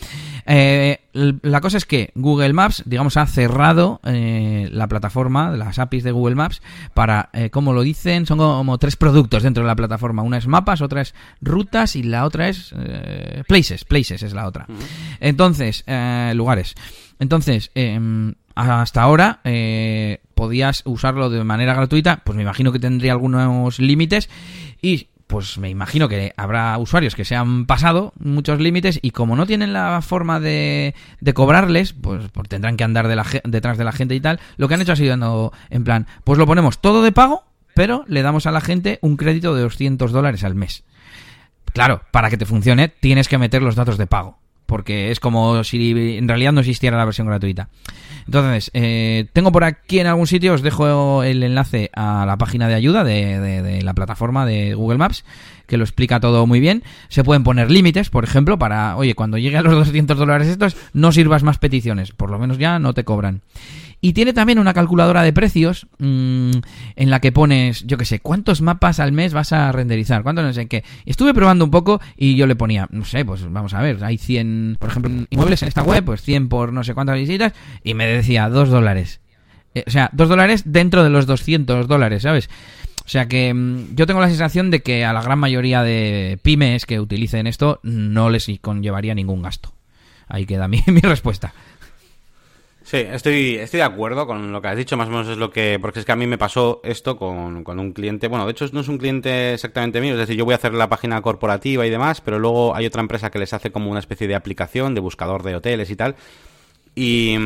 Eh, 0.46 1.00
la 1.42 1.60
cosa 1.60 1.76
es 1.78 1.84
que 1.84 2.12
Google 2.14 2.52
Maps, 2.52 2.82
digamos, 2.86 3.16
ha 3.16 3.26
cerrado 3.26 4.00
eh, 4.04 4.68
la 4.70 4.86
plataforma, 4.86 5.50
las 5.50 5.78
APIs 5.78 6.04
de 6.04 6.12
Google 6.12 6.36
Maps, 6.36 6.62
para, 6.94 7.30
eh, 7.32 7.50
como 7.50 7.72
lo 7.72 7.82
dicen, 7.82 8.26
son 8.26 8.38
como 8.38 8.78
tres 8.78 8.96
productos 8.96 9.42
dentro 9.42 9.64
de 9.64 9.66
la 9.66 9.76
plataforma. 9.76 10.22
Una 10.22 10.38
es 10.38 10.46
mapas, 10.46 10.80
otra 10.80 11.02
es 11.02 11.14
rutas 11.40 11.96
y 11.96 12.02
la 12.02 12.24
otra 12.24 12.48
es 12.48 12.72
eh, 12.76 13.42
places. 13.48 13.84
Places 13.84 14.22
es 14.22 14.32
la 14.32 14.46
otra. 14.46 14.66
Entonces, 15.20 15.84
lugares. 16.34 16.74
Entonces, 17.18 17.70
em, 17.74 18.34
hasta 18.54 19.02
ahora 19.02 19.40
podías 20.34 20.82
usarlo 20.84 21.30
de 21.30 21.42
manera 21.42 21.74
gratuita, 21.74 22.22
pues 22.24 22.36
me 22.36 22.42
imagino 22.42 22.70
que 22.70 22.78
tendría 22.78 23.12
algunos 23.12 23.80
límites 23.80 24.28
y 24.80 25.08
pues 25.28 25.58
me 25.58 25.68
imagino 25.70 26.08
que 26.08 26.32
habrá 26.36 26.76
usuarios 26.78 27.14
que 27.14 27.24
se 27.24 27.36
han 27.36 27.66
pasado 27.66 28.12
muchos 28.18 28.58
límites 28.60 28.98
y 29.02 29.12
como 29.12 29.36
no 29.36 29.46
tienen 29.46 29.72
la 29.72 30.00
forma 30.02 30.40
de, 30.40 30.94
de 31.20 31.34
cobrarles, 31.34 31.92
pues, 31.92 32.24
pues 32.32 32.48
tendrán 32.48 32.76
que 32.76 32.84
andar 32.84 33.06
de 33.06 33.14
la, 33.14 33.26
detrás 33.44 33.78
de 33.78 33.84
la 33.84 33.92
gente 33.92 34.14
y 34.14 34.20
tal. 34.20 34.40
Lo 34.56 34.66
que 34.66 34.74
han 34.74 34.80
hecho 34.80 34.92
ha 34.92 34.96
sido 34.96 35.52
en 35.70 35.84
plan, 35.84 36.06
pues 36.24 36.38
lo 36.38 36.46
ponemos 36.46 36.80
todo 36.80 37.02
de 37.02 37.12
pago, 37.12 37.44
pero 37.74 38.04
le 38.08 38.22
damos 38.22 38.46
a 38.46 38.50
la 38.50 38.62
gente 38.62 38.98
un 39.02 39.16
crédito 39.16 39.54
de 39.54 39.62
200 39.62 40.10
dólares 40.10 40.42
al 40.44 40.54
mes. 40.54 40.82
Claro, 41.72 42.02
para 42.10 42.30
que 42.30 42.38
te 42.38 42.46
funcione 42.46 42.88
tienes 42.88 43.28
que 43.28 43.38
meter 43.38 43.62
los 43.62 43.76
datos 43.76 43.98
de 43.98 44.06
pago 44.06 44.38
porque 44.68 45.10
es 45.10 45.18
como 45.18 45.64
si 45.64 46.18
en 46.18 46.28
realidad 46.28 46.52
no 46.52 46.60
existiera 46.60 46.98
la 46.98 47.06
versión 47.06 47.26
gratuita. 47.26 47.70
Entonces, 48.26 48.70
eh, 48.74 49.24
tengo 49.32 49.50
por 49.50 49.64
aquí 49.64 49.98
en 49.98 50.06
algún 50.06 50.26
sitio, 50.26 50.52
os 50.52 50.60
dejo 50.60 51.22
el 51.22 51.42
enlace 51.42 51.90
a 51.94 52.26
la 52.26 52.36
página 52.36 52.68
de 52.68 52.74
ayuda 52.74 53.02
de, 53.02 53.40
de, 53.40 53.82
la 53.82 53.94
plataforma 53.94 54.44
de 54.44 54.74
Google 54.74 54.98
Maps, 54.98 55.24
que 55.66 55.78
lo 55.78 55.84
explica 55.84 56.20
todo 56.20 56.46
muy 56.46 56.60
bien. 56.60 56.82
Se 57.08 57.24
pueden 57.24 57.44
poner 57.44 57.70
límites, 57.70 58.10
por 58.10 58.24
ejemplo, 58.24 58.58
para, 58.58 58.98
oye, 58.98 59.14
cuando 59.14 59.38
llegue 59.38 59.56
a 59.56 59.62
los 59.62 59.74
200 59.86 60.18
dólares 60.18 60.48
estos, 60.48 60.76
no 60.92 61.12
sirvas 61.12 61.42
más 61.42 61.56
peticiones, 61.56 62.12
por 62.12 62.30
lo 62.30 62.38
menos 62.38 62.58
ya 62.58 62.78
no 62.78 62.92
te 62.92 63.04
cobran. 63.04 63.40
Y 64.00 64.12
tiene 64.12 64.32
también 64.32 64.58
una 64.58 64.74
calculadora 64.74 65.22
de 65.22 65.32
precios 65.32 65.86
mmm, 65.98 66.52
en 66.94 67.10
la 67.10 67.20
que 67.20 67.32
pones, 67.32 67.84
yo 67.84 67.98
qué 67.98 68.04
sé, 68.04 68.20
cuántos 68.20 68.60
mapas 68.60 69.00
al 69.00 69.12
mes 69.12 69.32
vas 69.32 69.52
a 69.52 69.72
renderizar, 69.72 70.22
cuántos 70.22 70.44
no 70.44 70.52
sé 70.52 70.68
qué. 70.68 70.84
Estuve 71.04 71.34
probando 71.34 71.64
un 71.64 71.70
poco 71.70 72.00
y 72.16 72.36
yo 72.36 72.46
le 72.46 72.54
ponía, 72.54 72.86
no 72.90 73.04
sé, 73.04 73.24
pues 73.24 73.50
vamos 73.50 73.74
a 73.74 73.82
ver, 73.82 74.02
hay 74.04 74.18
100, 74.18 74.76
por 74.78 74.90
ejemplo, 74.90 75.10
inmuebles 75.30 75.62
en 75.62 75.68
esta 75.68 75.82
web, 75.82 76.04
pues 76.04 76.22
100 76.22 76.48
por 76.48 76.72
no 76.72 76.84
sé 76.84 76.94
cuántas 76.94 77.16
visitas, 77.16 77.52
y 77.82 77.94
me 77.94 78.06
decía 78.06 78.48
2 78.48 78.68
dólares. 78.68 79.20
Eh, 79.74 79.84
o 79.86 79.90
sea, 79.90 80.10
2 80.12 80.28
dólares 80.28 80.62
dentro 80.66 81.02
de 81.02 81.10
los 81.10 81.26
200 81.26 81.88
dólares, 81.88 82.22
¿sabes? 82.22 82.48
O 83.04 83.08
sea 83.08 83.26
que 83.26 83.52
mm, 83.52 83.96
yo 83.96 84.06
tengo 84.06 84.20
la 84.20 84.28
sensación 84.28 84.70
de 84.70 84.80
que 84.80 85.04
a 85.04 85.12
la 85.12 85.22
gran 85.22 85.38
mayoría 85.40 85.82
de 85.82 86.38
pymes 86.42 86.86
que 86.86 87.00
utilicen 87.00 87.46
esto 87.46 87.80
no 87.82 88.30
les 88.30 88.48
conllevaría 88.60 89.14
ningún 89.14 89.42
gasto. 89.42 89.72
Ahí 90.28 90.46
queda 90.46 90.68
mi 90.68 90.82
respuesta. 91.02 91.52
Sí, 92.88 92.96
estoy, 92.96 93.56
estoy 93.56 93.78
de 93.78 93.84
acuerdo 93.84 94.26
con 94.26 94.50
lo 94.50 94.62
que 94.62 94.68
has 94.68 94.76
dicho, 94.78 94.96
más 94.96 95.08
o 95.08 95.10
menos 95.10 95.28
es 95.28 95.36
lo 95.36 95.50
que... 95.50 95.78
Porque 95.78 95.98
es 95.98 96.06
que 96.06 96.12
a 96.12 96.16
mí 96.16 96.26
me 96.26 96.38
pasó 96.38 96.80
esto 96.82 97.18
con, 97.18 97.62
con, 97.62 97.78
un 97.78 97.92
cliente... 97.92 98.28
Bueno, 98.28 98.46
de 98.46 98.52
hecho 98.52 98.66
no 98.72 98.80
es 98.80 98.88
un 98.88 98.96
cliente 98.96 99.52
exactamente 99.52 100.00
mío, 100.00 100.14
es 100.14 100.20
decir, 100.20 100.36
yo 100.36 100.46
voy 100.46 100.54
a 100.54 100.56
hacer 100.56 100.72
la 100.72 100.88
página 100.88 101.20
corporativa 101.20 101.86
y 101.86 101.90
demás, 101.90 102.22
pero 102.22 102.38
luego 102.38 102.74
hay 102.74 102.86
otra 102.86 103.02
empresa 103.02 103.30
que 103.30 103.38
les 103.38 103.52
hace 103.52 103.70
como 103.70 103.90
una 103.90 104.00
especie 104.00 104.26
de 104.26 104.34
aplicación 104.34 104.94
de 104.94 105.02
buscador 105.02 105.42
de 105.42 105.56
hoteles 105.56 105.90
y 105.90 105.96
tal. 105.96 106.16
Y, 106.94 107.36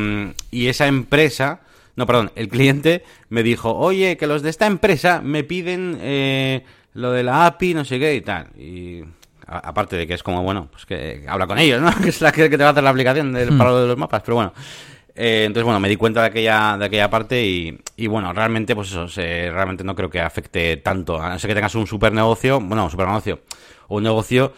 y 0.49 0.67
esa 0.67 0.87
empresa... 0.87 1.59
No, 1.97 2.07
perdón, 2.07 2.31
el 2.35 2.47
cliente 2.47 3.03
me 3.27 3.43
dijo, 3.43 3.75
oye, 3.75 4.15
que 4.15 4.27
los 4.27 4.43
de 4.43 4.49
esta 4.49 4.65
empresa 4.65 5.19
me 5.19 5.43
piden 5.43 5.97
eh, 5.99 6.63
lo 6.93 7.11
de 7.11 7.23
la 7.23 7.47
API, 7.47 7.73
no 7.73 7.83
sé 7.83 7.99
qué 7.99 8.15
y 8.15 8.21
tal. 8.21 8.47
Y 8.57 9.03
aparte 9.45 9.97
de 9.97 10.07
que 10.07 10.13
es 10.13 10.23
como, 10.23 10.41
bueno, 10.41 10.69
pues 10.71 10.85
que 10.85 11.25
habla 11.27 11.47
con 11.47 11.59
ellos, 11.59 11.81
¿no? 11.81 11.93
que 12.01 12.07
es 12.07 12.21
la 12.21 12.31
que, 12.31 12.47
te 12.47 12.55
va 12.55 12.67
a 12.67 12.71
hacer 12.71 12.83
la 12.83 12.91
aplicación 12.91 13.33
del 13.33 13.51
hmm. 13.51 13.57
paro 13.57 13.81
de 13.81 13.87
los 13.89 13.97
mapas, 13.97 14.21
pero 14.23 14.35
bueno. 14.35 14.53
Eh, 15.15 15.43
entonces, 15.45 15.63
bueno, 15.65 15.79
me 15.79 15.89
di 15.89 15.95
cuenta 15.95 16.21
de 16.21 16.27
aquella, 16.27 16.77
de 16.77 16.85
aquella 16.85 17.09
parte 17.09 17.45
y, 17.45 17.79
y 17.97 18.07
bueno, 18.07 18.33
realmente, 18.33 18.75
pues 18.75 18.89
eso, 18.89 19.07
realmente 19.15 19.83
no 19.83 19.95
creo 19.95 20.09
que 20.09 20.19
afecte 20.19 20.77
tanto. 20.77 21.21
A 21.21 21.29
no 21.29 21.39
ser 21.39 21.49
que 21.49 21.55
tengas 21.55 21.75
un 21.75 21.87
super 21.87 22.11
negocio, 22.13 22.59
bueno, 22.59 22.85
un 22.85 22.89
super 22.91 23.07
negocio, 23.07 23.41
o 23.87 23.97
un 23.97 24.03
negocio 24.03 24.53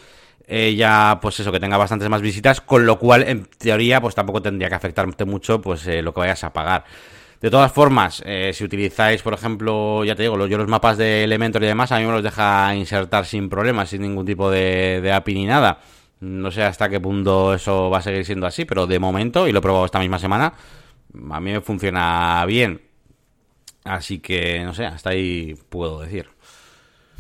eh, 0.48 0.76
ya, 0.76 1.18
pues 1.22 1.40
eso, 1.40 1.52
que 1.52 1.60
tenga 1.60 1.78
bastantes 1.78 2.08
más 2.10 2.22
visitas, 2.22 2.62
con 2.62 2.86
lo 2.86 3.00
cual, 3.00 3.24
en 3.24 3.46
teoría, 3.46 4.00
pues 4.02 4.16
tampoco 4.16 4.42
tendría 4.42 4.70
que 4.70 4.76
afectarte 4.76 5.26
mucho, 5.26 5.60
pues 5.62 5.86
eh, 5.88 6.02
lo 6.02 6.14
que 6.14 6.20
vayas 6.22 6.44
a 6.44 6.54
pagar. 6.54 6.86
De 7.42 7.50
todas 7.50 7.72
formas, 7.72 8.22
eh, 8.26 8.52
si 8.54 8.64
utilizáis, 8.64 9.22
por 9.22 9.34
ejemplo, 9.34 10.04
ya 10.04 10.16
te 10.16 10.24
digo, 10.24 10.48
yo 10.48 10.58
los 10.58 10.68
mapas 10.68 10.98
de 10.98 11.24
Elementor 11.24 11.64
y 11.64 11.68
demás, 11.68 11.92
a 11.92 12.00
mí 12.00 12.06
me 12.06 12.12
los 12.12 12.24
deja 12.24 12.74
insertar 12.76 13.26
sin 13.26 13.50
problemas, 13.50 13.90
sin 13.90 14.02
ningún 14.02 14.26
tipo 14.26 14.50
de, 14.50 15.02
de 15.02 15.12
API 15.12 15.34
ni 15.34 15.46
nada. 15.46 15.80
No 16.22 16.52
sé 16.52 16.64
hasta 16.64 16.90
qué 16.90 17.00
punto 17.00 17.54
eso 17.54 17.90
va 17.90 18.00
a 18.00 18.02
seguir 18.02 18.26
siendo 18.26 18.48
así, 18.48 18.66
pero 18.66 18.88
de 18.88 19.00
momento, 19.00 19.48
y 19.48 19.52
lo 19.52 19.60
he 19.60 19.62
probado 19.62 19.86
esta 19.86 20.00
misma 20.00 20.20
semana, 20.20 20.54
a 21.32 21.40
mí 21.40 21.52
me 21.52 21.62
funciona 21.62 22.44
bien. 22.46 22.82
Así 23.84 24.20
que, 24.20 24.64
no 24.64 24.74
sé, 24.74 24.86
hasta 24.86 25.12
ahí 25.12 25.56
puedo 25.70 26.02
decir. 26.02 26.28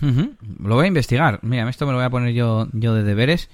Lo 0.01 0.75
voy 0.75 0.85
a 0.85 0.87
investigar. 0.87 1.39
Mira, 1.41 1.69
esto 1.69 1.85
me 1.85 1.91
lo 1.91 1.97
voy 1.97 2.05
a 2.05 2.09
poner 2.09 2.33
yo, 2.33 2.67
yo 2.73 2.93
de 2.93 3.03
deberes 3.03 3.49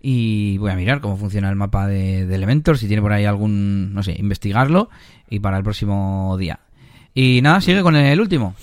y 0.00 0.58
voy 0.58 0.70
a 0.70 0.74
mirar 0.74 1.00
cómo 1.00 1.16
funciona 1.16 1.48
el 1.48 1.56
mapa 1.56 1.86
de, 1.86 2.26
de 2.26 2.34
Elementor, 2.34 2.76
si 2.78 2.88
tiene 2.88 3.02
por 3.02 3.12
ahí 3.12 3.24
algún, 3.24 3.94
no 3.94 4.02
sé, 4.02 4.16
investigarlo 4.18 4.90
y 5.28 5.40
para 5.40 5.58
el 5.58 5.64
próximo 5.64 6.36
día. 6.38 6.60
Y 7.14 7.40
nada, 7.42 7.60
sigue 7.60 7.82
con 7.82 7.94
el 7.94 8.20
último. 8.20 8.54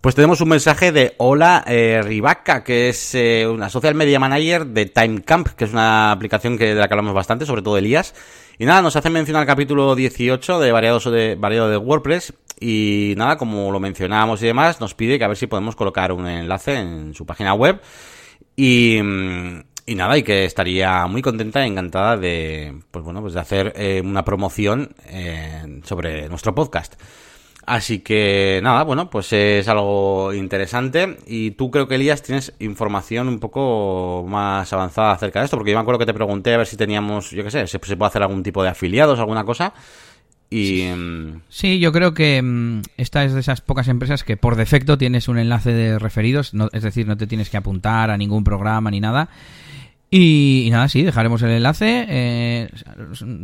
Pues 0.00 0.14
tenemos 0.14 0.40
un 0.40 0.50
mensaje 0.50 0.92
de 0.92 1.14
Hola 1.16 1.64
eh, 1.66 2.00
Rivaca, 2.04 2.62
que 2.62 2.88
es 2.88 3.16
eh, 3.16 3.48
una 3.48 3.68
social 3.68 3.96
media 3.96 4.20
manager 4.20 4.64
de 4.64 4.86
Timecamp, 4.86 5.48
que 5.48 5.64
es 5.64 5.72
una 5.72 6.12
aplicación 6.12 6.56
que, 6.56 6.66
de 6.66 6.74
la 6.76 6.86
que 6.86 6.94
hablamos 6.94 7.14
bastante, 7.14 7.46
sobre 7.46 7.62
todo 7.62 7.76
Elías. 7.76 8.14
Y 8.58 8.64
nada, 8.64 8.80
nos 8.80 8.94
hace 8.94 9.10
mencionar 9.10 9.42
el 9.42 9.48
capítulo 9.48 9.96
18 9.96 10.60
de 10.60 10.70
variados 10.70 11.10
de, 11.10 11.34
variado 11.34 11.68
de 11.68 11.78
WordPress. 11.78 12.32
Y 12.60 13.14
nada, 13.16 13.38
como 13.38 13.72
lo 13.72 13.80
mencionábamos 13.80 14.40
y 14.40 14.46
demás, 14.46 14.80
nos 14.80 14.94
pide 14.94 15.18
que 15.18 15.24
a 15.24 15.28
ver 15.28 15.36
si 15.36 15.48
podemos 15.48 15.74
colocar 15.74 16.12
un 16.12 16.28
enlace 16.28 16.78
en 16.78 17.12
su 17.12 17.26
página 17.26 17.54
web. 17.54 17.80
Y, 18.54 18.98
y 18.98 19.94
nada, 19.96 20.16
y 20.16 20.22
que 20.22 20.44
estaría 20.44 21.08
muy 21.08 21.22
contenta 21.22 21.66
y 21.66 21.70
encantada 21.70 22.16
de, 22.16 22.82
pues 22.92 23.04
bueno, 23.04 23.20
pues 23.20 23.34
de 23.34 23.40
hacer 23.40 23.72
eh, 23.74 24.00
una 24.04 24.24
promoción 24.24 24.94
eh, 25.06 25.80
sobre 25.82 26.28
nuestro 26.28 26.54
podcast. 26.54 26.94
Así 27.68 27.98
que 27.98 28.60
nada, 28.62 28.82
bueno, 28.82 29.10
pues 29.10 29.30
es 29.34 29.68
algo 29.68 30.32
interesante. 30.32 31.18
Y 31.26 31.50
tú 31.50 31.70
creo 31.70 31.86
que, 31.86 31.96
Elías, 31.96 32.22
tienes 32.22 32.54
información 32.60 33.28
un 33.28 33.38
poco 33.38 34.24
más 34.26 34.72
avanzada 34.72 35.12
acerca 35.12 35.40
de 35.40 35.44
esto, 35.44 35.58
porque 35.58 35.72
yo 35.72 35.76
me 35.76 35.82
acuerdo 35.82 35.98
que 35.98 36.06
te 36.06 36.14
pregunté 36.14 36.54
a 36.54 36.56
ver 36.56 36.66
si 36.66 36.78
teníamos, 36.78 37.30
yo 37.30 37.44
qué 37.44 37.50
sé, 37.50 37.66
se, 37.66 37.78
puede 37.78 38.06
hacer 38.06 38.22
algún 38.22 38.42
tipo 38.42 38.62
de 38.62 38.70
afiliados, 38.70 39.18
alguna 39.18 39.44
cosa. 39.44 39.74
Y... 40.48 40.88
Sí, 41.50 41.78
yo 41.78 41.92
creo 41.92 42.14
que 42.14 42.40
mm, 42.40 42.80
esta 42.96 43.24
es 43.24 43.34
de 43.34 43.40
esas 43.40 43.60
pocas 43.60 43.88
empresas 43.88 44.24
que 44.24 44.38
por 44.38 44.56
defecto 44.56 44.96
tienes 44.96 45.28
un 45.28 45.36
enlace 45.36 45.70
de 45.74 45.98
referidos, 45.98 46.52
es 46.72 46.82
decir, 46.82 47.06
no 47.06 47.18
te 47.18 47.26
tienes 47.26 47.50
que 47.50 47.58
apuntar 47.58 48.10
a 48.10 48.16
ningún 48.16 48.44
programa 48.44 48.90
ni 48.90 49.00
nada. 49.00 49.28
Y, 50.10 50.68
nada, 50.70 50.88
sí, 50.88 51.02
dejaremos 51.02 51.42
el 51.42 51.50
enlace. 51.50 52.06
Eh, 52.08 52.70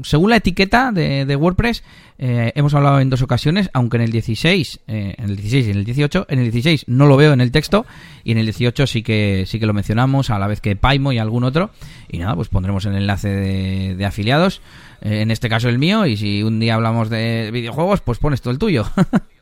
según 0.02 0.30
la 0.30 0.36
etiqueta 0.36 0.92
de, 0.92 1.36
WordPress, 1.36 1.84
eh, 2.18 2.52
hemos 2.54 2.72
hablado 2.72 3.00
en 3.00 3.10
dos 3.10 3.20
ocasiones, 3.20 3.68
aunque 3.74 3.98
en 3.98 4.04
el 4.04 4.10
16, 4.10 4.80
eh, 4.86 5.14
en 5.18 5.24
el 5.24 5.36
16 5.36 5.66
y 5.66 5.70
en 5.70 5.76
el 5.76 5.84
18, 5.84 6.26
en 6.28 6.38
el 6.38 6.44
16 6.44 6.84
no 6.88 7.06
lo 7.06 7.18
veo 7.18 7.34
en 7.34 7.42
el 7.42 7.50
texto 7.52 7.84
y 8.22 8.32
en 8.32 8.38
el 8.38 8.46
18 8.46 8.86
sí 8.86 9.02
que 9.02 9.44
sí 9.46 9.60
que 9.60 9.66
lo 9.66 9.74
mencionamos 9.74 10.30
a 10.30 10.38
la 10.38 10.46
vez 10.46 10.62
que 10.62 10.74
Paimo 10.74 11.12
y 11.12 11.18
algún 11.18 11.44
otro. 11.44 11.70
Y 12.08 12.18
nada, 12.18 12.34
pues 12.34 12.48
pondremos 12.48 12.86
el 12.86 12.94
enlace 12.94 13.28
de, 13.28 13.94
de 13.94 14.04
afiliados, 14.06 14.62
en 15.02 15.30
este 15.30 15.50
caso 15.50 15.68
el 15.68 15.78
mío, 15.78 16.06
y 16.06 16.16
si 16.16 16.42
un 16.42 16.60
día 16.60 16.76
hablamos 16.76 17.10
de 17.10 17.50
videojuegos, 17.52 18.00
pues 18.00 18.18
pones 18.18 18.40
todo 18.40 18.52
el 18.52 18.58
tuyo. 18.58 18.86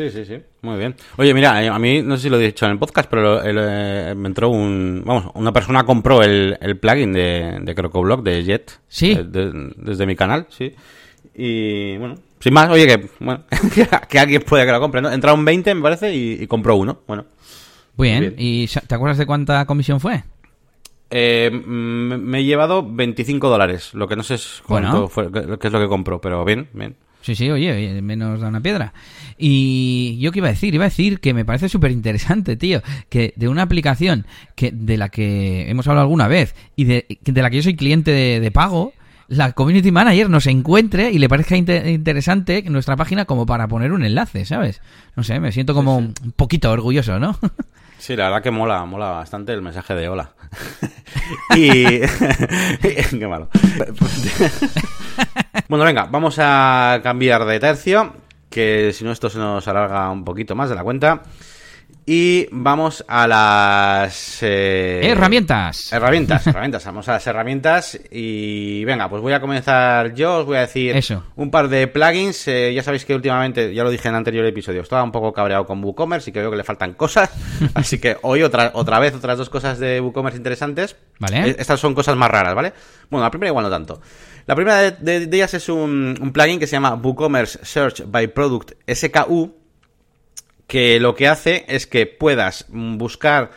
Sí, 0.00 0.10
sí, 0.10 0.24
sí. 0.24 0.42
Muy 0.62 0.78
bien. 0.78 0.94
Oye, 1.18 1.34
mira, 1.34 1.62
eh, 1.62 1.68
a 1.68 1.78
mí 1.78 2.00
no 2.02 2.16
sé 2.16 2.22
si 2.24 2.28
lo 2.30 2.38
he 2.40 2.46
dicho 2.46 2.64
en 2.64 2.72
el 2.72 2.78
podcast, 2.78 3.10
pero 3.10 3.42
el, 3.42 3.56
eh, 3.60 4.14
me 4.16 4.28
entró 4.28 4.48
un. 4.48 5.02
Vamos, 5.04 5.30
una 5.34 5.52
persona 5.52 5.84
compró 5.84 6.22
el, 6.22 6.56
el 6.60 6.78
plugin 6.78 7.12
de, 7.12 7.58
de 7.60 7.74
CrocoBlock 7.74 8.22
de 8.22 8.42
Jet. 8.44 8.80
Sí. 8.88 9.12
eh, 9.12 9.24
de- 9.24 9.72
desde 9.76 10.06
mi 10.06 10.16
canal, 10.16 10.46
sí. 10.48 10.74
Y 11.34 11.96
bueno, 11.98 12.14
sin 12.38 12.54
más, 12.54 12.70
oye, 12.70 12.86
que, 12.86 13.08
bueno, 13.20 13.44
que 14.08 14.18
alguien 14.18 14.42
puede 14.42 14.64
que 14.64 14.72
lo 14.72 14.80
compre, 14.80 15.02
¿no? 15.02 15.10
Entraron 15.12 15.44
20, 15.44 15.74
me 15.74 15.82
parece, 15.82 16.14
y, 16.14 16.42
y 16.42 16.46
compró 16.46 16.76
uno. 16.76 17.00
Bueno. 17.06 17.26
Muy 17.96 18.08
bien. 18.08 18.20
Bien. 18.20 18.34
¿Y 18.38 18.66
te 18.66 18.94
acuerdas 18.94 19.18
de 19.18 19.26
cuánta 19.26 19.66
comisión 19.66 20.00
fue? 20.00 20.22
Eh, 21.10 21.50
mm, 21.52 22.14
me 22.22 22.38
he 22.40 22.44
llevado 22.44 22.86
25 22.88 23.48
dólares. 23.50 23.92
Lo 23.94 24.06
que 24.08 24.16
no 24.16 24.22
sé 24.22 24.34
es 24.34 24.62
cuánto 24.66 24.90
Bueno. 24.92 25.08
fue, 25.08 25.30
qué 25.32 25.58
qué 25.58 25.66
es 25.66 25.72
lo 25.72 25.80
que 25.80 25.88
compró, 25.88 26.20
pero 26.20 26.44
bien, 26.44 26.68
bien. 26.72 26.96
Sí, 27.22 27.34
sí, 27.34 27.50
oye, 27.50 27.72
oye, 27.72 28.02
menos 28.02 28.40
da 28.40 28.48
una 28.48 28.60
piedra. 28.60 28.94
Y 29.36 30.18
yo 30.20 30.32
qué 30.32 30.38
iba 30.38 30.48
a 30.48 30.52
decir, 30.52 30.74
iba 30.74 30.84
a 30.84 30.88
decir 30.88 31.20
que 31.20 31.34
me 31.34 31.44
parece 31.44 31.68
súper 31.68 31.90
interesante, 31.90 32.56
tío, 32.56 32.82
que 33.08 33.34
de 33.36 33.48
una 33.48 33.62
aplicación 33.62 34.26
que 34.54 34.70
de 34.70 34.96
la 34.96 35.08
que 35.10 35.70
hemos 35.70 35.86
hablado 35.86 36.04
alguna 36.04 36.28
vez 36.28 36.54
y 36.76 36.84
de, 36.84 37.06
de 37.22 37.42
la 37.42 37.50
que 37.50 37.56
yo 37.56 37.62
soy 37.62 37.76
cliente 37.76 38.10
de, 38.10 38.40
de 38.40 38.50
pago, 38.50 38.92
la 39.28 39.52
community 39.52 39.92
manager 39.92 40.28
nos 40.30 40.46
encuentre 40.46 41.10
y 41.12 41.18
le 41.18 41.28
parezca 41.28 41.56
inte- 41.56 41.90
interesante 41.92 42.62
nuestra 42.68 42.96
página 42.96 43.26
como 43.26 43.46
para 43.46 43.68
poner 43.68 43.92
un 43.92 44.04
enlace, 44.04 44.44
¿sabes? 44.44 44.80
No 45.14 45.22
sé, 45.22 45.38
me 45.40 45.52
siento 45.52 45.74
como 45.74 45.98
un 45.98 46.14
poquito 46.36 46.70
orgulloso, 46.70 47.18
¿no? 47.18 47.38
Sí, 48.00 48.16
la 48.16 48.30
verdad 48.30 48.42
que 48.42 48.50
mola, 48.50 48.82
mola 48.86 49.10
bastante 49.10 49.52
el 49.52 49.60
mensaje 49.60 49.94
de 49.94 50.08
hola. 50.08 50.32
y... 51.54 52.00
Qué 52.00 53.26
malo. 53.28 53.50
Bueno, 55.70 55.84
venga, 55.84 56.06
vamos 56.10 56.36
a 56.40 56.98
cambiar 57.00 57.44
de 57.44 57.60
tercio, 57.60 58.12
que 58.50 58.92
si 58.92 59.04
no 59.04 59.12
esto 59.12 59.30
se 59.30 59.38
nos 59.38 59.66
alarga 59.68 60.10
un 60.10 60.24
poquito 60.24 60.56
más 60.56 60.68
de 60.68 60.74
la 60.74 60.82
cuenta. 60.82 61.22
Y 62.06 62.48
vamos 62.50 63.04
a 63.06 63.28
las... 63.28 64.38
eh, 64.42 65.00
Herramientas. 65.04 65.92
Herramientas, 65.92 66.44
herramientas. 66.48 66.84
Vamos 66.86 67.08
a 67.08 67.12
las 67.12 67.26
herramientas 67.28 68.00
y 68.10 68.84
venga, 68.84 69.08
pues 69.08 69.22
voy 69.22 69.32
a 69.32 69.40
comenzar 69.40 70.12
yo, 70.14 70.38
os 70.38 70.46
voy 70.46 70.56
a 70.56 70.60
decir 70.60 70.96
Eso. 70.96 71.22
un 71.36 71.52
par 71.52 71.68
de 71.68 71.86
plugins. 71.86 72.48
Eh, 72.48 72.72
ya 72.74 72.82
sabéis 72.82 73.04
que 73.04 73.14
últimamente, 73.14 73.72
ya 73.72 73.84
lo 73.84 73.90
dije 73.90 74.08
en 74.08 74.14
el 74.14 74.18
anterior 74.18 74.44
episodio, 74.44 74.80
estaba 74.80 75.04
un 75.04 75.12
poco 75.12 75.32
cabreado 75.32 75.66
con 75.66 75.84
WooCommerce 75.84 76.30
y 76.30 76.32
que 76.32 76.40
veo 76.40 76.50
que 76.50 76.56
le 76.56 76.64
faltan 76.64 76.94
cosas. 76.94 77.30
Así 77.74 78.00
que 78.00 78.16
hoy 78.22 78.42
otra, 78.42 78.72
otra 78.74 78.98
vez 78.98 79.14
otras 79.14 79.38
dos 79.38 79.50
cosas 79.50 79.78
de 79.78 80.00
WooCommerce 80.00 80.38
interesantes. 80.38 80.96
Vale. 81.20 81.54
Estas 81.58 81.78
son 81.78 81.94
cosas 81.94 82.16
más 82.16 82.30
raras, 82.30 82.54
¿vale? 82.56 82.72
Bueno, 83.08 83.24
la 83.24 83.30
primera 83.30 83.50
igual 83.50 83.64
no 83.66 83.70
tanto. 83.70 84.00
La 84.50 84.56
primera 84.56 84.78
de, 84.80 84.90
de- 84.98 85.26
de 85.28 85.36
ellas 85.36 85.54
es 85.54 85.68
un, 85.68 86.18
un 86.20 86.32
plugin 86.32 86.58
que 86.58 86.66
se 86.66 86.72
llama 86.72 86.94
WooCommerce 86.94 87.60
Search 87.64 88.02
by 88.04 88.26
Product 88.34 88.72
SKU 88.92 89.54
que 90.66 90.98
lo 90.98 91.14
que 91.14 91.28
hace 91.28 91.64
es 91.68 91.86
que 91.86 92.06
puedas 92.06 92.66
buscar 92.68 93.52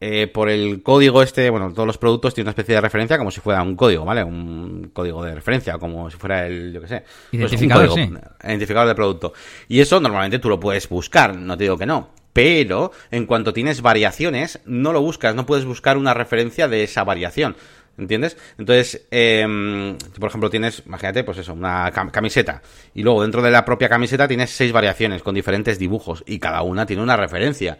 eh, 0.00 0.26
por 0.26 0.48
el 0.48 0.82
código 0.82 1.22
este, 1.22 1.50
bueno, 1.50 1.70
todos 1.74 1.86
los 1.86 1.98
productos 1.98 2.32
tienen 2.32 2.46
una 2.46 2.52
especie 2.52 2.76
de 2.76 2.80
referencia 2.80 3.18
como 3.18 3.30
si 3.30 3.40
fuera 3.42 3.60
un 3.62 3.76
código, 3.76 4.06
¿vale? 4.06 4.24
Un 4.24 4.90
código 4.94 5.22
de 5.22 5.34
referencia, 5.34 5.76
como 5.76 6.10
si 6.10 6.16
fuera 6.16 6.46
el, 6.46 6.72
yo 6.72 6.80
qué 6.80 6.88
sé. 6.88 7.04
pues 7.30 7.52
un 7.52 7.58
Identificador, 7.58 7.88
código, 7.88 8.20
Identificador 8.42 8.88
de 8.88 8.94
producto. 8.94 9.32
Y 9.68 9.80
eso 9.80 10.00
normalmente 10.00 10.38
tú 10.38 10.48
lo 10.48 10.58
puedes 10.58 10.88
buscar, 10.88 11.36
no 11.36 11.58
te 11.58 11.64
digo 11.64 11.76
que 11.76 11.84
no. 11.84 12.08
Pero 12.32 12.92
en 13.10 13.26
cuanto 13.26 13.52
tienes 13.52 13.82
variaciones, 13.82 14.60
no 14.64 14.92
lo 14.94 15.02
buscas, 15.02 15.34
no 15.34 15.44
puedes 15.44 15.64
buscar 15.64 15.98
una 15.98 16.14
referencia 16.14 16.68
de 16.68 16.84
esa 16.84 17.02
variación. 17.04 17.56
¿Entiendes? 17.98 18.36
Entonces, 18.58 19.06
eh, 19.10 19.96
por 20.20 20.28
ejemplo, 20.28 20.48
tienes, 20.50 20.82
imagínate, 20.86 21.24
pues 21.24 21.38
eso, 21.38 21.52
una 21.52 21.92
cam- 21.92 22.10
camiseta. 22.12 22.62
Y 22.94 23.02
luego 23.02 23.22
dentro 23.22 23.42
de 23.42 23.50
la 23.50 23.64
propia 23.64 23.88
camiseta 23.88 24.28
tienes 24.28 24.50
seis 24.50 24.70
variaciones 24.72 25.22
con 25.22 25.34
diferentes 25.34 25.78
dibujos. 25.78 26.22
Y 26.26 26.38
cada 26.38 26.62
una 26.62 26.86
tiene 26.86 27.02
una 27.02 27.16
referencia. 27.16 27.78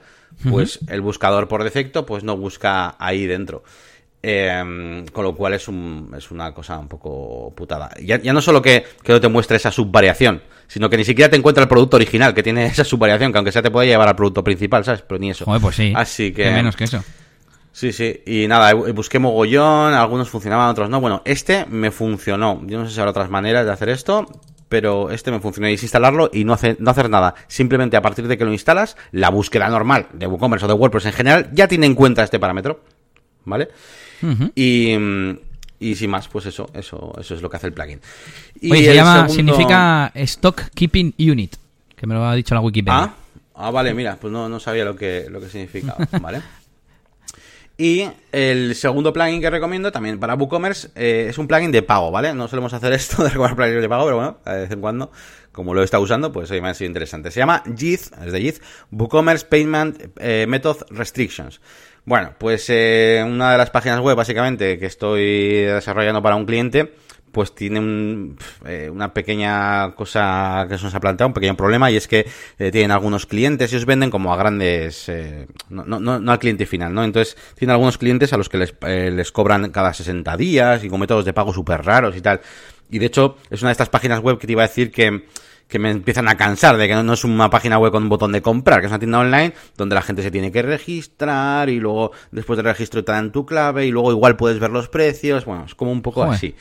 Pues 0.51 0.81
el 0.89 1.01
buscador 1.01 1.47
por 1.49 1.63
defecto, 1.65 2.05
pues 2.05 2.25
no 2.25 2.37
busca 2.37 2.97
ahí 2.99 3.27
dentro. 3.27 3.63
Eh, 4.23 5.05
con 5.13 5.25
lo 5.25 5.35
cual 5.37 5.55
es, 5.55 5.69
un, 5.69 6.13
es 6.19 6.31
una 6.33 6.53
cosa 6.53 6.79
un 6.79 6.89
poco 6.89 7.53
putada. 7.55 7.91
Ya, 8.03 8.21
ya 8.21 8.33
no 8.33 8.41
solo 8.41 8.61
que, 8.61 8.85
que 9.03 9.13
no 9.13 9.21
te 9.21 9.29
muestre 9.29 9.57
esa 9.57 9.71
subvariación, 9.71 10.43
sino 10.67 10.91
que 10.91 10.97
ni 10.97 11.05
siquiera 11.05 11.31
te 11.31 11.37
encuentra 11.37 11.63
el 11.63 11.69
producto 11.69 11.97
original 11.97 12.35
que 12.35 12.43
tiene 12.43 12.67
esa 12.67 12.83
subvariación, 12.83 13.31
que 13.31 13.39
aunque 13.39 13.53
sea 13.53 13.63
te 13.63 13.71
puede 13.71 13.87
llevar 13.87 14.09
al 14.09 14.17
producto 14.17 14.43
principal, 14.43 14.85
¿sabes? 14.85 15.03
Pero 15.03 15.21
ni 15.21 15.31
eso. 15.31 15.45
Joder, 15.45 15.63
pues 15.63 15.77
sí. 15.77 15.93
Así 15.95 16.33
que. 16.33 16.51
Menos 16.51 16.75
que 16.77 16.85
eso. 16.85 17.03
Sí, 17.79 17.93
sí, 17.93 18.23
y 18.27 18.49
nada, 18.49 18.75
busqué 18.75 19.21
mogollón, 19.21 19.95
algunos 19.95 20.29
funcionaban, 20.29 20.69
otros 20.69 20.91
no. 20.91 21.01
Bueno, 21.01 21.23
este 21.25 21.65
me 21.67 21.93
funcionó. 21.93 22.61
Yo 22.67 22.77
no 22.77 22.89
sé 22.89 22.93
si 22.93 22.99
habrá 22.99 23.13
otras 23.13 23.31
maneras 23.31 23.65
de 23.67 23.71
hacer 23.71 23.89
esto, 23.89 24.27
pero 24.69 25.13
este 25.13 25.31
me 25.31 25.39
funcionó. 25.39 25.69
Y 25.69 25.75
es 25.75 25.83
instalarlo 25.85 26.29
y 26.33 26.43
no, 26.43 26.55
hace, 26.55 26.75
no 26.81 26.91
hacer 26.91 27.09
nada. 27.09 27.37
Simplemente 27.47 27.97
a 27.97 28.03
partir 28.03 28.27
de 28.27 28.37
que 28.37 28.45
lo 28.45 28.53
instalas, 28.53 28.97
la 29.13 29.31
búsqueda 29.31 29.69
normal 29.69 30.09
de 30.13 30.27
WooCommerce 30.27 30.65
o 30.65 30.69
de 30.69 30.75
WordPress 30.75 31.07
en 31.07 31.13
general 31.13 31.51
ya 31.53 31.69
tiene 31.69 31.87
en 31.87 31.95
cuenta 31.95 32.25
este 32.25 32.41
parámetro. 32.41 32.81
¿Vale? 33.45 33.69
Y, 34.57 34.97
mm, 34.99 35.39
y 35.79 35.95
sin 35.95 36.11
más, 36.11 36.27
pues 36.27 36.47
eso, 36.47 36.69
eso, 36.75 37.13
eso 37.21 37.35
es 37.37 37.43
lo 37.43 37.49
que 37.49 37.59
hace 37.59 37.69
el 37.69 37.75
plugin. 37.75 38.01
Y 38.61 38.73
Oye, 38.73 38.87
se 38.87 38.95
llama, 38.97 39.29
segundo- 39.29 39.35
significa 39.35 40.11
Stock 40.17 40.63
Keeping 40.75 41.15
Unit, 41.17 41.55
que 41.95 42.09
me 42.09 42.15
lo 42.17 42.25
ha 42.27 42.35
dicho 42.35 42.57
la 42.57 42.61
Wikipedia. 42.61 42.99
Ah, 43.05 43.15
ah, 43.55 43.71
vale, 43.71 43.95
mira, 43.95 44.17
pues 44.21 44.33
no, 44.33 44.49
no 44.49 44.59
sabía 44.59 44.85
lo 44.85 44.97
que, 44.97 45.27
lo 45.31 45.41
que 45.41 45.49
significaba, 45.49 45.99
¿vale? 46.21 46.43
Y 47.81 48.11
el 48.33 48.75
segundo 48.75 49.13
plugin 49.13 49.41
que 49.41 49.51
recomiendo 49.51 49.93
también 49.93 50.19
para 50.19 50.35
WooCommerce 50.35 50.89
eh, 50.97 51.27
es 51.29 51.39
un 51.39 51.47
plugin 51.47 51.71
de 51.71 51.83
pago, 51.83 52.11
¿vale? 52.11 52.35
No 52.35 52.49
solemos 52.49 52.73
hacer 52.73 52.93
esto 52.93 53.23
de 53.23 53.29
recomendar 53.29 53.57
plugins 53.57 53.83
de 53.83 53.89
pago, 53.89 54.05
pero 54.05 54.17
bueno, 54.17 54.39
de 54.45 54.61
vez 54.63 54.71
en 54.73 54.81
cuando, 54.81 55.13
como 55.53 55.75
lo 55.75 55.83
he 55.83 55.85
estado 55.85 56.03
usando, 56.03 56.33
pues 56.33 56.51
hoy 56.51 56.61
me 56.61 56.71
ha 56.71 56.75
sido 56.75 56.89
interesante. 56.89 57.31
Se 57.31 57.39
llama 57.39 57.63
JIT, 57.65 58.01
es 58.27 58.33
de 58.33 58.41
JIT, 58.41 58.57
WooCommerce 58.91 59.47
Payment 59.47 60.11
eh, 60.19 60.47
Method 60.49 60.87
Restrictions. 60.91 61.61
Bueno, 62.05 62.35
pues 62.37 62.67
eh, 62.69 63.25
una 63.25 63.53
de 63.53 63.59
las 63.59 63.71
páginas 63.71 64.01
web, 64.01 64.17
básicamente, 64.17 64.77
que 64.81 64.87
estoy 64.87 65.61
desarrollando 65.61 66.21
para 66.21 66.35
un 66.35 66.47
cliente, 66.47 66.95
pues 67.39 67.55
tiene 67.55 67.79
un, 67.79 68.37
eh, 68.67 68.91
una 68.93 69.15
pequeña 69.15 69.93
cosa 69.93 70.67
que 70.69 70.77
se 70.77 70.83
nos 70.83 70.93
ha 70.93 70.99
planteado, 70.99 71.29
un 71.29 71.35
pequeño 71.35 71.57
problema, 71.57 71.89
y 71.89 71.95
es 71.95 72.09
que 72.09 72.27
eh, 72.59 72.73
tienen 72.73 72.91
algunos 72.91 73.27
clientes 73.27 73.73
y 73.73 73.77
os 73.77 73.87
venden 73.87 74.11
como 74.11 74.35
a 74.35 74.37
grandes, 74.37 75.09
eh, 75.09 75.47
no, 75.69 75.85
no, 75.85 76.01
no 76.19 76.33
al 76.33 76.39
cliente 76.41 76.67
final, 76.67 76.93
¿no? 76.93 77.05
Entonces, 77.05 77.37
tienen 77.55 77.75
algunos 77.75 77.97
clientes 77.97 78.33
a 78.33 78.39
los 78.39 78.49
que 78.49 78.59
les, 78.59 78.75
eh, 78.81 79.13
les 79.13 79.31
cobran 79.31 79.71
cada 79.71 79.95
60 79.95 80.37
días 80.37 80.83
y 80.83 80.89
con 80.89 80.99
métodos 80.99 81.25
de 81.25 81.33
pago 81.33 81.55
súper 81.55 81.85
raros 81.85 82.17
y 82.17 82.21
tal. 82.21 82.41
Y 82.91 82.99
de 82.99 83.07
hecho, 83.07 83.37
es 83.51 83.63
una 83.63 83.69
de 83.69 83.75
estas 83.75 83.89
páginas 83.89 84.19
web 84.19 84.37
que 84.37 84.49
te 84.49 84.55
iba 84.55 84.65
a 84.65 84.67
decir 84.67 84.91
que, 84.91 85.27
que 85.69 85.79
me 85.79 85.93
empiezan 85.93 86.27
a 86.27 86.37
cansar 86.37 86.77
de 86.77 86.89
que 86.89 86.95
no, 86.95 87.05
no 87.05 87.13
es 87.13 87.23
una 87.23 87.51
página 87.51 87.79
web 87.79 87.93
con 87.93 88.03
un 88.03 88.09
botón 88.09 88.33
de 88.33 88.43
comprar, 88.43 88.81
que 88.81 88.87
es 88.87 88.91
una 88.91 88.99
tienda 88.99 89.21
online 89.21 89.55
donde 89.77 89.95
la 89.95 90.03
gente 90.03 90.25
se 90.25 90.33
tiene 90.33 90.51
que 90.51 90.63
registrar 90.63 91.69
y 91.69 91.79
luego 91.79 92.11
después 92.33 92.57
del 92.57 92.67
registro 92.67 93.05
te 93.05 93.13
dan 93.13 93.31
tu 93.31 93.47
clave 93.47 93.87
y 93.87 93.93
luego 93.93 94.11
igual 94.11 94.37
puedes 94.37 94.59
ver 94.59 94.71
los 94.71 94.89
precios, 94.89 95.45
bueno, 95.45 95.67
es 95.67 95.77
como 95.77 95.93
un 95.93 96.03
poco 96.03 96.23
Joder. 96.23 96.35
así. 96.35 96.57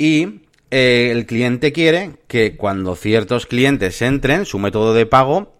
Y 0.00 0.40
eh, 0.70 1.10
el 1.12 1.26
cliente 1.26 1.72
quiere 1.72 2.12
que 2.26 2.56
cuando 2.56 2.96
ciertos 2.96 3.44
clientes 3.44 4.00
entren, 4.00 4.46
su 4.46 4.58
método 4.58 4.94
de 4.94 5.04
pago 5.04 5.52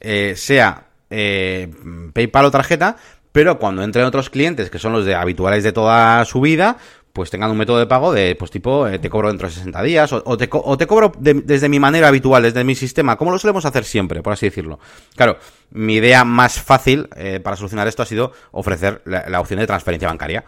eh, 0.00 0.34
sea 0.36 0.88
eh, 1.08 1.68
PayPal 2.12 2.44
o 2.44 2.50
tarjeta, 2.50 2.96
pero 3.32 3.58
cuando 3.58 3.82
entren 3.82 4.04
otros 4.04 4.28
clientes, 4.28 4.68
que 4.68 4.78
son 4.78 4.92
los 4.92 5.06
de 5.06 5.14
habituales 5.14 5.64
de 5.64 5.72
toda 5.72 6.22
su 6.26 6.42
vida, 6.42 6.76
pues 7.14 7.30
tengan 7.30 7.50
un 7.50 7.56
método 7.56 7.78
de 7.78 7.86
pago 7.86 8.12
de, 8.12 8.34
pues 8.34 8.50
tipo, 8.50 8.86
eh, 8.86 8.98
te 8.98 9.08
cobro 9.08 9.28
dentro 9.28 9.48
de 9.48 9.54
60 9.54 9.82
días, 9.82 10.12
o, 10.12 10.36
te, 10.36 10.46
o 10.52 10.76
te 10.76 10.86
cobro 10.86 11.10
de- 11.18 11.32
desde 11.32 11.70
mi 11.70 11.78
manera 11.80 12.08
habitual, 12.08 12.42
desde 12.42 12.64
mi 12.64 12.74
sistema, 12.74 13.16
como 13.16 13.30
lo 13.30 13.38
solemos 13.38 13.64
hacer 13.64 13.84
siempre, 13.84 14.22
por 14.22 14.34
así 14.34 14.44
decirlo. 14.44 14.78
Claro, 15.14 15.38
mi 15.70 15.94
idea 15.94 16.22
más 16.26 16.60
fácil 16.60 17.08
eh, 17.16 17.40
para 17.42 17.56
solucionar 17.56 17.88
esto 17.88 18.02
ha 18.02 18.06
sido 18.06 18.32
ofrecer 18.50 19.00
la 19.06 19.40
opción 19.40 19.58
de 19.60 19.66
transferencia 19.66 20.08
bancaria. 20.08 20.44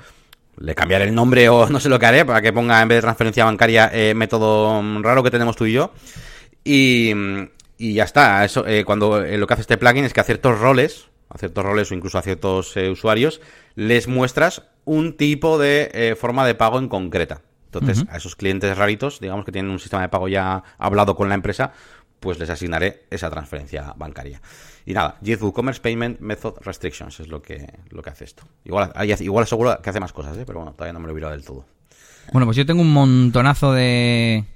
Le 0.61 0.74
cambiaré 0.74 1.04
el 1.04 1.14
nombre 1.14 1.48
o 1.48 1.68
no 1.70 1.80
sé 1.80 1.88
lo 1.88 1.98
que 1.98 2.06
haré 2.06 2.24
para 2.24 2.42
que 2.42 2.52
ponga 2.52 2.80
en 2.82 2.88
vez 2.88 2.96
de 2.96 3.02
transferencia 3.02 3.44
bancaria 3.44 3.90
eh, 3.92 4.14
método 4.14 4.82
raro 5.02 5.22
que 5.22 5.30
tenemos 5.30 5.56
tú 5.56 5.66
y 5.66 5.72
yo. 5.72 5.92
Y, 6.64 7.12
y 7.78 7.94
ya 7.94 8.04
está. 8.04 8.44
Eso, 8.44 8.66
eh, 8.66 8.84
cuando 8.84 9.24
eh, 9.24 9.38
lo 9.38 9.46
que 9.46 9.54
hace 9.54 9.62
este 9.62 9.78
plugin 9.78 10.04
es 10.04 10.12
que 10.12 10.20
a 10.20 10.24
ciertos 10.24 10.59
roles, 10.59 11.09
a 11.30 11.38
ciertos 11.38 11.64
roles 11.64 11.90
o 11.90 11.94
incluso 11.94 12.18
a 12.18 12.22
ciertos 12.22 12.76
eh, 12.76 12.90
usuarios, 12.90 13.40
les 13.76 14.09
muestras 14.09 14.64
un 14.84 15.16
tipo 15.16 15.59
de 15.59 16.16
forma 16.18 16.46
de 16.46 16.54
pago 16.54 16.78
en 16.78 16.88
concreta. 16.88 17.42
Entonces, 17.66 18.04
a 18.09 18.16
esos 18.16 18.34
clientes 18.34 18.76
raritos, 18.78 19.20
digamos 19.20 19.44
que 19.44 19.52
tienen 19.52 19.70
un 19.70 19.78
sistema 19.78 20.00
de 20.00 20.09
pago 20.09 20.26
ya 20.28 20.62
hablado 20.78 21.14
con 21.14 21.28
la 21.28 21.34
empresa, 21.34 21.72
pues 22.18 22.38
les 22.38 22.48
asignaré 22.48 23.04
esa 23.11 23.28
transferencia 23.28 23.92
bancaria. 23.96 24.40
Y 24.89 24.95
nada, 24.95 25.18
JIT 25.22 25.43
WooCommerce 25.43 25.82
Payment 25.82 26.18
Method 26.20 26.62
Restrictions 26.62 27.20
es 27.20 27.28
lo 27.28 27.43
que, 27.43 27.74
lo 27.91 28.01
que 28.01 28.09
hace 28.09 28.24
esto. 28.24 28.45
Igual, 28.64 28.91
igual 29.20 29.47
seguro 29.47 29.78
que 29.82 29.91
hace 29.91 30.01
más 30.01 30.14
cosas, 30.14 30.39
¿eh? 30.39 30.45
pero 30.47 30.61
bueno, 30.61 30.72
todavía 30.72 30.95
no 30.95 31.01
me 31.01 31.05
lo 31.05 31.12
he 31.12 31.14
virado 31.14 31.34
del 31.34 31.45
todo. 31.45 31.66
Bueno, 32.32 32.47
pues 32.47 32.57
yo 32.57 32.64
tengo 32.64 32.80
un 32.80 32.91
montonazo 32.91 33.74
de, 33.74 34.47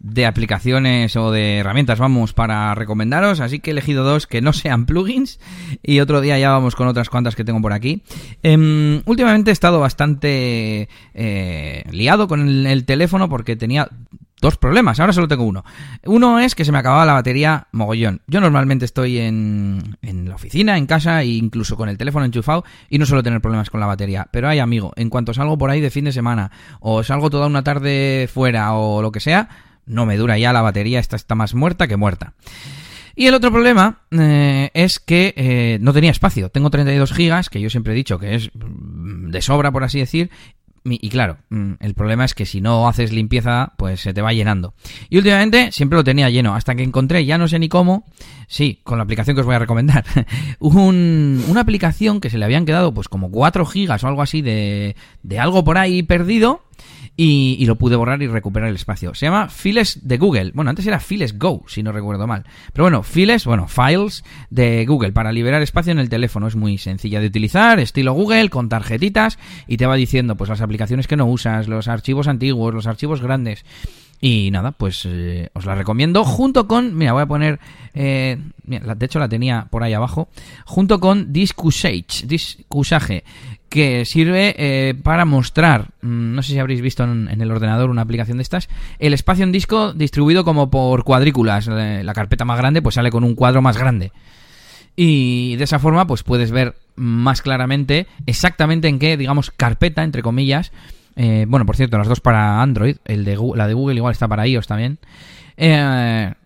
de 0.00 0.26
aplicaciones 0.26 1.14
o 1.16 1.30
de 1.30 1.58
herramientas, 1.58 1.98
vamos, 1.98 2.32
para 2.32 2.74
recomendaros, 2.74 3.40
así 3.40 3.60
que 3.60 3.70
he 3.70 3.72
elegido 3.72 4.02
dos 4.02 4.26
que 4.26 4.40
no 4.40 4.52
sean 4.52 4.86
plugins 4.86 5.38
y 5.82 6.00
otro 6.00 6.20
día 6.20 6.38
ya 6.38 6.50
vamos 6.50 6.74
con 6.74 6.88
otras 6.88 7.10
cuantas 7.10 7.36
que 7.36 7.44
tengo 7.44 7.60
por 7.60 7.72
aquí. 7.72 8.02
Em, 8.42 9.02
últimamente 9.04 9.50
he 9.50 9.52
estado 9.52 9.78
bastante 9.78 10.88
eh, 11.14 11.84
liado 11.90 12.28
con 12.28 12.48
el, 12.48 12.66
el 12.66 12.84
teléfono 12.86 13.28
porque 13.28 13.56
tenía 13.56 13.88
dos 14.40 14.56
problemas, 14.56 14.98
ahora 14.98 15.12
solo 15.12 15.28
tengo 15.28 15.44
uno. 15.44 15.64
Uno 16.04 16.38
es 16.38 16.54
que 16.54 16.64
se 16.64 16.72
me 16.72 16.78
acababa 16.78 17.04
la 17.04 17.12
batería 17.12 17.68
mogollón. 17.72 18.22
Yo 18.26 18.40
normalmente 18.40 18.86
estoy 18.86 19.18
en, 19.18 19.98
en 20.02 20.28
la 20.28 20.34
oficina, 20.34 20.78
en 20.78 20.86
casa 20.86 21.20
e 21.22 21.26
incluso 21.26 21.76
con 21.76 21.88
el 21.88 21.98
teléfono 21.98 22.24
enchufado 22.24 22.64
y 22.88 22.98
no 22.98 23.06
suelo 23.06 23.22
tener 23.22 23.40
problemas 23.40 23.70
con 23.70 23.80
la 23.80 23.86
batería. 23.86 24.28
Pero 24.32 24.48
hay 24.48 24.58
amigo, 24.58 24.92
en 24.96 25.10
cuanto 25.10 25.34
salgo 25.34 25.58
por 25.58 25.70
ahí 25.70 25.80
de 25.80 25.90
fin 25.90 26.06
de 26.06 26.12
semana 26.12 26.50
o 26.80 27.02
salgo 27.02 27.30
toda 27.30 27.46
una 27.46 27.62
tarde 27.62 28.28
fuera 28.32 28.72
o 28.72 29.02
lo 29.02 29.12
que 29.12 29.20
sea, 29.20 29.48
no 29.90 30.06
me 30.06 30.16
dura 30.16 30.38
ya 30.38 30.52
la 30.52 30.62
batería, 30.62 31.00
esta 31.00 31.16
está 31.16 31.34
más 31.34 31.54
muerta 31.54 31.88
que 31.88 31.96
muerta. 31.96 32.34
Y 33.16 33.26
el 33.26 33.34
otro 33.34 33.50
problema 33.50 34.02
eh, 34.12 34.70
es 34.72 34.98
que 34.98 35.34
eh, 35.36 35.78
no 35.80 35.92
tenía 35.92 36.10
espacio. 36.10 36.48
Tengo 36.48 36.70
32 36.70 37.12
gigas, 37.12 37.50
que 37.50 37.60
yo 37.60 37.68
siempre 37.68 37.92
he 37.92 37.96
dicho 37.96 38.18
que 38.18 38.34
es 38.34 38.50
mm, 38.54 39.30
de 39.30 39.42
sobra, 39.42 39.72
por 39.72 39.84
así 39.84 39.98
decir, 39.98 40.30
y 40.84 41.10
claro, 41.10 41.36
mm, 41.50 41.72
el 41.80 41.94
problema 41.94 42.24
es 42.24 42.34
que 42.34 42.46
si 42.46 42.60
no 42.60 42.88
haces 42.88 43.12
limpieza, 43.12 43.74
pues 43.76 44.00
se 44.00 44.14
te 44.14 44.22
va 44.22 44.32
llenando. 44.32 44.74
Y 45.10 45.18
últimamente 45.18 45.70
siempre 45.72 45.96
lo 45.98 46.04
tenía 46.04 46.30
lleno, 46.30 46.54
hasta 46.54 46.74
que 46.74 46.82
encontré, 46.82 47.26
ya 47.26 47.36
no 47.36 47.48
sé 47.48 47.58
ni 47.58 47.68
cómo, 47.68 48.06
sí, 48.48 48.80
con 48.82 48.96
la 48.96 49.04
aplicación 49.04 49.36
que 49.36 49.40
os 49.40 49.46
voy 49.46 49.56
a 49.56 49.60
recomendar, 49.60 50.04
un, 50.58 51.44
una 51.48 51.60
aplicación 51.60 52.20
que 52.20 52.30
se 52.30 52.38
le 52.38 52.46
habían 52.46 52.64
quedado 52.64 52.94
pues 52.94 53.08
como 53.08 53.30
4 53.30 53.66
gigas 53.66 54.02
o 54.04 54.08
algo 54.08 54.22
así 54.22 54.40
de, 54.40 54.96
de 55.22 55.38
algo 55.38 55.64
por 55.64 55.76
ahí 55.76 56.02
perdido 56.02 56.62
y, 57.16 57.66
lo 57.66 57.76
pude 57.76 57.96
borrar 57.96 58.22
y 58.22 58.26
recuperar 58.26 58.68
el 58.70 58.76
espacio. 58.76 59.14
Se 59.14 59.26
llama 59.26 59.48
Files 59.48 60.06
de 60.08 60.16
Google. 60.16 60.52
Bueno, 60.54 60.70
antes 60.70 60.86
era 60.86 61.00
Files 61.00 61.38
Go, 61.38 61.64
si 61.66 61.82
no 61.82 61.92
recuerdo 61.92 62.26
mal. 62.26 62.44
Pero 62.72 62.84
bueno, 62.84 63.02
Files, 63.02 63.44
bueno, 63.44 63.68
Files 63.68 64.24
de 64.48 64.86
Google 64.86 65.12
para 65.12 65.32
liberar 65.32 65.60
espacio 65.60 65.92
en 65.92 65.98
el 65.98 66.08
teléfono. 66.08 66.46
Es 66.46 66.56
muy 66.56 66.78
sencilla 66.78 67.20
de 67.20 67.26
utilizar, 67.26 67.78
estilo 67.78 68.14
Google, 68.14 68.48
con 68.48 68.68
tarjetitas 68.68 69.38
y 69.66 69.76
te 69.76 69.86
va 69.86 69.96
diciendo 69.96 70.36
pues 70.36 70.48
las 70.48 70.62
aplicaciones 70.62 71.06
que 71.06 71.16
no 71.16 71.26
usas, 71.26 71.68
los 71.68 71.88
archivos 71.88 72.26
antiguos, 72.26 72.72
los 72.72 72.86
archivos 72.86 73.20
grandes. 73.20 73.64
Y 74.20 74.50
nada, 74.50 74.72
pues 74.72 75.06
eh, 75.06 75.48
os 75.54 75.64
la 75.64 75.74
recomiendo 75.74 76.24
junto 76.24 76.68
con, 76.68 76.94
mira, 76.96 77.14
voy 77.14 77.22
a 77.22 77.26
poner, 77.26 77.58
eh, 77.94 78.38
de 78.64 79.06
hecho 79.06 79.18
la 79.18 79.28
tenía 79.28 79.66
por 79.70 79.82
ahí 79.82 79.94
abajo, 79.94 80.28
junto 80.66 81.00
con 81.00 81.32
Discusage, 81.32 82.26
Discusage, 82.26 83.24
que 83.70 84.04
sirve 84.04 84.54
eh, 84.58 84.94
para 84.94 85.24
mostrar, 85.24 85.92
mm, 86.02 86.34
no 86.34 86.42
sé 86.42 86.52
si 86.52 86.58
habréis 86.58 86.82
visto 86.82 87.04
en, 87.04 87.28
el 87.28 87.50
ordenador 87.50 87.88
una 87.88 88.02
aplicación 88.02 88.38
de 88.38 88.42
estas, 88.42 88.68
el 88.98 89.14
espacio 89.14 89.44
en 89.44 89.52
disco 89.52 89.94
distribuido 89.94 90.44
como 90.44 90.70
por 90.70 91.04
cuadrículas. 91.04 91.68
Eh, 91.70 92.02
la 92.04 92.12
carpeta 92.12 92.44
más 92.44 92.58
grande 92.58 92.82
pues 92.82 92.96
sale 92.96 93.10
con 93.10 93.22
un 93.22 93.36
cuadro 93.36 93.62
más 93.62 93.78
grande. 93.78 94.12
Y 94.96 95.54
de 95.56 95.64
esa 95.64 95.78
forma 95.78 96.06
pues 96.08 96.24
puedes 96.24 96.50
ver 96.50 96.74
más 96.96 97.42
claramente 97.42 98.08
exactamente 98.26 98.88
en 98.88 98.98
qué, 98.98 99.16
digamos, 99.16 99.52
carpeta, 99.52 100.02
entre 100.02 100.22
comillas. 100.22 100.72
Eh, 101.22 101.44
bueno, 101.46 101.66
por 101.66 101.76
cierto, 101.76 101.98
las 101.98 102.08
dos 102.08 102.20
para 102.20 102.62
Android, 102.62 102.96
el 103.04 103.26
de 103.26 103.38
la 103.54 103.68
de 103.68 103.74
Google 103.74 103.96
igual 103.96 104.12
está 104.12 104.26
para 104.26 104.46
iOS 104.46 104.66
también. 104.66 104.98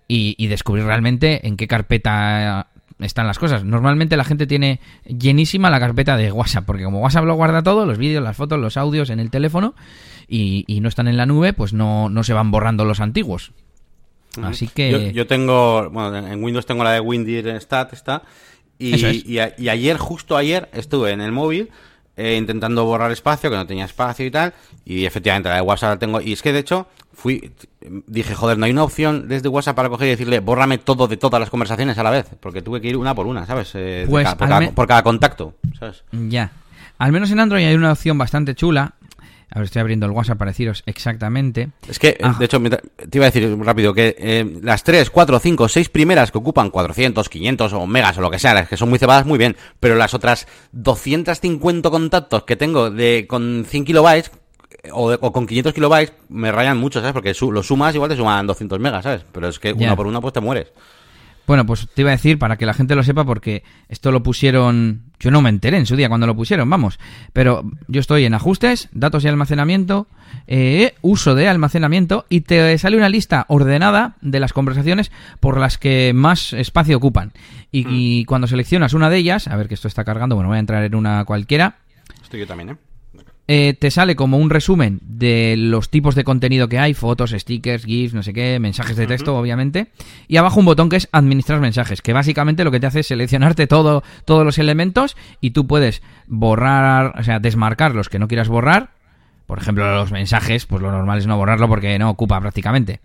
y, 0.08 0.34
y 0.36 0.46
descubrir 0.48 0.84
realmente 0.84 1.46
en 1.46 1.56
qué 1.56 1.68
carpeta 1.68 2.66
están 2.98 3.28
las 3.28 3.38
cosas. 3.38 3.62
Normalmente 3.64 4.16
la 4.16 4.24
gente 4.24 4.48
tiene 4.48 4.80
llenísima 5.06 5.70
la 5.70 5.78
carpeta 5.78 6.16
de 6.16 6.32
WhatsApp, 6.32 6.64
porque 6.64 6.82
como 6.82 7.00
WhatsApp 7.00 7.24
lo 7.24 7.34
guarda 7.34 7.62
todo, 7.62 7.86
los 7.86 7.98
vídeos, 7.98 8.22
las 8.22 8.36
fotos, 8.36 8.58
los 8.58 8.76
audios 8.76 9.10
en 9.10 9.20
el 9.20 9.30
teléfono, 9.30 9.74
y, 10.26 10.64
no 10.80 10.88
están 10.88 11.06
en 11.06 11.16
la 11.16 11.26
nube, 11.26 11.52
pues 11.52 11.72
no, 11.72 12.08
no 12.08 12.24
se 12.24 12.32
van 12.32 12.50
borrando 12.50 12.84
los 12.84 13.00
antiguos. 13.00 13.52
Así 14.42 14.66
que... 14.66 15.12
Yo, 15.12 15.26
tengo, 15.28 15.88
bueno, 15.90 16.16
en 16.16 16.42
Windows 16.42 16.66
tengo 16.66 16.82
la 16.82 16.92
de 16.92 17.00
Windir 17.00 17.60
Stat, 17.60 17.92
está, 17.92 18.22
y, 18.78 19.32
y, 19.32 19.38
ayer, 19.38 19.96
justo 19.98 20.36
ayer, 20.36 20.68
estuve 20.72 21.12
en 21.12 21.20
el 21.20 21.30
móvil 21.30 21.70
eh, 22.16 22.36
intentando 22.36 22.84
borrar 22.84 23.10
espacio, 23.10 23.50
que 23.50 23.56
no 23.56 23.66
tenía 23.66 23.84
espacio 23.84 24.24
y 24.26 24.30
tal, 24.30 24.54
y 24.84 25.04
efectivamente 25.04 25.48
la 25.48 25.56
de 25.56 25.60
WhatsApp 25.62 25.90
la 25.90 25.98
tengo, 25.98 26.20
y 26.20 26.32
es 26.32 26.42
que 26.42 26.52
de 26.52 26.60
hecho 26.60 26.86
fui 27.12 27.52
dije, 28.06 28.34
joder, 28.34 28.58
no 28.58 28.66
hay 28.66 28.72
una 28.72 28.84
opción 28.84 29.28
desde 29.28 29.48
WhatsApp 29.48 29.76
para 29.76 29.88
coger 29.88 30.08
y 30.08 30.10
decirle, 30.10 30.40
bórrame 30.40 30.78
todo 30.78 31.06
de 31.06 31.16
todas 31.16 31.40
las 31.40 31.50
conversaciones 31.50 31.98
a 31.98 32.02
la 32.02 32.10
vez, 32.10 32.26
porque 32.40 32.62
tuve 32.62 32.80
que 32.80 32.88
ir 32.88 32.96
una 32.96 33.14
por 33.14 33.26
una, 33.26 33.46
¿sabes? 33.46 33.72
Eh, 33.74 34.06
pues 34.08 34.26
por, 34.74 34.86
cada, 34.86 35.02
contacto, 35.02 35.54
¿sabes? 35.78 36.04
Ya. 36.12 36.52
Al 36.98 37.12
menos 37.12 37.30
en 37.30 37.40
Android 37.40 37.66
hay 37.66 37.74
una 37.74 37.92
opción 37.92 38.16
bastante 38.16 38.54
chula. 38.54 38.94
A 39.54 39.58
ver, 39.60 39.66
estoy 39.66 39.80
abriendo 39.80 40.04
el 40.06 40.12
WhatsApp 40.12 40.36
para 40.36 40.50
deciros 40.50 40.82
exactamente. 40.84 41.70
Es 41.88 42.00
que, 42.00 42.18
ah. 42.20 42.34
de 42.36 42.44
hecho, 42.44 42.60
te 42.60 43.18
iba 43.18 43.26
a 43.26 43.30
decir 43.30 43.56
rápido 43.60 43.94
que 43.94 44.16
eh, 44.18 44.58
las 44.62 44.82
3, 44.82 45.10
4, 45.10 45.38
5, 45.38 45.68
6 45.68 45.88
primeras 45.90 46.32
que 46.32 46.38
ocupan 46.38 46.70
400, 46.70 47.28
500 47.28 47.72
o 47.72 47.86
megas 47.86 48.18
o 48.18 48.20
lo 48.20 48.32
que 48.32 48.40
sea, 48.40 48.52
las 48.52 48.68
que 48.68 48.76
son 48.76 48.90
muy 48.90 48.98
cebadas, 48.98 49.26
muy 49.26 49.38
bien. 49.38 49.56
Pero 49.78 49.94
las 49.94 50.12
otras 50.12 50.48
250 50.72 51.88
contactos 51.88 52.42
que 52.42 52.56
tengo 52.56 52.90
de 52.90 53.26
con 53.28 53.64
100 53.68 53.84
kilobytes, 53.84 54.32
o, 54.92 55.16
con 55.32 55.46
500 55.46 55.72
kilobytes 55.72 56.12
me 56.30 56.50
rayan 56.50 56.76
mucho, 56.76 56.98
¿sabes? 56.98 57.12
Porque 57.12 57.32
su, 57.32 57.52
lo 57.52 57.62
sumas 57.62 57.94
igual 57.94 58.10
te 58.10 58.16
suman 58.16 58.48
200 58.48 58.80
megas, 58.80 59.04
¿sabes? 59.04 59.24
Pero 59.30 59.46
es 59.46 59.60
que 59.60 59.72
una 59.72 59.94
por 59.94 60.08
una 60.08 60.20
pues 60.20 60.34
te 60.34 60.40
mueres. 60.40 60.72
Bueno, 61.46 61.66
pues 61.66 61.86
te 61.92 62.02
iba 62.02 62.10
a 62.10 62.16
decir 62.16 62.38
para 62.38 62.56
que 62.56 62.64
la 62.64 62.72
gente 62.72 62.94
lo 62.94 63.02
sepa 63.02 63.24
porque 63.24 63.62
esto 63.88 64.10
lo 64.10 64.22
pusieron, 64.22 65.12
yo 65.24 65.30
no 65.30 65.40
me 65.40 65.48
enteré 65.48 65.78
en 65.78 65.86
su 65.86 65.96
día 65.96 66.08
cuando 66.08 66.26
lo 66.26 66.36
pusieron, 66.36 66.68
vamos, 66.68 66.98
pero 67.32 67.64
yo 67.88 68.00
estoy 68.00 68.26
en 68.26 68.34
ajustes, 68.34 68.90
datos 68.92 69.24
y 69.24 69.28
almacenamiento, 69.28 70.06
eh, 70.46 70.92
uso 71.00 71.34
de 71.34 71.48
almacenamiento 71.48 72.26
y 72.28 72.42
te 72.42 72.76
sale 72.76 72.98
una 72.98 73.08
lista 73.08 73.46
ordenada 73.48 74.16
de 74.20 74.38
las 74.38 74.52
conversaciones 74.52 75.10
por 75.40 75.58
las 75.58 75.78
que 75.78 76.12
más 76.14 76.52
espacio 76.52 76.98
ocupan. 76.98 77.32
Y, 77.72 77.86
y 77.88 78.22
mm. 78.22 78.26
cuando 78.26 78.46
seleccionas 78.46 78.92
una 78.92 79.08
de 79.08 79.16
ellas, 79.16 79.48
a 79.48 79.56
ver 79.56 79.66
que 79.66 79.74
esto 79.74 79.88
está 79.88 80.04
cargando, 80.04 80.34
bueno, 80.34 80.50
voy 80.50 80.58
a 80.58 80.60
entrar 80.60 80.84
en 80.84 80.94
una 80.94 81.24
cualquiera. 81.24 81.76
Estoy 82.22 82.40
yo 82.40 82.46
también, 82.46 82.68
¿eh? 82.68 82.76
Eh, 83.46 83.74
te 83.78 83.90
sale 83.90 84.16
como 84.16 84.38
un 84.38 84.48
resumen 84.48 85.00
de 85.02 85.54
los 85.58 85.90
tipos 85.90 86.14
de 86.14 86.24
contenido 86.24 86.68
que 86.68 86.78
hay, 86.78 86.94
fotos, 86.94 87.32
stickers, 87.36 87.84
GIFs, 87.84 88.14
no 88.14 88.22
sé 88.22 88.32
qué, 88.32 88.58
mensajes 88.58 88.96
de 88.96 89.06
texto, 89.06 89.36
obviamente. 89.36 89.88
Y 90.28 90.38
abajo 90.38 90.60
un 90.60 90.66
botón 90.66 90.88
que 90.88 90.96
es 90.96 91.08
administrar 91.12 91.60
mensajes, 91.60 92.00
que 92.00 92.14
básicamente 92.14 92.64
lo 92.64 92.70
que 92.70 92.80
te 92.80 92.86
hace 92.86 93.00
es 93.00 93.06
seleccionarte 93.06 93.66
todo, 93.66 94.02
todos 94.24 94.46
los 94.46 94.56
elementos 94.56 95.16
y 95.42 95.50
tú 95.50 95.66
puedes 95.66 96.02
borrar, 96.26 97.18
o 97.18 97.22
sea, 97.22 97.38
desmarcar 97.38 97.94
los 97.94 98.08
que 98.08 98.18
no 98.18 98.28
quieras 98.28 98.48
borrar. 98.48 98.90
Por 99.46 99.58
ejemplo, 99.58 99.94
los 99.94 100.10
mensajes, 100.10 100.64
pues 100.64 100.80
lo 100.80 100.90
normal 100.90 101.18
es 101.18 101.26
no 101.26 101.36
borrarlo 101.36 101.68
porque 101.68 101.98
no 101.98 102.08
ocupa 102.08 102.40
prácticamente. 102.40 103.00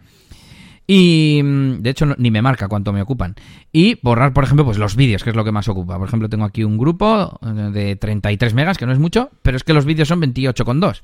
Y 0.91 1.43
mm, 1.43 1.83
de 1.83 1.89
hecho 1.91 2.07
ni 2.17 2.31
me 2.31 2.41
marca 2.41 2.67
cuánto 2.67 2.91
me 2.91 3.03
ocupan. 3.03 3.35
Y 3.71 3.99
borrar, 4.01 4.33
por 4.33 4.43
ejemplo, 4.43 4.65
pues 4.65 4.79
los 4.79 4.95
vídeos, 4.95 5.23
que 5.23 5.29
es 5.29 5.35
lo 5.35 5.45
que 5.45 5.51
más 5.51 5.67
ocupa. 5.67 5.99
Por 5.99 6.07
ejemplo, 6.07 6.29
tengo 6.29 6.45
aquí 6.45 6.63
un 6.63 6.79
grupo 6.79 7.39
eh, 7.45 7.69
de 7.71 7.95
33 7.95 8.55
megas, 8.55 8.79
que 8.79 8.87
no 8.87 8.91
es 8.91 8.97
mucho, 8.97 9.29
pero 9.43 9.55
es 9.55 9.63
que 9.63 9.73
los 9.73 9.85
vídeos 9.85 10.07
son 10.07 10.19
28,2. 10.19 11.03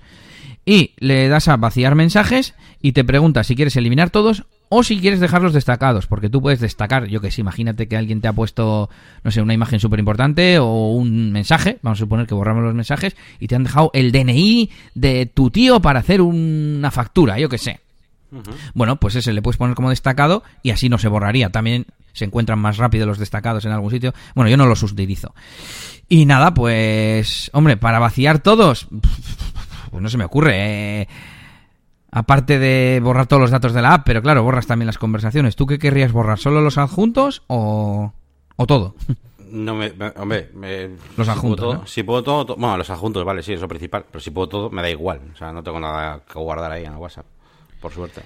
Y 0.66 0.94
le 0.98 1.28
das 1.28 1.48
a 1.50 1.58
vaciar 1.58 1.94
mensajes 1.94 2.56
y 2.82 2.94
te 2.94 3.04
pregunta 3.04 3.44
si 3.44 3.56
quieres 3.56 3.76
eliminar 3.76 4.10
todos 4.10 4.46
o 4.70 4.82
si 4.82 5.00
quieres 5.00 5.20
dejarlos 5.20 5.54
destacados, 5.54 6.08
porque 6.08 6.32
tú 6.32 6.42
puedes 6.42 6.60
destacar, 6.60 7.06
yo 7.06 7.22
que 7.22 7.30
sé, 7.30 7.42
imagínate 7.42 7.88
que 7.88 7.96
alguien 7.96 8.22
te 8.22 8.28
ha 8.28 8.34
puesto, 8.34 8.90
no 9.24 9.30
sé, 9.30 9.44
una 9.44 9.54
imagen 9.54 9.80
súper 9.80 10.00
importante 10.00 10.58
o 10.58 10.94
un 10.94 11.32
mensaje, 11.32 11.78
vamos 11.84 12.00
a 12.00 12.04
suponer 12.06 12.26
que 12.26 12.34
borramos 12.34 12.64
los 12.64 12.74
mensajes, 12.74 13.16
y 13.40 13.48
te 13.48 13.56
han 13.56 13.66
dejado 13.66 13.92
el 13.94 14.12
DNI 14.12 14.72
de 14.96 15.28
tu 15.28 15.52
tío 15.52 15.80
para 15.80 16.00
hacer 16.00 16.22
una 16.22 16.90
factura, 16.90 17.38
yo 17.38 17.48
que 17.48 17.60
sé. 17.60 17.85
Bueno, 18.74 18.98
pues 18.98 19.16
ese 19.16 19.34
le 19.34 19.42
puedes 19.42 19.58
poner 19.58 19.76
como 19.76 19.90
destacado 19.90 20.44
y 20.64 20.72
así 20.72 20.90
no 20.90 20.98
se 20.98 21.08
borraría. 21.08 21.50
También 21.50 21.88
se 22.14 22.26
encuentran 22.26 22.60
más 22.60 22.78
rápido 22.78 23.06
los 23.06 23.20
destacados 23.20 23.66
en 23.66 23.72
algún 23.72 23.92
sitio. 23.92 24.14
Bueno, 24.36 24.50
yo 24.50 24.58
no 24.58 24.66
los 24.66 24.84
utilizo. 24.84 25.34
Y 26.08 26.26
nada, 26.26 26.54
pues, 26.54 27.50
hombre, 27.54 27.78
para 27.78 28.00
vaciar 28.00 28.40
todos, 28.40 28.88
pues 29.92 30.02
no 30.02 30.10
se 30.10 30.18
me 30.18 30.26
ocurre. 30.26 30.54
Eh. 31.02 31.08
Aparte 32.12 32.60
de 32.60 33.02
borrar 33.04 33.28
todos 33.28 33.42
los 33.42 33.52
datos 33.52 33.74
de 33.74 33.82
la 33.82 33.94
app, 33.94 34.06
pero 34.06 34.22
claro, 34.22 34.42
borras 34.44 34.68
también 34.68 34.88
las 34.88 34.98
conversaciones. 34.98 35.58
¿Tú 35.58 35.66
qué 35.66 35.78
querrías 35.78 36.14
borrar? 36.14 36.40
¿Solo 36.40 36.62
los 36.62 36.78
adjuntos 36.78 37.44
o, 37.48 38.14
o 38.56 38.68
todo? 38.68 38.96
No 39.52 39.76
me, 39.76 39.94
hombre, 40.16 40.50
los 41.18 41.28
adjuntos. 41.28 41.90
Si 41.92 42.04
puedo 42.04 42.24
todo, 42.24 42.56
bueno, 42.56 42.78
los 42.78 42.90
adjuntos, 42.90 43.26
vale, 43.26 43.44
sí, 43.44 43.54
eso 43.54 43.68
principal. 43.68 44.06
Pero 44.10 44.22
si 44.22 44.32
puedo 44.32 44.48
todo, 44.48 44.70
me 44.70 44.82
da 44.82 44.90
igual. 44.90 45.20
O 45.34 45.38
sea, 45.38 45.52
no 45.52 45.62
tengo 45.62 45.80
nada 45.80 46.22
que 46.26 46.40
guardar 46.40 46.72
ahí 46.72 46.86
en 46.86 46.94
el 46.94 46.98
WhatsApp 46.98 47.26
por 47.86 47.94
suerte. 47.94 48.24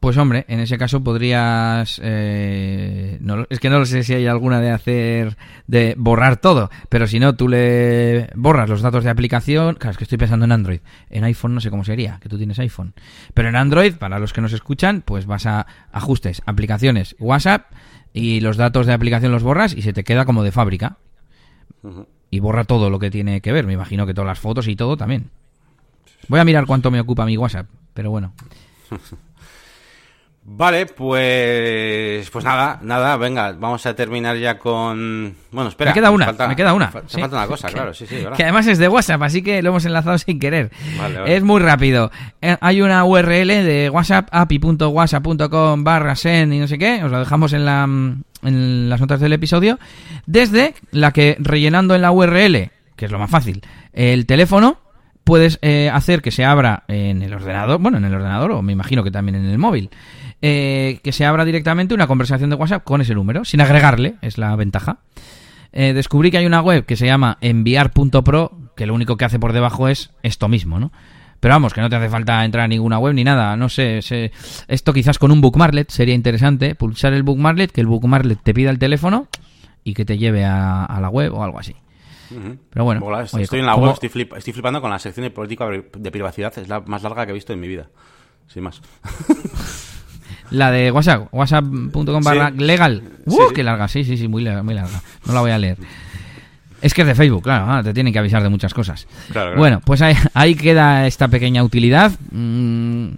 Pues 0.00 0.16
hombre, 0.16 0.44
en 0.48 0.60
ese 0.60 0.78
caso 0.78 1.02
podrías... 1.02 2.00
Eh, 2.02 3.18
no, 3.20 3.46
es 3.50 3.58
que 3.58 3.68
no 3.68 3.84
sé 3.84 4.04
si 4.04 4.14
hay 4.14 4.26
alguna 4.26 4.60
de 4.60 4.70
hacer... 4.70 5.36
de 5.66 5.94
borrar 5.98 6.36
todo, 6.36 6.70
pero 6.88 7.06
si 7.06 7.18
no, 7.18 7.34
tú 7.34 7.48
le 7.48 8.30
borras 8.34 8.68
los 8.68 8.82
datos 8.82 9.04
de 9.04 9.10
aplicación... 9.10 9.74
Claro, 9.74 9.92
es 9.92 9.98
que 9.98 10.04
estoy 10.04 10.18
pensando 10.18 10.44
en 10.44 10.52
Android. 10.52 10.80
En 11.10 11.24
iPhone 11.24 11.54
no 11.54 11.60
sé 11.60 11.70
cómo 11.70 11.84
sería, 11.84 12.18
que 12.20 12.28
tú 12.28 12.38
tienes 12.38 12.58
iPhone. 12.58 12.94
Pero 13.34 13.48
en 13.48 13.56
Android, 13.56 13.94
para 13.94 14.18
los 14.18 14.32
que 14.32 14.40
nos 14.40 14.52
escuchan, 14.52 15.02
pues 15.04 15.26
vas 15.26 15.46
a 15.46 15.66
ajustes, 15.90 16.42
aplicaciones, 16.46 17.16
WhatsApp, 17.18 17.72
y 18.12 18.40
los 18.40 18.56
datos 18.56 18.86
de 18.86 18.92
aplicación 18.92 19.32
los 19.32 19.42
borras 19.42 19.74
y 19.74 19.82
se 19.82 19.92
te 19.92 20.04
queda 20.04 20.24
como 20.24 20.42
de 20.42 20.52
fábrica. 20.52 20.98
Y 22.30 22.40
borra 22.40 22.64
todo 22.64 22.90
lo 22.90 22.98
que 22.98 23.10
tiene 23.10 23.40
que 23.40 23.52
ver. 23.52 23.66
Me 23.66 23.72
imagino 23.72 24.06
que 24.06 24.14
todas 24.14 24.28
las 24.28 24.38
fotos 24.38 24.68
y 24.68 24.76
todo 24.76 24.96
también. 24.96 25.30
Voy 26.28 26.40
a 26.40 26.44
mirar 26.44 26.66
cuánto 26.66 26.90
me 26.90 27.00
ocupa 27.00 27.24
mi 27.26 27.36
WhatsApp 27.36 27.66
pero 27.98 28.12
bueno. 28.12 28.32
Vale, 30.50 30.86
pues 30.86 32.30
pues 32.30 32.44
nada, 32.44 32.78
nada, 32.82 33.18
venga, 33.18 33.52
vamos 33.52 33.84
a 33.84 33.94
terminar 33.94 34.36
ya 34.38 34.58
con 34.58 35.36
bueno, 35.52 35.68
espera, 35.68 35.90
me 35.90 35.94
queda 35.94 36.10
una, 36.10 36.32
me 36.32 36.56
queda 36.56 36.72
una. 36.72 36.88
Falta, 36.88 37.18
falta 37.18 37.36
una 37.36 37.46
cosa, 37.46 37.68
claro, 37.68 37.92
sí, 37.92 38.06
sí, 38.06 38.16
¿verdad? 38.16 38.34
Que 38.34 38.44
además 38.44 38.66
es 38.66 38.78
de 38.78 38.88
WhatsApp, 38.88 39.22
así 39.22 39.42
que 39.42 39.60
lo 39.60 39.68
hemos 39.70 39.84
enlazado 39.84 40.16
sin 40.16 40.38
querer. 40.38 40.70
Vale, 40.96 41.18
vale. 41.18 41.36
Es 41.36 41.42
muy 41.42 41.60
rápido. 41.60 42.10
Eh, 42.40 42.56
hay 42.62 42.80
una 42.80 43.04
URL 43.04 43.46
de 43.46 43.90
WhatsApp 43.92 44.28
api.whatsapp.com 44.32 45.84
barra 45.84 46.16
sen 46.16 46.52
y 46.54 46.58
no 46.58 46.66
sé 46.66 46.78
qué, 46.78 47.04
os 47.04 47.10
lo 47.10 47.18
dejamos 47.18 47.52
en 47.52 47.66
la 47.66 47.82
en 48.42 48.88
las 48.88 49.00
notas 49.00 49.20
del 49.20 49.34
episodio, 49.34 49.78
desde 50.24 50.74
la 50.92 51.12
que 51.12 51.36
rellenando 51.40 51.94
en 51.94 52.00
la 52.00 52.10
URL, 52.10 52.70
que 52.96 53.04
es 53.04 53.10
lo 53.10 53.18
más 53.18 53.30
fácil, 53.30 53.60
el 53.92 54.24
teléfono 54.24 54.78
puedes 55.24 55.58
eh, 55.60 55.90
hacer 55.92 56.22
que 56.22 56.30
se 56.30 56.46
abra 56.46 56.84
en 56.88 57.20
el 57.20 57.34
ordenador, 57.34 57.78
bueno, 57.80 57.98
en 57.98 58.04
el 58.06 58.14
ordenador 58.14 58.52
o 58.52 58.62
me 58.62 58.72
imagino 58.72 59.04
que 59.04 59.10
también 59.10 59.36
en 59.36 59.44
el 59.44 59.58
móvil. 59.58 59.90
Eh, 60.40 61.00
que 61.02 61.10
se 61.10 61.24
abra 61.24 61.44
directamente 61.44 61.94
una 61.94 62.06
conversación 62.06 62.48
de 62.50 62.56
WhatsApp 62.56 62.84
con 62.84 63.00
ese 63.00 63.14
número, 63.14 63.44
sin 63.44 63.60
agregarle, 63.60 64.16
es 64.22 64.38
la 64.38 64.54
ventaja. 64.54 65.00
Eh, 65.72 65.92
descubrí 65.92 66.30
que 66.30 66.38
hay 66.38 66.46
una 66.46 66.60
web 66.60 66.86
que 66.86 66.96
se 66.96 67.06
llama 67.06 67.38
enviar.pro, 67.40 68.52
que 68.76 68.86
lo 68.86 68.94
único 68.94 69.16
que 69.16 69.24
hace 69.24 69.40
por 69.40 69.52
debajo 69.52 69.88
es 69.88 70.12
esto 70.22 70.48
mismo, 70.48 70.78
¿no? 70.78 70.92
Pero 71.40 71.54
vamos, 71.54 71.74
que 71.74 71.80
no 71.80 71.88
te 71.88 71.96
hace 71.96 72.08
falta 72.08 72.44
entrar 72.44 72.64
a 72.64 72.68
ninguna 72.68 72.98
web 72.98 73.14
ni 73.14 73.24
nada, 73.24 73.56
no 73.56 73.68
sé, 73.68 74.00
esto 74.66 74.92
quizás 74.92 75.18
con 75.18 75.30
un 75.30 75.40
bookmarlet 75.40 75.88
sería 75.90 76.14
interesante, 76.14 76.74
pulsar 76.74 77.12
el 77.12 77.22
bookmarlet, 77.22 77.70
que 77.70 77.80
el 77.80 77.86
bookmarlet 77.86 78.40
te 78.42 78.54
pida 78.54 78.70
el 78.70 78.78
teléfono 78.78 79.28
y 79.84 79.94
que 79.94 80.04
te 80.04 80.18
lleve 80.18 80.44
a, 80.44 80.98
la 81.00 81.08
web 81.10 81.32
o 81.34 81.44
algo 81.44 81.60
así. 81.60 81.76
Pero 82.70 82.84
bueno, 82.84 83.20
estoy 83.22 83.60
en 83.60 83.66
la 83.66 83.76
web, 83.76 83.96
estoy, 84.02 84.52
flipando 84.52 84.80
con 84.80 84.90
la 84.90 84.98
sección 84.98 85.24
de 85.24 85.30
política 85.30 85.66
de 85.68 86.10
privacidad, 86.10 86.56
es 86.58 86.68
la 86.68 86.80
más 86.80 87.02
larga 87.02 87.24
que 87.24 87.30
he 87.30 87.34
visto 87.34 87.52
en 87.52 87.60
mi 87.60 87.68
vida, 87.68 87.88
sin 88.48 88.64
más. 88.64 88.82
La 90.50 90.70
de 90.70 90.90
WhatsApp, 90.90 91.28
whatsapp.com 91.32 92.22
barra 92.22 92.50
legal. 92.50 93.02
¡Uh, 93.26 93.52
qué 93.54 93.62
larga! 93.62 93.88
Sí, 93.88 94.04
sí, 94.04 94.16
sí, 94.16 94.28
muy 94.28 94.42
larga, 94.42 94.62
muy 94.62 94.74
larga. 94.74 95.00
No 95.26 95.34
la 95.34 95.40
voy 95.40 95.50
a 95.50 95.58
leer. 95.58 95.78
Es 96.80 96.94
que 96.94 97.02
es 97.02 97.08
de 97.08 97.14
Facebook, 97.14 97.42
claro, 97.42 97.66
ah, 97.68 97.82
te 97.82 97.92
tienen 97.92 98.12
que 98.12 98.20
avisar 98.20 98.42
de 98.42 98.48
muchas 98.48 98.72
cosas. 98.72 99.08
Bueno, 99.56 99.80
pues 99.84 100.00
ahí, 100.00 100.54
queda 100.54 101.06
esta 101.08 101.26
pequeña 101.26 101.64
utilidad. 101.64 102.12
Mm, 102.30 103.08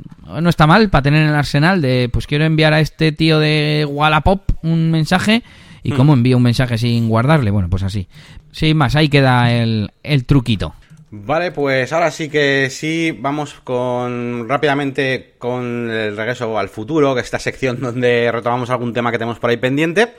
no 0.40 0.48
está 0.48 0.66
mal 0.66 0.88
para 0.88 1.02
tener 1.02 1.22
en 1.24 1.28
el 1.28 1.34
arsenal 1.34 1.82
de, 1.82 2.08
pues 2.10 2.26
quiero 2.26 2.44
enviar 2.44 2.72
a 2.72 2.80
este 2.80 3.12
tío 3.12 3.38
de 3.38 3.86
Wallapop 3.88 4.42
un 4.62 4.90
mensaje. 4.90 5.42
¿Y 5.82 5.92
hmm. 5.92 5.96
cómo 5.96 6.12
envío 6.14 6.36
un 6.36 6.42
mensaje 6.42 6.78
sin 6.78 7.08
guardarle? 7.08 7.50
Bueno, 7.50 7.68
pues 7.68 7.82
así. 7.82 8.06
Sin 8.50 8.76
más, 8.76 8.96
ahí 8.96 9.08
queda 9.08 9.52
el, 9.52 9.90
el 10.02 10.24
truquito. 10.24 10.74
Vale, 11.12 11.50
pues 11.50 11.92
ahora 11.92 12.12
sí 12.12 12.28
que 12.28 12.68
sí, 12.70 13.16
vamos 13.18 13.54
con 13.64 14.48
rápidamente 14.48 15.34
con 15.38 15.90
el 15.90 16.16
regreso 16.16 16.56
al 16.56 16.68
futuro, 16.68 17.14
que 17.14 17.20
es 17.20 17.26
esta 17.26 17.40
sección 17.40 17.80
donde 17.80 18.30
retomamos 18.30 18.70
algún 18.70 18.92
tema 18.92 19.10
que 19.10 19.18
tenemos 19.18 19.40
por 19.40 19.50
ahí 19.50 19.56
pendiente. 19.56 20.14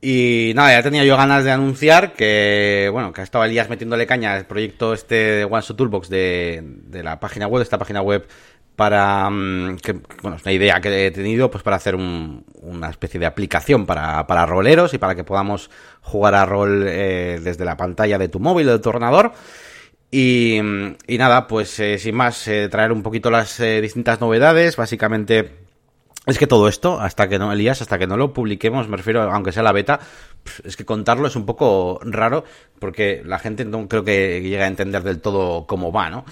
Y 0.00 0.52
nada, 0.54 0.72
ya 0.72 0.82
tenía 0.82 1.04
yo 1.04 1.16
ganas 1.16 1.42
de 1.42 1.50
anunciar 1.50 2.12
que, 2.12 2.88
bueno, 2.92 3.12
que 3.12 3.22
estaba 3.22 3.46
Elías 3.46 3.68
metiéndole 3.68 4.06
caña 4.06 4.34
al 4.34 4.46
proyecto 4.46 4.94
este 4.94 5.14
de 5.14 5.44
One 5.44 5.62
Toolbox 5.62 6.08
de, 6.08 6.62
de 6.62 7.02
la 7.02 7.18
página 7.18 7.48
web, 7.48 7.62
esta 7.62 7.78
página 7.78 8.02
web 8.02 8.28
para 8.76 9.28
mm, 9.30 9.78
que, 9.78 9.94
bueno, 10.22 10.36
es 10.36 10.42
una 10.44 10.52
idea 10.52 10.80
que 10.80 11.06
he 11.06 11.10
tenido 11.10 11.50
pues 11.50 11.64
para 11.64 11.76
hacer 11.76 11.96
una 11.96 12.90
especie 12.90 13.18
de 13.18 13.26
aplicación 13.26 13.86
para, 13.86 14.26
para 14.26 14.46
roleros 14.46 14.94
y 14.94 14.98
para 14.98 15.14
que 15.14 15.24
podamos 15.24 15.70
jugar 16.02 16.34
a 16.34 16.46
rol 16.46 16.84
eh, 16.86 17.40
desde 17.42 17.64
la 17.64 17.76
pantalla 17.76 18.18
de 18.18 18.28
tu 18.28 18.38
móvil 18.38 18.68
o 18.68 18.72
de 18.72 18.78
tu 18.78 18.90
ordenador. 18.90 19.32
Y, 20.18 20.62
nada, 21.18 21.46
pues 21.46 21.78
eh, 21.78 21.98
sin 21.98 22.14
más, 22.14 22.48
eh, 22.48 22.70
traer 22.70 22.90
un 22.90 23.02
poquito 23.02 23.30
las 23.30 23.60
eh, 23.60 23.82
distintas 23.82 24.18
novedades. 24.18 24.74
Básicamente, 24.74 25.52
es 26.24 26.38
que 26.38 26.46
todo 26.46 26.68
esto, 26.68 26.98
hasta 26.98 27.28
que 27.28 27.38
no, 27.38 27.52
Elías, 27.52 27.82
hasta 27.82 27.98
que 27.98 28.06
no 28.06 28.16
lo 28.16 28.32
publiquemos, 28.32 28.88
me 28.88 28.96
refiero, 28.96 29.30
aunque 29.30 29.52
sea 29.52 29.62
la 29.62 29.72
beta, 29.72 30.00
es 30.64 30.74
que 30.74 30.86
contarlo 30.86 31.26
es 31.28 31.36
un 31.36 31.44
poco 31.44 32.00
raro, 32.02 32.44
porque 32.78 33.22
la 33.26 33.38
gente 33.38 33.66
no 33.66 33.86
creo 33.88 34.04
que 34.04 34.40
llegue 34.40 34.62
a 34.62 34.68
entender 34.68 35.02
del 35.02 35.20
todo 35.20 35.66
cómo 35.66 35.92
va, 35.92 36.08
¿no? 36.08 36.24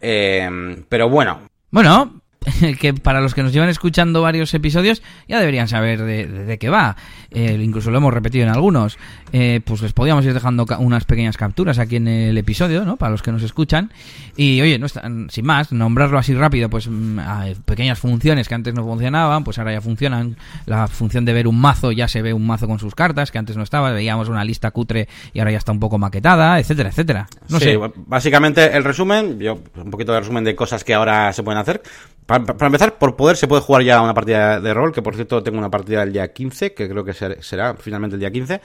pero 0.00 1.08
bueno. 1.08 1.48
Bueno, 1.70 2.20
que 2.80 2.94
para 2.94 3.20
los 3.20 3.34
que 3.34 3.42
nos 3.42 3.52
llevan 3.52 3.68
escuchando 3.68 4.22
varios 4.22 4.52
episodios 4.54 5.02
ya 5.28 5.38
deberían 5.38 5.68
saber 5.68 6.02
de, 6.02 6.58
qué 6.58 6.68
va. 6.68 6.96
Eh, 7.30 7.58
incluso 7.60 7.90
lo 7.90 7.98
hemos 7.98 8.12
repetido 8.12 8.44
en 8.44 8.50
algunos. 8.50 8.98
Eh, 9.32 9.60
pues 9.64 9.82
les 9.82 9.92
podíamos 9.92 10.24
ir 10.24 10.34
dejando 10.34 10.66
unas 10.78 11.04
pequeñas 11.04 11.36
capturas 11.36 11.78
aquí 11.78 11.96
en 11.96 12.08
el 12.08 12.38
episodio, 12.38 12.84
¿no? 12.84 12.96
Para 12.96 13.10
los 13.10 13.22
que 13.22 13.32
nos 13.32 13.42
escuchan. 13.42 13.92
Y 14.36 14.60
oye, 14.60 14.78
no 14.78 14.86
están, 14.86 15.28
sin 15.30 15.46
más, 15.46 15.72
nombrarlo 15.72 16.18
así 16.18 16.34
rápido, 16.34 16.68
pues 16.70 16.88
mm, 16.88 17.18
hay 17.18 17.54
pequeñas 17.54 17.98
funciones 17.98 18.48
que 18.48 18.54
antes 18.54 18.74
no 18.74 18.84
funcionaban, 18.84 19.44
pues 19.44 19.58
ahora 19.58 19.72
ya 19.72 19.80
funcionan. 19.80 20.36
La 20.66 20.86
función 20.88 21.24
de 21.24 21.32
ver 21.32 21.48
un 21.48 21.60
mazo, 21.60 21.92
ya 21.92 22.08
se 22.08 22.22
ve 22.22 22.32
un 22.32 22.46
mazo 22.46 22.66
con 22.66 22.78
sus 22.78 22.94
cartas, 22.94 23.30
que 23.30 23.38
antes 23.38 23.56
no 23.56 23.62
estaba, 23.62 23.90
veíamos 23.92 24.28
una 24.28 24.44
lista 24.44 24.70
cutre 24.70 25.08
y 25.32 25.38
ahora 25.38 25.52
ya 25.52 25.58
está 25.58 25.72
un 25.72 25.80
poco 25.80 25.98
maquetada, 25.98 26.58
etcétera, 26.58 26.90
etcétera. 26.90 27.28
No 27.48 27.60
sé. 27.60 27.78
Básicamente 28.06 28.76
el 28.76 28.84
resumen, 28.84 29.38
yo 29.38 29.60
un 29.76 29.90
poquito 29.90 30.12
de 30.12 30.20
resumen 30.20 30.44
de 30.44 30.54
cosas 30.54 30.84
que 30.84 30.94
ahora 30.94 31.32
se 31.32 31.42
pueden 31.42 31.60
hacer. 31.60 31.82
Para, 32.26 32.44
empezar, 32.66 32.98
por 32.98 33.16
poder 33.16 33.36
se 33.36 33.46
puede 33.46 33.60
jugar 33.60 33.82
ya 33.82 34.00
una 34.00 34.14
partida 34.14 34.60
de 34.60 34.72
rol, 34.72 34.92
que 34.92 35.02
por 35.02 35.14
cierto 35.14 35.42
tengo 35.42 35.58
una 35.58 35.70
partida 35.70 36.02
el 36.02 36.12
día 36.12 36.32
15, 36.32 36.72
que 36.72 36.88
creo 36.88 37.04
que 37.04 37.12
será 37.12 37.74
finalmente 37.74 38.14
el 38.14 38.20
día 38.20 38.30
15, 38.30 38.60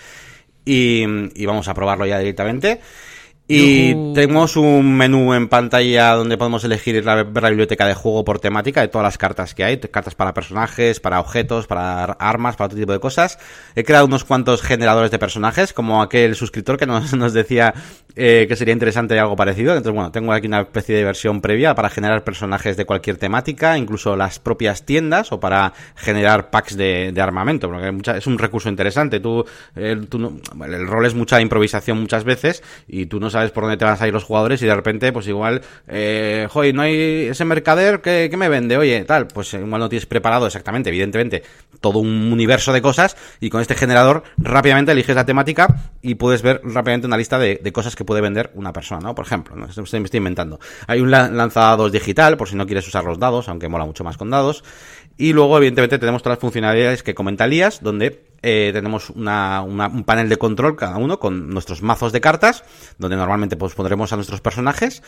y, 0.64 1.04
y 1.36 1.46
vamos 1.46 1.68
a 1.68 1.74
probarlo 1.74 2.06
ya 2.06 2.20
directamente. 2.20 2.80
Y 3.52 4.14
tenemos 4.14 4.56
un 4.58 4.96
menú 4.96 5.34
en 5.34 5.48
pantalla 5.50 6.14
donde 6.14 6.38
podemos 6.38 6.64
elegir 6.64 7.04
la, 7.04 7.24
biblioteca 7.24 7.88
de 7.88 7.96
juego 7.96 8.24
por 8.24 8.40
temática 8.40 8.82
de 8.82 8.90
todas 8.90 9.04
las 9.04 9.18
cartas 9.18 9.56
que 9.56 9.64
hay, 9.64 9.80
cartas 9.80 10.14
para 10.14 10.36
personajes, 10.36 11.00
para 11.00 11.20
objetos, 11.20 11.66
para 11.66 12.04
armas, 12.04 12.56
para 12.56 12.68
otro 12.68 12.78
tipo 12.78 12.92
de 12.92 13.00
cosas. 13.00 13.40
He 13.74 13.84
creado 13.84 14.06
unos 14.06 14.24
cuantos 14.24 14.62
generadores 14.62 15.10
de 15.10 15.18
personajes, 15.18 15.74
como 15.74 16.04
aquel 16.04 16.36
suscriptor 16.36 16.78
que 16.78 16.86
nos, 16.86 17.12
nos 17.16 17.34
decía 17.34 17.74
eh, 18.22 18.48
que 18.50 18.58
sería 18.58 18.74
interesante 18.74 19.18
algo 19.18 19.38
parecido. 19.38 19.72
Entonces, 19.72 19.94
bueno, 19.94 20.12
tengo 20.12 20.34
aquí 20.34 20.48
una 20.48 20.60
especie 20.60 20.94
de 20.94 21.06
versión 21.06 21.40
previa 21.40 21.74
para 21.74 21.90
generar 21.90 22.26
personajes 22.26 22.76
de 22.76 22.84
cualquier 22.84 23.16
temática, 23.16 23.78
incluso 23.78 24.18
las 24.18 24.40
propias 24.40 24.86
tiendas 24.86 25.32
o 25.32 25.40
para 25.40 25.72
generar 25.96 26.50
packs 26.50 26.76
de, 26.76 27.14
armamento, 27.18 27.70
porque 27.70 28.18
es 28.18 28.28
un 28.28 28.38
recurso 28.38 28.68
interesante. 28.68 29.22
Tú, 29.22 29.46
el 29.76 30.08
rol 30.88 31.06
es 31.06 31.16
mucha 31.16 31.40
improvisación 31.40 32.00
muchas 32.00 32.26
veces 32.26 32.62
y 32.90 33.06
tú 33.06 33.22
no 33.22 33.30
sabes 33.30 33.52
por 33.52 33.64
dónde 33.64 33.78
te 33.78 33.86
van 33.86 33.94
a 33.94 33.98
salir 33.98 34.14
los 34.14 34.26
jugadores 34.26 34.62
y 34.62 34.66
de 34.66 34.76
repente, 34.76 35.14
pues 35.14 35.28
igual, 35.28 35.62
eh, 35.88 36.48
joder, 36.50 36.76
no 36.76 36.82
hay 36.82 37.28
ese 37.30 37.46
mercader 37.46 38.02
que, 38.02 38.30
me 38.38 38.50
vende, 38.50 38.78
oye, 38.78 39.06
tal, 39.06 39.28
pues 39.28 39.54
igual 39.54 39.80
no 39.80 39.88
tienes 39.88 40.06
preparado 40.06 40.46
exactamente, 40.46 40.90
evidentemente, 40.90 41.44
todo 41.80 42.00
un 42.00 42.34
universo 42.34 42.74
de 42.74 42.82
cosas 42.82 43.16
y 43.40 43.50
con 43.50 43.62
este 43.62 43.76
generador 43.76 44.24
rápidamente 44.38 44.92
eliges 44.92 45.16
la 45.16 45.26
temática 45.26 45.92
y 46.02 46.16
puedes 46.16 46.42
ver 46.42 46.62
rápidamente 46.64 47.08
una 47.08 47.18
lista 47.18 47.40
de, 47.40 47.60
cosas 47.72 47.96
que 47.96 48.04
puede 48.10 48.22
vender 48.22 48.50
una 48.56 48.74
persona, 48.74 49.02
¿no? 49.02 49.14
Por 49.14 49.24
ejemplo, 49.24 49.56
¿no? 49.56 49.68
Me 49.68 49.84
estoy 49.84 50.18
inventando. 50.18 50.60
Hay 50.88 51.00
un 51.00 51.12
lanzadados 51.12 51.92
digital, 51.92 52.38
por 52.38 52.50
si 52.50 52.56
no 52.56 52.66
quieres 52.66 52.88
usar 52.88 53.04
los 53.04 53.20
dados, 53.20 53.48
aunque 53.50 53.70
mola 53.70 53.86
mucho 53.86 54.04
más 54.04 54.18
con 54.18 54.32
dados. 54.32 54.64
Y 55.16 55.32
luego, 55.32 55.56
evidentemente, 55.58 56.00
tenemos 56.00 56.24
todas 56.24 56.38
las 56.38 56.42
funcionalidades 56.42 57.04
que 57.04 57.14
comenta 57.14 57.46
Lías, 57.46 57.84
donde 57.84 58.29
eh, 58.42 58.72
tenemos 58.74 59.10
una, 59.10 59.62
un 59.62 60.04
panel 60.04 60.30
de 60.30 60.38
control 60.38 60.76
cada 60.76 60.98
uno 60.98 61.20
con 61.20 61.50
nuestros 61.50 61.82
mazos 61.82 62.12
de 62.12 62.22
cartas, 62.22 62.64
donde 62.98 63.18
normalmente 63.18 63.58
pues, 63.58 63.74
pondremos 63.74 64.14
a 64.14 64.16
nuestros 64.16 64.42
personajes 64.42 65.04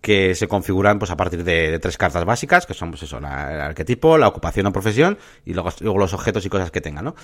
que 0.00 0.34
se 0.34 0.46
configuran 0.46 0.98
pues 0.98 1.10
a 1.10 1.16
partir 1.16 1.42
de, 1.42 1.78
tres 1.78 1.96
cartas 1.98 2.24
básicas, 2.24 2.66
que 2.66 2.74
son 2.74 2.90
pues 2.90 3.02
eso, 3.02 3.18
el 3.18 3.24
arquetipo, 3.24 4.18
la 4.18 4.28
ocupación 4.28 4.66
o 4.66 4.72
profesión, 4.72 5.18
y 5.44 5.54
luego, 5.54 5.70
luego 5.80 5.98
los 5.98 6.12
objetos 6.12 6.44
y 6.46 6.48
cosas 6.48 6.70
que 6.70 6.80
tengan, 6.80 7.06
¿no? 7.06 7.14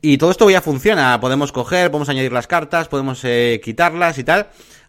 Y 0.00 0.18
todo 0.18 0.30
esto 0.30 0.48
ya 0.48 0.60
funciona, 0.60 1.18
podemos 1.20 1.50
coger, 1.50 1.90
podemos 1.90 2.08
añadir 2.08 2.32
las 2.32 2.46
cartas, 2.46 2.86
podemos 2.86 3.20
eh, 3.24 3.60
quitarlas 3.64 4.18
y 4.18 4.24
tal. 4.24 4.48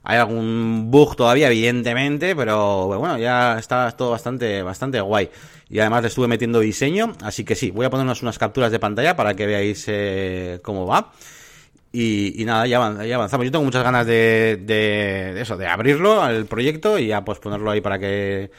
Hay 0.10 0.18
algún 0.18 0.90
bug 0.90 1.16
todavía, 1.16 1.50
evidentemente, 1.50 2.36
pero 2.36 2.88
bueno, 2.88 3.20
ya 3.20 3.60
está 3.60 3.92
todo 3.92 4.10
bastante, 4.10 4.64
bastante 4.64 5.00
guay 5.02 5.30
y 5.70 5.78
además 5.78 6.02
le 6.02 6.08
estuve 6.08 6.28
metiendo 6.28 6.60
diseño, 6.60 7.14
así 7.22 7.44
que 7.46 7.54
sí, 7.54 7.70
voy 7.70 7.86
a 7.86 7.92
ponernos 7.92 8.24
unas 8.24 8.40
capturas 8.40 8.72
de 8.72 8.80
pantalla 8.80 9.16
para 9.16 9.36
que 9.36 9.46
veáis 9.46 9.86
eh, 9.88 10.62
cómo 10.64 10.88
va. 10.88 11.12
Y, 11.92 12.44
nada, 12.44 12.66
ya, 12.66 12.78
avanzamos. 12.78 13.46
Yo 13.46 13.52
tengo 13.52 13.66
muchas 13.66 13.84
ganas 13.84 14.08
de, 14.08 14.60
de, 14.64 15.40
eso, 15.40 15.58
de 15.58 15.68
abrirlo, 15.68 16.28
el 16.28 16.48
proyecto, 16.48 16.98
y 16.98 17.08
ya 17.08 17.24
pues 17.24 17.38
ponerlo 17.38 17.70
ahí 17.70 17.82
para 17.82 18.00
que 18.00 18.50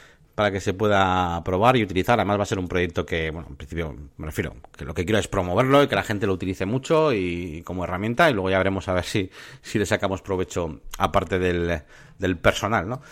para 0.40 0.50
que 0.50 0.60
se 0.62 0.72
pueda 0.72 1.44
probar 1.44 1.76
y 1.76 1.82
utilizar. 1.82 2.18
Además 2.18 2.38
va 2.38 2.44
a 2.44 2.46
ser 2.46 2.58
un 2.58 2.66
proyecto 2.66 3.04
que, 3.04 3.30
bueno, 3.30 3.48
en 3.50 3.56
principio 3.56 3.94
me 4.16 4.24
refiero, 4.24 4.54
que 4.74 4.86
lo 4.86 4.94
que 4.94 5.04
quiero 5.04 5.18
es 5.18 5.28
promoverlo 5.28 5.82
y 5.82 5.86
que 5.86 5.94
la 5.94 6.02
gente 6.02 6.26
lo 6.26 6.32
utilice 6.32 6.64
mucho 6.64 7.12
y, 7.12 7.60
como 7.62 7.84
herramienta 7.84 8.30
y 8.30 8.32
luego 8.32 8.48
ya 8.48 8.56
veremos 8.56 8.88
a 8.88 8.94
ver 8.94 9.04
si, 9.04 9.30
si 9.60 9.78
le 9.78 9.84
sacamos 9.84 10.22
provecho 10.22 10.80
aparte 10.96 11.38
del, 11.38 11.82
del 12.18 12.38
personal, 12.38 12.88
¿no? 12.88 13.02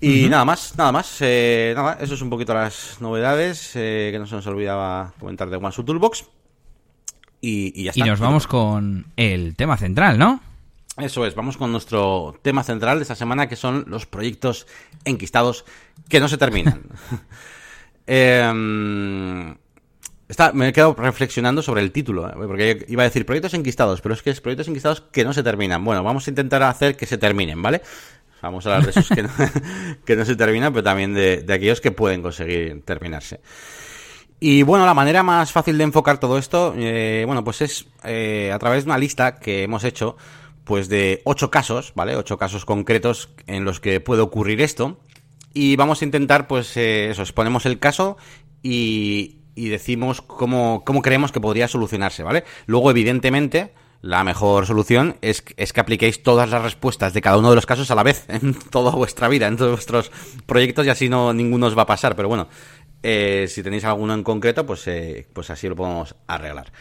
Y 0.00 0.28
nada 0.28 0.44
más, 0.44 0.76
nada 0.76 0.90
más. 0.90 1.16
Eh, 1.20 1.72
nada, 1.76 1.96
eso 2.00 2.14
es 2.14 2.22
un 2.22 2.30
poquito 2.30 2.52
las 2.54 3.00
novedades 3.00 3.76
eh, 3.76 4.08
que 4.10 4.18
no 4.18 4.26
se 4.26 4.34
nos 4.34 4.48
olvidaba 4.48 5.14
comentar 5.20 5.48
de 5.48 5.58
OneSu 5.58 5.84
Toolbox. 5.84 6.24
Y, 7.40 7.84
ya 7.84 7.90
está. 7.90 8.04
Y 8.04 8.08
nos 8.08 8.18
vamos 8.18 8.48
con 8.48 9.06
el 9.14 9.54
tema 9.54 9.76
central, 9.76 10.18
¿no? 10.18 10.40
Eso 10.98 11.26
es, 11.26 11.34
vamos 11.34 11.56
con 11.56 11.72
nuestro 11.72 12.38
tema 12.42 12.62
central 12.62 12.98
de 12.98 13.02
esta 13.02 13.14
semana, 13.14 13.48
que 13.48 13.56
son 13.56 13.84
los 13.88 14.06
proyectos 14.06 14.66
enquistados 15.04 15.64
que 16.08 16.20
no 16.20 16.28
se 16.28 16.38
terminan. 16.38 16.82
Em, 18.08 19.56
Está, 20.28 20.52
me 20.52 20.68
he 20.68 20.72
quedado 20.72 20.94
reflexionando 20.94 21.62
sobre 21.62 21.82
el 21.82 21.92
título, 21.92 22.28
¿eh? 22.28 22.32
porque 22.34 22.84
iba 22.88 23.02
a 23.02 23.04
decir 23.04 23.24
proyectos 23.24 23.54
enquistados, 23.54 24.00
pero 24.00 24.14
es 24.14 24.22
que 24.22 24.30
es 24.30 24.40
proyectos 24.40 24.66
enquistados 24.66 25.00
que 25.00 25.24
no 25.24 25.32
se 25.32 25.42
terminan. 25.44 25.84
Bueno, 25.84 26.02
vamos 26.02 26.26
a 26.26 26.30
intentar 26.30 26.62
hacer 26.64 26.96
que 26.96 27.06
se 27.06 27.16
terminen, 27.16 27.62
¿vale? 27.62 27.80
Vamos 28.42 28.66
a 28.66 28.74
hablar 28.74 28.92
de 28.92 29.00
esos 29.00 29.08
que 29.08 29.22
no, 29.22 29.30
que 30.04 30.16
no 30.16 30.24
se 30.24 30.34
terminan, 30.34 30.72
pero 30.72 30.82
también 30.82 31.14
de, 31.14 31.42
de, 31.42 31.54
aquellos 31.54 31.80
que 31.80 31.92
pueden 31.92 32.22
conseguir 32.22 32.82
terminarse. 32.84 33.40
Y 34.40 34.62
bueno, 34.62 34.84
la 34.84 34.94
manera 34.94 35.22
más 35.22 35.52
fácil 35.52 35.78
de 35.78 35.84
enfocar 35.84 36.18
todo 36.18 36.38
esto, 36.38 36.74
eh, 36.76 37.22
bueno, 37.24 37.44
pues 37.44 37.62
es 37.62 37.86
eh, 38.04 38.50
a 38.52 38.58
través 38.58 38.84
de 38.84 38.90
una 38.90 38.98
lista 38.98 39.36
que 39.36 39.62
hemos 39.62 39.84
hecho, 39.84 40.16
pues 40.66 40.88
de 40.88 41.22
ocho 41.24 41.48
casos, 41.48 41.92
¿vale? 41.94 42.16
Ocho 42.16 42.38
casos 42.38 42.64
concretos 42.64 43.30
en 43.46 43.64
los 43.64 43.78
que 43.78 44.00
puede 44.00 44.20
ocurrir 44.20 44.60
esto. 44.60 44.98
Y 45.54 45.76
vamos 45.76 46.02
a 46.02 46.04
intentar, 46.04 46.48
pues, 46.48 46.76
eh, 46.76 47.08
eso, 47.08 47.22
exponemos 47.22 47.66
el 47.66 47.78
caso 47.78 48.16
y, 48.64 49.38
y 49.54 49.68
decimos 49.68 50.22
cómo, 50.22 50.82
cómo 50.84 51.02
creemos 51.02 51.30
que 51.30 51.40
podría 51.40 51.68
solucionarse, 51.68 52.24
¿vale? 52.24 52.42
Luego, 52.66 52.90
evidentemente, 52.90 53.74
la 54.02 54.24
mejor 54.24 54.66
solución 54.66 55.16
es, 55.22 55.44
es, 55.56 55.72
que 55.72 55.80
apliquéis 55.80 56.24
todas 56.24 56.50
las 56.50 56.62
respuestas 56.62 57.14
de 57.14 57.22
cada 57.22 57.38
uno 57.38 57.50
de 57.50 57.54
los 57.54 57.64
casos 57.64 57.92
a 57.92 57.94
la 57.94 58.02
vez 58.02 58.24
en 58.28 58.52
toda 58.54 58.90
vuestra 58.90 59.28
vida, 59.28 59.46
en 59.46 59.56
todos 59.56 59.70
vuestros 59.70 60.10
proyectos 60.46 60.84
y 60.84 60.90
así 60.90 61.08
no 61.08 61.32
ninguno 61.32 61.66
os 61.66 61.78
va 61.78 61.82
a 61.82 61.86
pasar. 61.86 62.16
Pero 62.16 62.26
bueno, 62.26 62.48
eh, 63.04 63.46
si 63.48 63.62
tenéis 63.62 63.84
alguno 63.84 64.14
en 64.14 64.24
concreto, 64.24 64.66
pues, 64.66 64.84
eh, 64.88 65.28
pues 65.32 65.48
así 65.50 65.68
lo 65.68 65.76
podemos 65.76 66.16
arreglar. 66.26 66.72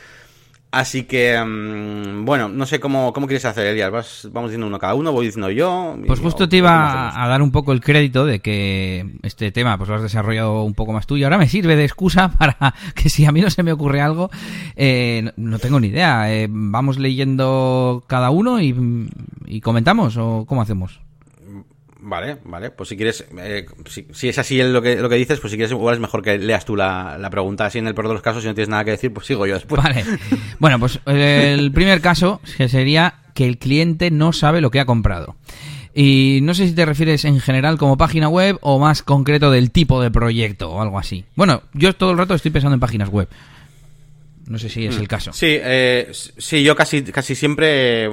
Así 0.75 1.03
que, 1.03 1.41
um, 1.41 2.25
bueno, 2.25 2.49
no 2.49 2.65
sé 2.65 2.81
cómo, 2.81 3.13
cómo 3.13 3.27
quieres 3.27 3.45
hacer, 3.45 3.65
Elias. 3.65 3.89
¿Vas, 3.89 4.27
vamos 4.33 4.49
diciendo 4.49 4.67
uno 4.67 4.77
cada 4.77 4.93
uno, 4.93 5.13
voy 5.13 5.27
diciendo 5.27 5.49
yo. 5.49 5.95
Pues 6.05 6.19
justo 6.19 6.49
te 6.49 6.57
iba 6.57 7.23
a 7.23 7.27
dar 7.29 7.41
un 7.41 7.51
poco 7.51 7.71
el 7.71 7.79
crédito 7.79 8.25
de 8.25 8.41
que 8.41 9.15
este 9.23 9.53
tema 9.53 9.77
pues 9.77 9.87
lo 9.87 9.95
has 9.95 10.01
desarrollado 10.01 10.63
un 10.63 10.73
poco 10.73 10.91
más 10.91 11.07
tú 11.07 11.15
y 11.15 11.23
ahora 11.23 11.37
me 11.37 11.47
sirve 11.47 11.77
de 11.77 11.85
excusa 11.85 12.29
para 12.37 12.75
que 12.93 13.07
si 13.07 13.23
a 13.23 13.31
mí 13.31 13.39
no 13.39 13.49
se 13.49 13.63
me 13.63 13.71
ocurre 13.71 14.01
algo, 14.01 14.29
eh, 14.75 15.31
no 15.37 15.59
tengo 15.59 15.79
ni 15.79 15.87
idea. 15.87 16.29
Eh, 16.33 16.47
vamos 16.49 16.99
leyendo 16.99 18.03
cada 18.07 18.29
uno 18.29 18.59
y, 18.59 18.75
y 19.45 19.61
comentamos 19.61 20.17
o 20.17 20.43
cómo 20.45 20.61
hacemos. 20.61 20.99
Vale, 22.07 22.37
vale. 22.43 22.69
Pues 22.69 22.89
si 22.89 22.95
quieres, 22.95 23.25
eh, 23.39 23.65
si, 23.89 24.07
si, 24.13 24.29
es 24.29 24.37
así 24.37 24.61
lo 24.61 24.79
que, 24.79 24.95
lo 24.97 25.09
que 25.09 25.15
dices, 25.15 25.39
pues 25.39 25.49
si 25.49 25.57
quieres, 25.57 25.71
igual 25.71 25.95
es 25.95 25.99
mejor 25.99 26.21
que 26.21 26.37
leas 26.37 26.63
tú 26.63 26.75
la, 26.75 27.17
la, 27.17 27.31
pregunta. 27.31 27.65
Así 27.65 27.79
en 27.79 27.87
el 27.87 27.95
peor 27.95 28.09
de 28.09 28.13
los 28.13 28.21
casos, 28.21 28.43
si 28.43 28.47
no 28.47 28.53
tienes 28.53 28.69
nada 28.69 28.85
que 28.85 28.91
decir, 28.91 29.11
pues 29.11 29.25
sigo 29.25 29.47
yo 29.47 29.55
después. 29.55 29.81
Vale. 29.81 30.05
Bueno, 30.59 30.79
pues 30.79 30.99
el 31.07 31.71
primer 31.73 32.01
caso 32.01 32.41
que 32.57 32.69
sería 32.69 33.15
que 33.33 33.47
el 33.47 33.57
cliente 33.57 34.11
no 34.11 34.33
sabe 34.33 34.61
lo 34.61 34.69
que 34.69 34.79
ha 34.79 34.85
comprado. 34.85 35.35
Y 35.95 36.41
no 36.43 36.53
sé 36.53 36.67
si 36.67 36.75
te 36.75 36.85
refieres 36.85 37.25
en 37.25 37.39
general 37.39 37.79
como 37.79 37.97
página 37.97 38.29
web 38.29 38.59
o 38.61 38.77
más 38.77 39.01
concreto 39.01 39.49
del 39.49 39.71
tipo 39.71 39.99
de 40.01 40.11
proyecto 40.11 40.69
o 40.69 40.81
algo 40.81 40.99
así. 40.99 41.25
Bueno, 41.35 41.63
yo 41.73 41.95
todo 41.95 42.11
el 42.11 42.17
rato 42.19 42.35
estoy 42.35 42.51
pensando 42.51 42.75
en 42.75 42.81
páginas 42.81 43.09
web. 43.09 43.29
No 44.47 44.59
sé 44.59 44.69
si 44.69 44.85
es 44.85 44.97
el 44.97 45.07
caso. 45.07 45.33
Sí, 45.33 45.57
eh, 45.59 46.11
sí, 46.11 46.63
yo 46.63 46.75
casi, 46.75 47.01
casi 47.03 47.33
siempre. 47.33 48.05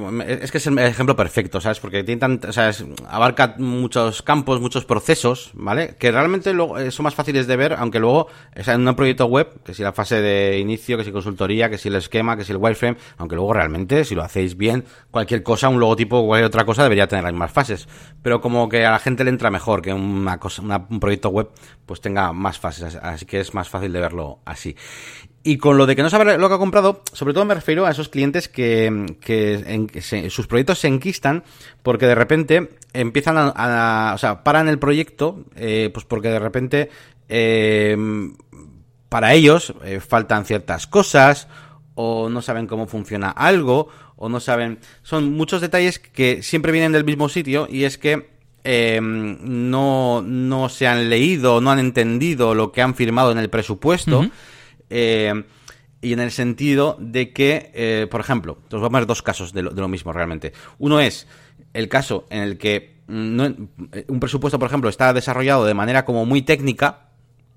Es 0.43 0.51
que 0.51 0.59
es 0.59 0.67
el 0.67 0.79
ejemplo 0.79 1.15
perfecto, 1.15 1.61
¿sabes? 1.61 1.79
Porque 1.79 2.03
tiene 2.05 2.21
tant, 2.21 2.47
o 2.47 2.53
sea, 2.53 2.71
es, 2.71 2.83
abarca 3.07 3.55
muchos 3.59 4.23
campos, 4.23 4.59
muchos 4.59 4.87
procesos, 4.87 5.51
¿vale? 5.53 5.95
Que 5.99 6.11
realmente 6.11 6.55
luego 6.55 6.91
son 6.91 7.05
más 7.05 7.15
fáciles 7.15 7.47
de 7.47 7.57
ver, 7.57 7.75
aunque 7.75 7.99
luego, 7.99 8.29
o 8.59 8.63
sea, 8.63 8.75
en 8.75 8.89
un 8.89 8.95
proyecto 8.95 9.27
web, 9.27 9.63
que 9.63 9.75
si 9.75 9.83
la 9.83 9.93
fase 9.93 10.23
de 10.23 10.59
inicio, 10.59 10.97
que 10.97 11.05
si 11.05 11.13
consultoría, 11.13 11.69
que 11.69 11.77
si 11.77 11.89
el 11.89 11.97
esquema, 11.97 12.35
que 12.35 12.45
si 12.45 12.53
el 12.53 12.59
wireframe, 12.59 12.97
aunque 13.19 13.37
luego 13.37 13.53
realmente, 13.53 14.05
si 14.07 14.15
lo 14.15 14.23
hacéis 14.23 14.57
bien, 14.57 14.85
cualquier 15.11 15.43
cosa, 15.43 15.69
un 15.69 15.81
logotipo 15.81 16.17
o 16.17 16.27
cualquier 16.27 16.47
otra 16.47 16.65
cosa 16.65 16.83
debería 16.83 17.07
tener 17.09 17.25
las 17.25 17.33
mismas 17.35 17.53
fases. 17.53 17.87
Pero 18.23 18.41
como 18.41 18.71
que 18.71 18.87
a 18.87 18.91
la 18.91 18.99
gente 18.99 19.23
le 19.23 19.31
entra 19.31 19.51
mejor 19.51 19.83
que 19.83 19.93
una 19.93 20.39
cosa, 20.39 20.63
una, 20.63 20.87
un 20.89 20.99
proyecto 20.99 21.29
web, 21.29 21.51
pues 21.85 22.01
tenga 22.01 22.33
más 22.33 22.59
fases. 22.59 22.97
Así 22.97 23.27
que 23.27 23.41
es 23.41 23.53
más 23.53 23.69
fácil 23.69 23.93
de 23.93 24.01
verlo 24.01 24.39
así. 24.47 24.75
Y 25.45 25.59
con 25.59 25.77
lo 25.77 25.87
de 25.87 25.97
que 25.97 26.03
no 26.03 26.11
sabe 26.11 26.39
lo 26.39 26.49
que 26.49 26.55
ha 26.55 26.59
comprado, 26.59 27.03
sobre 27.13 27.35
todo 27.35 27.45
me 27.45 27.55
refiero 27.55 27.85
a 27.85 27.91
esos 27.91 28.09
clientes 28.09 28.49
que, 28.49 29.17
que, 29.21 30.31
sus 30.31 30.47
proyectos 30.47 30.79
se 30.79 30.89
enquistan 30.89 31.43
porque 31.83 32.07
de 32.07 32.15
repente 32.15 32.71
empiezan 32.93 33.37
a, 33.37 34.13
o 34.15 34.19
sea, 34.19 34.45
paran 34.45 34.69
el 34.69 34.79
proyecto, 34.79 35.45
eh, 35.57 35.91
pues 35.93 36.05
porque 36.05 36.29
de 36.29 36.39
repente 36.39 36.91
eh, 37.29 37.97
para 39.09 39.35
ellos 39.35 39.75
eh, 39.85 39.99
faltan 40.01 40.45
ciertas 40.45 40.87
cosas 40.87 41.49
o 41.95 42.29
no 42.29 42.41
saben 42.41 42.67
cómo 42.69 42.87
funciona 42.87 43.31
algo 43.31 43.89
o 44.17 44.29
no 44.29 44.39
saben, 44.39 44.79
son 45.03 45.33
muchos 45.33 45.61
detalles 45.61 45.99
que 45.99 46.43
siempre 46.43 46.71
vienen 46.71 46.93
del 46.93 47.05
mismo 47.05 47.29
sitio 47.29 47.67
y 47.69 47.85
es 47.85 47.99
que 47.99 48.31
eh, 48.65 49.01
no, 49.03 50.23
no 50.23 50.69
se 50.69 50.87
han 50.87 51.11
leído, 51.11 51.61
no 51.61 51.73
han 51.73 51.81
entendido 51.81 52.55
lo 52.55 52.71
que 52.71 52.81
han 52.81 52.95
firmado 52.95 53.33
en 53.33 53.39
el 53.39 53.51
presupuesto. 53.51 54.31
Eh, 54.95 55.45
y 56.03 56.13
en 56.13 56.21
el 56.21 56.31
sentido 56.33 56.97
de 57.01 57.33
que, 57.33 57.71
eh, 57.75 58.07
por 58.11 58.21
ejemplo, 58.21 58.59
os 58.71 58.81
vamos 58.81 58.95
a 58.95 58.99
ver 58.99 59.07
dos 59.07 59.23
casos 59.23 59.53
de 59.53 59.63
lo, 59.63 59.89
mismo 59.89 60.13
realmente. 60.13 60.53
Uno 60.79 61.01
es 61.01 61.27
el 61.73 61.89
caso 61.89 62.27
en 62.29 62.43
el 62.43 62.59
que 62.59 62.97
no, 63.07 63.45
un 64.09 64.21
presupuesto, 64.21 64.59
por 64.59 64.69
ejemplo, 64.69 64.91
está 64.91 65.13
desarrollado 65.13 65.65
de 65.65 65.75
manera 65.75 66.05
como 66.05 66.27
muy 66.27 66.43
técnica 66.43 67.11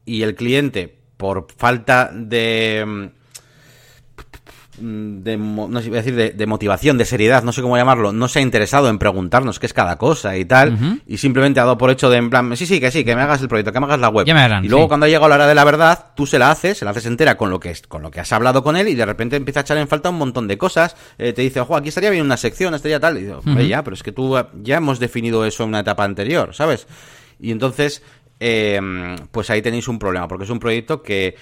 y 0.05 0.21
el 0.21 0.35
cliente, 0.35 0.95
por 1.17 1.47
falta 1.57 2.11
de 2.13 3.11
de, 4.77 5.37
no 5.37 5.81
sé, 5.81 5.89
decir, 5.89 6.15
de, 6.15 6.31
de, 6.31 6.45
motivación, 6.45 6.97
de 6.97 7.05
seriedad, 7.05 7.43
no 7.43 7.51
sé 7.51 7.61
cómo 7.61 7.77
llamarlo, 7.77 8.11
no 8.11 8.27
se 8.27 8.39
ha 8.39 8.41
interesado 8.41 8.89
en 8.89 8.97
preguntarnos 8.97 9.59
qué 9.59 9.65
es 9.65 9.73
cada 9.73 9.97
cosa 9.97 10.37
y 10.37 10.45
tal, 10.45 10.73
uh 10.73 10.77
-huh. 10.77 11.01
y 11.07 11.17
simplemente 11.17 11.59
ha 11.59 11.63
dado 11.63 11.77
por 11.77 11.89
hecho 11.91 12.09
de 12.09 12.17
en 12.17 12.29
plan, 12.29 12.55
sí, 12.57 12.65
sí, 12.65 12.79
que 12.79 12.91
sí, 12.91 13.03
que 13.03 13.15
me 13.15 13.21
hagas 13.21 13.41
el 13.41 13.47
proyecto, 13.47 13.71
que 13.71 13.79
me 13.79 13.85
hagas 13.85 13.99
la 13.99 14.09
web. 14.09 14.25
Ya 14.25 14.33
me 14.33 14.41
harán, 14.41 14.65
y 14.65 14.67
luego 14.67 14.85
sí. 14.85 14.87
cuando 14.89 15.05
ha 15.05 15.09
llegado 15.09 15.29
la 15.29 15.35
hora 15.35 15.47
de 15.47 15.55
la 15.55 15.63
verdad, 15.63 16.07
tú 16.15 16.25
se 16.25 16.39
la 16.39 16.51
haces, 16.51 16.77
se 16.77 16.85
la 16.85 16.91
haces 16.91 17.05
entera 17.05 17.37
con 17.37 17.49
lo 17.49 17.59
que 17.59 17.75
con 17.87 18.01
lo 18.01 18.11
que 18.11 18.19
has 18.19 18.31
hablado 18.31 18.63
con 18.63 18.75
él 18.77 18.87
y 18.87 18.95
de 18.95 19.05
repente 19.05 19.35
empieza 19.35 19.61
a 19.61 19.63
echar 19.63 19.77
en 19.77 19.87
falta 19.87 20.09
un 20.09 20.17
montón 20.17 20.47
de 20.47 20.57
cosas, 20.57 20.95
eh, 21.17 21.33
te 21.33 21.41
dice, 21.41 21.59
ojo, 21.59 21.75
aquí 21.75 21.89
estaría 21.89 22.09
bien 22.09 22.25
una 22.25 22.37
sección, 22.37 22.73
estaría 22.73 22.99
tal, 22.99 23.17
y 23.17 23.21
digo, 23.21 23.39
uh 23.45 23.49
-huh. 23.49 23.67
ya, 23.67 23.83
pero 23.83 23.93
es 23.93 24.03
que 24.03 24.11
tú 24.11 24.35
ya 24.61 24.77
hemos 24.77 24.99
definido 24.99 25.45
eso 25.45 25.63
en 25.63 25.69
una 25.69 25.79
etapa 25.79 26.03
anterior, 26.03 26.53
¿sabes? 26.53 26.87
Y 27.39 27.51
entonces 27.51 28.01
eh, 28.39 28.79
pues 29.31 29.49
ahí 29.49 29.61
tenéis 29.61 29.87
un 29.87 29.99
problema, 29.99 30.27
porque 30.27 30.43
es 30.43 30.49
un 30.49 30.59
proyecto 30.59 31.01
que, 31.01 31.35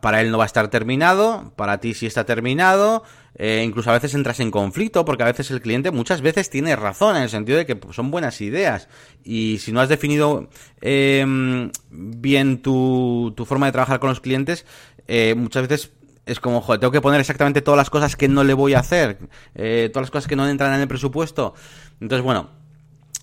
para 0.00 0.20
él 0.20 0.30
no 0.30 0.38
va 0.38 0.44
a 0.44 0.46
estar 0.46 0.68
terminado, 0.68 1.52
para 1.56 1.78
ti 1.78 1.94
sí 1.94 2.06
está 2.06 2.24
terminado, 2.24 3.02
eh, 3.36 3.62
incluso 3.64 3.90
a 3.90 3.94
veces 3.94 4.14
entras 4.14 4.40
en 4.40 4.50
conflicto, 4.50 5.04
porque 5.04 5.22
a 5.22 5.26
veces 5.26 5.50
el 5.50 5.60
cliente 5.60 5.90
muchas 5.90 6.20
veces 6.20 6.50
tiene 6.50 6.76
razón, 6.76 7.16
en 7.16 7.22
el 7.22 7.30
sentido 7.30 7.58
de 7.58 7.66
que 7.66 7.78
son 7.92 8.10
buenas 8.10 8.40
ideas, 8.40 8.88
y 9.24 9.58
si 9.58 9.72
no 9.72 9.80
has 9.80 9.88
definido 9.88 10.48
eh, 10.80 11.70
bien 11.90 12.62
tu, 12.62 13.32
tu, 13.36 13.44
forma 13.44 13.66
de 13.66 13.72
trabajar 13.72 14.00
con 14.00 14.10
los 14.10 14.20
clientes, 14.20 14.66
eh, 15.08 15.34
muchas 15.36 15.68
veces 15.68 15.92
es 16.26 16.40
como, 16.40 16.60
joder, 16.60 16.80
tengo 16.80 16.92
que 16.92 17.00
poner 17.00 17.20
exactamente 17.20 17.62
todas 17.62 17.78
las 17.78 17.90
cosas 17.90 18.16
que 18.16 18.28
no 18.28 18.44
le 18.44 18.54
voy 18.54 18.74
a 18.74 18.80
hacer, 18.80 19.18
eh, 19.54 19.90
todas 19.92 20.04
las 20.04 20.10
cosas 20.10 20.28
que 20.28 20.36
no 20.36 20.48
entran 20.48 20.74
en 20.74 20.80
el 20.80 20.88
presupuesto. 20.88 21.54
Entonces, 22.00 22.24
bueno, 22.24 22.50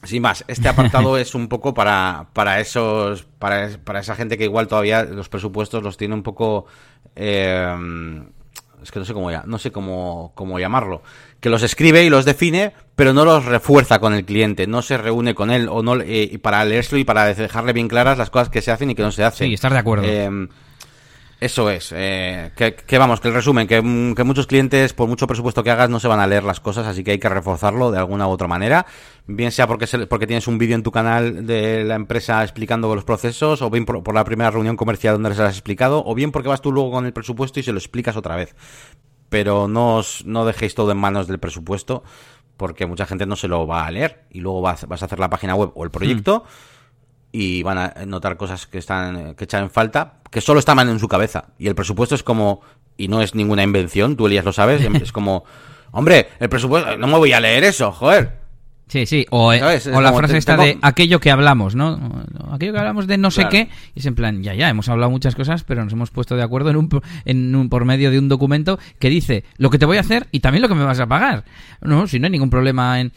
sin 0.03 0.21
más, 0.21 0.45
este 0.47 0.69
apartado 0.69 1.17
es 1.17 1.35
un 1.35 1.47
poco 1.47 1.73
para, 1.73 2.27
para 2.33 2.59
esos, 2.59 3.23
para, 3.37 3.69
para, 3.83 3.99
esa 3.99 4.15
gente 4.15 4.37
que 4.37 4.45
igual 4.45 4.67
todavía 4.67 5.03
los 5.03 5.29
presupuestos 5.29 5.83
los 5.83 5.97
tiene 5.97 6.13
un 6.13 6.23
poco, 6.23 6.65
eh, 7.15 7.75
es 8.81 8.91
que 8.91 8.99
no 8.99 9.05
sé 9.05 9.13
cómo 9.13 9.29
ya, 9.29 9.43
no 9.45 9.57
sé 9.57 9.71
cómo, 9.71 10.31
cómo 10.35 10.57
llamarlo, 10.57 11.01
que 11.39 11.49
los 11.49 11.63
escribe 11.63 12.03
y 12.03 12.09
los 12.09 12.23
define, 12.23 12.73
pero 12.95 13.13
no 13.13 13.25
los 13.25 13.45
refuerza 13.45 13.99
con 13.99 14.13
el 14.13 14.25
cliente, 14.25 14.67
no 14.67 14.81
se 14.81 14.97
reúne 14.97 15.35
con 15.35 15.51
él 15.51 15.67
o 15.69 15.83
no, 15.83 15.99
eh, 16.01 16.39
para 16.41 16.63
leerlo 16.63 16.97
y 16.97 17.03
para 17.03 17.25
dejarle 17.25 17.73
bien 17.73 17.89
claras 17.89 18.17
las 18.17 18.29
cosas 18.29 18.49
que 18.49 18.61
se 18.61 18.71
hacen 18.71 18.91
y 18.91 18.95
que 18.95 19.03
no 19.03 19.11
se 19.11 19.23
hacen. 19.23 19.47
Sí, 19.47 19.53
estar 19.53 19.73
de 19.73 19.79
acuerdo. 19.79 20.05
Eh, 20.05 20.29
eso 21.39 21.69
es, 21.69 21.93
eh, 21.95 22.51
que, 22.53 22.97
vamos, 22.97 23.21
que 23.21 23.29
el 23.29 23.33
resumen, 23.33 23.65
que, 23.65 23.77
que, 24.15 24.23
muchos 24.25 24.45
clientes, 24.45 24.91
por 24.91 25.07
mucho 25.07 25.25
presupuesto 25.25 25.63
que 25.63 25.71
hagas, 25.71 25.89
no 25.89 26.01
se 26.01 26.09
van 26.09 26.19
a 26.19 26.27
leer 26.27 26.43
las 26.43 26.59
cosas, 26.59 26.85
así 26.85 27.01
que 27.01 27.11
hay 27.11 27.19
que 27.19 27.29
reforzarlo 27.29 27.91
de 27.91 27.97
alguna 27.97 28.27
u 28.27 28.31
otra 28.31 28.49
manera, 28.49 28.85
bien 29.25 29.53
sea 29.53 29.65
porque, 29.65 29.87
se, 29.87 30.05
porque 30.05 30.27
tienes 30.27 30.47
un 30.47 30.57
vídeo 30.57 30.75
en 30.75 30.83
tu 30.83 30.91
canal 30.91 31.45
de 31.45 31.85
la 31.85 31.95
empresa 31.95 32.43
explicando 32.43 32.93
los 32.93 33.05
procesos, 33.05 33.61
o 33.61 33.69
bien 33.69 33.85
por, 33.85 34.03
por, 34.03 34.15
la 34.15 34.25
primera 34.25 34.51
reunión 34.51 34.75
comercial 34.75 35.15
donde 35.15 35.29
les 35.29 35.39
has 35.39 35.53
explicado, 35.53 36.03
o 36.05 36.13
bien 36.13 36.33
porque 36.33 36.49
vas 36.49 36.61
tú 36.61 36.73
luego 36.73 36.91
con 36.91 37.05
el 37.05 37.13
presupuesto 37.13 37.61
y 37.61 37.63
se 37.63 37.71
lo 37.71 37.77
explicas 37.77 38.17
otra 38.17 38.35
vez. 38.35 38.53
Pero 39.29 39.69
no, 39.69 39.95
os, 39.95 40.25
no 40.25 40.43
dejéis 40.43 40.75
todo 40.75 40.91
en 40.91 40.97
manos 40.97 41.27
del 41.27 41.39
presupuesto, 41.39 42.03
porque 42.57 42.85
mucha 42.85 43.05
gente 43.05 43.25
no 43.25 43.37
se 43.37 43.47
lo 43.47 43.65
va 43.65 43.85
a 43.85 43.91
leer, 43.91 44.25
y 44.29 44.41
luego 44.41 44.59
vas, 44.59 44.85
vas 44.89 45.03
a 45.03 45.05
hacer 45.05 45.19
la 45.19 45.29
página 45.29 45.55
web 45.55 45.71
o 45.73 45.85
el 45.85 45.89
proyecto, 45.89 46.43
mm 46.45 46.78
y 47.31 47.63
van 47.63 47.77
a 47.77 47.93
notar 48.05 48.37
cosas 48.37 48.65
que 48.67 48.77
están 48.79 49.35
que 49.35 49.43
echan 49.43 49.63
en 49.63 49.69
falta 49.69 50.13
que 50.31 50.41
solo 50.41 50.59
estaban 50.59 50.89
en 50.89 50.99
su 50.99 51.07
cabeza 51.07 51.45
y 51.57 51.67
el 51.67 51.75
presupuesto 51.75 52.15
es 52.15 52.23
como 52.23 52.61
y 52.97 53.07
no 53.07 53.21
es 53.21 53.35
ninguna 53.35 53.63
invención 53.63 54.15
tú 54.15 54.27
Elías 54.27 54.45
lo 54.45 54.53
sabes 54.53 54.81
es 54.81 55.11
como 55.11 55.43
hombre 55.91 56.29
el 56.39 56.49
presupuesto 56.49 56.97
no 56.97 57.07
me 57.07 57.17
voy 57.17 57.33
a 57.33 57.39
leer 57.39 57.63
eso 57.63 57.91
joder 57.91 58.39
Sí, 58.89 59.05
sí, 59.05 59.27
o, 59.29 59.53
eh, 59.53 59.61
o 59.93 60.01
la 60.01 60.11
frase 60.11 60.37
esta 60.37 60.57
tengo... 60.57 60.65
de 60.65 60.79
aquello 60.81 61.19
que 61.19 61.29
hablamos, 61.29 61.75
¿no? 61.75 62.25
Aquello 62.51 62.73
que 62.73 62.79
hablamos 62.79 63.05
de 63.05 63.19
no 63.19 63.29
sé 63.29 63.47
qué, 63.47 63.69
y 63.93 63.99
es 63.99 64.05
en 64.07 64.15
plan, 64.15 64.41
ya, 64.41 64.55
ya, 64.55 64.67
hemos 64.67 64.89
hablado 64.89 65.11
muchas 65.11 65.35
cosas, 65.35 65.63
pero 65.63 65.83
nos 65.83 65.93
hemos 65.93 66.09
puesto 66.09 66.35
de 66.35 66.41
acuerdo 66.41 66.71
en 66.71 66.75
un, 66.75 67.01
en 67.25 67.55
un, 67.55 67.69
por 67.69 67.85
medio 67.85 68.09
de 68.09 68.17
un 68.17 68.29
documento 68.29 68.79
que 68.97 69.09
dice 69.09 69.43
lo 69.57 69.69
que 69.69 69.77
te 69.77 69.85
voy 69.85 69.97
a 69.97 69.99
hacer 69.99 70.25
y 70.31 70.39
también 70.39 70.63
lo 70.63 70.69
que 70.69 70.73
me 70.73 70.83
vas 70.83 70.99
a 70.99 71.05
pagar. 71.05 71.45
No, 71.81 72.07
si 72.07 72.17
no 72.17 72.25
hay 72.25 72.31
ningún 72.31 72.49
problema 72.49 72.99
en 72.99 73.11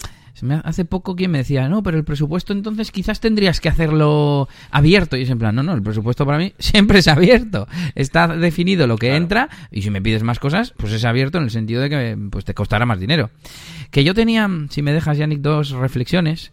Hace 0.65 0.85
poco 0.85 1.15
quien 1.15 1.31
me 1.31 1.39
decía, 1.39 1.69
no, 1.69 1.83
pero 1.83 1.97
el 1.97 2.05
presupuesto 2.05 2.53
entonces 2.53 2.91
quizás 2.91 3.21
tendrías 3.21 3.61
que 3.61 3.69
hacerlo 3.69 4.49
abierto. 4.71 5.17
Y 5.17 5.23
es 5.23 5.31
en 5.31 5.39
plan, 5.39 5.55
no, 5.55 5.63
no, 5.63 5.73
el 5.73 5.83
presupuesto 5.83 6.27
para 6.27 6.39
mí 6.39 6.53
siempre 6.59 6.99
es 6.99 7.09
abierto. 7.09 7.69
Está 7.95 8.29
definido 8.29 8.87
lo 8.87 8.97
que 8.97 9.15
entra 9.15 9.49
y 9.71 9.83
si 9.83 9.91
me 9.91 10.03
pides 10.03 10.23
más 10.23 10.39
cosas, 10.39 10.75
pues 10.77 10.93
es 10.93 11.05
abierto 11.05 11.39
en 11.39 11.45
el 11.45 11.51
sentido 11.51 11.83
de 11.83 11.91
que 11.91 12.19
pues 12.31 12.45
te 12.45 12.55
costará 12.55 12.87
más 12.87 12.99
dinero. 12.99 13.31
Que 13.91 14.05
yo 14.05 14.15
tenía, 14.15 14.49
si 14.71 14.83
me 14.83 14.93
dejas, 14.93 15.19
Yannick, 15.19 15.41
dos 15.41 15.71
reflexiones. 15.71 16.53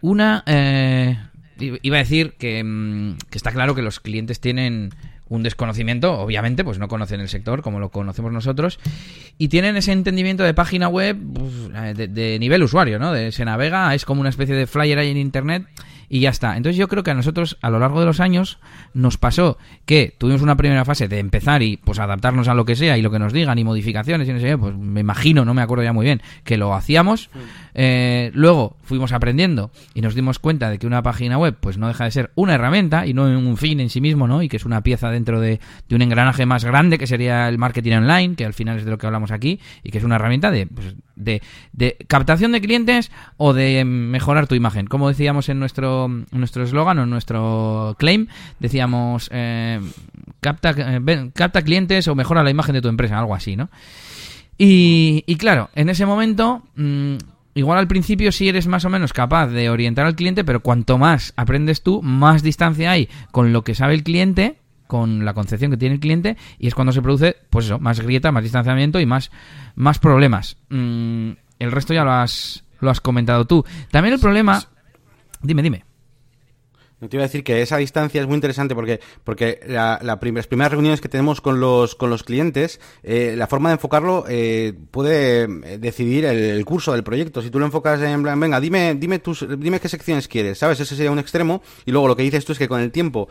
Una, 0.00 0.42
eh, 0.46 1.16
iba 1.58 1.96
a 1.96 2.00
decir 2.00 2.34
que, 2.38 2.64
mm, 2.64 3.16
que 3.30 3.38
está 3.38 3.52
claro 3.52 3.74
que 3.74 3.82
los 3.82 4.00
clientes 4.00 4.40
tienen 4.40 4.90
un 5.30 5.42
desconocimiento, 5.42 6.20
obviamente, 6.20 6.64
pues 6.64 6.78
no 6.78 6.88
conocen 6.88 7.20
el 7.20 7.28
sector 7.28 7.62
como 7.62 7.80
lo 7.80 7.88
conocemos 7.88 8.32
nosotros, 8.32 8.78
y 9.38 9.48
tienen 9.48 9.76
ese 9.76 9.92
entendimiento 9.92 10.42
de 10.42 10.52
página 10.52 10.88
web 10.88 11.16
de, 11.16 12.08
de, 12.08 12.38
nivel 12.38 12.62
usuario, 12.64 12.98
¿no? 12.98 13.12
De, 13.12 13.32
se 13.32 13.44
navega, 13.44 13.94
es 13.94 14.04
como 14.04 14.20
una 14.20 14.30
especie 14.30 14.54
de 14.54 14.66
flyer 14.66 14.98
ahí 14.98 15.10
en 15.10 15.16
Internet 15.16 15.66
y 16.12 16.18
ya 16.18 16.30
está. 16.30 16.56
Entonces 16.56 16.76
yo 16.76 16.88
creo 16.88 17.04
que 17.04 17.12
a 17.12 17.14
nosotros 17.14 17.56
a 17.62 17.70
lo 17.70 17.78
largo 17.78 18.00
de 18.00 18.06
los 18.06 18.18
años 18.18 18.58
nos 18.92 19.16
pasó 19.16 19.56
que 19.86 20.12
tuvimos 20.18 20.42
una 20.42 20.56
primera 20.56 20.84
fase 20.84 21.06
de 21.06 21.20
empezar 21.20 21.62
y 21.62 21.76
pues 21.76 22.00
adaptarnos 22.00 22.48
a 22.48 22.54
lo 22.54 22.64
que 22.64 22.74
sea 22.74 22.98
y 22.98 23.02
lo 23.02 23.12
que 23.12 23.20
nos 23.20 23.32
digan 23.32 23.56
y 23.58 23.64
modificaciones 23.64 24.28
y 24.28 24.32
no 24.32 24.40
sé 24.40 24.58
pues 24.58 24.76
me 24.76 25.00
imagino, 25.00 25.44
no 25.44 25.54
me 25.54 25.62
acuerdo 25.62 25.84
ya 25.84 25.92
muy 25.92 26.04
bien, 26.04 26.20
que 26.42 26.56
lo 26.58 26.74
hacíamos. 26.74 27.30
Eh, 27.74 28.30
luego 28.34 28.76
fuimos 28.82 29.12
aprendiendo 29.12 29.70
y 29.94 30.00
nos 30.00 30.14
dimos 30.14 30.38
cuenta 30.38 30.70
de 30.70 30.78
que 30.78 30.86
una 30.86 31.02
página 31.02 31.38
web 31.38 31.56
pues 31.60 31.78
no 31.78 31.88
deja 31.88 32.04
de 32.04 32.10
ser 32.10 32.30
una 32.34 32.54
herramienta 32.54 33.06
y 33.06 33.14
no 33.14 33.24
un 33.24 33.56
fin 33.56 33.80
en 33.80 33.90
sí 33.90 34.00
mismo, 34.00 34.26
¿no? 34.26 34.42
Y 34.42 34.48
que 34.48 34.56
es 34.56 34.64
una 34.64 34.82
pieza 34.82 35.10
dentro 35.10 35.40
de, 35.40 35.60
un 35.90 36.02
engranaje 36.02 36.46
más 36.46 36.64
grande 36.64 36.98
que 36.98 37.06
sería 37.06 37.48
el 37.48 37.58
marketing 37.58 37.92
online, 37.92 38.34
que 38.34 38.44
al 38.44 38.54
final 38.54 38.78
es 38.78 38.84
de 38.84 38.90
lo 38.90 38.98
que 38.98 39.06
hablamos 39.06 39.30
aquí, 39.30 39.60
y 39.82 39.90
que 39.90 39.98
es 39.98 40.04
una 40.04 40.16
herramienta 40.16 40.50
de, 40.50 40.66
pues, 40.66 40.94
captación 42.06 42.52
de 42.52 42.60
clientes 42.60 43.10
o 43.36 43.52
de 43.52 43.84
mejorar 43.84 44.46
tu 44.46 44.54
imagen. 44.54 44.86
Como 44.86 45.08
decíamos 45.08 45.48
en 45.48 45.58
nuestro 45.58 46.08
nuestro 46.32 46.64
eslogan 46.64 46.98
o 46.98 47.02
en 47.04 47.10
nuestro 47.10 47.96
claim, 47.98 48.28
decíamos 48.58 49.28
eh, 49.32 49.80
capta, 50.40 50.74
eh, 50.76 51.30
capta 51.34 51.62
clientes 51.62 52.08
o 52.08 52.14
mejora 52.14 52.42
la 52.42 52.50
imagen 52.50 52.74
de 52.74 52.82
tu 52.82 52.88
empresa, 52.88 53.18
algo 53.18 53.34
así, 53.34 53.56
¿no? 53.56 53.68
Y, 54.58 55.24
y 55.26 55.36
claro, 55.36 55.70
en 55.74 55.88
ese 55.88 56.06
momento... 56.06 56.62
Mm, 56.76 57.16
igual 57.54 57.78
al 57.78 57.88
principio 57.88 58.32
sí 58.32 58.48
eres 58.48 58.66
más 58.66 58.84
o 58.84 58.90
menos 58.90 59.12
capaz 59.12 59.48
de 59.48 59.70
orientar 59.70 60.06
al 60.06 60.16
cliente, 60.16 60.44
pero 60.44 60.60
cuanto 60.60 60.98
más 60.98 61.32
aprendes 61.36 61.82
tú, 61.82 62.02
más 62.02 62.42
distancia 62.42 62.90
hay 62.90 63.08
con 63.30 63.52
lo 63.52 63.64
que 63.64 63.74
sabe 63.74 63.94
el 63.94 64.02
cliente, 64.02 64.58
con 64.86 65.24
la 65.24 65.34
concepción 65.34 65.70
que 65.70 65.76
tiene 65.76 65.96
el 65.96 66.00
cliente, 66.00 66.36
y 66.58 66.66
es 66.66 66.74
cuando 66.74 66.92
se 66.92 67.02
produce, 67.02 67.36
pues 67.50 67.66
eso, 67.66 67.78
más 67.78 68.00
grieta, 68.00 68.32
más 68.32 68.42
distanciamiento 68.42 69.00
y 69.00 69.06
más, 69.06 69.30
más 69.74 69.98
problemas. 69.98 70.56
Mm, 70.68 71.30
el 71.58 71.72
resto 71.72 71.94
ya 71.94 72.04
lo 72.04 72.12
has, 72.12 72.64
lo 72.80 72.90
has 72.90 73.00
comentado 73.00 73.46
tú. 73.46 73.64
También 73.90 74.14
el 74.14 74.20
problema... 74.20 74.62
Dime, 75.42 75.62
dime. 75.62 75.84
No 77.00 77.08
te 77.08 77.16
iba 77.16 77.24
a 77.24 77.28
decir 77.28 77.42
que 77.42 77.62
esa 77.62 77.78
distancia 77.78 78.20
es 78.20 78.26
muy 78.26 78.34
interesante 78.34 78.74
porque, 78.74 79.00
porque 79.24 79.60
la, 79.66 79.98
las 80.02 80.18
primeras 80.18 80.70
reuniones 80.70 81.00
que 81.00 81.08
tenemos 81.08 81.40
con 81.40 81.58
los, 81.58 81.94
con 81.94 82.10
los 82.10 82.22
clientes, 82.24 82.78
eh, 83.02 83.34
la 83.38 83.46
forma 83.46 83.70
de 83.70 83.74
enfocarlo 83.74 84.26
eh, 84.28 84.74
puede 84.90 85.44
eh, 85.44 85.78
decidir 85.78 86.26
el, 86.26 86.62
curso 86.66 86.92
del 86.92 87.02
proyecto. 87.02 87.40
Si 87.40 87.50
tú 87.50 87.58
lo 87.58 87.64
enfocas 87.64 88.02
en 88.02 88.22
plan, 88.22 88.38
venga, 88.38 88.60
dime, 88.60 88.94
dime, 88.96 89.18
tus, 89.18 89.46
dime 89.58 89.80
qué 89.80 89.88
secciones 89.88 90.28
quieres, 90.28 90.58
¿sabes? 90.58 90.78
Ese 90.78 90.94
sería 90.94 91.10
un 91.10 91.18
extremo. 91.18 91.62
Y 91.86 91.90
luego 91.90 92.06
lo 92.06 92.16
que 92.16 92.22
dices 92.22 92.44
tú 92.44 92.52
es 92.52 92.58
que 92.58 92.68
con 92.68 92.80
el 92.80 92.92
tiempo 92.92 93.28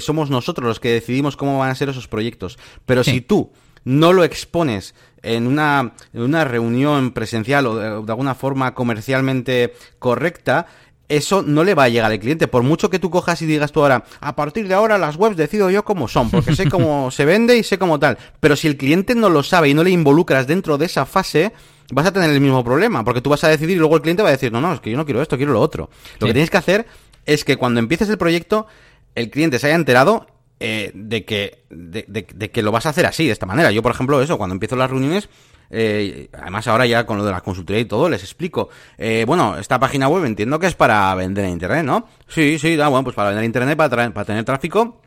somos 0.00 0.30
nosotros 0.30 0.66
los 0.66 0.80
que 0.80 0.92
decidimos 0.92 1.36
cómo 1.36 1.58
van 1.58 1.70
a 1.70 1.74
ser 1.74 1.88
esos 1.88 2.06
proyectos. 2.06 2.58
Pero 2.86 3.02
si 3.02 3.20
tú 3.20 3.50
no 3.84 4.12
lo 4.12 4.24
expones 4.24 4.94
en 5.22 5.46
una, 5.46 5.92
en 6.12 6.22
una 6.22 6.44
reunión 6.44 7.12
presencial 7.12 7.66
o 7.66 8.02
de 8.02 8.12
alguna 8.12 8.34
forma 8.34 8.74
comercialmente 8.74 9.74
correcta, 9.98 10.66
eso 11.08 11.42
no 11.42 11.64
le 11.64 11.74
va 11.74 11.84
a 11.84 11.88
llegar 11.88 12.10
al 12.10 12.18
cliente. 12.18 12.48
Por 12.48 12.62
mucho 12.62 12.90
que 12.90 12.98
tú 12.98 13.10
cojas 13.10 13.40
y 13.42 13.46
digas 13.46 13.72
tú 13.72 13.80
ahora, 13.80 14.04
a 14.20 14.36
partir 14.36 14.68
de 14.68 14.74
ahora 14.74 14.98
las 14.98 15.16
webs 15.16 15.36
decido 15.36 15.70
yo 15.70 15.84
cómo 15.84 16.08
son, 16.08 16.30
porque 16.30 16.54
sé 16.54 16.68
cómo 16.68 17.10
se 17.12 17.24
vende 17.24 17.56
y 17.56 17.62
sé 17.62 17.78
cómo 17.78 17.98
tal. 17.98 18.18
Pero 18.40 18.56
si 18.56 18.68
el 18.68 18.76
cliente 18.76 19.14
no 19.14 19.28
lo 19.28 19.42
sabe 19.42 19.68
y 19.68 19.74
no 19.74 19.82
le 19.82 19.90
involucras 19.90 20.46
dentro 20.46 20.76
de 20.78 20.86
esa 20.86 21.06
fase, 21.06 21.52
vas 21.92 22.06
a 22.06 22.12
tener 22.12 22.30
el 22.30 22.40
mismo 22.40 22.62
problema, 22.62 23.04
porque 23.04 23.20
tú 23.20 23.30
vas 23.30 23.42
a 23.44 23.48
decidir 23.48 23.76
y 23.76 23.80
luego 23.80 23.96
el 23.96 24.02
cliente 24.02 24.22
va 24.22 24.28
a 24.28 24.32
decir, 24.32 24.52
no, 24.52 24.60
no, 24.60 24.74
es 24.74 24.80
que 24.80 24.90
yo 24.90 24.96
no 24.96 25.04
quiero 25.04 25.22
esto, 25.22 25.36
quiero 25.36 25.52
lo 25.52 25.60
otro. 25.60 25.90
Lo 26.20 26.26
que 26.26 26.32
tienes 26.32 26.50
que 26.50 26.58
hacer 26.58 26.86
es 27.24 27.44
que 27.44 27.56
cuando 27.56 27.80
empieces 27.80 28.08
el 28.08 28.18
proyecto, 28.18 28.66
el 29.14 29.30
cliente 29.30 29.58
se 29.58 29.68
haya 29.68 29.76
enterado 29.76 30.26
eh, 30.60 30.90
de, 30.94 31.24
que, 31.24 31.64
de, 31.70 32.04
de, 32.08 32.50
que 32.50 32.62
lo 32.62 32.72
vas 32.72 32.86
a 32.86 32.88
hacer 32.90 33.06
así, 33.06 33.26
de 33.26 33.32
esta 33.32 33.46
manera. 33.46 33.70
Yo, 33.70 33.82
por 33.82 33.92
ejemplo, 33.92 34.20
eso, 34.20 34.36
cuando 34.38 34.54
empiezo 34.54 34.76
las 34.76 34.90
reuniones, 34.90 35.28
eh, 35.70 36.28
además 36.32 36.66
ahora 36.68 36.86
ya 36.86 37.04
con 37.04 37.18
lo 37.18 37.24
de 37.24 37.32
la 37.32 37.40
consultoría 37.40 37.80
y 37.80 37.84
todo, 37.84 38.08
les 38.08 38.22
explico. 38.22 38.68
Eh, 38.96 39.24
bueno, 39.26 39.58
esta 39.58 39.78
página 39.78 40.08
web 40.08 40.24
entiendo 40.24 40.58
que 40.58 40.66
es 40.66 40.74
para 40.74 41.14
vender 41.14 41.44
en 41.44 41.52
Internet, 41.52 41.84
¿no? 41.84 42.08
Sí, 42.26 42.58
sí, 42.58 42.76
da, 42.76 42.88
bueno, 42.88 43.04
pues 43.04 43.16
para 43.16 43.30
vender 43.30 43.44
en 43.44 43.48
Internet, 43.48 43.76
para, 43.76 44.10
para 44.10 44.24
tener 44.24 44.44
tráfico. 44.44 45.00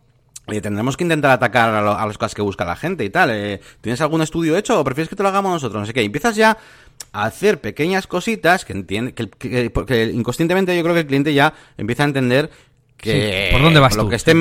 Eh, 0.47 0.59
tendremos 0.59 0.97
que 0.97 1.03
intentar 1.03 1.31
atacar 1.31 1.69
a, 1.73 2.05
las 2.05 2.17
cosas 2.17 2.33
que 2.33 2.41
busca 2.41 2.65
la 2.65 2.75
gente 2.75 3.05
y 3.05 3.09
tal. 3.09 3.29
Eh, 3.31 3.61
¿Tienes 3.79 4.01
algún 4.01 4.21
estudio 4.21 4.57
hecho 4.57 4.79
o 4.79 4.83
prefieres 4.83 5.09
que 5.09 5.15
te 5.15 5.23
lo 5.23 5.29
hagamos 5.29 5.51
nosotros? 5.51 5.79
No 5.79 5.85
sé 5.85 5.93
qué. 5.93 6.01
empiezas 6.01 6.35
ya 6.35 6.57
a 7.13 7.23
hacer 7.25 7.61
pequeñas 7.61 8.07
cositas 8.07 8.65
que 8.65 8.73
entiende, 8.73 9.13
que, 9.13 9.29
que, 9.29 10.11
inconscientemente 10.13 10.75
yo 10.75 10.83
creo 10.83 10.93
que 10.93 11.01
el 11.01 11.07
cliente 11.07 11.33
ya 11.33 11.53
empieza 11.77 12.03
a 12.03 12.07
entender 12.07 12.49
que 13.01 13.49
¿Por 13.51 13.61
dónde 13.61 13.79
vas 13.79 13.95
lo 13.95 14.03
tú? 14.03 14.09
Que 14.09 14.15
esté, 14.15 14.33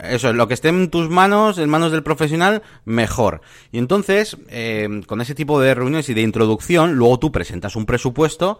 eso, 0.00 0.32
lo 0.32 0.48
que 0.48 0.54
esté 0.54 0.68
en 0.68 0.90
tus 0.90 1.08
manos, 1.08 1.58
en 1.58 1.70
manos 1.70 1.92
del 1.92 2.02
profesional, 2.02 2.62
mejor. 2.84 3.40
Y 3.72 3.78
entonces, 3.78 4.36
eh, 4.48 5.02
con 5.06 5.20
ese 5.20 5.34
tipo 5.34 5.60
de 5.60 5.74
reuniones 5.74 6.08
y 6.08 6.14
de 6.14 6.22
introducción, 6.22 6.94
luego 6.94 7.18
tú 7.18 7.32
presentas 7.32 7.76
un 7.76 7.86
presupuesto 7.86 8.58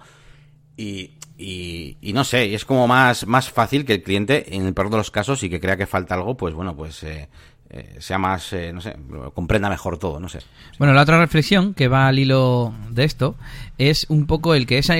y, 0.76 1.10
y, 1.36 1.96
y, 2.00 2.12
no 2.12 2.24
sé, 2.24 2.46
y 2.46 2.54
es 2.54 2.64
como 2.64 2.86
más, 2.86 3.26
más 3.26 3.50
fácil 3.50 3.84
que 3.84 3.94
el 3.94 4.02
cliente, 4.02 4.54
en 4.54 4.66
el 4.66 4.74
peor 4.74 4.90
de 4.90 4.96
los 4.96 5.10
casos, 5.10 5.42
y 5.42 5.50
que 5.50 5.60
crea 5.60 5.76
que 5.76 5.86
falta 5.86 6.14
algo, 6.14 6.36
pues 6.36 6.54
bueno, 6.54 6.76
pues 6.76 7.02
eh, 7.02 7.28
eh, 7.70 7.96
sea 7.98 8.16
más, 8.16 8.50
eh, 8.54 8.72
no 8.72 8.80
sé, 8.80 8.96
comprenda 9.34 9.68
mejor 9.68 9.98
todo, 9.98 10.18
no 10.18 10.30
sé. 10.30 10.38
Bueno, 10.78 10.94
la 10.94 11.02
otra 11.02 11.18
reflexión 11.18 11.74
que 11.74 11.86
va 11.86 12.08
al 12.08 12.18
hilo 12.18 12.72
de 12.88 13.04
esto 13.04 13.34
es 13.76 14.06
un 14.08 14.26
poco 14.26 14.54
el 14.54 14.66
que 14.66 14.78
esa 14.78 14.94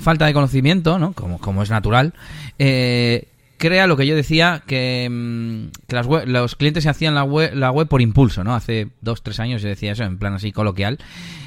falta 0.00 0.26
de 0.26 0.32
conocimiento, 0.32 0.98
¿no? 0.98 1.12
Como, 1.12 1.38
como 1.38 1.62
es 1.62 1.70
natural, 1.70 2.12
eh, 2.58 3.28
crea 3.60 3.86
lo 3.86 3.96
que 3.96 4.06
yo 4.06 4.16
decía, 4.16 4.62
que, 4.66 5.06
mm, 5.08 5.86
que 5.86 5.94
las 5.94 6.06
los 6.26 6.56
clientes 6.56 6.82
se 6.82 6.90
hacían 6.90 7.14
la 7.14 7.22
web, 7.22 7.54
la 7.54 7.70
web 7.70 7.86
por 7.86 8.00
impulso, 8.00 8.42
¿no? 8.42 8.54
Hace 8.54 8.88
dos, 9.02 9.22
tres 9.22 9.38
años 9.38 9.62
yo 9.62 9.68
decía 9.68 9.92
eso, 9.92 10.02
en 10.02 10.18
plan 10.18 10.32
así 10.32 10.50
coloquial. 10.50 10.98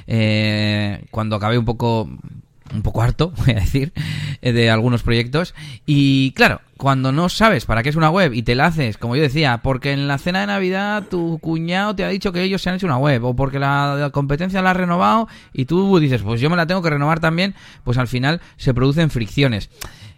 Eh, 0.05 1.03
cuando 1.11 1.35
acabé 1.35 1.57
un 1.57 1.65
poco 1.65 2.07
un 2.73 2.81
poco 2.81 3.01
harto, 3.01 3.33
voy 3.37 3.51
a 3.51 3.59
decir, 3.59 3.93
eh, 4.41 4.53
de 4.53 4.69
algunos 4.69 5.01
proyectos. 5.01 5.55
Y 5.85 6.31
claro, 6.31 6.61
cuando 6.77 7.11
no 7.11 7.29
sabes 7.29 7.65
para 7.65 7.81
qué 7.81 7.89
es 7.89 7.95
una 7.95 8.11
web 8.11 8.33
y 8.33 8.43
te 8.43 8.55
la 8.55 8.67
haces, 8.67 8.97
como 8.97 9.15
yo 9.15 9.23
decía, 9.23 9.61
porque 9.63 9.91
en 9.91 10.07
la 10.07 10.19
cena 10.19 10.41
de 10.41 10.47
Navidad 10.47 11.05
tu 11.09 11.39
cuñado 11.39 11.95
te 11.95 12.05
ha 12.05 12.09
dicho 12.09 12.31
que 12.31 12.43
ellos 12.43 12.61
se 12.61 12.69
han 12.69 12.75
hecho 12.75 12.85
una 12.85 12.97
web, 12.97 13.23
o 13.25 13.35
porque 13.35 13.59
la 13.59 14.11
competencia 14.13 14.61
la 14.61 14.69
ha 14.69 14.75
renovado 14.75 15.27
y 15.51 15.65
tú 15.65 15.97
dices, 15.99 16.21
pues 16.21 16.39
yo 16.39 16.49
me 16.49 16.57
la 16.57 16.67
tengo 16.67 16.83
que 16.83 16.91
renovar 16.91 17.19
también, 17.19 17.55
pues 17.83 17.97
al 17.97 18.07
final 18.07 18.39
se 18.57 18.73
producen 18.73 19.09
fricciones. 19.09 19.69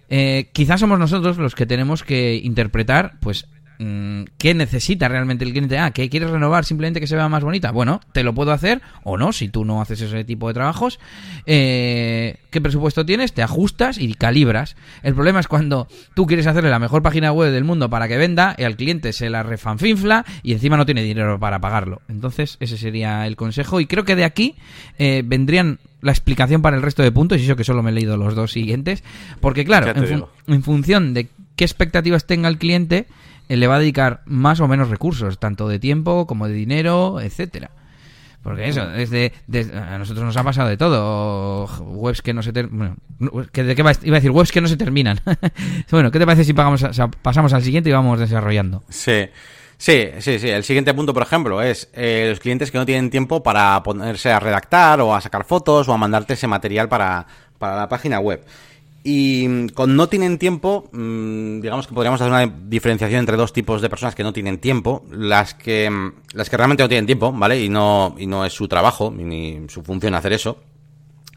Eh, 0.10 0.50
quizás 0.54 0.80
somos 0.80 1.00
nosotros 1.00 1.38
los 1.38 1.56
que 1.56 1.66
tenemos 1.66 2.04
que 2.04 2.36
interpretar, 2.36 3.18
pues, 3.20 3.48
mm, 3.80 4.24
qué 4.38 4.54
necesita 4.54 5.08
realmente 5.08 5.44
el 5.44 5.52
cliente. 5.52 5.78
Ah, 5.78 5.92
que 5.92 6.10
quieres 6.10 6.30
renovar 6.30 6.66
simplemente 6.66 7.00
que 7.00 7.08
se 7.08 7.16
vea 7.16 7.28
más 7.30 7.44
bonita. 7.44 7.72
Bueno, 7.72 8.02
te 8.14 8.24
lo 8.24 8.34
puedo 8.34 8.52
hacer 8.52 8.82
o 9.04 9.18
no, 9.18 9.34
si 9.34 9.50
tú 9.50 9.66
no 9.66 9.82
haces 9.82 10.02
ese 10.02 10.24
tipo 10.24 10.48
de 10.48 10.54
trabajos. 10.54 11.00
Eh, 11.46 12.38
¿Qué 12.52 12.62
presupuesto 12.62 13.06
tienes? 13.06 13.34
Te 13.34 13.44
ajustas 13.44 13.98
y 13.98 14.14
calibras. 14.14 14.76
El 15.04 15.14
problema 15.14 15.40
es 15.40 15.48
cuando 15.48 15.88
tú 16.14 16.26
quieres 16.26 16.48
hacerle 16.48 16.70
la 16.70 16.80
mejor 16.80 17.02
página 17.02 17.32
web 17.32 17.52
del 17.52 17.64
mundo 17.64 17.90
para 17.90 18.08
que 18.08 18.18
venda 18.18 18.52
al 18.52 18.76
cliente 18.78 19.12
se 19.12 19.30
la 19.30 19.44
refanfinfla 19.44 20.26
y 20.44 20.54
encima 20.54 20.78
no 20.78 20.86
tiene 20.86 21.04
dinero 21.04 21.40
para 21.40 21.60
pagarlo. 21.60 22.02
Entonces, 22.08 22.58
ese 22.60 22.78
sería 22.78 23.28
el 23.28 23.36
consejo. 23.36 23.80
Y 23.82 23.88
creo 23.88 24.06
que 24.06 24.16
de 24.16 24.24
aquí 24.24 24.56
eh, 25.00 25.24
vendrían 25.26 25.80
la 26.06 26.12
explicación 26.12 26.62
para 26.62 26.78
el 26.78 26.84
resto 26.84 27.02
de 27.02 27.12
puntos, 27.12 27.40
y 27.40 27.46
eso 27.46 27.56
que 27.56 27.64
solo 27.64 27.82
me 27.82 27.90
he 27.90 27.94
leído 27.94 28.16
los 28.16 28.36
dos 28.36 28.52
siguientes, 28.52 29.04
porque 29.42 29.66
claro, 29.66 29.92
en, 30.48 30.64
función 30.64 31.16
de 31.16 31.30
qué 31.56 31.66
expectativas 31.66 32.28
tenga 32.28 32.48
el 32.48 32.60
cliente, 32.60 33.08
eh, 33.50 33.58
le 33.58 33.66
va 33.66 33.78
a 33.78 33.80
dedicar 33.80 34.22
más 34.26 34.60
o 34.60 34.68
menos 34.68 34.90
recursos, 34.90 35.40
tanto 35.40 35.68
de 35.68 35.80
tiempo 35.80 36.28
como 36.28 36.48
de 36.48 36.54
dinero, 36.54 37.20
etcétera. 37.20 37.72
Porque 38.44 38.68
eso, 38.68 38.86
desde, 38.86 39.34
a 39.74 39.98
nosotros 39.98 40.24
nos 40.24 40.38
ha 40.38 40.44
pasado 40.44 40.70
de 40.70 40.78
todo. 40.78 41.66
Webs 41.80 42.22
que 42.22 42.32
no 42.32 42.44
se 42.44 42.54
terminan. 42.54 42.98
Bueno, 43.18 43.48
¿de 43.52 43.74
qué 43.74 43.82
iba 43.82 43.90
a 43.90 43.96
decir? 43.96 44.30
Webs 44.30 44.52
que 44.52 44.62
no 44.62 44.68
se 44.68 44.78
terminan. 44.78 45.20
bueno, 45.90 46.12
¿qué 46.12 46.20
te 46.20 46.26
parece 46.28 46.44
si 46.44 46.54
pagamos, 46.54 46.86
pasamos 47.24 47.54
al 47.54 47.64
siguiente 47.64 47.90
y 47.90 47.94
vamos 47.94 48.20
desarrollando? 48.20 48.84
Sí. 48.90 49.26
Sí, 49.78 50.10
sí, 50.20 50.40
sí. 50.40 50.50
El 50.50 50.64
siguiente 50.64 50.94
punto, 50.94 51.14
por 51.14 51.24
ejemplo, 51.24 51.62
es 51.62 51.90
eh, 51.94 52.28
los 52.30 52.40
clientes 52.40 52.72
que 52.72 52.78
no 52.78 52.86
tienen 52.86 53.10
tiempo 53.10 53.44
para 53.44 53.82
ponerse 53.84 54.32
a 54.32 54.40
redactar 54.40 55.02
o 55.02 55.14
a 55.14 55.22
sacar 55.22 55.46
fotos 55.46 55.88
o 55.90 55.94
a 55.94 55.98
mandarte 55.98 56.34
ese 56.34 56.48
material 56.48 56.88
para, 56.88 57.28
para 57.58 57.76
la 57.76 57.90
página 57.90 58.20
web. 58.20 58.44
Y 59.04 59.48
mm, 59.48 59.68
con 59.70 59.96
no 59.96 60.08
tienen 60.10 60.40
tiempo, 60.40 60.90
mm, 60.92 61.62
digamos 61.62 61.86
que 61.88 61.94
podríamos 61.94 62.20
hacer 62.20 62.34
una 62.34 62.52
diferenciación 62.68 63.20
entre 63.20 63.38
dos 63.38 63.54
tipos 63.54 63.82
de 63.82 63.90
personas 63.90 64.16
que 64.16 64.24
no 64.24 64.34
tienen 64.34 64.58
tiempo. 64.58 65.06
Las 65.12 65.54
que, 65.54 65.90
mm, 65.90 66.14
las 66.34 66.50
que 66.50 66.58
realmente 66.58 66.82
no 66.82 66.90
tienen 66.90 67.06
tiempo, 67.06 67.32
¿vale? 67.32 67.62
Y 67.62 67.70
no, 67.70 68.16
y 68.18 68.26
no 68.26 68.46
es 68.46 68.54
su 68.54 68.68
trabajo, 68.68 69.14
ni 69.16 69.68
su 69.68 69.84
función 69.84 70.16
hacer 70.16 70.34
eso. 70.34 70.64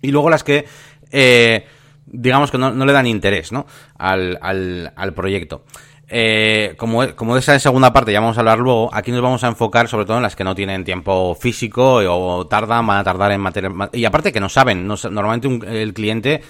Y 0.01 0.11
luego 0.13 0.31
las 0.31 0.45
que, 0.45 0.65
eh, 1.11 1.67
digamos 2.07 2.51
que 2.51 2.57
no, 2.57 2.71
le 2.71 2.93
dan 2.93 3.07
interés, 3.07 3.53
¿no? 3.53 3.67
Al, 3.99 4.39
al, 4.41 4.93
al 4.97 5.13
proyecto. 5.13 5.65
Eh, 6.11 6.75
como, 6.79 7.15
como 7.15 7.35
de 7.35 7.41
esa 7.41 7.59
segunda 7.59 7.93
parte 7.93 8.13
ya 8.13 8.21
vamos 8.21 8.39
a 8.39 8.41
hablar 8.41 8.59
luego, 8.59 8.89
aquí 8.95 9.13
nos 9.13 9.21
vamos 9.21 9.45
a 9.45 9.49
enfocar 9.49 9.89
sobre 9.89 10.07
todo 10.07 10.17
en 10.17 10.23
las 10.23 10.35
que 10.35 10.43
no 10.43 10.55
tienen 10.55 10.83
tiempo 10.83 11.35
físico 11.35 11.97
o 11.97 12.47
tardan, 12.47 12.87
van 12.87 12.99
a 12.99 13.05
tardar 13.05 13.33
en 13.33 13.41
material. 13.41 13.91
Y 13.93 14.05
aparte 14.05 14.33
que 14.33 14.41
no 14.41 14.49
saben, 14.49 14.87
no, 14.87 14.95
normalmente 15.11 15.83
el 15.83 15.93
cliente 15.93 16.41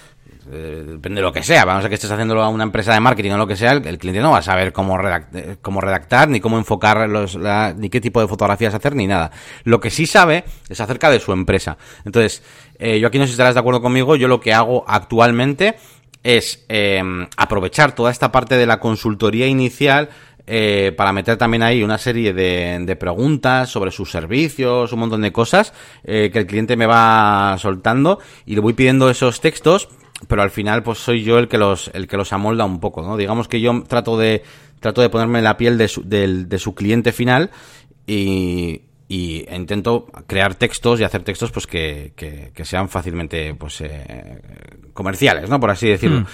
eh, 0.50 0.84
depende 0.86 1.20
de 1.20 1.22
lo 1.22 1.32
que 1.32 1.42
sea, 1.42 1.64
vamos 1.64 1.84
a 1.84 1.88
que 1.88 1.96
estés 1.96 2.10
haciéndolo 2.10 2.42
a 2.42 2.48
una 2.48 2.64
empresa 2.64 2.94
de 2.94 3.00
marketing 3.00 3.32
o 3.32 3.36
lo 3.36 3.46
que 3.46 3.56
sea, 3.56 3.72
el, 3.72 3.98
cliente 3.98 4.22
no 4.22 4.30
va 4.30 4.38
a 4.38 4.42
saber 4.42 4.72
cómo, 4.72 4.96
redactar, 4.96 5.58
cómo 5.60 5.80
redactar, 5.80 6.28
ni 6.28 6.40
cómo 6.40 6.56
enfocar 6.56 7.08
los, 7.08 7.36
ni 7.76 7.90
qué 7.90 8.00
tipo 8.00 8.20
de 8.20 8.28
fotografías 8.28 8.72
hacer, 8.72 8.94
ni 8.94 9.06
nada. 9.06 9.30
Lo 9.64 9.80
que 9.80 9.90
sí 9.90 10.06
sabe 10.06 10.44
es 10.68 10.80
acerca 10.80 11.10
de 11.10 11.20
su 11.20 11.32
empresa. 11.32 11.76
Entonces, 12.04 12.42
eh, 12.78 12.98
yo 12.98 13.08
aquí 13.08 13.18
no 13.18 13.24
sé 13.24 13.28
si 13.28 13.32
estarás 13.32 13.54
de 13.54 13.60
acuerdo 13.60 13.82
conmigo, 13.82 14.16
yo 14.16 14.28
lo 14.28 14.40
que 14.40 14.54
hago 14.54 14.84
actualmente 14.86 15.76
es 16.22 16.64
eh, 16.68 17.02
aprovechar 17.36 17.94
toda 17.94 18.10
esta 18.10 18.32
parte 18.32 18.56
de 18.56 18.66
la 18.66 18.80
consultoría 18.80 19.46
inicial 19.46 20.08
eh, 20.50 20.94
para 20.96 21.12
meter 21.12 21.36
también 21.36 21.62
ahí 21.62 21.82
una 21.82 21.98
serie 21.98 22.32
de, 22.32 22.78
de, 22.80 22.96
preguntas 22.96 23.68
sobre 23.68 23.90
sus 23.90 24.10
servicios, 24.10 24.92
un 24.94 25.00
montón 25.00 25.20
de 25.20 25.30
cosas 25.30 25.74
eh, 26.04 26.30
que 26.32 26.38
el 26.38 26.46
cliente 26.46 26.74
me 26.74 26.86
va 26.86 27.54
soltando 27.58 28.18
y 28.46 28.54
le 28.54 28.62
voy 28.62 28.72
pidiendo 28.72 29.10
esos 29.10 29.42
textos 29.42 29.90
pero 30.26 30.42
al 30.42 30.50
final 30.50 30.82
pues 30.82 30.98
soy 30.98 31.22
yo 31.22 31.38
el 31.38 31.48
que 31.48 31.58
los 31.58 31.90
el 31.92 32.08
que 32.08 32.16
los 32.16 32.32
amolda 32.32 32.64
un 32.64 32.80
poco 32.80 33.02
no 33.02 33.16
digamos 33.18 33.46
que 33.46 33.60
yo 33.60 33.84
trato 33.86 34.16
de 34.16 34.42
trato 34.80 35.02
de 35.02 35.10
ponerme 35.10 35.42
la 35.42 35.56
piel 35.56 35.76
de 35.76 35.88
su, 35.88 36.02
de, 36.02 36.58
su 36.58 36.74
cliente 36.74 37.12
final 37.12 37.50
y, 38.06 38.82
y 39.08 39.46
intento 39.50 40.06
crear 40.26 40.54
textos 40.54 41.00
y 41.00 41.04
hacer 41.04 41.22
textos 41.22 41.50
pues 41.50 41.66
que, 41.66 42.12
que, 42.14 42.64
sean 42.64 42.88
fácilmente 42.90 43.54
pues 43.54 43.80
eh, 43.80 44.42
comerciales 44.92 45.48
no 45.48 45.58
por 45.58 45.70
así 45.70 45.88
decirlo 45.88 46.20
mm. 46.20 46.26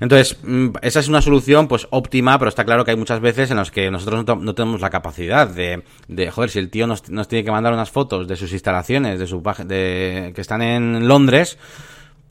entonces 0.00 0.36
mm, 0.42 0.70
esa 0.82 0.98
es 0.98 1.08
una 1.08 1.22
solución 1.22 1.68
pues 1.68 1.86
óptima 1.90 2.36
pero 2.38 2.48
está 2.48 2.64
claro 2.64 2.84
que 2.84 2.90
hay 2.90 2.96
muchas 2.96 3.20
veces 3.20 3.52
en 3.52 3.58
las 3.58 3.70
que 3.70 3.90
nosotros 3.92 4.24
no, 4.26 4.54
tenemos 4.54 4.80
la 4.80 4.90
capacidad 4.90 5.48
de, 5.48 5.84
de 6.08 6.30
joder 6.32 6.50
si 6.50 6.58
el 6.58 6.68
tío 6.68 6.88
nos, 6.88 7.08
nos, 7.10 7.28
tiene 7.28 7.44
que 7.44 7.52
mandar 7.52 7.72
unas 7.72 7.90
fotos 7.90 8.26
de 8.26 8.34
sus 8.34 8.52
instalaciones 8.52 9.20
de 9.20 9.26
su 9.28 9.40
de 9.64 10.32
que 10.34 10.40
están 10.40 10.62
en 10.62 11.06
Londres 11.06 11.58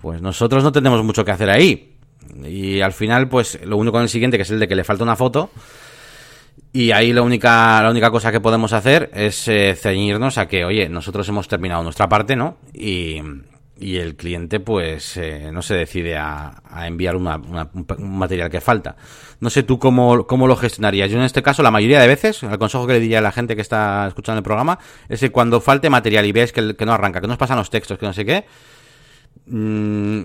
pues 0.06 0.22
nosotros 0.22 0.64
no 0.64 0.72
tenemos 0.72 1.04
mucho 1.04 1.26
que 1.26 1.32
hacer 1.32 1.50
ahí. 1.50 1.96
Y 2.44 2.82
al 2.82 2.94
final, 2.94 3.28
pues 3.28 3.60
lo 3.66 3.78
único 3.78 3.98
en 3.98 4.04
el 4.04 4.10
siguiente, 4.10 4.38
que 4.38 4.44
es 4.44 4.52
el 4.52 4.60
de 4.60 4.68
que 4.68 4.76
le 4.76 4.84
falta 4.84 5.04
una 5.04 5.16
foto. 5.16 5.50
Y 6.76 6.92
ahí 6.92 7.14
la 7.14 7.22
única, 7.22 7.82
la 7.82 7.90
única 7.90 8.12
cosa 8.12 8.34
que 8.34 8.42
podemos 8.42 8.74
hacer 8.74 9.10
es 9.14 9.48
eh, 9.48 9.78
ceñirnos 9.80 10.38
a 10.38 10.50
que, 10.50 10.66
oye, 10.66 10.90
nosotros 10.90 11.26
hemos 11.30 11.48
terminado 11.48 11.82
nuestra 11.84 12.10
parte, 12.10 12.36
¿no? 12.36 12.58
Y, 12.74 13.22
y 13.80 13.96
el 13.96 14.18
cliente, 14.18 14.60
pues, 14.60 15.16
eh, 15.16 15.52
no 15.54 15.62
se 15.62 15.76
decide 15.76 16.18
a, 16.18 16.62
enviar 16.86 17.16
una, 17.16 17.38
un 17.38 18.18
material 18.18 18.50
que 18.50 18.60
falta. 18.60 18.98
No 19.40 19.50
sé 19.50 19.64
tú 19.64 19.80
cómo, 19.80 20.28
cómo 20.28 20.48
lo 20.48 20.58
gestionarías. 20.58 21.10
Yo 21.10 21.18
en 21.18 21.24
este 21.24 21.42
caso, 21.42 21.64
la 21.64 21.72
mayoría 21.72 22.02
de 22.02 22.08
veces, 22.08 22.44
el 22.44 22.58
consejo 22.58 22.86
que 22.86 22.94
le 22.94 23.00
diría 23.00 23.20
a 23.20 23.22
la 23.22 23.32
gente 23.32 23.56
que 23.56 23.62
está 23.62 24.06
escuchando 24.10 24.40
el 24.40 24.44
programa, 24.44 24.78
es 25.08 25.22
que 25.22 25.32
cuando 25.32 25.62
falte 25.62 25.90
material 25.90 26.26
y 26.26 26.34
ves 26.34 26.52
que, 26.52 26.76
que 26.76 26.86
no 26.86 26.92
arranca, 26.92 27.22
que 27.22 27.28
nos 27.28 27.38
pasan 27.38 27.58
los 27.58 27.70
textos, 27.70 27.98
que 27.98 28.06
no 28.06 28.12
sé 28.12 28.26
qué, 28.26 28.44
Mm, 29.46 30.22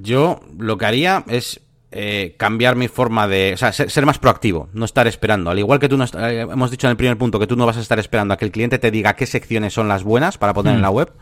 yo 0.00 0.40
lo 0.58 0.78
que 0.78 0.86
haría 0.86 1.24
es 1.28 1.60
eh, 1.92 2.34
cambiar 2.36 2.74
mi 2.74 2.88
forma 2.88 3.28
de... 3.28 3.52
O 3.54 3.56
sea, 3.56 3.72
ser, 3.72 4.06
más 4.06 4.18
proactivo, 4.18 4.68
no 4.72 4.84
estar 4.84 5.06
esperando. 5.06 5.50
Al 5.50 5.58
igual 5.58 5.78
que 5.78 5.88
tú 5.88 5.96
no 5.96 6.04
eh, 6.04 6.40
hemos 6.40 6.70
dicho 6.70 6.88
en 6.88 6.90
el 6.90 6.96
primer 6.96 7.16
punto 7.16 7.38
que 7.38 7.46
tú 7.46 7.56
no 7.56 7.64
vas 7.64 7.76
a 7.76 7.80
estar 7.80 7.98
esperando 7.98 8.34
a 8.34 8.36
que 8.36 8.44
el 8.44 8.50
cliente 8.50 8.78
te 8.78 8.90
diga 8.90 9.14
qué 9.14 9.24
secciones 9.24 9.72
son 9.72 9.88
las 9.88 10.02
buenas 10.02 10.36
para 10.36 10.52
poner 10.52 10.74
en 10.74 10.82
la 10.82 10.90
mm. 10.90 10.94
web, 10.94 11.12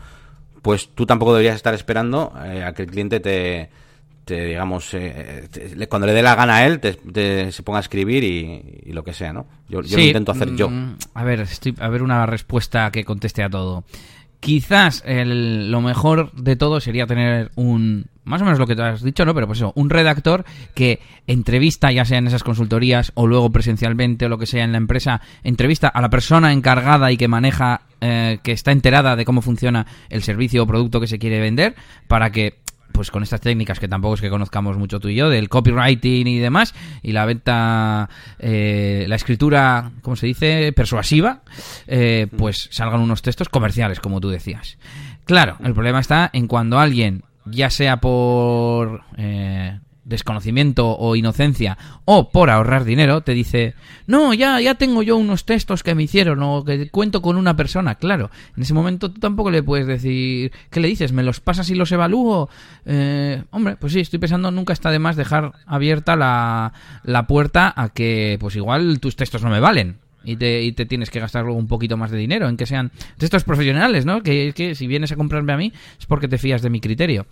pues 0.61 0.89
tú 0.95 1.05
tampoco 1.05 1.33
deberías 1.33 1.55
estar 1.55 1.73
esperando 1.73 2.33
eh, 2.43 2.63
a 2.63 2.73
que 2.73 2.81
el 2.81 2.89
cliente 2.89 3.19
te, 3.19 3.69
te 4.25 4.43
digamos, 4.45 4.89
cuando 5.87 6.07
le 6.07 6.13
dé 6.13 6.23
la 6.23 6.33
gana 6.33 6.57
a 6.57 6.65
él, 6.65 6.79
te, 6.79 7.51
se 7.51 7.63
ponga 7.63 7.77
a 7.77 7.81
escribir 7.81 8.23
y, 8.23 8.91
lo 8.91 9.03
que 9.03 9.13
sea, 9.13 9.33
¿no? 9.33 9.45
Yo, 9.69 9.81
lo 9.81 9.99
intento 9.99 10.31
hacer 10.31 10.55
yo. 10.55 10.69
Mm, 10.69 10.97
a 11.13 11.23
ver, 11.23 11.41
estoy, 11.41 11.75
a 11.79 11.89
ver 11.89 12.01
una 12.01 12.25
respuesta 12.25 12.89
que 12.91 13.05
conteste 13.05 13.43
a 13.43 13.49
todo. 13.49 13.83
Quizás 14.39 15.03
el, 15.05 15.71
lo 15.71 15.81
mejor 15.81 16.31
de 16.33 16.55
todo 16.55 16.79
sería 16.79 17.05
tener 17.05 17.51
un, 17.55 18.07
más 18.25 18.41
o 18.41 18.45
menos 18.45 18.59
lo 18.59 18.67
que 18.67 18.75
te 18.75 18.81
has 18.81 19.01
dicho, 19.01 19.25
¿no? 19.25 19.33
Pero 19.33 19.47
pues 19.47 19.59
eso, 19.59 19.71
un 19.75 19.89
redactor 19.89 20.45
que 20.73 20.99
entrevista, 21.27 21.91
ya 21.91 22.05
sea 22.05 22.17
en 22.17 22.27
esas 22.27 22.43
consultorías 22.43 23.11
o 23.15 23.27
luego 23.27 23.51
presencialmente 23.51 24.25
o 24.25 24.29
lo 24.29 24.37
que 24.37 24.45
sea 24.45 24.63
en 24.63 24.71
la 24.71 24.77
empresa, 24.77 25.21
entrevista 25.43 25.87
a 25.87 26.01
la 26.01 26.09
persona 26.09 26.51
encargada 26.51 27.11
y 27.11 27.17
que 27.17 27.27
maneja, 27.27 27.81
eh, 28.01 28.39
que 28.43 28.51
está 28.51 28.71
enterada 28.71 29.15
de 29.15 29.25
cómo 29.25 29.41
funciona 29.41 29.85
el 30.09 30.23
servicio 30.23 30.63
o 30.63 30.67
producto 30.67 30.99
que 30.99 31.07
se 31.07 31.19
quiere 31.19 31.39
vender, 31.39 31.75
para 32.07 32.31
que 32.31 32.59
pues 32.95 33.11
con 33.11 33.23
estas 33.23 33.41
técnicas 33.41 33.79
que 33.79 33.89
tampoco 33.89 34.15
es 34.15 34.21
que 34.21 34.29
conozcamos 34.29 34.77
mucho 34.77 35.01
tú 35.01 35.09
y 35.09 35.15
yo, 35.15 35.29
del 35.29 35.49
copywriting 35.49 36.27
y 36.27 36.39
demás, 36.39 36.73
y 37.03 37.11
la 37.11 37.25
venta, 37.25 38.09
eh, 38.39 39.05
la 39.09 39.17
escritura, 39.17 39.91
¿cómo 40.01 40.15
se 40.15 40.27
dice?, 40.27 40.71
persuasiva, 40.71 41.41
eh, 41.87 42.27
pues 42.37 42.69
salgan 42.71 43.01
unos 43.01 43.21
textos 43.21 43.49
comerciales, 43.49 43.99
como 43.99 44.21
tú 44.21 44.29
decías. 44.29 44.77
Claro, 45.25 45.57
el 45.63 45.73
problema 45.73 45.99
está 45.99 46.29
en 46.31 46.47
cuando 46.47 46.79
alguien, 46.79 47.23
ya 47.45 47.69
sea 47.69 47.97
por 47.97 49.03
eh, 49.17 49.79
desconocimiento 50.05 50.95
o 50.97 51.15
inocencia 51.15 51.77
o 52.05 52.29
por 52.29 52.49
ahorrar 52.49 52.85
dinero, 52.85 53.21
te 53.21 53.33
dice, 53.33 53.73
no, 54.07 54.33
ya, 54.33 54.61
ya 54.61 54.75
tengo 54.75 55.01
yo 55.03 55.17
unos 55.17 55.45
textos 55.45 55.83
que 55.83 55.95
me 55.95 56.03
hicieron 56.03 56.41
o 56.43 56.63
que 56.63 56.89
cuento 56.89 57.21
con 57.21 57.35
una 57.37 57.55
persona. 57.55 57.95
Claro, 57.95 58.29
en 58.55 58.63
ese 58.63 58.73
momento 58.73 59.11
tú 59.11 59.19
tampoco 59.19 59.51
le 59.51 59.63
puedes 59.63 59.87
decir, 59.87 60.51
¿qué 60.69 60.79
le 60.79 60.87
dices? 60.87 61.11
¿Me 61.11 61.23
los 61.23 61.39
pasas 61.39 61.69
y 61.69 61.75
los 61.75 61.91
evalúo? 61.91 62.49
Eh, 62.85 63.43
hombre, 63.51 63.75
pues 63.75 63.93
sí, 63.93 63.99
estoy 63.99 64.19
pensando, 64.19 64.51
nunca 64.51 64.73
está 64.73 64.91
de 64.91 64.99
más 64.99 65.15
dejar 65.15 65.53
abierta 65.65 66.15
la, 66.15 66.73
la 67.03 67.27
puerta 67.27 67.73
a 67.75 67.89
que, 67.89 68.37
pues 68.39 68.55
igual 68.55 68.99
tus 68.99 69.15
textos 69.15 69.41
no 69.41 69.49
me 69.49 69.59
valen. 69.59 70.04
Y 70.25 70.35
te, 70.37 70.85
tienes 70.85 71.09
que 71.09 71.19
gastar 71.19 71.43
luego 71.43 71.59
un 71.59 71.67
poquito 71.67 71.97
más 71.97 72.11
de 72.11 72.17
dinero 72.17 72.49
en 72.49 72.57
que 72.57 72.65
sean 72.65 72.91
textos 73.17 73.43
profesionales, 73.43 74.05
¿no? 74.05 74.23
Que, 74.23 74.53
que 74.53 74.75
si 74.75 74.87
vienes 74.87 75.11
a 75.11 75.15
comprarme 75.15 75.53
a 75.53 75.57
mí 75.57 75.71
es 75.99 76.05
porque 76.05 76.27
te 76.27 76.37
fías 76.37 76.61
de 76.61 76.69
mi 76.69 76.81
criterio. 76.81 77.25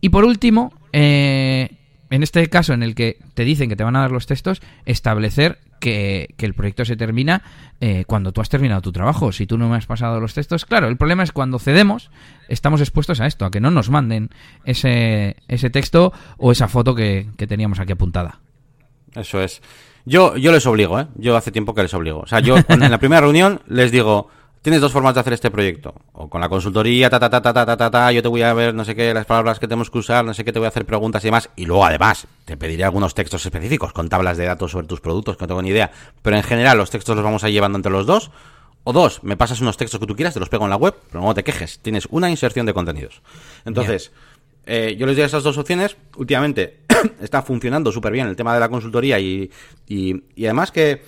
Y 0.00 0.08
por 0.08 0.24
último, 0.24 0.72
eh, 0.92 1.70
en 2.10 2.22
este 2.22 2.48
caso 2.48 2.72
en 2.72 2.82
el 2.82 2.94
que 2.94 3.18
te 3.34 3.44
dicen 3.44 3.68
que 3.68 3.76
te 3.76 3.84
van 3.84 3.96
a 3.96 4.00
dar 4.00 4.12
los 4.12 4.26
textos, 4.26 4.60
establecer 4.84 5.58
que, 5.78 6.34
el 6.38 6.54
proyecto 6.54 6.84
se 6.84 6.96
termina 6.96 7.42
eh, 7.80 8.04
cuando 8.06 8.32
tú 8.32 8.40
has 8.40 8.48
terminado 8.48 8.82
tu 8.82 8.92
trabajo. 8.92 9.32
Si 9.32 9.46
tú 9.46 9.58
no 9.58 9.68
me 9.68 9.76
has 9.76 9.86
pasado 9.86 10.20
los 10.20 10.34
textos, 10.34 10.64
claro, 10.64 10.88
el 10.88 10.96
problema 10.96 11.22
es 11.22 11.32
cuando 11.32 11.58
cedemos, 11.58 12.10
estamos 12.48 12.80
expuestos 12.80 13.20
a 13.20 13.26
esto, 13.26 13.44
a 13.44 13.50
que 13.50 13.60
no 13.60 13.70
nos 13.70 13.90
manden 13.90 14.30
ese, 14.64 15.36
ese 15.48 15.70
texto 15.70 16.12
o 16.36 16.52
esa 16.52 16.68
foto 16.68 16.94
que, 16.94 17.28
que 17.36 17.46
teníamos 17.46 17.80
aquí 17.80 17.92
apuntada. 17.92 18.40
Eso 19.14 19.40
es. 19.40 19.62
Yo, 20.04 20.36
yo 20.36 20.52
les 20.52 20.66
obligo, 20.66 20.98
¿eh? 20.98 21.06
Yo 21.16 21.36
hace 21.36 21.52
tiempo 21.52 21.74
que 21.74 21.82
les 21.82 21.94
obligo. 21.94 22.20
O 22.20 22.26
sea, 22.26 22.40
yo 22.40 22.56
en 22.68 22.90
la 22.90 22.98
primera 22.98 23.20
reunión 23.20 23.60
les 23.68 23.92
digo, 23.92 24.28
Tienes 24.62 24.82
dos 24.82 24.92
formas 24.92 25.14
de 25.14 25.20
hacer 25.20 25.32
este 25.32 25.50
proyecto. 25.50 25.94
O 26.12 26.28
con 26.28 26.38
la 26.38 26.48
consultoría, 26.50 27.08
ta, 27.08 27.18
ta, 27.18 27.30
ta, 27.30 27.40
ta, 27.40 27.52
ta, 27.54 27.76
ta, 27.76 27.90
ta, 27.90 28.12
yo 28.12 28.20
te 28.20 28.28
voy 28.28 28.42
a 28.42 28.52
ver 28.52 28.74
no 28.74 28.84
sé 28.84 28.94
qué, 28.94 29.14
las 29.14 29.24
palabras 29.24 29.58
que 29.58 29.66
tenemos 29.66 29.90
que 29.90 29.96
usar, 29.96 30.22
no 30.22 30.34
sé 30.34 30.44
qué, 30.44 30.52
te 30.52 30.58
voy 30.58 30.66
a 30.66 30.68
hacer 30.68 30.84
preguntas 30.84 31.24
y 31.24 31.28
demás. 31.28 31.48
Y 31.56 31.64
luego, 31.64 31.86
además, 31.86 32.26
te 32.44 32.58
pediré 32.58 32.84
algunos 32.84 33.14
textos 33.14 33.44
específicos 33.46 33.94
con 33.94 34.10
tablas 34.10 34.36
de 34.36 34.44
datos 34.44 34.72
sobre 34.72 34.86
tus 34.86 35.00
productos, 35.00 35.38
que 35.38 35.44
no 35.44 35.48
tengo 35.48 35.62
ni 35.62 35.70
idea. 35.70 35.90
Pero 36.20 36.36
en 36.36 36.42
general, 36.42 36.76
los 36.76 36.90
textos 36.90 37.16
los 37.16 37.24
vamos 37.24 37.42
a 37.42 37.48
ir 37.48 37.54
llevando 37.54 37.78
entre 37.78 37.90
los 37.90 38.04
dos. 38.04 38.30
O 38.84 38.92
dos, 38.92 39.22
me 39.22 39.38
pasas 39.38 39.62
unos 39.62 39.78
textos 39.78 39.98
que 39.98 40.06
tú 40.06 40.14
quieras, 40.14 40.34
te 40.34 40.40
los 40.40 40.50
pego 40.50 40.64
en 40.64 40.70
la 40.70 40.76
web, 40.76 40.94
pero 41.10 41.24
no 41.24 41.32
te 41.32 41.42
quejes. 41.42 41.78
Tienes 41.78 42.06
una 42.10 42.28
inserción 42.28 42.66
de 42.66 42.74
contenidos. 42.74 43.22
Entonces, 43.64 44.12
eh, 44.66 44.94
yo 44.98 45.06
les 45.06 45.16
doy 45.16 45.24
esas 45.24 45.42
dos 45.42 45.56
opciones. 45.56 45.96
Últimamente 46.16 46.80
está 47.20 47.42
funcionando 47.42 47.92
súper 47.92 48.12
bien 48.12 48.26
el 48.26 48.36
tema 48.36 48.54
de 48.54 48.60
la 48.60 48.68
consultoría 48.68 49.18
y, 49.18 49.50
y, 49.86 50.22
y 50.34 50.44
además 50.46 50.70
que 50.70 51.02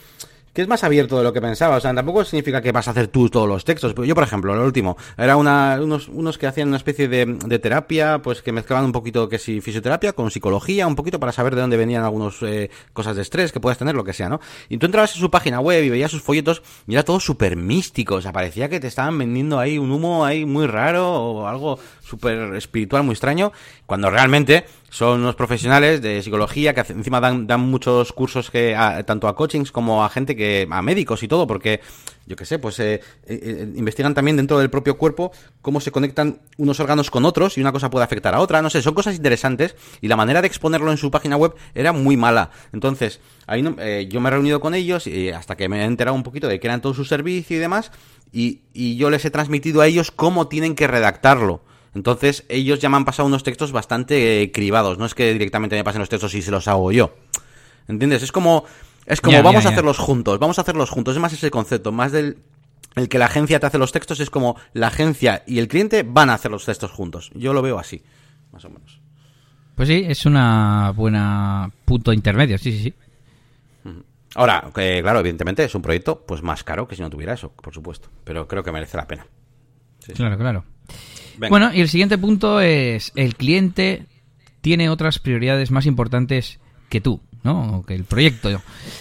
que 0.53 0.61
es 0.61 0.69
más 0.69 0.85
abierto 0.85 1.17
de 1.17 1.25
lo 1.25 1.33
que 1.33 1.41
pensaba. 1.41 1.77
O 1.77 1.81
sea, 1.81 1.95
tampoco 1.95 2.25
significa 2.25 2.61
que 2.61 2.73
vas 2.73 2.87
a 2.89 2.91
hacer 2.91 3.09
tú 3.09 3.29
todos 3.29 3.49
los 3.49 3.65
textos. 3.65 3.95
Yo, 3.95 4.15
por 4.15 4.25
ejemplo, 4.25 4.55
lo 4.55 4.65
último, 4.65 4.97
era 5.17 5.37
una, 5.37 5.79
unos, 5.81 6.09
unos 6.09 6.39
que 6.39 6.47
hacían 6.47 6.69
una 6.69 6.77
especie 6.77 7.09
de, 7.09 7.27
de, 7.27 7.59
terapia, 7.59 8.21
pues 8.21 8.43
que 8.43 8.53
mezclaban 8.53 8.85
un 8.85 8.93
poquito 8.93 9.29
que 9.29 9.39
si 9.39 9.61
fisioterapia 9.61 10.13
con 10.13 10.31
psicología, 10.31 10.87
un 10.87 10.97
poquito 10.97 11.19
para 11.19 11.33
saber 11.33 11.55
de 11.55 11.63
dónde 11.63 11.77
venían 11.77 12.05
algunas 12.05 12.43
eh, 12.43 12.71
cosas 12.93 13.17
de 13.17 13.23
estrés 13.23 13.53
que 13.53 13.61
puedas 13.61 13.79
tener, 13.79 13.95
lo 13.95 14.05
que 14.05 14.13
sea, 14.13 14.29
¿no? 14.29 14.41
Y 14.69 14.77
tú 14.77 14.87
entrabas 14.87 15.15
en 15.15 15.21
su 15.21 15.31
página 15.31 15.61
web 15.61 15.83
y 15.85 15.91
veías 15.91 16.11
sus 16.11 16.23
folletos 16.23 16.63
y 16.87 16.95
era 16.95 17.03
todo 17.03 17.21
súper 17.21 17.57
místico. 17.57 18.17
O 18.17 18.21
sea, 18.21 18.33
parecía 18.33 18.69
que 18.69 18.81
te 18.81 18.89
estaban 18.89 19.17
vendiendo 19.17 19.59
ahí 19.59 19.79
un 19.79 19.91
humo 19.91 20.25
ahí 20.25 20.45
muy 20.45 20.67
raro 20.67 21.11
o 21.11 21.47
algo 21.47 21.79
súper 22.03 22.55
espiritual, 22.55 23.05
muy 23.05 23.15
extraño, 23.15 23.53
cuando 23.87 24.11
realmente 24.11 24.67
son 24.93 25.21
unos 25.21 25.37
profesionales 25.37 26.03
de 26.03 26.23
psicología 26.23 26.75
que 26.75 26.81
encima 26.93 27.19
dan, 27.19 27.47
dan 27.47 27.61
muchos 27.61 28.13
cursos 28.13 28.51
que 28.51 28.77
tanto 29.07 29.27
a 29.27 29.35
coachings 29.35 29.73
como 29.73 30.05
a 30.05 30.11
gente 30.11 30.37
que 30.37 30.69
a 30.71 30.83
médicos 30.83 31.23
y 31.23 31.29
todo, 31.29 31.47
porque 31.47 31.81
yo 32.27 32.37
qué 32.37 32.45
sé, 32.45 32.59
pues 32.59 32.79
eh, 32.79 33.01
eh, 33.27 33.41
eh, 33.43 33.73
investigan 33.75 34.13
también 34.13 34.37
dentro 34.37 34.59
del 34.59 34.69
propio 34.69 34.99
cuerpo 34.99 35.33
cómo 35.63 35.81
se 35.81 35.91
conectan 35.91 36.41
unos 36.59 36.79
órganos 36.79 37.11
con 37.11 37.25
otros 37.25 37.57
y 37.57 37.63
una 37.63 37.73
cosa 37.73 37.89
puede 37.89 38.05
afectar 38.05 38.35
a 38.35 38.41
otra, 38.41 38.61
no 38.61 38.69
sé, 38.69 38.83
son 38.83 38.93
cosas 38.93 39.17
interesantes 39.17 39.77
y 40.03 40.09
la 40.09 40.17
manera 40.17 40.43
de 40.43 40.47
exponerlo 40.47 40.91
en 40.91 40.99
su 40.99 41.11
página 41.11 41.39
web 41.39 41.55
era 41.75 41.95
muy 41.95 42.19
mala. 42.19 42.51
Entonces, 42.75 43.21
ahí 43.47 43.63
yo 43.63 44.21
me 44.21 44.29
he 44.29 44.31
reunido 44.31 44.61
con 44.61 44.75
ellos 44.75 45.07
y 45.07 45.31
hasta 45.31 45.57
que 45.57 45.71
me 45.71 45.81
he 45.81 45.85
enterado 45.85 46.15
un 46.15 46.23
poquito 46.23 46.49
de 46.49 46.61
que 46.61 46.67
eran 46.67 46.83
todo 46.83 46.93
su 46.93 47.07
servicio 47.07 47.57
y 47.57 47.61
demás, 47.61 47.93
y, 48.31 48.61
y 48.75 48.97
yo 48.97 49.09
les 49.09 49.25
he 49.25 49.31
transmitido 49.31 49.81
a 49.81 49.87
ellos 49.87 50.11
cómo 50.11 50.49
tienen 50.49 50.75
que 50.75 50.87
redactarlo 50.87 51.63
Entonces, 51.95 52.45
ellos 52.49 52.79
ya 52.79 52.89
me 52.89 52.97
han 52.97 53.05
pasado 53.05 53.27
unos 53.27 53.43
textos 53.43 53.73
bastante 53.73 54.43
eh, 54.43 54.53
cribados. 54.53 54.99
No 54.99 55.05
es 55.05 55.15
que 55.15 55.33
directamente 55.33 55.77
me 55.77 55.85
pasen 55.85 56.01
los 56.01 56.09
textos 56.09 56.35
y 56.35 56.43
se 56.43 56.51
los 56.51 56.69
hago 56.69 56.91
yo. 56.93 57.15
¿Entiendes? 57.89 58.23
Es 58.23 58.33
como, 58.33 58.65
es 59.07 59.21
como 59.21 59.43
vamos 59.43 59.67
a 59.67 59.71
hacerlos 59.71 59.99
juntos, 59.99 60.39
vamos 60.39 60.59
a 60.59 60.63
hacerlos 60.63 60.91
juntos. 60.91 61.15
Es 61.15 61.21
más 61.21 61.33
ese 61.33 61.51
concepto, 61.51 61.93
más 61.93 62.13
del 62.13 62.39
el 62.95 63.09
que 63.09 63.19
la 63.19 63.27
agencia 63.27 63.59
te 63.59 63.67
hace 63.67 63.79
los 63.79 63.93
textos, 63.93 64.21
es 64.21 64.31
como 64.31 64.57
la 64.75 64.89
agencia 64.89 65.43
y 65.47 65.59
el 65.59 65.69
cliente 65.69 66.03
van 66.03 66.31
a 66.31 66.35
hacer 66.35 66.51
los 66.51 66.65
textos 66.65 66.91
juntos. 66.91 67.31
Yo 67.35 67.53
lo 67.53 67.63
veo 67.63 67.79
así, 67.79 68.03
más 68.53 68.65
o 68.65 68.71
menos. 68.71 69.01
Pues 69.75 69.89
sí, 69.89 70.05
es 70.07 70.27
una 70.27 70.93
buena 70.95 71.71
punto 71.85 72.13
intermedio, 72.13 72.59
sí, 72.59 72.73
sí, 72.73 72.83
sí. 72.85 72.95
Ahora, 74.35 74.71
que, 74.75 75.01
claro, 75.03 75.21
evidentemente 75.21 75.65
es 75.65 75.75
un 75.75 75.83
proyecto 75.83 76.25
pues 76.27 76.43
más 76.43 76.65
caro 76.65 76.89
que 76.89 76.97
si 76.97 77.03
no 77.03 77.11
tuviera 77.11 77.35
eso, 77.35 77.53
por 77.53 77.75
supuesto. 77.75 78.09
Pero 78.25 78.49
creo 78.49 78.63
que 78.63 78.73
merece 78.73 78.97
la 78.97 79.07
pena. 79.07 79.27
Sí, 79.99 80.13
sí. 80.13 80.15
Claro, 80.15 80.39
claro. 80.39 80.65
Bueno, 81.39 81.73
y 81.73 81.81
el 81.81 81.89
siguiente 81.89 82.19
punto 82.19 82.61
es 82.61 83.13
el 83.15 83.35
cliente 83.37 84.07
tiene 84.61 84.89
otras 84.89 85.19
prioridades 85.19 85.71
más 85.71 85.87
importantes 85.87 86.59
que 86.89 87.01
tú, 87.01 87.21
¿no? 87.43 87.79
O 87.79 87.83
que 87.85 87.95
el 87.95 88.05
proyecto. 88.05 88.49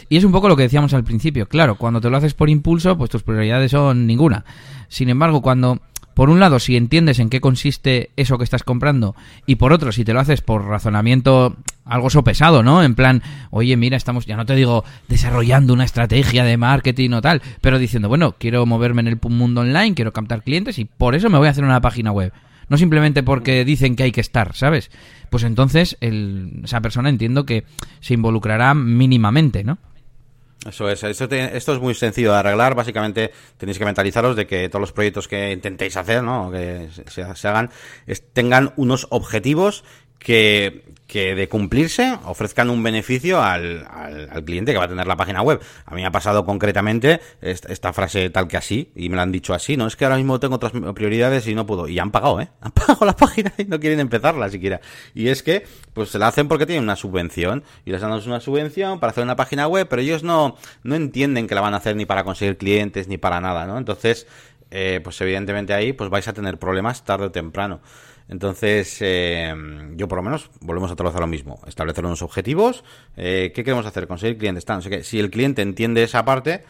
Y 0.09 0.17
es 0.17 0.23
un 0.23 0.31
poco 0.31 0.49
lo 0.49 0.57
que 0.57 0.63
decíamos 0.63 0.93
al 0.93 1.03
principio. 1.03 1.47
Claro, 1.47 1.75
cuando 1.75 2.01
te 2.01 2.09
lo 2.09 2.17
haces 2.17 2.33
por 2.33 2.49
impulso, 2.49 2.97
pues 2.97 3.09
tus 3.09 3.23
prioridades 3.23 3.71
son 3.71 4.07
ninguna. 4.07 4.43
Sin 4.87 5.09
embargo, 5.09 5.41
cuando 5.41 5.79
por 6.21 6.29
un 6.29 6.39
lado, 6.39 6.59
si 6.59 6.77
entiendes 6.77 7.17
en 7.17 7.31
qué 7.31 7.41
consiste 7.41 8.11
eso 8.15 8.37
que 8.37 8.43
estás 8.43 8.61
comprando, 8.61 9.15
y 9.47 9.55
por 9.55 9.73
otro, 9.73 9.91
si 9.91 10.05
te 10.05 10.13
lo 10.13 10.19
haces 10.19 10.41
por 10.41 10.63
razonamiento 10.67 11.57
algo 11.83 12.11
sopesado, 12.11 12.61
¿no? 12.61 12.83
En 12.83 12.93
plan, 12.93 13.23
oye, 13.49 13.75
mira, 13.75 13.97
estamos, 13.97 14.27
ya 14.27 14.37
no 14.37 14.45
te 14.45 14.53
digo 14.53 14.83
desarrollando 15.09 15.73
una 15.73 15.83
estrategia 15.83 16.43
de 16.43 16.57
marketing 16.57 17.09
o 17.13 17.21
tal, 17.23 17.41
pero 17.59 17.79
diciendo, 17.79 18.07
bueno, 18.07 18.35
quiero 18.37 18.67
moverme 18.67 19.01
en 19.01 19.07
el 19.07 19.19
mundo 19.29 19.61
online, 19.61 19.95
quiero 19.95 20.13
captar 20.13 20.43
clientes 20.43 20.77
y 20.77 20.85
por 20.85 21.15
eso 21.15 21.27
me 21.31 21.39
voy 21.39 21.47
a 21.47 21.49
hacer 21.49 21.63
una 21.63 21.81
página 21.81 22.11
web. 22.11 22.31
No 22.69 22.77
simplemente 22.77 23.23
porque 23.23 23.65
dicen 23.65 23.95
que 23.95 24.03
hay 24.03 24.11
que 24.11 24.21
estar, 24.21 24.55
¿sabes? 24.55 24.91
Pues 25.31 25.41
entonces 25.41 25.97
el- 26.01 26.61
esa 26.65 26.81
persona 26.81 27.09
entiendo 27.09 27.47
que 27.47 27.63
se 27.99 28.13
involucrará 28.13 28.75
mínimamente, 28.75 29.63
¿no? 29.63 29.79
Eso 30.67 30.87
es, 30.89 31.03
esto, 31.03 31.27
te- 31.27 31.57
esto 31.57 31.73
es 31.73 31.79
muy 31.79 31.95
sencillo 31.95 32.31
de 32.33 32.37
arreglar. 32.37 32.75
Básicamente 32.75 33.31
tenéis 33.57 33.79
que 33.79 33.85
mentalizaros 33.85 34.35
de 34.35 34.45
que 34.45 34.69
todos 34.69 34.81
los 34.81 34.91
proyectos 34.91 35.27
que 35.27 35.51
intentéis 35.51 35.97
hacer, 35.97 36.21
¿no? 36.21 36.51
que 36.51 36.87
se, 37.07 37.35
se- 37.35 37.47
hagan, 37.47 37.71
es- 38.05 38.21
tengan 38.31 38.71
unos 38.75 39.07
objetivos 39.09 39.83
que, 40.23 40.83
que 41.07 41.35
de 41.35 41.49
cumplirse 41.49 42.17
ofrezcan 42.25 42.69
un 42.69 42.81
beneficio 42.83 43.41
al, 43.41 43.85
al, 43.89 44.29
al 44.29 44.43
cliente 44.43 44.71
que 44.71 44.77
va 44.77 44.85
a 44.85 44.87
tener 44.87 45.07
la 45.07 45.17
página 45.17 45.41
web. 45.41 45.59
A 45.85 45.95
mí 45.95 46.01
me 46.01 46.07
ha 46.07 46.11
pasado 46.11 46.45
concretamente 46.45 47.19
esta, 47.41 47.71
esta 47.73 47.91
frase 47.91 48.29
tal 48.29 48.47
que 48.47 48.57
así, 48.57 48.91
y 48.95 49.09
me 49.09 49.15
la 49.15 49.23
han 49.23 49.31
dicho 49.31 49.53
así, 49.53 49.77
no 49.77 49.87
es 49.87 49.95
que 49.95 50.05
ahora 50.05 50.17
mismo 50.17 50.39
tengo 50.39 50.55
otras 50.55 50.73
prioridades 50.93 51.47
y 51.47 51.55
no 51.55 51.65
puedo. 51.65 51.87
Y 51.87 51.97
han 51.99 52.11
pagado, 52.11 52.39
¿eh? 52.39 52.49
Han 52.61 52.71
pagado 52.71 53.05
la 53.05 53.15
página 53.15 53.51
y 53.57 53.65
no 53.65 53.79
quieren 53.79 53.99
empezarla 53.99 54.49
siquiera. 54.49 54.79
Y 55.13 55.29
es 55.29 55.43
que, 55.43 55.65
pues 55.93 56.09
se 56.09 56.19
la 56.19 56.27
hacen 56.27 56.47
porque 56.47 56.65
tienen 56.65 56.83
una 56.83 56.95
subvención, 56.95 57.63
y 57.83 57.91
les 57.91 58.01
dan 58.01 58.11
una 58.11 58.39
subvención 58.39 58.99
para 58.99 59.11
hacer 59.11 59.23
una 59.23 59.35
página 59.35 59.67
web, 59.67 59.87
pero 59.89 60.01
ellos 60.01 60.23
no, 60.23 60.55
no 60.83 60.95
entienden 60.95 61.47
que 61.47 61.55
la 61.55 61.61
van 61.61 61.73
a 61.73 61.77
hacer 61.77 61.95
ni 61.95 62.05
para 62.05 62.23
conseguir 62.23 62.57
clientes 62.57 63.07
ni 63.07 63.17
para 63.17 63.41
nada, 63.41 63.65
¿no? 63.65 63.77
Entonces, 63.77 64.27
eh, 64.69 65.01
pues 65.03 65.19
evidentemente 65.19 65.73
ahí 65.73 65.91
pues 65.91 66.09
vais 66.09 66.27
a 66.29 66.33
tener 66.33 66.57
problemas 66.57 67.03
tarde 67.03 67.25
o 67.25 67.31
temprano. 67.31 67.81
Entonces, 68.31 68.97
eh, 69.01 69.53
yo 69.97 70.07
por 70.07 70.17
lo 70.17 70.23
menos 70.23 70.49
volvemos 70.61 70.89
a 70.89 71.19
lo 71.19 71.27
mismo. 71.27 71.59
Establecer 71.67 72.05
unos 72.05 72.21
objetivos. 72.21 72.83
eh, 73.17 73.51
¿Qué 73.53 73.63
queremos 73.65 73.85
hacer? 73.85 74.07
Conseguir 74.07 74.37
clientes. 74.37 74.65
No 74.67 74.81
sé 74.81 74.89
qué. 74.89 75.03
Si 75.03 75.19
el 75.19 75.29
cliente 75.29 75.61
entiende 75.61 76.01
esa 76.01 76.23
parte, 76.23 76.63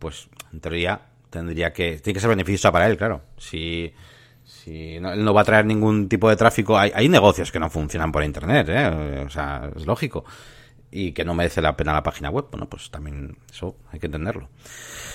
pues 0.00 0.28
en 0.52 0.58
teoría 0.58 1.02
tendría 1.30 1.72
que... 1.72 2.00
Tiene 2.00 2.14
que 2.14 2.20
ser 2.20 2.30
beneficiosa 2.30 2.72
para 2.72 2.88
él, 2.88 2.96
claro. 2.96 3.22
Si... 3.38 3.94
Si 4.44 5.00
no, 5.00 5.12
él 5.12 5.24
no 5.24 5.32
va 5.32 5.40
a 5.40 5.44
traer 5.44 5.64
ningún 5.64 6.08
tipo 6.08 6.28
de 6.28 6.36
tráfico, 6.36 6.76
hay, 6.76 6.92
hay 6.94 7.08
negocios 7.08 7.50
que 7.50 7.58
no 7.58 7.70
funcionan 7.70 8.12
por 8.12 8.22
internet, 8.22 8.68
¿eh? 8.68 9.24
o 9.26 9.30
sea, 9.30 9.70
es 9.74 9.86
lógico, 9.86 10.26
y 10.96 11.10
que 11.10 11.24
no 11.24 11.34
merece 11.34 11.60
la 11.60 11.76
pena 11.76 11.92
la 11.92 12.04
página 12.04 12.30
web, 12.30 12.44
bueno, 12.52 12.68
pues 12.68 12.88
también 12.88 13.36
eso 13.52 13.74
hay 13.90 13.98
que 13.98 14.06
entenderlo. 14.06 14.48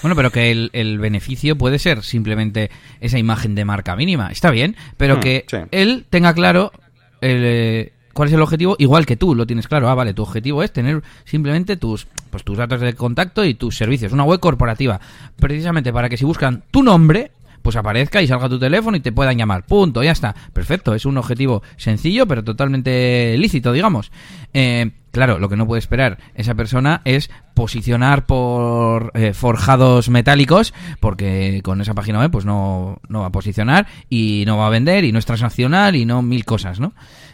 Bueno, 0.01 0.13
pero 0.13 0.29
que 0.29 0.51
el, 0.51 0.69
el 0.73 0.99
beneficio 0.99 1.57
puede 1.57 1.79
ser 1.79 2.03
simplemente 2.03 2.69
esa 2.99 3.17
imagen 3.17 3.55
de 3.55 3.63
marca 3.63 3.95
mínima. 3.95 4.29
Está 4.29 4.51
bien, 4.51 4.75
pero 4.97 5.15
Hmm, 5.17 5.19
que 5.21 5.45
sí. 5.47 5.57
él 5.71 6.05
tenga 6.09 6.33
claro 6.33 6.73
el, 7.21 7.41
eh, 7.45 7.93
cuál 8.13 8.27
es 8.27 8.33
el 8.33 8.41
objetivo, 8.41 8.75
igual 8.77 9.05
que 9.05 9.15
tú 9.15 9.33
lo 9.35 9.47
tienes 9.47 9.69
claro. 9.69 9.87
Ah, 9.89 9.95
vale, 9.95 10.13
tu 10.13 10.21
objetivo 10.23 10.63
es 10.63 10.73
tener 10.73 11.01
simplemente 11.23 11.77
tus, 11.77 12.07
pues, 12.29 12.43
tus 12.43 12.57
datos 12.57 12.81
de 12.81 12.93
contacto 12.93 13.45
y 13.45 13.53
tus 13.53 13.77
servicios. 13.77 14.11
Una 14.11 14.25
web 14.25 14.41
corporativa. 14.41 14.99
Precisamente 15.37 15.93
para 15.93 16.09
que 16.09 16.17
si 16.17 16.25
buscan 16.25 16.63
tu 16.71 16.83
nombre, 16.83 17.31
pues 17.69 17.75
aparezca 17.75 18.19
y 18.19 18.25
salga 18.25 18.49
tu 18.49 18.57
teléfono 18.57 18.97
y 18.97 18.99
te 18.99 19.11
puedan 19.11 19.37
llamar. 19.37 19.63
Punto, 19.63 20.01
ya 20.01 20.11
está. 20.11 20.33
Perfecto, 20.53 20.95
es 20.95 21.05
un 21.05 21.19
objetivo 21.19 21.61
sencillo, 21.77 22.25
pero 22.25 22.43
totalmente 22.43 23.35
lícito, 23.37 23.71
digamos. 23.71 24.11
Eh, 24.55 24.89
claro, 25.11 25.37
lo 25.37 25.49
que 25.49 25.55
no 25.55 25.67
puede 25.67 25.77
esperar 25.77 26.17
esa 26.33 26.55
persona 26.55 27.01
es 27.05 27.29
posicionar 27.53 28.25
por 28.25 29.11
eh, 29.13 29.35
forjados 29.35 30.09
metálicos, 30.09 30.73
porque 30.99 31.61
con 31.63 31.79
esa 31.79 31.93
página 31.93 32.17
web 32.17 32.31
pues 32.31 32.43
no, 32.43 32.99
no 33.07 33.19
va 33.19 33.27
a 33.27 33.31
posicionar 33.31 33.85
y 34.09 34.45
no 34.47 34.57
va 34.57 34.65
a 34.65 34.71
vender 34.71 35.03
y 35.03 35.11
no 35.11 35.19
es 35.19 35.27
transaccional 35.27 35.95
y 35.95 36.05
no 36.05 36.23
mil 36.23 36.45
cosas, 36.45 36.79
¿no? 36.79 36.93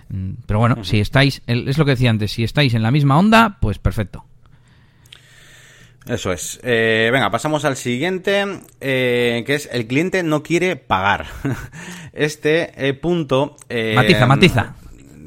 Mm, 0.09 0.31
Pero 0.45 0.59
bueno, 0.59 0.83
si 0.83 0.99
estáis, 0.99 1.43
es 1.47 1.77
lo 1.77 1.85
que 1.85 1.91
decía 1.91 2.09
antes, 2.09 2.33
si 2.33 2.43
estáis 2.43 2.73
en 2.73 2.83
la 2.83 2.91
misma 2.91 3.17
onda, 3.17 3.57
pues 3.61 3.79
perfecto. 3.79 4.25
Eso 6.07 6.31
es. 6.31 6.59
Eh, 6.63 7.09
venga, 7.11 7.31
pasamos 7.31 7.65
al 7.65 7.77
siguiente, 7.77 8.45
eh, 8.79 9.43
que 9.45 9.55
es 9.55 9.67
el 9.71 9.87
cliente 9.87 10.21
no 10.23 10.43
quiere 10.43 10.75
pagar. 10.75 11.27
Este 12.13 12.71
eh, 12.87 12.93
punto... 12.93 13.57
eh, 13.67 13.93
Matiza, 13.93 14.25
matiza. 14.25 14.75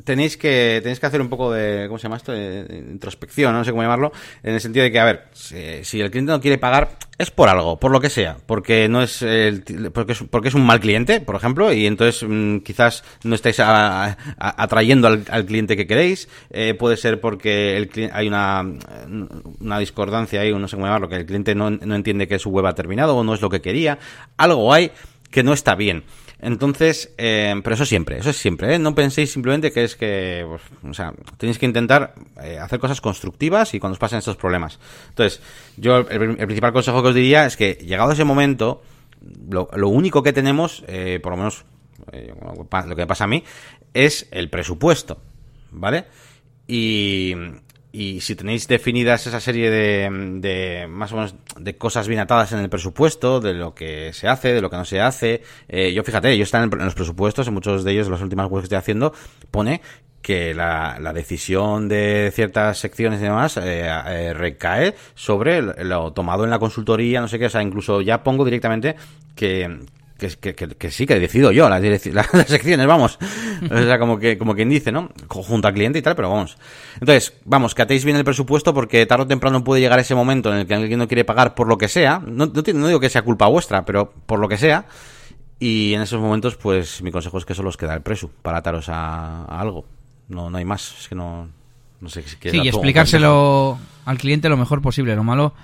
Tenéis 0.09 0.39
que, 0.39 0.81
tenéis 0.83 1.01
que 1.01 1.05
hacer 1.05 1.21
un 1.21 1.29
poco 1.29 1.53
de, 1.53 1.85
¿cómo 1.87 1.99
se 1.99 2.05
llama 2.05 2.17
esto? 2.17 2.33
De, 2.33 2.65
introspección, 2.79 3.53
no 3.53 3.63
sé 3.63 3.73
cómo 3.73 3.83
llamarlo, 3.83 4.11
en 4.43 4.55
el 4.55 4.61
sentido 4.63 4.83
de 4.85 4.91
que, 4.91 4.99
a 4.99 5.05
ver, 5.05 5.25
si, 5.35 5.85
si 5.85 6.01
el 6.01 6.11
cliente 6.11 6.33
no 6.33 6.41
quiere 6.41 6.57
pagar, 6.57 6.97
es 7.19 7.31
por 7.31 7.51
algo, 7.51 7.79
por 7.79 7.91
lo 7.91 8.01
que 8.01 8.09
sea, 8.09 8.39
porque 8.47 8.89
no 8.89 9.03
es, 9.03 9.21
el, 9.21 9.63
porque 9.93 10.13
es, 10.13 10.25
porque 10.31 10.49
es 10.49 10.55
un 10.55 10.65
mal 10.65 10.81
cliente, 10.81 11.21
por 11.21 11.37
ejemplo, 11.37 11.71
y 11.75 11.87
entonces 11.87 12.27
mm, 12.27 12.61
quizás 12.61 13.05
no 13.23 13.35
estáis 13.35 13.61
a- 13.61 14.17
atrayendo 14.39 15.09
al, 15.09 15.45
cliente 15.45 15.77
que 15.77 15.87
queréis, 15.87 16.31
eh, 16.49 16.73
puede 16.73 16.97
ser 16.97 17.21
porque 17.21 17.77
el 17.77 18.11
hay 18.11 18.29
una, 18.29 18.65
una 19.61 19.79
discordancia 19.79 20.41
ahí, 20.41 20.55
no 20.55 20.69
sé 20.69 20.77
cómo 20.77 20.87
llamarlo, 20.87 21.11
que 21.11 21.17
el 21.17 21.27
cliente 21.27 21.55
no, 21.55 21.69
no 21.69 21.95
entiende 21.95 22.27
que 22.27 22.39
su 22.39 22.49
web 22.49 22.65
ha 22.65 22.75
terminado 22.75 23.15
o 23.15 23.23
no 23.25 23.35
es 23.35 23.43
lo 23.43 23.51
que 23.51 23.61
quería, 23.61 23.99
algo 24.39 24.73
hay 24.73 24.91
que 25.31 25.43
no 25.43 25.53
está 25.53 25.75
bien. 25.75 26.05
Entonces, 26.41 27.13
eh, 27.19 27.61
pero 27.65 27.75
eso 27.75 27.85
siempre, 27.85 28.19
eso 28.19 28.31
es 28.31 28.37
siempre, 28.37 28.75
¿eh? 28.75 28.79
No 28.79 28.95
penséis 28.95 29.33
simplemente 29.33 29.73
que 29.73 29.83
es 29.83 29.97
que, 29.97 30.47
pues, 30.49 30.63
o 30.89 30.95
sea, 30.95 31.13
tenéis 31.37 31.59
que 31.59 31.67
intentar 31.67 32.15
eh, 32.43 32.59
hacer 32.59 32.79
cosas 32.79 33.01
constructivas 33.01 33.75
y 33.75 33.81
cuando 33.81 33.95
os 33.95 33.99
pasen 33.99 34.19
estos 34.19 34.37
problemas. 34.37 34.79
Entonces, 35.09 35.41
yo 35.77 35.99
el, 35.99 36.37
principal 36.37 36.73
consejo 36.73 37.03
que 37.03 37.09
os 37.09 37.15
diría 37.15 37.45
es 37.45 37.57
que 37.57 37.75
llegado 37.75 38.13
ese 38.13 38.25
momento, 38.25 38.83
lo, 39.51 39.69
lo 39.75 39.89
único 39.89 40.23
que 40.23 40.33
tenemos, 40.33 40.85
eh, 40.87 41.19
por 41.21 41.33
lo 41.33 41.39
menos 41.39 41.65
eh, 42.13 42.33
lo 42.87 42.97
que 42.97 43.07
pasa 43.07 43.25
a 43.25 43.29
mí, 43.29 43.43
es 43.95 44.29
el 44.31 44.49
presupuesto, 44.49 45.21
¿vale? 45.73 46.07
Y, 46.67 47.35
y 47.93 48.21
si 48.21 48.35
tenéis 48.35 48.69
definidas 48.69 49.27
esa 49.27 49.41
serie 49.41 49.71
de, 49.71 50.09
de 50.41 50.87
más 50.89 51.13
o 51.13 51.17
menos 51.17 51.35
de 51.59 51.77
cosas 51.77 52.07
bien 52.07 52.21
atadas 52.21 52.53
en 52.53 52.59
el 52.59 52.69
presupuesto, 52.69 53.41
de 53.41 53.55
lo 53.55 53.75
que 53.75 54.13
se 54.13 54.29
hace, 54.29 54.53
de 54.53 54.61
lo 54.61 54.69
que 54.69 54.77
no 54.77 54.85
se 54.85 55.01
hace, 55.01 55.43
eh, 55.69 55.93
yo 55.93 56.05
fíjate, 56.05 56.37
yo 56.37 56.43
están 56.43 56.71
en, 56.71 56.85
los 56.85 56.95
presupuestos, 56.95 57.49
en 57.49 57.55
muchos 57.55 57.85
de 57.85 57.93
ellos, 57.93 58.07
en 58.07 58.13
las 58.13 58.23
últimas 58.23 58.51
webs 58.51 58.63
que 58.63 58.67
estoy 58.67 58.79
haciendo, 58.79 59.15
pone 59.51 59.81
que 60.21 60.53
la, 60.53 60.99
la 61.01 61.13
decisión 61.13 61.89
de 61.89 62.31
ciertas 62.35 62.79
secciones 62.79 63.21
y 63.21 63.25
demás 63.25 63.57
eh, 63.57 63.87
eh, 63.87 64.35
recae 64.35 64.95
sobre 65.15 65.63
lo 65.63 66.13
tomado 66.13 66.45
en 66.45 66.51
la 66.51 66.59
consultoría, 66.59 67.21
no 67.21 67.29
sé 67.29 67.39
qué, 67.39 67.47
o 67.47 67.51
sea, 67.51 67.63
incluso 67.63 68.03
ya 68.03 68.23
pongo 68.23 68.45
directamente 68.45 68.97
que, 69.35 69.87
que, 70.19 70.29
que, 70.29 70.55
que, 70.55 70.69
que 70.69 70.91
sí, 70.91 71.07
que 71.07 71.19
decido 71.19 71.53
yo 71.53 71.69
las, 71.69 71.81
las, 71.83 72.07
las 72.35 72.49
secciones, 72.49 72.87
vamos. 72.87 73.19
O 73.71 73.79
sea, 73.79 73.99
como 73.99 74.19
que 74.19 74.37
como 74.37 74.55
quien 74.55 74.69
dice, 74.69 74.93
¿no? 74.93 75.11
Junto 75.29 75.69
al 75.69 75.75
cliente 75.75 75.99
y 75.99 76.03
tal, 76.03 76.17
pero 76.17 76.29
vamos. 76.29 76.59
Entonces, 76.95 77.35
vamos, 77.45 77.75
que 77.75 77.83
atéis 77.83 78.05
bien 78.05 78.17
el 78.17 78.25
presupuesto 78.25 78.75
porque 78.75 79.07
tarde 79.07 79.25
o 79.25 79.27
temprano 79.27 79.63
puede 79.65 79.81
llegar 79.81 79.99
ese 79.99 80.15
momento 80.15 80.53
en 80.53 80.61
el 80.61 80.67
que 80.67 80.75
alguien 80.75 80.99
no 80.99 81.09
quiere 81.09 81.25
pagar 81.25 81.55
por 81.55 81.69
lo 81.69 81.79
que 81.79 81.89
sea. 81.89 82.19
No, 82.19 82.47
no, 82.47 82.63
no 82.75 82.87
digo 82.89 83.01
que 83.01 83.09
sea 83.09 83.23
culpa 83.23 83.47
vuestra, 83.47 83.85
pero 83.85 84.13
por 84.27 84.41
lo 84.41 84.49
que 84.49 84.59
sea. 84.59 84.87
Y 85.61 85.95
en 85.95 86.03
esos 86.03 86.21
momentos, 86.21 86.57
pues 86.57 87.03
mi 87.03 87.11
consejo 87.11 87.39
es 87.39 87.45
que 87.45 87.55
solo 87.55 87.69
os 87.69 87.77
queda 87.77 87.95
el 87.95 88.03
presu 88.03 88.31
para 88.43 88.59
ataros 88.59 88.89
a, 88.89 89.45
a 89.45 89.61
algo. 89.61 89.85
No, 90.29 90.51
no 90.51 90.59
hay 90.59 90.65
más. 90.65 90.95
Es 91.01 91.09
que 91.09 91.15
no, 91.15 91.49
no 92.01 92.09
sé 92.09 92.23
si 92.23 92.37
quieres 92.37 92.61
Sí, 92.61 92.67
y 92.67 92.69
explicárselo 92.69 93.79
al 94.05 94.19
cliente 94.19 94.49
lo 94.49 94.57
mejor 94.57 94.83
posible. 94.83 95.17
Lo 95.17 95.25
malo 95.25 95.55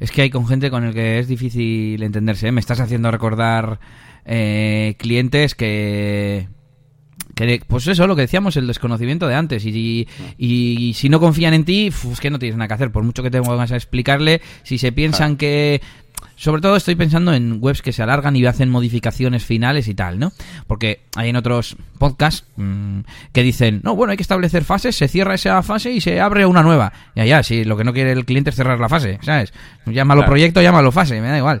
es 0.00 0.10
que 0.10 0.22
hay 0.22 0.30
con 0.30 0.46
gente 0.46 0.70
con 0.70 0.84
el 0.84 0.94
que 0.94 1.18
es 1.18 1.28
difícil 1.28 2.02
entenderse. 2.02 2.48
¿eh? 2.48 2.52
Me 2.52 2.60
estás 2.60 2.80
haciendo 2.80 3.10
recordar 3.10 3.80
eh, 4.24 4.94
clientes 4.98 5.54
que, 5.54 6.48
que, 7.34 7.60
Pues 7.66 7.86
eso, 7.86 8.06
lo 8.06 8.14
que 8.14 8.22
decíamos, 8.22 8.56
el 8.56 8.66
desconocimiento 8.66 9.26
de 9.26 9.34
antes. 9.34 9.64
Y, 9.66 10.06
y, 10.36 10.92
si 10.94 11.08
no 11.08 11.18
confían 11.18 11.54
en 11.54 11.64
ti, 11.64 11.88
es 11.88 12.20
que 12.20 12.30
no 12.30 12.38
tienes 12.38 12.56
nada 12.56 12.68
que 12.68 12.74
hacer. 12.74 12.92
Por 12.92 13.02
mucho 13.02 13.22
que 13.22 13.30
te 13.30 13.42
pongas 13.42 13.72
a 13.72 13.76
explicarle, 13.76 14.40
si 14.62 14.78
se 14.78 14.92
piensan 14.92 15.36
que 15.36 15.80
sobre 16.38 16.62
todo 16.62 16.76
estoy 16.76 16.94
pensando 16.94 17.34
en 17.34 17.58
webs 17.60 17.82
que 17.82 17.92
se 17.92 18.00
alargan 18.00 18.36
y 18.36 18.46
hacen 18.46 18.70
modificaciones 18.70 19.44
finales 19.44 19.88
y 19.88 19.94
tal, 19.94 20.20
¿no? 20.20 20.32
Porque 20.68 21.00
hay 21.16 21.30
en 21.30 21.36
otros 21.36 21.76
podcasts 21.98 22.46
mmm, 22.56 23.00
que 23.32 23.42
dicen, 23.42 23.80
no, 23.82 23.96
bueno, 23.96 24.12
hay 24.12 24.16
que 24.16 24.22
establecer 24.22 24.64
fases, 24.64 24.94
se 24.94 25.08
cierra 25.08 25.34
esa 25.34 25.60
fase 25.64 25.90
y 25.90 26.00
se 26.00 26.20
abre 26.20 26.46
una 26.46 26.62
nueva. 26.62 26.92
Ya, 27.16 27.24
ya, 27.24 27.42
si 27.42 27.64
lo 27.64 27.76
que 27.76 27.82
no 27.82 27.92
quiere 27.92 28.12
el 28.12 28.24
cliente 28.24 28.50
es 28.50 28.56
cerrar 28.56 28.78
la 28.78 28.88
fase, 28.88 29.18
¿sabes? 29.20 29.52
Llámalo 29.84 30.20
claro. 30.20 30.30
proyecto, 30.30 30.62
llámalo 30.62 30.92
fase, 30.92 31.20
me 31.20 31.28
da 31.28 31.38
igual. 31.38 31.60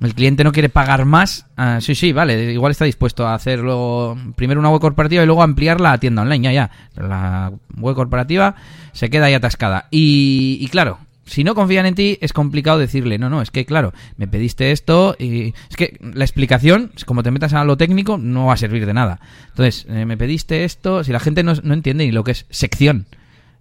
El 0.00 0.14
cliente 0.14 0.44
no 0.44 0.52
quiere 0.52 0.68
pagar 0.68 1.04
más. 1.04 1.46
Uh, 1.56 1.80
sí, 1.80 1.94
sí, 1.94 2.12
vale. 2.12 2.52
Igual 2.52 2.72
está 2.72 2.84
dispuesto 2.84 3.26
a 3.26 3.34
hacer 3.34 3.60
luego 3.60 4.16
primero 4.34 4.58
una 4.58 4.70
web 4.70 4.80
corporativa 4.80 5.22
y 5.22 5.26
luego 5.26 5.44
ampliarla 5.44 5.92
a 5.92 5.98
tienda 5.98 6.22
online. 6.22 6.44
Ya, 6.44 6.52
ya. 6.52 6.70
La 6.96 7.52
web 7.76 7.94
corporativa 7.94 8.56
se 8.92 9.10
queda 9.10 9.26
ahí 9.26 9.34
atascada. 9.34 9.86
Y, 9.92 10.58
y 10.60 10.66
claro, 10.68 10.98
si 11.24 11.44
no 11.44 11.54
confían 11.54 11.86
en 11.86 11.94
ti, 11.94 12.18
es 12.20 12.32
complicado 12.32 12.78
decirle, 12.78 13.18
no, 13.18 13.30
no, 13.30 13.42
es 13.42 13.50
que 13.50 13.64
claro, 13.64 13.92
me 14.16 14.26
pediste 14.26 14.72
esto 14.72 15.14
y 15.18 15.54
es 15.70 15.76
que 15.76 15.98
la 16.00 16.24
explicación, 16.24 16.92
como 17.06 17.22
te 17.22 17.30
metas 17.30 17.52
a 17.52 17.64
lo 17.64 17.76
técnico, 17.76 18.18
no 18.18 18.46
va 18.46 18.54
a 18.54 18.56
servir 18.58 18.86
de 18.86 18.94
nada. 18.94 19.20
Entonces, 19.50 19.86
eh, 19.88 20.04
me 20.04 20.16
pediste 20.16 20.64
esto, 20.64 21.04
si 21.04 21.12
la 21.12 21.20
gente 21.20 21.42
no, 21.42 21.54
no, 21.62 21.74
entiende 21.74 22.04
ni 22.04 22.12
lo 22.12 22.24
que 22.24 22.32
es 22.32 22.46
sección, 22.50 23.06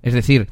es 0.01 0.13
decir, 0.13 0.47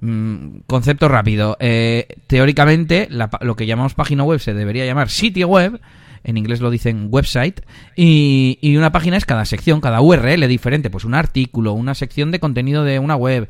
mmm, 0.00 0.58
concepto 0.66 1.08
rápido, 1.08 1.56
eh, 1.58 2.06
teóricamente 2.26 3.08
la, 3.10 3.28
lo 3.40 3.56
que 3.56 3.66
llamamos 3.66 3.94
página 3.94 4.22
web 4.22 4.38
se 4.38 4.54
debería 4.54 4.86
llamar 4.86 5.10
sitio 5.10 5.48
web, 5.48 5.80
en 6.22 6.36
inglés 6.36 6.60
lo 6.60 6.70
dicen 6.70 7.08
website, 7.10 7.60
y, 7.96 8.58
y 8.60 8.76
una 8.76 8.92
página 8.92 9.16
es 9.16 9.24
cada 9.24 9.44
sección, 9.44 9.80
cada 9.80 10.00
URL 10.00 10.46
diferente, 10.46 10.90
pues 10.90 11.04
un 11.04 11.14
artículo, 11.14 11.72
una 11.72 11.94
sección 11.94 12.30
de 12.30 12.40
contenido 12.40 12.84
de 12.84 12.98
una 12.98 13.16
web, 13.16 13.48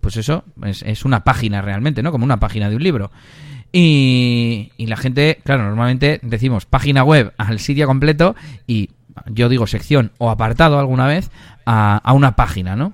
pues 0.00 0.16
eso, 0.16 0.44
es, 0.64 0.82
es, 0.82 1.04
una 1.04 1.24
página 1.24 1.62
realmente, 1.62 2.02
¿no? 2.02 2.12
Como 2.12 2.24
una 2.24 2.40
página 2.40 2.68
de 2.70 2.76
un 2.76 2.82
libro. 2.82 3.10
Y, 3.72 4.72
y, 4.76 4.86
la 4.86 4.96
gente, 4.96 5.40
claro, 5.44 5.64
normalmente 5.64 6.20
decimos 6.22 6.64
página 6.64 7.04
web 7.04 7.34
al 7.36 7.58
sitio 7.58 7.86
completo 7.86 8.34
y 8.66 8.90
yo 9.26 9.48
digo 9.48 9.66
sección 9.66 10.12
o 10.18 10.30
apartado 10.30 10.78
alguna 10.78 11.06
vez 11.06 11.30
a, 11.66 11.96
a 11.96 12.12
una 12.12 12.34
página, 12.34 12.76
¿no? 12.76 12.92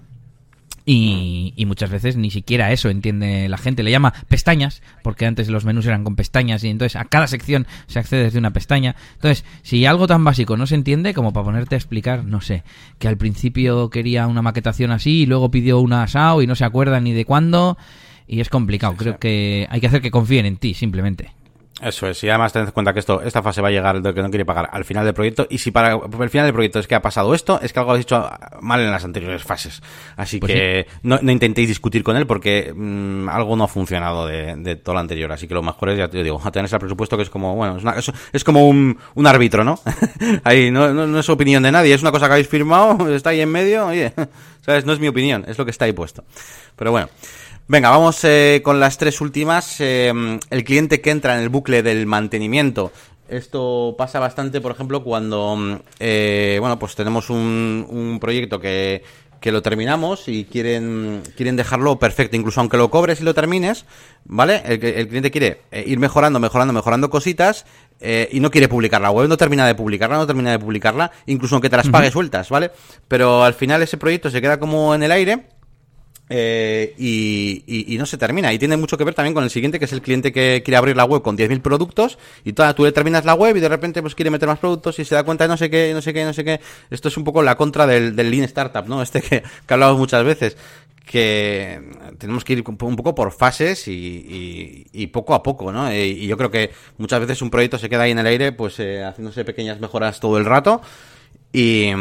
Y, 0.87 1.55
y, 1.57 1.65
muchas 1.65 1.89
veces 1.89 2.19
ni 2.19 2.31
siquiera 2.31 2.71
eso 2.71 2.91
entiende 2.91 3.49
la 3.49 3.57
gente. 3.57 3.83
Le 3.83 3.91
llama 3.91 4.13
pestañas, 4.29 4.83
porque 5.03 5.25
antes 5.25 5.49
los 5.49 5.65
menús 5.65 5.87
eran 5.87 6.05
con 6.05 6.15
pestañas 6.15 6.63
y 6.63 6.69
entonces 6.69 6.97
a 6.97 7.07
cada 7.07 7.27
sección 7.27 7.67
se 7.87 7.99
accede 7.99 8.25
desde 8.25 8.39
una 8.39 8.53
pestaña. 8.53 8.95
Entonces, 9.15 9.47
si 9.63 9.87
algo 9.87 10.07
tan 10.07 10.25
básico 10.25 10.59
no 10.59 10.67
se 10.67 10.75
entiende, 10.75 11.15
como 11.15 11.33
para 11.33 11.45
ponerte 11.45 11.75
a 11.75 11.79
explicar, 11.79 12.25
no 12.25 12.43
sé, 12.43 12.65
que 12.99 13.09
al 13.09 13.17
principio 13.17 13.89
quería 13.89 14.27
una 14.27 14.43
maquetación 14.43 14.91
así 14.91 15.23
y 15.23 15.27
luego 15.27 15.51
pidió 15.51 15.81
una 15.81 16.07
SAO 16.07 16.43
y 16.43 16.47
no 16.47 16.55
se 16.55 16.67
acuerda 16.67 17.01
ni 17.01 17.13
de 17.13 17.25
cuándo, 17.25 17.79
y 18.27 18.41
es 18.41 18.51
complicado. 18.51 18.95
Creo 18.97 19.19
que 19.19 19.67
hay 19.71 19.81
que 19.81 19.87
hacer 19.87 20.03
que 20.03 20.11
confíen 20.11 20.45
en 20.45 20.59
ti, 20.59 20.75
simplemente. 20.75 21.33
Eso 21.83 22.07
es, 22.07 22.23
y 22.23 22.29
además 22.29 22.53
tened 22.53 22.67
en 22.67 22.73
cuenta 22.73 22.93
que 22.93 23.01
esto, 23.01 23.21
esta 23.21 23.43
fase 23.43 23.61
va 23.61 23.67
a 23.67 23.71
llegar 23.73 24.01
del 24.01 24.15
que 24.15 24.23
no 24.23 24.31
quiere 24.31 24.45
pagar 24.45 24.69
al 24.71 24.85
final 24.85 25.05
del 25.05 25.13
proyecto, 25.13 25.49
y 25.51 25.59
si 25.59 25.73
para 25.73 25.95
el 25.95 26.31
final 26.31 26.47
del 26.47 26.53
proyecto 26.53 26.79
es 26.79 26.87
que 26.87 26.95
ha 26.95 27.03
pasado 27.03 27.35
esto, 27.35 27.59
es 27.61 27.73
que 27.73 27.81
algo 27.81 27.91
habéis 27.91 28.07
hecho 28.07 28.31
mal 28.61 28.81
en 28.81 28.93
las 28.93 29.05
anteriores 29.05 29.43
fases. 29.43 29.83
Así 30.17 30.39
pues 30.39 30.53
que 30.53 30.87
sí. 30.89 30.99
no, 31.03 31.19
no, 31.21 31.33
intentéis 31.33 31.67
discutir 31.67 32.05
con 32.05 32.17
él 32.17 32.29
porque 32.29 32.73
mmm, 32.75 33.29
algo 33.29 33.57
no 33.57 33.65
ha 33.65 33.69
funcionado 33.69 34.25
de, 34.27 34.55
de, 34.57 34.77
todo 34.77 34.95
lo 34.95 35.01
anterior. 35.01 35.33
Así 35.33 35.49
que 35.49 35.55
lo 35.55 35.63
mejor 35.63 35.91
es, 35.91 35.99
ya 35.99 36.09
te 36.09 36.23
digo, 36.23 36.41
tener 36.53 36.67
ese 36.67 36.79
presupuesto 36.79 37.17
que 37.17 37.25
es 37.25 37.31
como, 37.31 37.57
bueno, 37.57 37.77
es, 37.77 37.83
una, 37.83 37.93
es, 37.95 38.13
es 38.33 38.45
como 38.45 38.69
un, 38.69 38.97
un, 39.17 39.27
árbitro, 39.27 39.65
¿no? 39.65 39.81
ahí, 40.45 40.71
no, 40.71 40.95
no, 40.95 41.09
no, 41.09 41.19
es 41.19 41.29
opinión 41.29 41.65
de 41.65 41.73
nadie, 41.73 41.93
es 41.93 42.03
una 42.03 42.13
cosa 42.13 42.27
que 42.27 42.35
habéis 42.35 42.49
firmado, 42.49 43.09
está 43.15 43.31
ahí 43.31 43.41
en 43.41 43.51
medio, 43.51 43.87
oye, 43.89 44.13
¿sabes? 44.61 44.85
No 44.87 44.93
es 44.93 45.01
mi 45.01 45.09
opinión, 45.09 45.45
es 45.49 45.59
lo 45.59 45.65
que 45.65 45.73
está 45.73 45.87
ahí 45.87 45.93
puesto. 45.93 46.23
Pero 46.77 46.93
bueno. 46.93 47.09
Venga, 47.67 47.89
vamos 47.89 48.23
eh, 48.25 48.61
con 48.63 48.79
las 48.79 48.99
tres 48.99 49.23
últimas. 49.23 49.81
Eh, 49.81 50.13
el 50.51 50.65
cliente 50.65 51.01
que 51.01 51.11
entra 51.11 51.35
en 51.35 51.43
el 51.43 51.49
bucle 51.49 51.83
del 51.83 52.05
mantenimiento. 52.05 52.93
Esto 53.27 53.95
pasa 53.97 54.21
bastante, 54.21 54.61
por 54.61 54.73
ejemplo, 54.73 55.03
cuando, 55.03 55.81
eh, 55.99 56.59
bueno, 56.61 56.79
pues 56.79 56.95
tenemos 56.95 57.31
un, 57.31 57.87
un 57.89 58.21
proyecto 58.21 58.61
que, 58.61 59.03
que 59.41 59.51
lo 59.51 59.63
terminamos 59.63 60.29
y 60.29 60.45
quieren, 60.45 61.23
quieren 61.35 61.57
dejarlo 61.57 61.99
perfecto, 61.99 62.37
incluso 62.37 62.61
aunque 62.61 62.77
lo 62.77 62.91
cobres 62.91 63.23
y 63.23 63.25
lo 63.25 63.33
termines, 63.33 63.87
¿vale? 64.27 64.63
El, 64.67 64.85
el 64.85 65.09
cliente 65.09 65.31
quiere 65.31 65.63
eh, 65.71 65.85
ir 65.87 65.99
mejorando, 65.99 66.39
mejorando, 66.39 66.75
mejorando 66.75 67.09
cositas 67.09 67.65
eh, 67.99 68.29
y 68.31 68.41
no 68.41 68.51
quiere 68.51 68.69
publicar 68.69 69.01
la 69.01 69.11
web, 69.11 69.27
no 69.27 69.39
termina 69.39 69.67
de 69.67 69.75
publicarla, 69.75 70.19
no 70.19 70.27
termina 70.27 70.51
de 70.51 70.59
publicarla, 70.59 71.11
incluso 71.25 71.55
aunque 71.55 71.71
te 71.71 71.79
las 71.79 71.89
pague 71.89 72.09
uh 72.09 72.11
-huh. 72.11 72.13
sueltas, 72.13 72.51
¿vale? 72.51 72.73
Pero 73.09 73.43
al 73.43 73.55
final 73.55 73.81
ese 73.83 73.97
proyecto 73.97 74.29
se 74.31 74.43
queda 74.43 74.59
como 74.61 74.95
en 74.95 75.03
el 75.03 75.13
aire 75.13 75.47
eh, 76.31 76.95
y, 76.99 77.97
no 77.99 78.07
se 78.07 78.17
termina. 78.17 78.53
Y 78.53 78.59
tiene 78.59 78.77
mucho 78.77 78.97
que 78.97 79.05
ver 79.05 79.15
también 79.15 79.35
con 79.35 79.45
el 79.45 79.51
siguiente, 79.51 79.79
que 79.79 79.85
es 79.85 79.93
el 79.93 80.03
cliente 80.03 80.33
que 80.33 80.63
quiere 80.65 80.77
abrir 80.77 80.97
la 80.97 81.05
web 81.05 81.23
con 81.23 81.37
10.000 81.37 81.61
productos 81.61 82.19
y 82.45 82.53
toda, 82.53 82.75
tú 82.75 82.85
le 82.85 82.93
terminas 82.93 83.25
la 83.25 83.35
web 83.35 83.57
y 83.57 83.61
de 83.61 83.69
repente 83.69 84.01
pues 84.03 84.15
quiere 84.15 84.31
meter 84.31 84.49
más 84.49 84.59
productos 84.59 84.99
y 84.99 85.05
se 85.05 85.15
da 85.15 85.23
cuenta 85.23 85.45
de 85.45 85.49
no 85.49 85.57
sé 85.57 85.71
qué, 85.71 85.93
no 85.93 86.03
sé 86.03 86.13
qué, 86.13 86.25
no 86.25 86.33
sé 86.33 86.45
qué. 86.45 86.61
Esto 86.91 87.09
es 87.09 87.17
un 87.17 87.25
poco 87.25 87.43
la 87.43 87.57
contra 87.57 87.87
del, 87.87 88.17
Lean 88.17 88.45
Startup, 88.45 88.87
¿no? 88.87 89.03
Este 89.05 89.21
que, 89.21 89.43
que 89.67 89.75
hablamos 89.75 89.99
muchas 89.99 90.25
veces. 90.25 90.57
Que 91.05 91.83
tenemos 92.17 92.45
que 92.45 92.55
ir 92.55 92.65
un 92.67 92.97
poco 92.97 93.15
por 93.15 93.31
fases 93.31 93.89
y, 93.89 94.87
y, 94.91 95.07
poco 95.09 95.35
a 95.35 95.43
poco, 95.43 95.71
¿no? 95.71 95.93
Y, 95.93 95.97
y, 95.97 96.27
yo 96.27 96.39
creo 96.39 96.51
que 96.51 96.71
muchas 96.97 97.21
veces 97.21 97.43
un 97.43 97.51
proyecto 97.51 97.77
se 97.77 97.91
queda 97.91 98.05
ahí 98.05 98.13
en 98.13 98.21
el 98.21 98.27
aire, 98.27 98.53
pues 98.53 98.81
eh, 98.81 99.05
haciéndose 99.05 99.45
pequeñas 99.45 99.81
mejoras 99.81 100.19
todo 100.19 100.39
el 100.39 100.47
rato. 100.47 100.81
Y, 101.53 101.93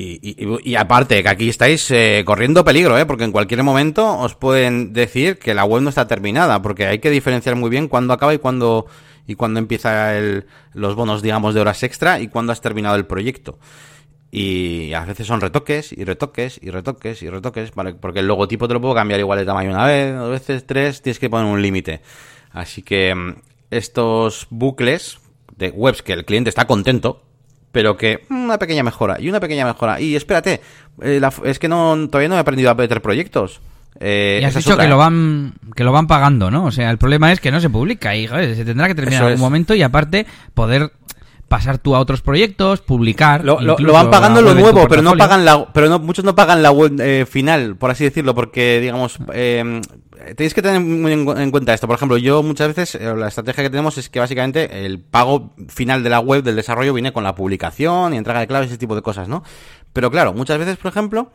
y, 0.00 0.20
y, 0.22 0.70
y, 0.70 0.76
aparte, 0.76 1.24
que 1.24 1.28
aquí 1.28 1.48
estáis 1.48 1.90
eh, 1.90 2.22
corriendo 2.24 2.64
peligro, 2.64 2.96
¿eh? 2.96 3.04
porque 3.04 3.24
en 3.24 3.32
cualquier 3.32 3.64
momento 3.64 4.16
os 4.20 4.36
pueden 4.36 4.92
decir 4.92 5.40
que 5.40 5.54
la 5.54 5.64
web 5.64 5.82
no 5.82 5.88
está 5.88 6.06
terminada, 6.06 6.62
porque 6.62 6.86
hay 6.86 7.00
que 7.00 7.10
diferenciar 7.10 7.56
muy 7.56 7.68
bien 7.68 7.88
cuándo 7.88 8.14
acaba 8.14 8.32
y 8.32 8.38
cuándo, 8.38 8.86
y 9.26 9.34
cuándo 9.34 9.58
empieza 9.58 10.16
el, 10.16 10.46
los 10.72 10.94
bonos, 10.94 11.20
digamos, 11.20 11.52
de 11.52 11.62
horas 11.62 11.82
extra 11.82 12.20
y 12.20 12.28
cuándo 12.28 12.52
has 12.52 12.60
terminado 12.60 12.94
el 12.94 13.06
proyecto. 13.06 13.58
Y 14.30 14.92
a 14.92 15.04
veces 15.04 15.26
son 15.26 15.40
retoques 15.40 15.92
y 15.92 16.04
retoques 16.04 16.60
y 16.62 16.70
retoques 16.70 17.20
y 17.22 17.28
retoques, 17.28 17.72
porque 18.00 18.20
el 18.20 18.28
logotipo 18.28 18.68
te 18.68 18.74
lo 18.74 18.80
puedo 18.80 18.94
cambiar 18.94 19.18
igual 19.18 19.40
de 19.40 19.46
tamaño 19.46 19.70
una 19.70 19.84
vez, 19.84 20.14
dos 20.14 20.30
veces, 20.30 20.64
tres, 20.64 21.02
tienes 21.02 21.18
que 21.18 21.28
poner 21.28 21.52
un 21.52 21.60
límite. 21.60 22.02
Así 22.52 22.82
que 22.82 23.12
mm, 23.16 23.34
estos 23.72 24.46
bucles 24.50 25.18
de 25.56 25.70
webs 25.70 26.02
que 26.02 26.12
el 26.12 26.24
cliente 26.24 26.50
está 26.50 26.68
contento, 26.68 27.24
pero 27.72 27.96
que 27.96 28.24
una 28.30 28.58
pequeña 28.58 28.82
mejora 28.82 29.20
y 29.20 29.28
una 29.28 29.40
pequeña 29.40 29.66
mejora. 29.66 30.00
Y 30.00 30.16
espérate, 30.16 30.60
eh, 31.02 31.18
la, 31.20 31.32
es 31.44 31.58
que 31.58 31.68
no 31.68 32.08
todavía 32.08 32.28
no 32.28 32.36
he 32.36 32.38
aprendido 32.38 32.70
a 32.70 32.74
meter 32.74 33.02
proyectos. 33.02 33.60
Eh, 34.00 34.38
y 34.40 34.44
has 34.44 34.54
dicho 34.54 34.76
que 34.76 34.86
lo 34.86 34.96
van 34.96 35.54
que 35.74 35.82
lo 35.82 35.92
van 35.92 36.06
pagando, 36.06 36.50
¿no? 36.50 36.66
O 36.66 36.70
sea, 36.70 36.90
el 36.90 36.98
problema 36.98 37.32
es 37.32 37.40
que 37.40 37.50
no 37.50 37.60
se 37.60 37.68
publica 37.68 38.14
y 38.14 38.26
joder, 38.26 38.54
se 38.54 38.64
tendrá 38.64 38.86
que 38.86 38.94
terminar 38.94 39.22
en 39.22 39.28
algún 39.28 39.40
momento 39.40 39.74
y 39.74 39.82
aparte 39.82 40.26
poder 40.54 40.92
pasar 41.48 41.78
tú 41.78 41.96
a 41.96 42.00
otros 42.00 42.20
proyectos, 42.20 42.82
publicar. 42.82 43.44
Lo, 43.44 43.60
lo, 43.60 43.76
lo 43.78 43.92
van 43.92 44.10
pagando 44.10 44.42
lo 44.42 44.54
nuevo, 44.54 44.86
pero 44.86 45.02
no 45.02 45.16
pagan 45.16 45.44
la, 45.44 45.72
pero 45.72 45.88
no, 45.88 45.98
muchos 45.98 46.24
no 46.24 46.34
pagan 46.34 46.62
la 46.62 46.70
web 46.70 47.00
eh, 47.00 47.26
final, 47.26 47.76
por 47.76 47.90
así 47.90 48.04
decirlo, 48.04 48.34
porque 48.34 48.80
digamos, 48.80 49.18
eh, 49.32 49.80
tenéis 50.36 50.54
que 50.54 50.62
tener 50.62 50.80
muy 50.80 51.12
en, 51.12 51.26
en, 51.38 51.50
cuenta 51.50 51.72
esto. 51.72 51.86
Por 51.86 51.96
ejemplo, 51.96 52.18
yo 52.18 52.42
muchas 52.42 52.68
veces 52.68 52.94
eh, 52.94 53.14
la 53.16 53.28
estrategia 53.28 53.64
que 53.64 53.70
tenemos 53.70 53.96
es 53.96 54.10
que 54.10 54.20
básicamente 54.20 54.84
el 54.84 55.00
pago 55.00 55.54
final 55.68 56.02
de 56.02 56.10
la 56.10 56.20
web 56.20 56.42
del 56.42 56.56
desarrollo 56.56 56.92
viene 56.92 57.12
con 57.12 57.24
la 57.24 57.34
publicación 57.34 58.12
y 58.12 58.18
entrega 58.18 58.40
de 58.40 58.46
claves, 58.46 58.68
ese 58.68 58.78
tipo 58.78 58.94
de 58.94 59.02
cosas, 59.02 59.28
¿no? 59.28 59.42
Pero 59.92 60.10
claro, 60.10 60.34
muchas 60.34 60.58
veces, 60.58 60.76
por 60.76 60.90
ejemplo, 60.90 61.32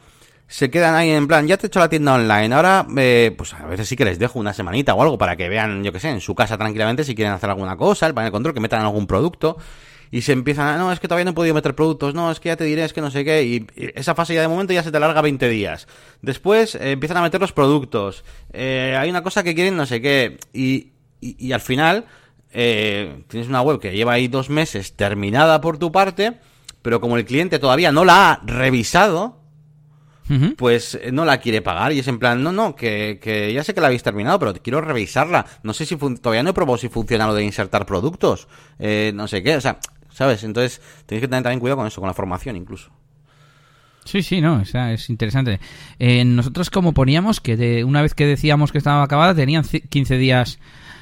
se 0.48 0.70
quedan 0.70 0.94
ahí 0.94 1.10
en 1.10 1.28
plan, 1.28 1.48
ya 1.48 1.58
te 1.58 1.66
he 1.66 1.68
hecho 1.68 1.80
la 1.80 1.90
tienda 1.90 2.14
online, 2.14 2.54
ahora, 2.54 2.86
eh, 2.98 3.34
pues 3.36 3.54
a 3.56 3.66
veces 3.66 3.88
sí 3.88 3.96
que 3.96 4.06
les 4.06 4.20
dejo 4.20 4.38
una 4.38 4.54
semanita 4.54 4.94
o 4.94 5.02
algo 5.02 5.18
para 5.18 5.36
que 5.36 5.50
vean, 5.50 5.84
yo 5.84 5.92
que 5.92 6.00
sé, 6.00 6.10
en 6.10 6.22
su 6.22 6.36
casa 6.36 6.58
tranquilamente 6.58 7.04
si 7.04 7.16
quieren 7.16 7.34
hacer 7.34 7.50
alguna 7.50 7.76
cosa, 7.76 8.06
el 8.06 8.14
panel 8.14 8.32
control, 8.32 8.54
que 8.54 8.60
metan 8.60 8.82
algún 8.82 9.08
producto 9.08 9.58
y 10.12 10.22
se 10.22 10.32
empiezan 10.32 10.68
a, 10.68 10.78
no, 10.78 10.92
es 10.92 11.00
que 11.00 11.08
todavía 11.08 11.26
no 11.26 11.32
he 11.32 11.36
podido 11.36 11.56
meter 11.56 11.76
productos, 11.76 12.14
no, 12.14 12.32
es 12.32 12.40
que 12.40 12.50
ya 12.50 12.56
te 12.56 12.64
diré, 12.64 12.84
es 12.84 12.94
que 12.94 13.02
no 13.02 13.12
sé 13.12 13.24
qué, 13.26 13.44
y, 13.44 13.68
esa 13.96 14.16
fase 14.16 14.34
ya 14.34 14.42
de 14.42 14.48
momento 14.48 14.74
ya 14.74 14.84
se 14.84 14.92
te 14.92 14.98
alarga 14.98 15.22
20 15.22 15.50
días. 15.50 15.88
Después 16.22 16.76
eh, 16.76 16.92
empiezan 16.92 17.18
a 17.18 17.22
meter 17.22 17.42
los 17.42 17.52
productos, 17.54 18.24
eh, 18.52 18.96
hay 19.00 19.10
una 19.10 19.24
cosa 19.24 19.44
que 19.44 19.56
quieren 19.56 19.76
no 19.78 19.86
sé 19.86 20.02
qué, 20.02 20.38
y, 20.54 20.92
y, 21.22 21.48
y 21.48 21.52
al 21.52 21.62
final 21.62 22.06
eh, 22.52 23.24
tienes 23.28 23.50
una 23.50 23.62
web 23.62 23.80
que 23.80 23.96
lleva 23.96 24.14
ahí 24.14 24.28
dos 24.28 24.50
meses 24.50 24.94
terminada 24.96 25.60
por 25.62 25.78
tu 25.78 25.92
parte, 25.92 26.40
pero 26.82 27.02
como 27.02 27.18
el 27.18 27.26
cliente 27.26 27.60
todavía 27.60 27.92
no 27.92 28.06
la 28.06 28.32
ha 28.32 28.42
revisado, 28.46 29.44
Uh 30.30 30.34
-huh. 30.36 30.56
pues 30.56 30.96
eh, 30.96 31.12
no 31.12 31.26
la 31.26 31.40
quiere 31.40 31.62
pagar 31.62 31.92
y 31.92 32.00
es 32.00 32.08
en 32.08 32.18
plan, 32.18 32.42
no, 32.42 32.54
no, 32.54 32.78
que, 32.78 33.20
que 33.22 33.52
ya 33.52 33.62
sé 33.62 33.74
que 33.74 33.82
la 33.82 33.88
habéis 33.88 34.04
terminado, 34.04 34.40
pero 34.40 34.54
quiero 34.54 34.80
revisarla. 34.80 35.46
No 35.64 35.74
sé 35.74 35.86
si 35.86 35.98
todavía 35.98 36.44
no 36.44 36.52
he 36.52 36.54
probado 36.54 36.78
si 36.78 36.88
funciona 36.88 37.28
lo 37.28 37.34
de 37.34 37.44
insertar 37.44 37.86
productos, 37.86 38.48
eh, 38.80 39.12
no 39.14 39.28
sé 39.28 39.44
qué, 39.44 39.58
o 39.58 39.62
sea, 39.62 39.80
¿sabes? 40.14 40.44
Entonces 40.44 40.82
tenéis 41.06 41.22
que 41.22 41.28
tener 41.28 41.44
también 41.44 41.60
cuidado 41.60 41.78
con 41.78 41.88
eso, 41.88 42.00
con 42.00 42.08
la 42.08 42.14
formación 42.14 42.56
incluso. 42.56 42.92
Sí, 44.06 44.22
sí, 44.22 44.42
no, 44.42 44.56
o 44.56 44.66
sea, 44.66 44.92
es 44.92 45.10
interesante. 45.10 45.60
Eh, 45.98 46.26
nosotros 46.26 46.70
como 46.70 46.94
poníamos 46.94 47.40
que 47.40 47.56
de, 47.56 47.84
una 47.84 48.02
vez 48.02 48.14
que 48.14 48.26
decíamos 48.26 48.72
que 48.72 48.78
estaba 48.78 49.04
acabada 49.04 49.34
tenían 49.34 49.64
15 49.64 50.18
días 50.18 50.60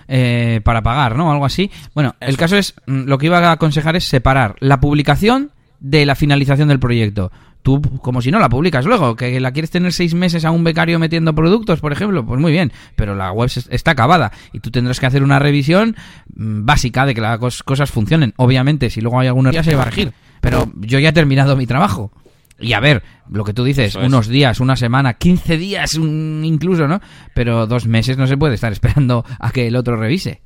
eh, 0.08 0.62
para 0.64 0.84
pagar, 0.84 1.16
¿no? 1.16 1.32
Algo 1.32 1.46
así. 1.46 1.72
Bueno, 1.94 2.16
eso. 2.20 2.30
el 2.30 2.38
caso 2.38 2.58
es, 2.58 2.76
mm, 2.86 3.06
lo 3.06 3.18
que 3.18 3.28
iba 3.28 3.40
a 3.40 3.52
aconsejar 3.54 3.96
es 3.96 4.06
separar 4.06 4.56
la 4.60 4.80
publicación 4.80 5.52
de 5.82 6.06
la 6.06 6.16
finalización 6.16 6.70
del 6.70 6.80
proyecto 6.80 7.32
tú 7.62 7.82
como 8.02 8.22
si 8.22 8.32
no 8.32 8.40
la 8.40 8.50
publicas 8.50 8.86
luego, 8.86 9.16
que 9.16 9.40
la 9.40 9.52
quieres 9.52 9.72
tener 9.72 9.94
seis 9.94 10.14
meses 10.14 10.46
a 10.46 10.52
un 10.52 10.64
becario 10.64 11.00
metiendo 11.00 11.34
productos, 11.34 11.80
por 11.80 11.92
ejemplo, 11.92 12.26
pues 12.26 12.40
muy 12.40 12.52
bien, 12.52 12.72
pero 12.96 13.16
la 13.16 13.32
web 13.32 13.50
está 13.70 13.92
acabada 13.92 14.32
y 14.52 14.60
tú 14.60 14.72
tendrás 14.72 15.00
que 15.00 15.06
hacer 15.06 15.24
una 15.24 15.40
revisión 15.40 15.96
mm, 16.36 16.66
básica 16.66 17.06
de 17.06 17.14
que 17.14 17.22
las 17.22 17.40
cosas 17.64 17.92
funcionen. 17.92 18.34
Obviamente, 18.38 18.90
si 18.90 19.02
luego 19.02 19.20
hay 19.20 19.28
alguna 19.28 19.52
ya 19.52 19.64
se 19.64 19.76
va 19.76 19.84
a 19.84 19.86
regir. 19.86 20.14
Pero 20.40 20.72
yo 20.76 20.98
ya 21.00 21.10
he 21.10 21.14
terminado 21.14 21.56
mi 21.56 21.68
trabajo. 21.68 22.12
Y 22.60 22.74
a 22.74 22.80
ver, 22.80 23.04
lo 23.30 23.44
que 23.44 23.54
tú 23.54 23.64
dices, 23.64 23.96
unos 23.96 24.28
días, 24.28 24.60
una 24.60 24.76
semana, 24.76 25.16
15 25.16 25.58
días 25.58 25.96
incluso, 25.96 26.88
¿no? 26.88 27.00
Pero 27.34 27.68
dos 27.68 27.88
meses 27.88 28.18
no 28.18 28.28
se 28.28 28.38
puede 28.38 28.56
estar 28.56 28.72
esperando 28.72 29.26
a 29.40 29.52
que 29.52 29.68
el 29.68 29.76
otro 29.76 29.98
revise. 29.98 30.42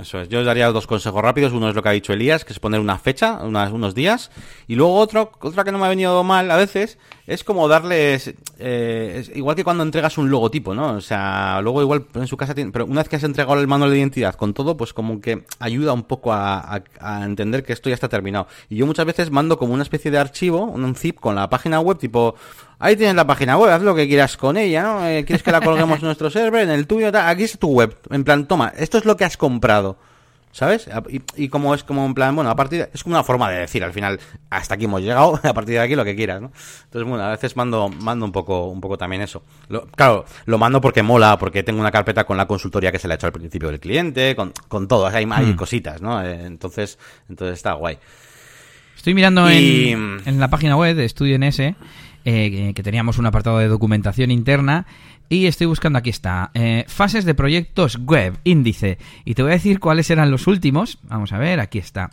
Eso 0.00 0.20
es. 0.20 0.28
Yo 0.28 0.40
os 0.40 0.46
daría 0.46 0.70
dos 0.70 0.86
consejos 0.86 1.22
rápidos. 1.22 1.52
Uno 1.52 1.68
es 1.68 1.74
lo 1.74 1.82
que 1.82 1.88
ha 1.88 1.92
dicho 1.92 2.12
Elías, 2.12 2.44
que 2.44 2.52
es 2.52 2.58
poner 2.58 2.80
una 2.80 2.98
fecha, 2.98 3.42
unos 3.44 3.94
días. 3.94 4.30
Y 4.66 4.74
luego 4.74 4.94
otro, 4.94 5.30
otra 5.40 5.64
que 5.64 5.70
no 5.70 5.78
me 5.78 5.86
ha 5.86 5.88
venido 5.88 6.22
mal 6.24 6.50
a 6.50 6.56
veces, 6.56 6.98
es 7.26 7.44
como 7.44 7.68
darles... 7.68 8.34
Eh, 8.58 9.30
igual 9.34 9.56
que 9.56 9.64
cuando 9.64 9.82
entregas 9.82 10.18
un 10.18 10.30
logotipo, 10.30 10.74
¿no? 10.74 10.94
O 10.94 11.00
sea, 11.00 11.60
luego 11.62 11.80
igual 11.80 12.06
en 12.14 12.26
su 12.26 12.36
casa 12.36 12.54
tiene... 12.54 12.72
Pero 12.72 12.86
una 12.86 13.00
vez 13.00 13.08
que 13.08 13.16
has 13.16 13.24
entregado 13.24 13.60
el 13.60 13.68
manual 13.68 13.90
de 13.90 13.98
identidad 13.98 14.34
con 14.34 14.52
todo, 14.52 14.76
pues 14.76 14.92
como 14.92 15.20
que 15.20 15.44
ayuda 15.60 15.92
un 15.92 16.02
poco 16.02 16.32
a, 16.32 16.82
entender 17.22 17.62
que 17.62 17.72
esto 17.72 17.88
ya 17.88 17.94
está 17.94 18.08
terminado. 18.08 18.48
Y 18.68 18.76
yo 18.76 18.86
muchas 18.86 19.06
veces 19.06 19.30
mando 19.30 19.58
como 19.58 19.74
una 19.74 19.84
especie 19.84 20.10
de 20.10 20.18
archivo, 20.18 20.64
un 20.64 20.94
zip 20.96 21.20
con 21.20 21.34
la 21.36 21.48
página 21.48 21.80
web, 21.80 21.98
tipo... 21.98 22.34
Ahí 22.78 22.96
tienes 22.96 23.14
la 23.14 23.26
página 23.26 23.56
web, 23.56 23.70
haz 23.70 23.82
lo 23.82 23.94
que 23.94 24.06
quieras 24.06 24.36
con 24.36 24.56
ella, 24.56 24.82
¿no? 24.82 25.06
Eh, 25.06 25.24
¿Quieres 25.24 25.42
que 25.42 25.52
la 25.52 25.60
colguemos 25.60 25.98
en 26.00 26.06
nuestro 26.06 26.30
server, 26.30 26.62
en 26.62 26.70
el 26.70 26.86
tuyo? 26.86 27.10
Aquí 27.14 27.44
es 27.44 27.58
tu 27.58 27.68
web. 27.68 27.96
En 28.10 28.24
plan, 28.24 28.46
toma, 28.46 28.72
esto 28.76 28.98
es 28.98 29.04
lo 29.04 29.16
que 29.16 29.24
has 29.24 29.36
comprado. 29.36 29.96
¿Sabes? 30.54 30.88
Y, 31.36 31.48
como 31.48 31.74
es 31.74 31.82
como 31.82 32.06
en 32.06 32.14
plan, 32.14 32.32
bueno, 32.32 32.48
a 32.48 32.54
partir 32.54 32.78
de, 32.78 32.90
es 32.94 33.02
como 33.02 33.16
una 33.16 33.24
forma 33.24 33.50
de 33.50 33.58
decir 33.58 33.82
al 33.82 33.92
final, 33.92 34.20
hasta 34.50 34.76
aquí 34.76 34.84
hemos 34.84 35.02
llegado, 35.02 35.34
a 35.42 35.52
partir 35.52 35.74
de 35.74 35.80
aquí 35.80 35.96
lo 35.96 36.04
que 36.04 36.14
quieras, 36.14 36.40
¿no? 36.40 36.52
Entonces, 36.84 37.08
bueno, 37.08 37.24
a 37.24 37.30
veces 37.30 37.56
mando, 37.56 37.88
mando 37.88 38.24
un 38.24 38.30
poco, 38.30 38.66
un 38.68 38.80
poco 38.80 38.96
también 38.96 39.20
eso. 39.22 39.42
claro, 39.96 40.24
lo 40.46 40.56
mando 40.56 40.80
porque 40.80 41.02
mola, 41.02 41.36
porque 41.38 41.64
tengo 41.64 41.80
una 41.80 41.90
carpeta 41.90 42.22
con 42.22 42.36
la 42.36 42.46
consultoría 42.46 42.92
que 42.92 43.00
se 43.00 43.08
le 43.08 43.14
ha 43.14 43.16
hecho 43.16 43.26
al 43.26 43.32
principio 43.32 43.68
del 43.68 43.80
cliente, 43.80 44.36
con, 44.36 44.52
con 44.68 44.86
todo, 44.86 45.08
hay, 45.08 45.26
hay 45.28 45.46
hmm. 45.46 45.56
cositas, 45.56 46.00
¿no? 46.00 46.22
Eh, 46.22 46.46
entonces, 46.46 47.00
entonces 47.28 47.54
está 47.54 47.72
guay. 47.72 47.98
Estoy 48.94 49.12
mirando 49.12 49.50
en, 49.50 50.22
en, 50.24 50.38
la 50.38 50.48
página 50.50 50.76
web 50.76 50.94
de 50.94 51.04
Estudio 51.04 51.36
NS, 51.36 51.74
eh, 52.24 52.72
que 52.74 52.82
teníamos 52.82 53.18
un 53.18 53.26
apartado 53.26 53.58
de 53.58 53.68
documentación 53.68 54.30
interna 54.30 54.86
y 55.28 55.46
estoy 55.46 55.66
buscando, 55.66 55.98
aquí 55.98 56.10
está, 56.10 56.50
eh, 56.54 56.84
fases 56.86 57.24
de 57.24 57.34
proyectos 57.34 57.98
web, 57.98 58.38
índice. 58.44 58.98
Y 59.24 59.34
te 59.34 59.42
voy 59.42 59.52
a 59.52 59.54
decir 59.54 59.80
cuáles 59.80 60.10
eran 60.10 60.30
los 60.30 60.46
últimos. 60.46 60.98
Vamos 61.04 61.32
a 61.32 61.38
ver, 61.38 61.60
aquí 61.60 61.78
está. 61.78 62.10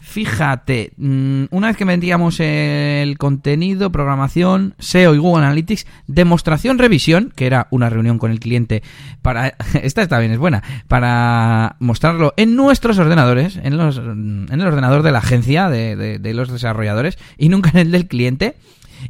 Fíjate, 0.00 0.92
mm, 0.96 1.44
una 1.50 1.68
vez 1.68 1.76
que 1.76 1.84
vendíamos 1.84 2.40
el 2.40 3.16
contenido, 3.18 3.92
programación, 3.92 4.74
SEO 4.80 5.14
y 5.14 5.18
Google 5.18 5.44
Analytics, 5.44 5.86
demostración, 6.08 6.78
revisión, 6.78 7.32
que 7.36 7.46
era 7.46 7.68
una 7.70 7.88
reunión 7.88 8.18
con 8.18 8.32
el 8.32 8.40
cliente 8.40 8.82
para, 9.22 9.54
esta 9.82 10.02
está 10.02 10.18
bien, 10.18 10.32
es 10.32 10.38
buena, 10.38 10.64
para 10.88 11.76
mostrarlo 11.78 12.34
en 12.36 12.56
nuestros 12.56 12.98
ordenadores, 12.98 13.60
en, 13.62 13.76
los, 13.76 13.96
en 13.98 14.48
el 14.50 14.66
ordenador 14.66 15.04
de 15.04 15.12
la 15.12 15.20
agencia 15.20 15.70
de, 15.70 16.18
de 16.18 16.34
los 16.34 16.50
desarrolladores 16.50 17.16
y 17.38 17.48
nunca 17.48 17.70
en 17.70 17.78
el 17.78 17.92
del 17.92 18.08
cliente. 18.08 18.56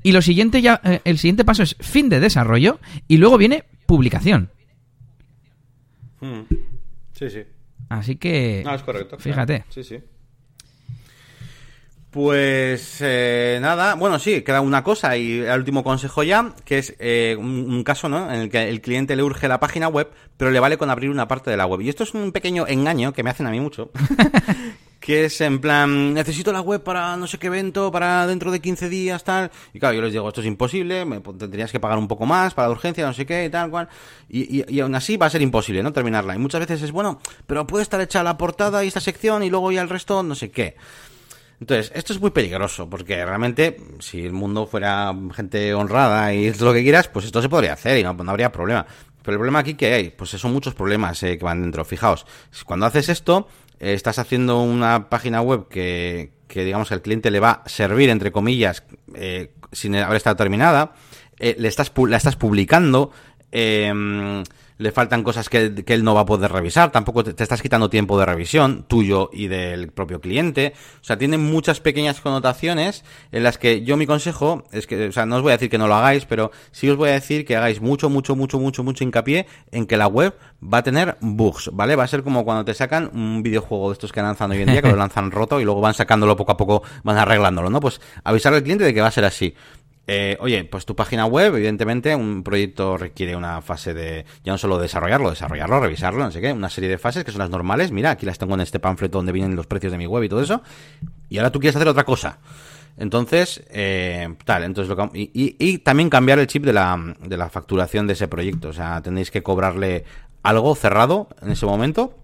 Y 0.02 0.12
lo 0.12 0.22
siguiente 0.22 0.62
ya, 0.62 0.80
eh, 0.84 1.00
el 1.04 1.18
siguiente 1.18 1.44
paso 1.44 1.62
es 1.62 1.76
fin 1.80 2.08
de 2.08 2.20
desarrollo 2.20 2.80
y 3.08 3.16
luego 3.16 3.38
viene 3.38 3.64
publicación. 3.86 4.50
Hmm. 6.20 6.42
Sí, 7.12 7.30
sí. 7.30 7.42
Así 7.88 8.16
que. 8.16 8.62
No, 8.64 8.74
es 8.74 8.82
correcto. 8.82 9.18
Fíjate. 9.18 9.64
Sí, 9.68 9.84
sí. 9.84 9.98
Pues 12.12 12.98
eh, 13.00 13.58
nada, 13.62 13.94
bueno, 13.94 14.18
sí, 14.18 14.42
queda 14.42 14.60
una 14.60 14.84
cosa 14.84 15.16
y 15.16 15.38
el 15.38 15.58
último 15.58 15.82
consejo 15.82 16.22
ya, 16.22 16.54
que 16.66 16.76
es 16.76 16.94
eh, 16.98 17.36
un, 17.38 17.82
caso, 17.84 18.10
¿no? 18.10 18.30
En 18.30 18.38
el 18.38 18.50
que 18.50 18.68
el 18.68 18.82
cliente 18.82 19.16
le 19.16 19.22
urge 19.22 19.48
la 19.48 19.60
página 19.60 19.88
web, 19.88 20.10
pero 20.36 20.50
le 20.50 20.60
vale 20.60 20.76
con 20.76 20.90
abrir 20.90 21.08
una 21.08 21.26
parte 21.26 21.50
de 21.50 21.56
la 21.56 21.64
web. 21.64 21.80
Y 21.80 21.88
esto 21.88 22.02
es 22.02 22.12
un 22.12 22.30
pequeño 22.30 22.66
engaño 22.66 23.14
que 23.14 23.22
me 23.22 23.30
hacen 23.30 23.46
a 23.46 23.50
mí 23.50 23.60
mucho, 23.60 23.90
que 25.02 25.24
es 25.24 25.40
en 25.40 25.58
plan, 25.58 26.14
necesito 26.14 26.52
la 26.52 26.60
web 26.60 26.80
para 26.82 27.16
no 27.16 27.26
sé 27.26 27.36
qué 27.36 27.48
evento, 27.48 27.90
para 27.90 28.24
dentro 28.24 28.52
de 28.52 28.60
15 28.60 28.88
días, 28.88 29.24
tal. 29.24 29.50
Y 29.74 29.80
claro, 29.80 29.96
yo 29.96 30.02
les 30.02 30.12
digo, 30.12 30.28
esto 30.28 30.40
es 30.40 30.46
imposible, 30.46 31.04
me, 31.04 31.18
tendrías 31.20 31.72
que 31.72 31.80
pagar 31.80 31.98
un 31.98 32.06
poco 32.06 32.24
más 32.24 32.54
para 32.54 32.68
la 32.68 32.72
urgencia, 32.72 33.04
no 33.04 33.12
sé 33.12 33.26
qué, 33.26 33.46
y 33.46 33.50
tal, 33.50 33.68
cual. 33.68 33.88
Y, 34.28 34.64
y, 34.72 34.80
aún 34.80 34.94
así 34.94 35.16
va 35.16 35.26
a 35.26 35.30
ser 35.30 35.42
imposible, 35.42 35.82
¿no? 35.82 35.92
Terminarla. 35.92 36.36
Y 36.36 36.38
muchas 36.38 36.60
veces 36.60 36.82
es, 36.82 36.92
bueno, 36.92 37.20
pero 37.48 37.66
puede 37.66 37.82
estar 37.82 38.00
hecha 38.00 38.22
la 38.22 38.38
portada 38.38 38.84
y 38.84 38.88
esta 38.88 39.00
sección 39.00 39.42
y 39.42 39.50
luego 39.50 39.72
ya 39.72 39.82
el 39.82 39.88
resto, 39.88 40.22
no 40.22 40.36
sé 40.36 40.52
qué. 40.52 40.76
Entonces, 41.58 41.90
esto 41.96 42.12
es 42.12 42.20
muy 42.20 42.30
peligroso, 42.30 42.88
porque 42.88 43.24
realmente, 43.24 43.78
si 43.98 44.24
el 44.24 44.32
mundo 44.32 44.66
fuera 44.66 45.12
gente 45.34 45.74
honrada 45.74 46.32
y 46.32 46.54
lo 46.60 46.72
que 46.72 46.84
quieras, 46.84 47.08
pues 47.08 47.24
esto 47.24 47.42
se 47.42 47.48
podría 47.48 47.72
hacer 47.72 47.98
y 47.98 48.04
no, 48.04 48.16
habría 48.28 48.52
problema. 48.52 48.86
Pero 49.22 49.34
el 49.34 49.38
problema 49.38 49.58
aquí 49.60 49.74
que 49.74 49.92
hay, 49.92 50.10
pues 50.10 50.30
son 50.30 50.52
muchos 50.52 50.74
problemas 50.74 51.20
eh, 51.24 51.38
que 51.38 51.44
van 51.44 51.62
dentro. 51.62 51.84
Fijaos, 51.84 52.24
cuando 52.64 52.86
haces 52.86 53.08
esto, 53.08 53.48
estás 53.82 54.18
haciendo 54.18 54.62
una 54.62 55.08
página 55.10 55.40
web 55.42 55.68
que, 55.68 56.32
que, 56.48 56.64
digamos, 56.64 56.92
el 56.92 57.02
cliente 57.02 57.30
le 57.30 57.40
va 57.40 57.62
a 57.64 57.68
servir, 57.68 58.10
entre 58.10 58.32
comillas, 58.32 58.84
eh, 59.14 59.52
sin 59.72 59.96
haber 59.96 60.16
estado 60.16 60.36
terminada, 60.36 60.94
le 61.38 61.66
estás, 61.66 61.90
la 62.08 62.16
estás 62.16 62.36
publicando, 62.36 63.10
eh, 63.50 63.92
le 64.78 64.92
faltan 64.92 65.22
cosas 65.22 65.48
que, 65.48 65.84
él 65.86 66.04
no 66.04 66.14
va 66.14 66.22
a 66.22 66.26
poder 66.26 66.50
revisar, 66.50 66.90
tampoco 66.90 67.24
te, 67.24 67.42
estás 67.42 67.62
quitando 67.62 67.90
tiempo 67.90 68.18
de 68.18 68.26
revisión 68.26 68.84
tuyo 68.88 69.30
y 69.32 69.48
del 69.48 69.90
propio 69.90 70.20
cliente. 70.20 70.74
O 71.00 71.04
sea, 71.04 71.18
tiene 71.18 71.38
muchas 71.38 71.80
pequeñas 71.80 72.20
connotaciones 72.20 73.04
en 73.30 73.42
las 73.42 73.58
que 73.58 73.82
yo 73.82 73.96
mi 73.96 74.06
consejo 74.06 74.64
es 74.72 74.86
que, 74.86 75.08
o 75.08 75.12
sea, 75.12 75.26
no 75.26 75.36
os 75.36 75.42
voy 75.42 75.50
a 75.50 75.56
decir 75.56 75.70
que 75.70 75.78
no 75.78 75.88
lo 75.88 75.94
hagáis, 75.94 76.24
pero 76.24 76.50
sí 76.70 76.88
os 76.88 76.96
voy 76.96 77.10
a 77.10 77.12
decir 77.12 77.44
que 77.44 77.56
hagáis 77.56 77.80
mucho, 77.80 78.10
mucho, 78.10 78.34
mucho, 78.34 78.58
mucho, 78.58 78.82
mucho 78.82 79.04
hincapié 79.04 79.46
en 79.70 79.86
que 79.86 79.96
la 79.96 80.06
web 80.06 80.34
va 80.62 80.78
a 80.78 80.82
tener 80.82 81.16
bugs, 81.20 81.70
¿vale? 81.72 81.96
Va 81.96 82.04
a 82.04 82.08
ser 82.08 82.22
como 82.22 82.44
cuando 82.44 82.64
te 82.64 82.74
sacan 82.74 83.10
un 83.14 83.42
videojuego 83.42 83.88
de 83.88 83.94
estos 83.94 84.12
que 84.12 84.22
lanzan 84.22 84.50
hoy 84.50 84.62
en 84.62 84.70
día, 84.70 84.82
que 84.82 84.90
lo 84.90 84.96
lanzan 85.02 85.30
roto 85.30 85.60
y 85.60 85.64
luego 85.64 85.80
van 85.80 85.94
sacándolo 85.94 86.36
poco 86.36 86.52
a 86.52 86.56
poco, 86.56 86.82
van 87.02 87.18
arreglándolo, 87.18 87.70
¿no? 87.70 87.80
Pues 87.80 88.00
avisar 88.24 88.54
al 88.54 88.62
cliente 88.62 88.84
de 88.84 88.94
que 88.94 89.00
va 89.00 89.08
a 89.08 89.12
ser 89.12 89.24
así. 89.24 89.54
Eh, 90.06 90.36
oye, 90.40 90.64
pues 90.64 90.84
tu 90.84 90.96
página 90.96 91.26
web, 91.26 91.54
evidentemente, 91.54 92.14
un 92.14 92.42
proyecto 92.42 92.96
requiere 92.96 93.36
una 93.36 93.62
fase 93.62 93.94
de, 93.94 94.24
ya 94.44 94.52
no 94.52 94.58
solo 94.58 94.78
desarrollarlo, 94.78 95.30
desarrollarlo, 95.30 95.80
revisarlo, 95.80 96.24
no 96.24 96.30
sé 96.32 96.40
qué, 96.40 96.52
una 96.52 96.70
serie 96.70 96.90
de 96.90 96.98
fases 96.98 97.24
que 97.24 97.30
son 97.30 97.38
las 97.38 97.50
normales. 97.50 97.92
Mira, 97.92 98.10
aquí 98.10 98.26
las 98.26 98.38
tengo 98.38 98.54
en 98.54 98.60
este 98.62 98.80
panfleto 98.80 99.18
donde 99.18 99.32
vienen 99.32 99.54
los 99.54 99.66
precios 99.66 99.92
de 99.92 99.98
mi 99.98 100.06
web 100.06 100.24
y 100.24 100.28
todo 100.28 100.42
eso. 100.42 100.62
Y 101.28 101.38
ahora 101.38 101.52
tú 101.52 101.60
quieres 101.60 101.76
hacer 101.76 101.88
otra 101.88 102.04
cosa. 102.04 102.38
Entonces, 102.98 103.62
eh, 103.70 104.34
tal, 104.44 104.64
entonces 104.64 104.94
lo 104.94 105.10
y, 105.14 105.30
y, 105.32 105.78
también 105.78 106.10
cambiar 106.10 106.38
el 106.38 106.46
chip 106.46 106.64
de 106.64 106.72
la, 106.72 107.16
de 107.20 107.36
la 107.36 107.48
facturación 107.48 108.06
de 108.06 108.12
ese 108.14 108.28
proyecto. 108.28 108.68
O 108.68 108.72
sea, 108.72 109.00
tenéis 109.00 109.30
que 109.30 109.42
cobrarle 109.42 110.04
algo 110.42 110.74
cerrado 110.74 111.28
en 111.40 111.52
ese 111.52 111.64
momento 111.64 112.18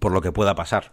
por 0.00 0.12
lo 0.12 0.20
que 0.20 0.32
pueda 0.32 0.54
pasar. 0.54 0.92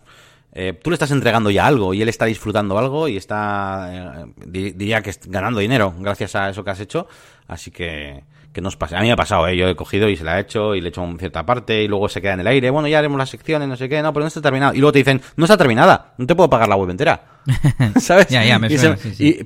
Eh, 0.57 0.72
tú 0.82 0.90
le 0.90 0.94
estás 0.94 1.11
entregando 1.11 1.52
ya 1.52 1.68
algo 1.68 1.94
y 1.94 2.02
él 2.02 2.07
está 2.07 2.23
disfrutando 2.26 2.77
algo 2.77 3.10
y 3.10 3.18
está, 3.18 4.23
eh, 4.23 4.26
diría 4.48 5.02
que 5.02 5.14
ganando 5.27 5.60
dinero 5.60 5.94
gracias 5.99 6.34
a 6.36 6.49
eso 6.49 6.64
que 6.64 6.72
has 6.72 6.80
hecho. 6.80 7.07
Así 7.45 7.72
que, 7.72 8.23
que 8.53 8.61
nos 8.61 8.77
pase. 8.77 8.95
A 8.95 9.02
mí 9.02 9.07
me 9.07 9.11
ha 9.11 9.18
pasado, 9.18 9.45
¿eh? 9.49 9.57
Yo 9.57 9.68
he 9.68 9.76
cogido 9.76 10.07
y 10.07 10.15
se 10.15 10.23
la 10.23 10.38
he 10.38 10.41
hecho 10.41 10.73
y 10.76 10.80
le 10.80 10.88
he 10.88 10.90
hecho 10.90 11.03
en 11.03 11.19
cierta 11.19 11.45
parte 11.45 11.84
y 11.84 11.90
luego 11.90 12.07
se 12.07 12.22
queda 12.22 12.34
en 12.34 12.40
el 12.40 12.48
aire. 12.48 12.69
Bueno, 12.69 12.88
ya 12.88 12.99
haremos 12.99 13.18
las 13.18 13.30
secciones, 13.30 13.68
no 13.68 13.76
sé 13.76 13.90
qué, 13.90 14.02
no, 14.02 14.14
pero 14.14 14.23
no 14.23 14.27
está 14.30 14.41
terminado. 14.41 14.73
Y 14.73 14.77
luego 14.77 14.94
te 14.94 14.99
dicen, 14.99 15.22
no 15.36 15.44
está 15.44 15.57
terminada, 15.57 16.14
no 16.18 16.26
te 16.26 16.36
puedo 16.36 16.49
pagar 16.49 16.69
la 16.69 16.77
web 16.77 16.90
entera. 16.90 17.22
¿Sabes? 17.99 18.27
ya, 18.27 18.45
ya, 18.45 18.57
me 18.57 18.69
suena, 18.76 18.98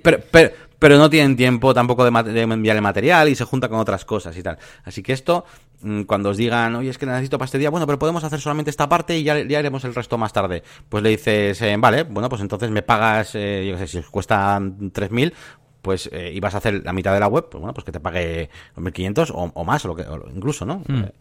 pero, 0.03 0.19
pero, 0.30 0.52
pero 0.80 0.97
no 0.97 1.10
tienen 1.10 1.35
tiempo 1.35 1.73
tampoco 1.73 2.10
de, 2.10 2.23
de 2.31 2.41
enviarle 2.41 2.81
material 2.81 3.30
y 3.30 3.35
se 3.35 3.43
junta 3.43 3.68
con 3.69 3.80
otras 3.80 4.06
cosas 4.06 4.35
y 4.38 4.41
tal. 4.41 4.57
Así 4.85 5.03
que 5.03 5.14
esto, 5.14 5.45
mm, 5.81 6.03
cuando 6.03 6.30
os 6.30 6.38
digan, 6.38 6.76
oye, 6.76 6.89
es 6.89 6.97
que 6.97 7.06
necesito 7.06 7.38
para 7.38 7.45
este 7.45 7.57
día, 7.57 7.69
bueno, 7.69 7.85
pero 7.85 7.99
podemos 7.99 8.23
hacer 8.23 8.39
solamente 8.39 8.72
esta 8.72 8.88
parte 8.88 9.18
y 9.18 9.23
ya, 9.23 9.43
ya 9.43 9.60
haremos 9.60 9.84
el 9.84 9.93
resto 9.93 10.18
más 10.18 10.34
tarde. 10.34 10.64
Pues 10.88 11.03
le 11.03 11.10
dices, 11.10 11.61
eh, 11.61 11.76
vale, 11.77 12.03
bueno, 12.03 12.30
pues 12.30 12.41
entonces 12.41 12.72
me 12.72 12.81
pagas, 12.81 13.35
eh, 13.35 13.65
yo 13.68 13.73
qué 13.73 13.80
sé, 13.80 13.88
si 13.88 13.97
os 13.99 14.10
cuesta 14.10 14.57
3.000, 14.60 15.34
pues 15.81 16.10
eh, 16.11 16.31
y 16.34 16.39
vas 16.39 16.56
a 16.56 16.57
hacer 16.57 16.84
la 16.84 16.93
mitad 16.93 17.14
de 17.14 17.19
la 17.19 17.27
web, 17.27 17.47
pues 17.49 17.60
bueno, 17.60 17.73
pues 17.73 17.85
que 17.85 17.91
te 17.91 17.99
pague 17.99 18.49
1.500 18.76 19.31
o, 19.34 19.51
o 19.53 19.64
más, 19.65 19.84
o 19.85 19.89
lo 19.89 19.95
que, 19.95 20.06
incluso, 20.34 20.65
¿no? 20.65 20.84
Hmm. 20.88 21.03
Eh, 21.03 21.11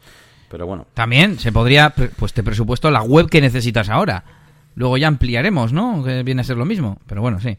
pero 0.49 0.67
bueno. 0.67 0.87
También 0.95 1.39
se 1.39 1.53
podría, 1.53 1.91
pues 1.91 2.33
te 2.33 2.43
presupuesto 2.43 2.91
la 2.91 3.03
web 3.03 3.29
que 3.29 3.41
necesitas 3.41 3.91
ahora. 3.91 4.25
Luego 4.75 4.97
ya 4.97 5.09
ampliaremos, 5.09 5.73
¿no? 5.73 6.03
Que 6.05 6.23
viene 6.23 6.41
a 6.41 6.45
ser 6.45 6.57
lo 6.57 6.65
mismo. 6.65 6.99
Pero 7.07 7.21
bueno, 7.21 7.41
sí. 7.41 7.59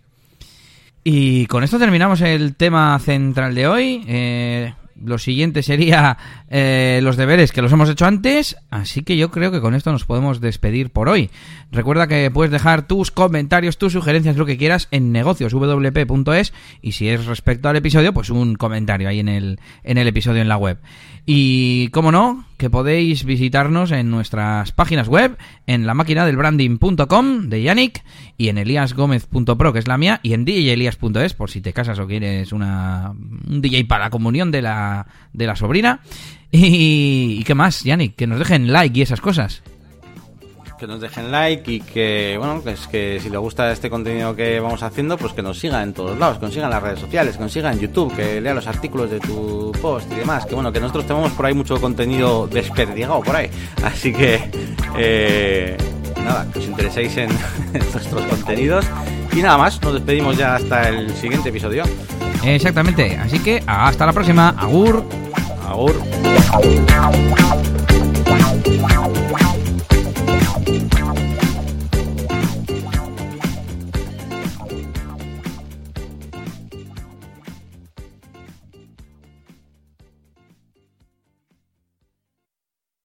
Y 1.04 1.46
con 1.48 1.64
esto 1.64 1.80
terminamos 1.80 2.22
el 2.22 2.56
tema 2.56 2.98
central 3.00 3.56
de 3.56 3.68
hoy. 3.68 4.04
Eh, 4.08 4.74
lo 5.04 5.18
siguiente 5.18 5.64
sería 5.64 6.18
eh, 6.50 7.00
los 7.02 7.16
deberes 7.16 7.52
que 7.52 7.62
los 7.62 7.72
hemos 7.72 7.90
hecho 7.90 8.06
antes, 8.06 8.58
así 8.70 9.04
que 9.04 9.18
yo 9.18 9.32
creo 9.32 9.52
que 9.52 9.62
con 9.62 9.76
esto 9.76 9.92
nos 9.92 10.06
podemos 10.06 10.42
despedir 10.42 10.90
por 10.90 11.10
hoy. 11.10 11.30
Recuerda 11.72 12.08
que 12.08 12.30
puedes 12.32 12.52
dejar 12.52 12.88
tus 12.88 13.12
comentarios, 13.12 13.78
tus 13.78 13.94
sugerencias, 13.94 14.36
lo 14.36 14.46
que 14.46 14.58
quieras 14.58 14.88
en 14.92 15.12
negocioswp.es 15.12 16.54
y 16.82 16.92
si 16.92 17.08
es 17.08 17.26
respecto 17.26 17.70
al 17.70 17.78
episodio, 17.78 18.14
pues 18.14 18.30
un 18.30 18.56
comentario 18.56 19.08
ahí 19.08 19.20
en 19.20 19.30
el, 19.30 19.60
en 19.84 19.98
el 19.98 20.08
episodio 20.08 20.42
en 20.42 20.50
la 20.50 20.58
web. 20.58 20.80
Y, 21.26 21.90
como 21.90 22.12
no, 22.12 22.46
que 22.60 22.70
podéis 22.70 23.24
visitarnos 23.24 23.92
en 23.92 24.12
nuestras 24.12 24.74
páginas 24.74 25.08
web, 25.08 25.38
en 25.66 25.88
la 25.88 25.94
máquina 25.94 26.26
del 26.26 26.36
branding.com 26.36 27.48
de 27.48 27.64
Yannick 27.64 28.04
y 28.38 28.50
en 28.50 28.58
eliasgomez.pro, 28.58 29.74
que 29.74 29.80
es 29.80 29.88
la 29.88 29.98
mía, 29.98 30.20
y 30.22 30.34
en 30.34 30.44
djelias.es, 30.44 31.34
por 31.34 31.50
si 31.50 31.62
te 31.62 31.72
casas 31.72 31.98
o 32.00 32.06
quieres 32.06 32.52
una, 32.52 33.12
un 33.48 33.62
DJ 33.62 33.86
para 33.86 34.04
la 34.06 34.10
comunión 34.10 34.52
de 34.52 34.62
la, 34.62 35.08
de 35.34 35.48
la 35.48 35.56
sobrina. 35.56 36.02
Y, 36.52 37.38
y, 37.40 37.44
qué 37.44 37.54
más, 37.54 37.84
Yannick, 37.84 38.16
que 38.16 38.26
nos 38.26 38.40
dejen 38.40 38.74
like 38.74 38.98
y 38.98 39.04
esas 39.04 39.22
cosas. 39.22 39.62
Que 40.80 40.88
nos 40.88 41.02
dejen 41.02 41.32
like 41.32 41.72
y 41.72 41.82
que, 41.82 42.36
bueno, 42.38 42.64
que 42.64 42.72
es 42.72 42.88
que 42.88 43.20
si 43.22 43.30
les 43.30 43.40
gusta 43.40 43.72
este 43.72 43.90
contenido 43.90 44.36
que 44.36 44.60
vamos 44.60 44.82
haciendo, 44.82 45.18
pues 45.18 45.34
que 45.34 45.42
nos 45.42 45.60
sigan 45.60 45.84
en 45.84 45.94
todos 45.94 46.18
lados, 46.18 46.38
que 46.40 46.46
nos 46.46 46.54
sigan 46.54 46.70
en 46.70 46.76
las 46.76 46.84
redes 46.84 47.00
sociales, 47.00 47.36
que 47.36 47.44
nos 47.44 47.52
sigan 47.52 47.74
en 47.74 47.80
YouTube, 47.80 48.16
que 48.16 48.40
lean 48.40 48.56
los 48.56 48.68
artículos 48.68 49.12
de 49.12 49.20
tu 49.20 49.72
post 49.82 50.10
y 50.12 50.16
demás, 50.16 50.46
que 50.46 50.56
bueno, 50.56 50.72
que 50.72 50.80
nosotros 50.80 51.06
tenemos 51.06 51.32
por 51.34 51.46
ahí 51.46 51.54
mucho 51.54 51.80
contenido 51.82 52.48
desperdigado 52.48 53.22
por 53.22 53.36
ahí. 53.36 53.50
Así 53.84 54.14
que, 54.14 54.50
eh, 54.98 55.78
nada, 56.24 56.48
que 56.52 56.60
os 56.60 56.66
intereséis 56.66 57.18
en 57.18 57.30
nuestros 57.74 58.26
contenidos. 58.26 58.86
Y 59.34 59.42
nada 59.42 59.58
más, 59.58 59.82
nos 59.82 59.94
despedimos 59.94 60.38
ya 60.38 60.56
hasta 60.56 60.90
el 60.90 61.14
siguiente 61.16 61.50
episodio. 61.50 61.84
Exactamente, 62.44 63.18
así 63.18 63.40
que 63.40 63.62
hasta 63.68 64.06
la 64.06 64.14
próxima. 64.14 64.50
Agur. 64.58 65.04
Agur. 65.68 66.02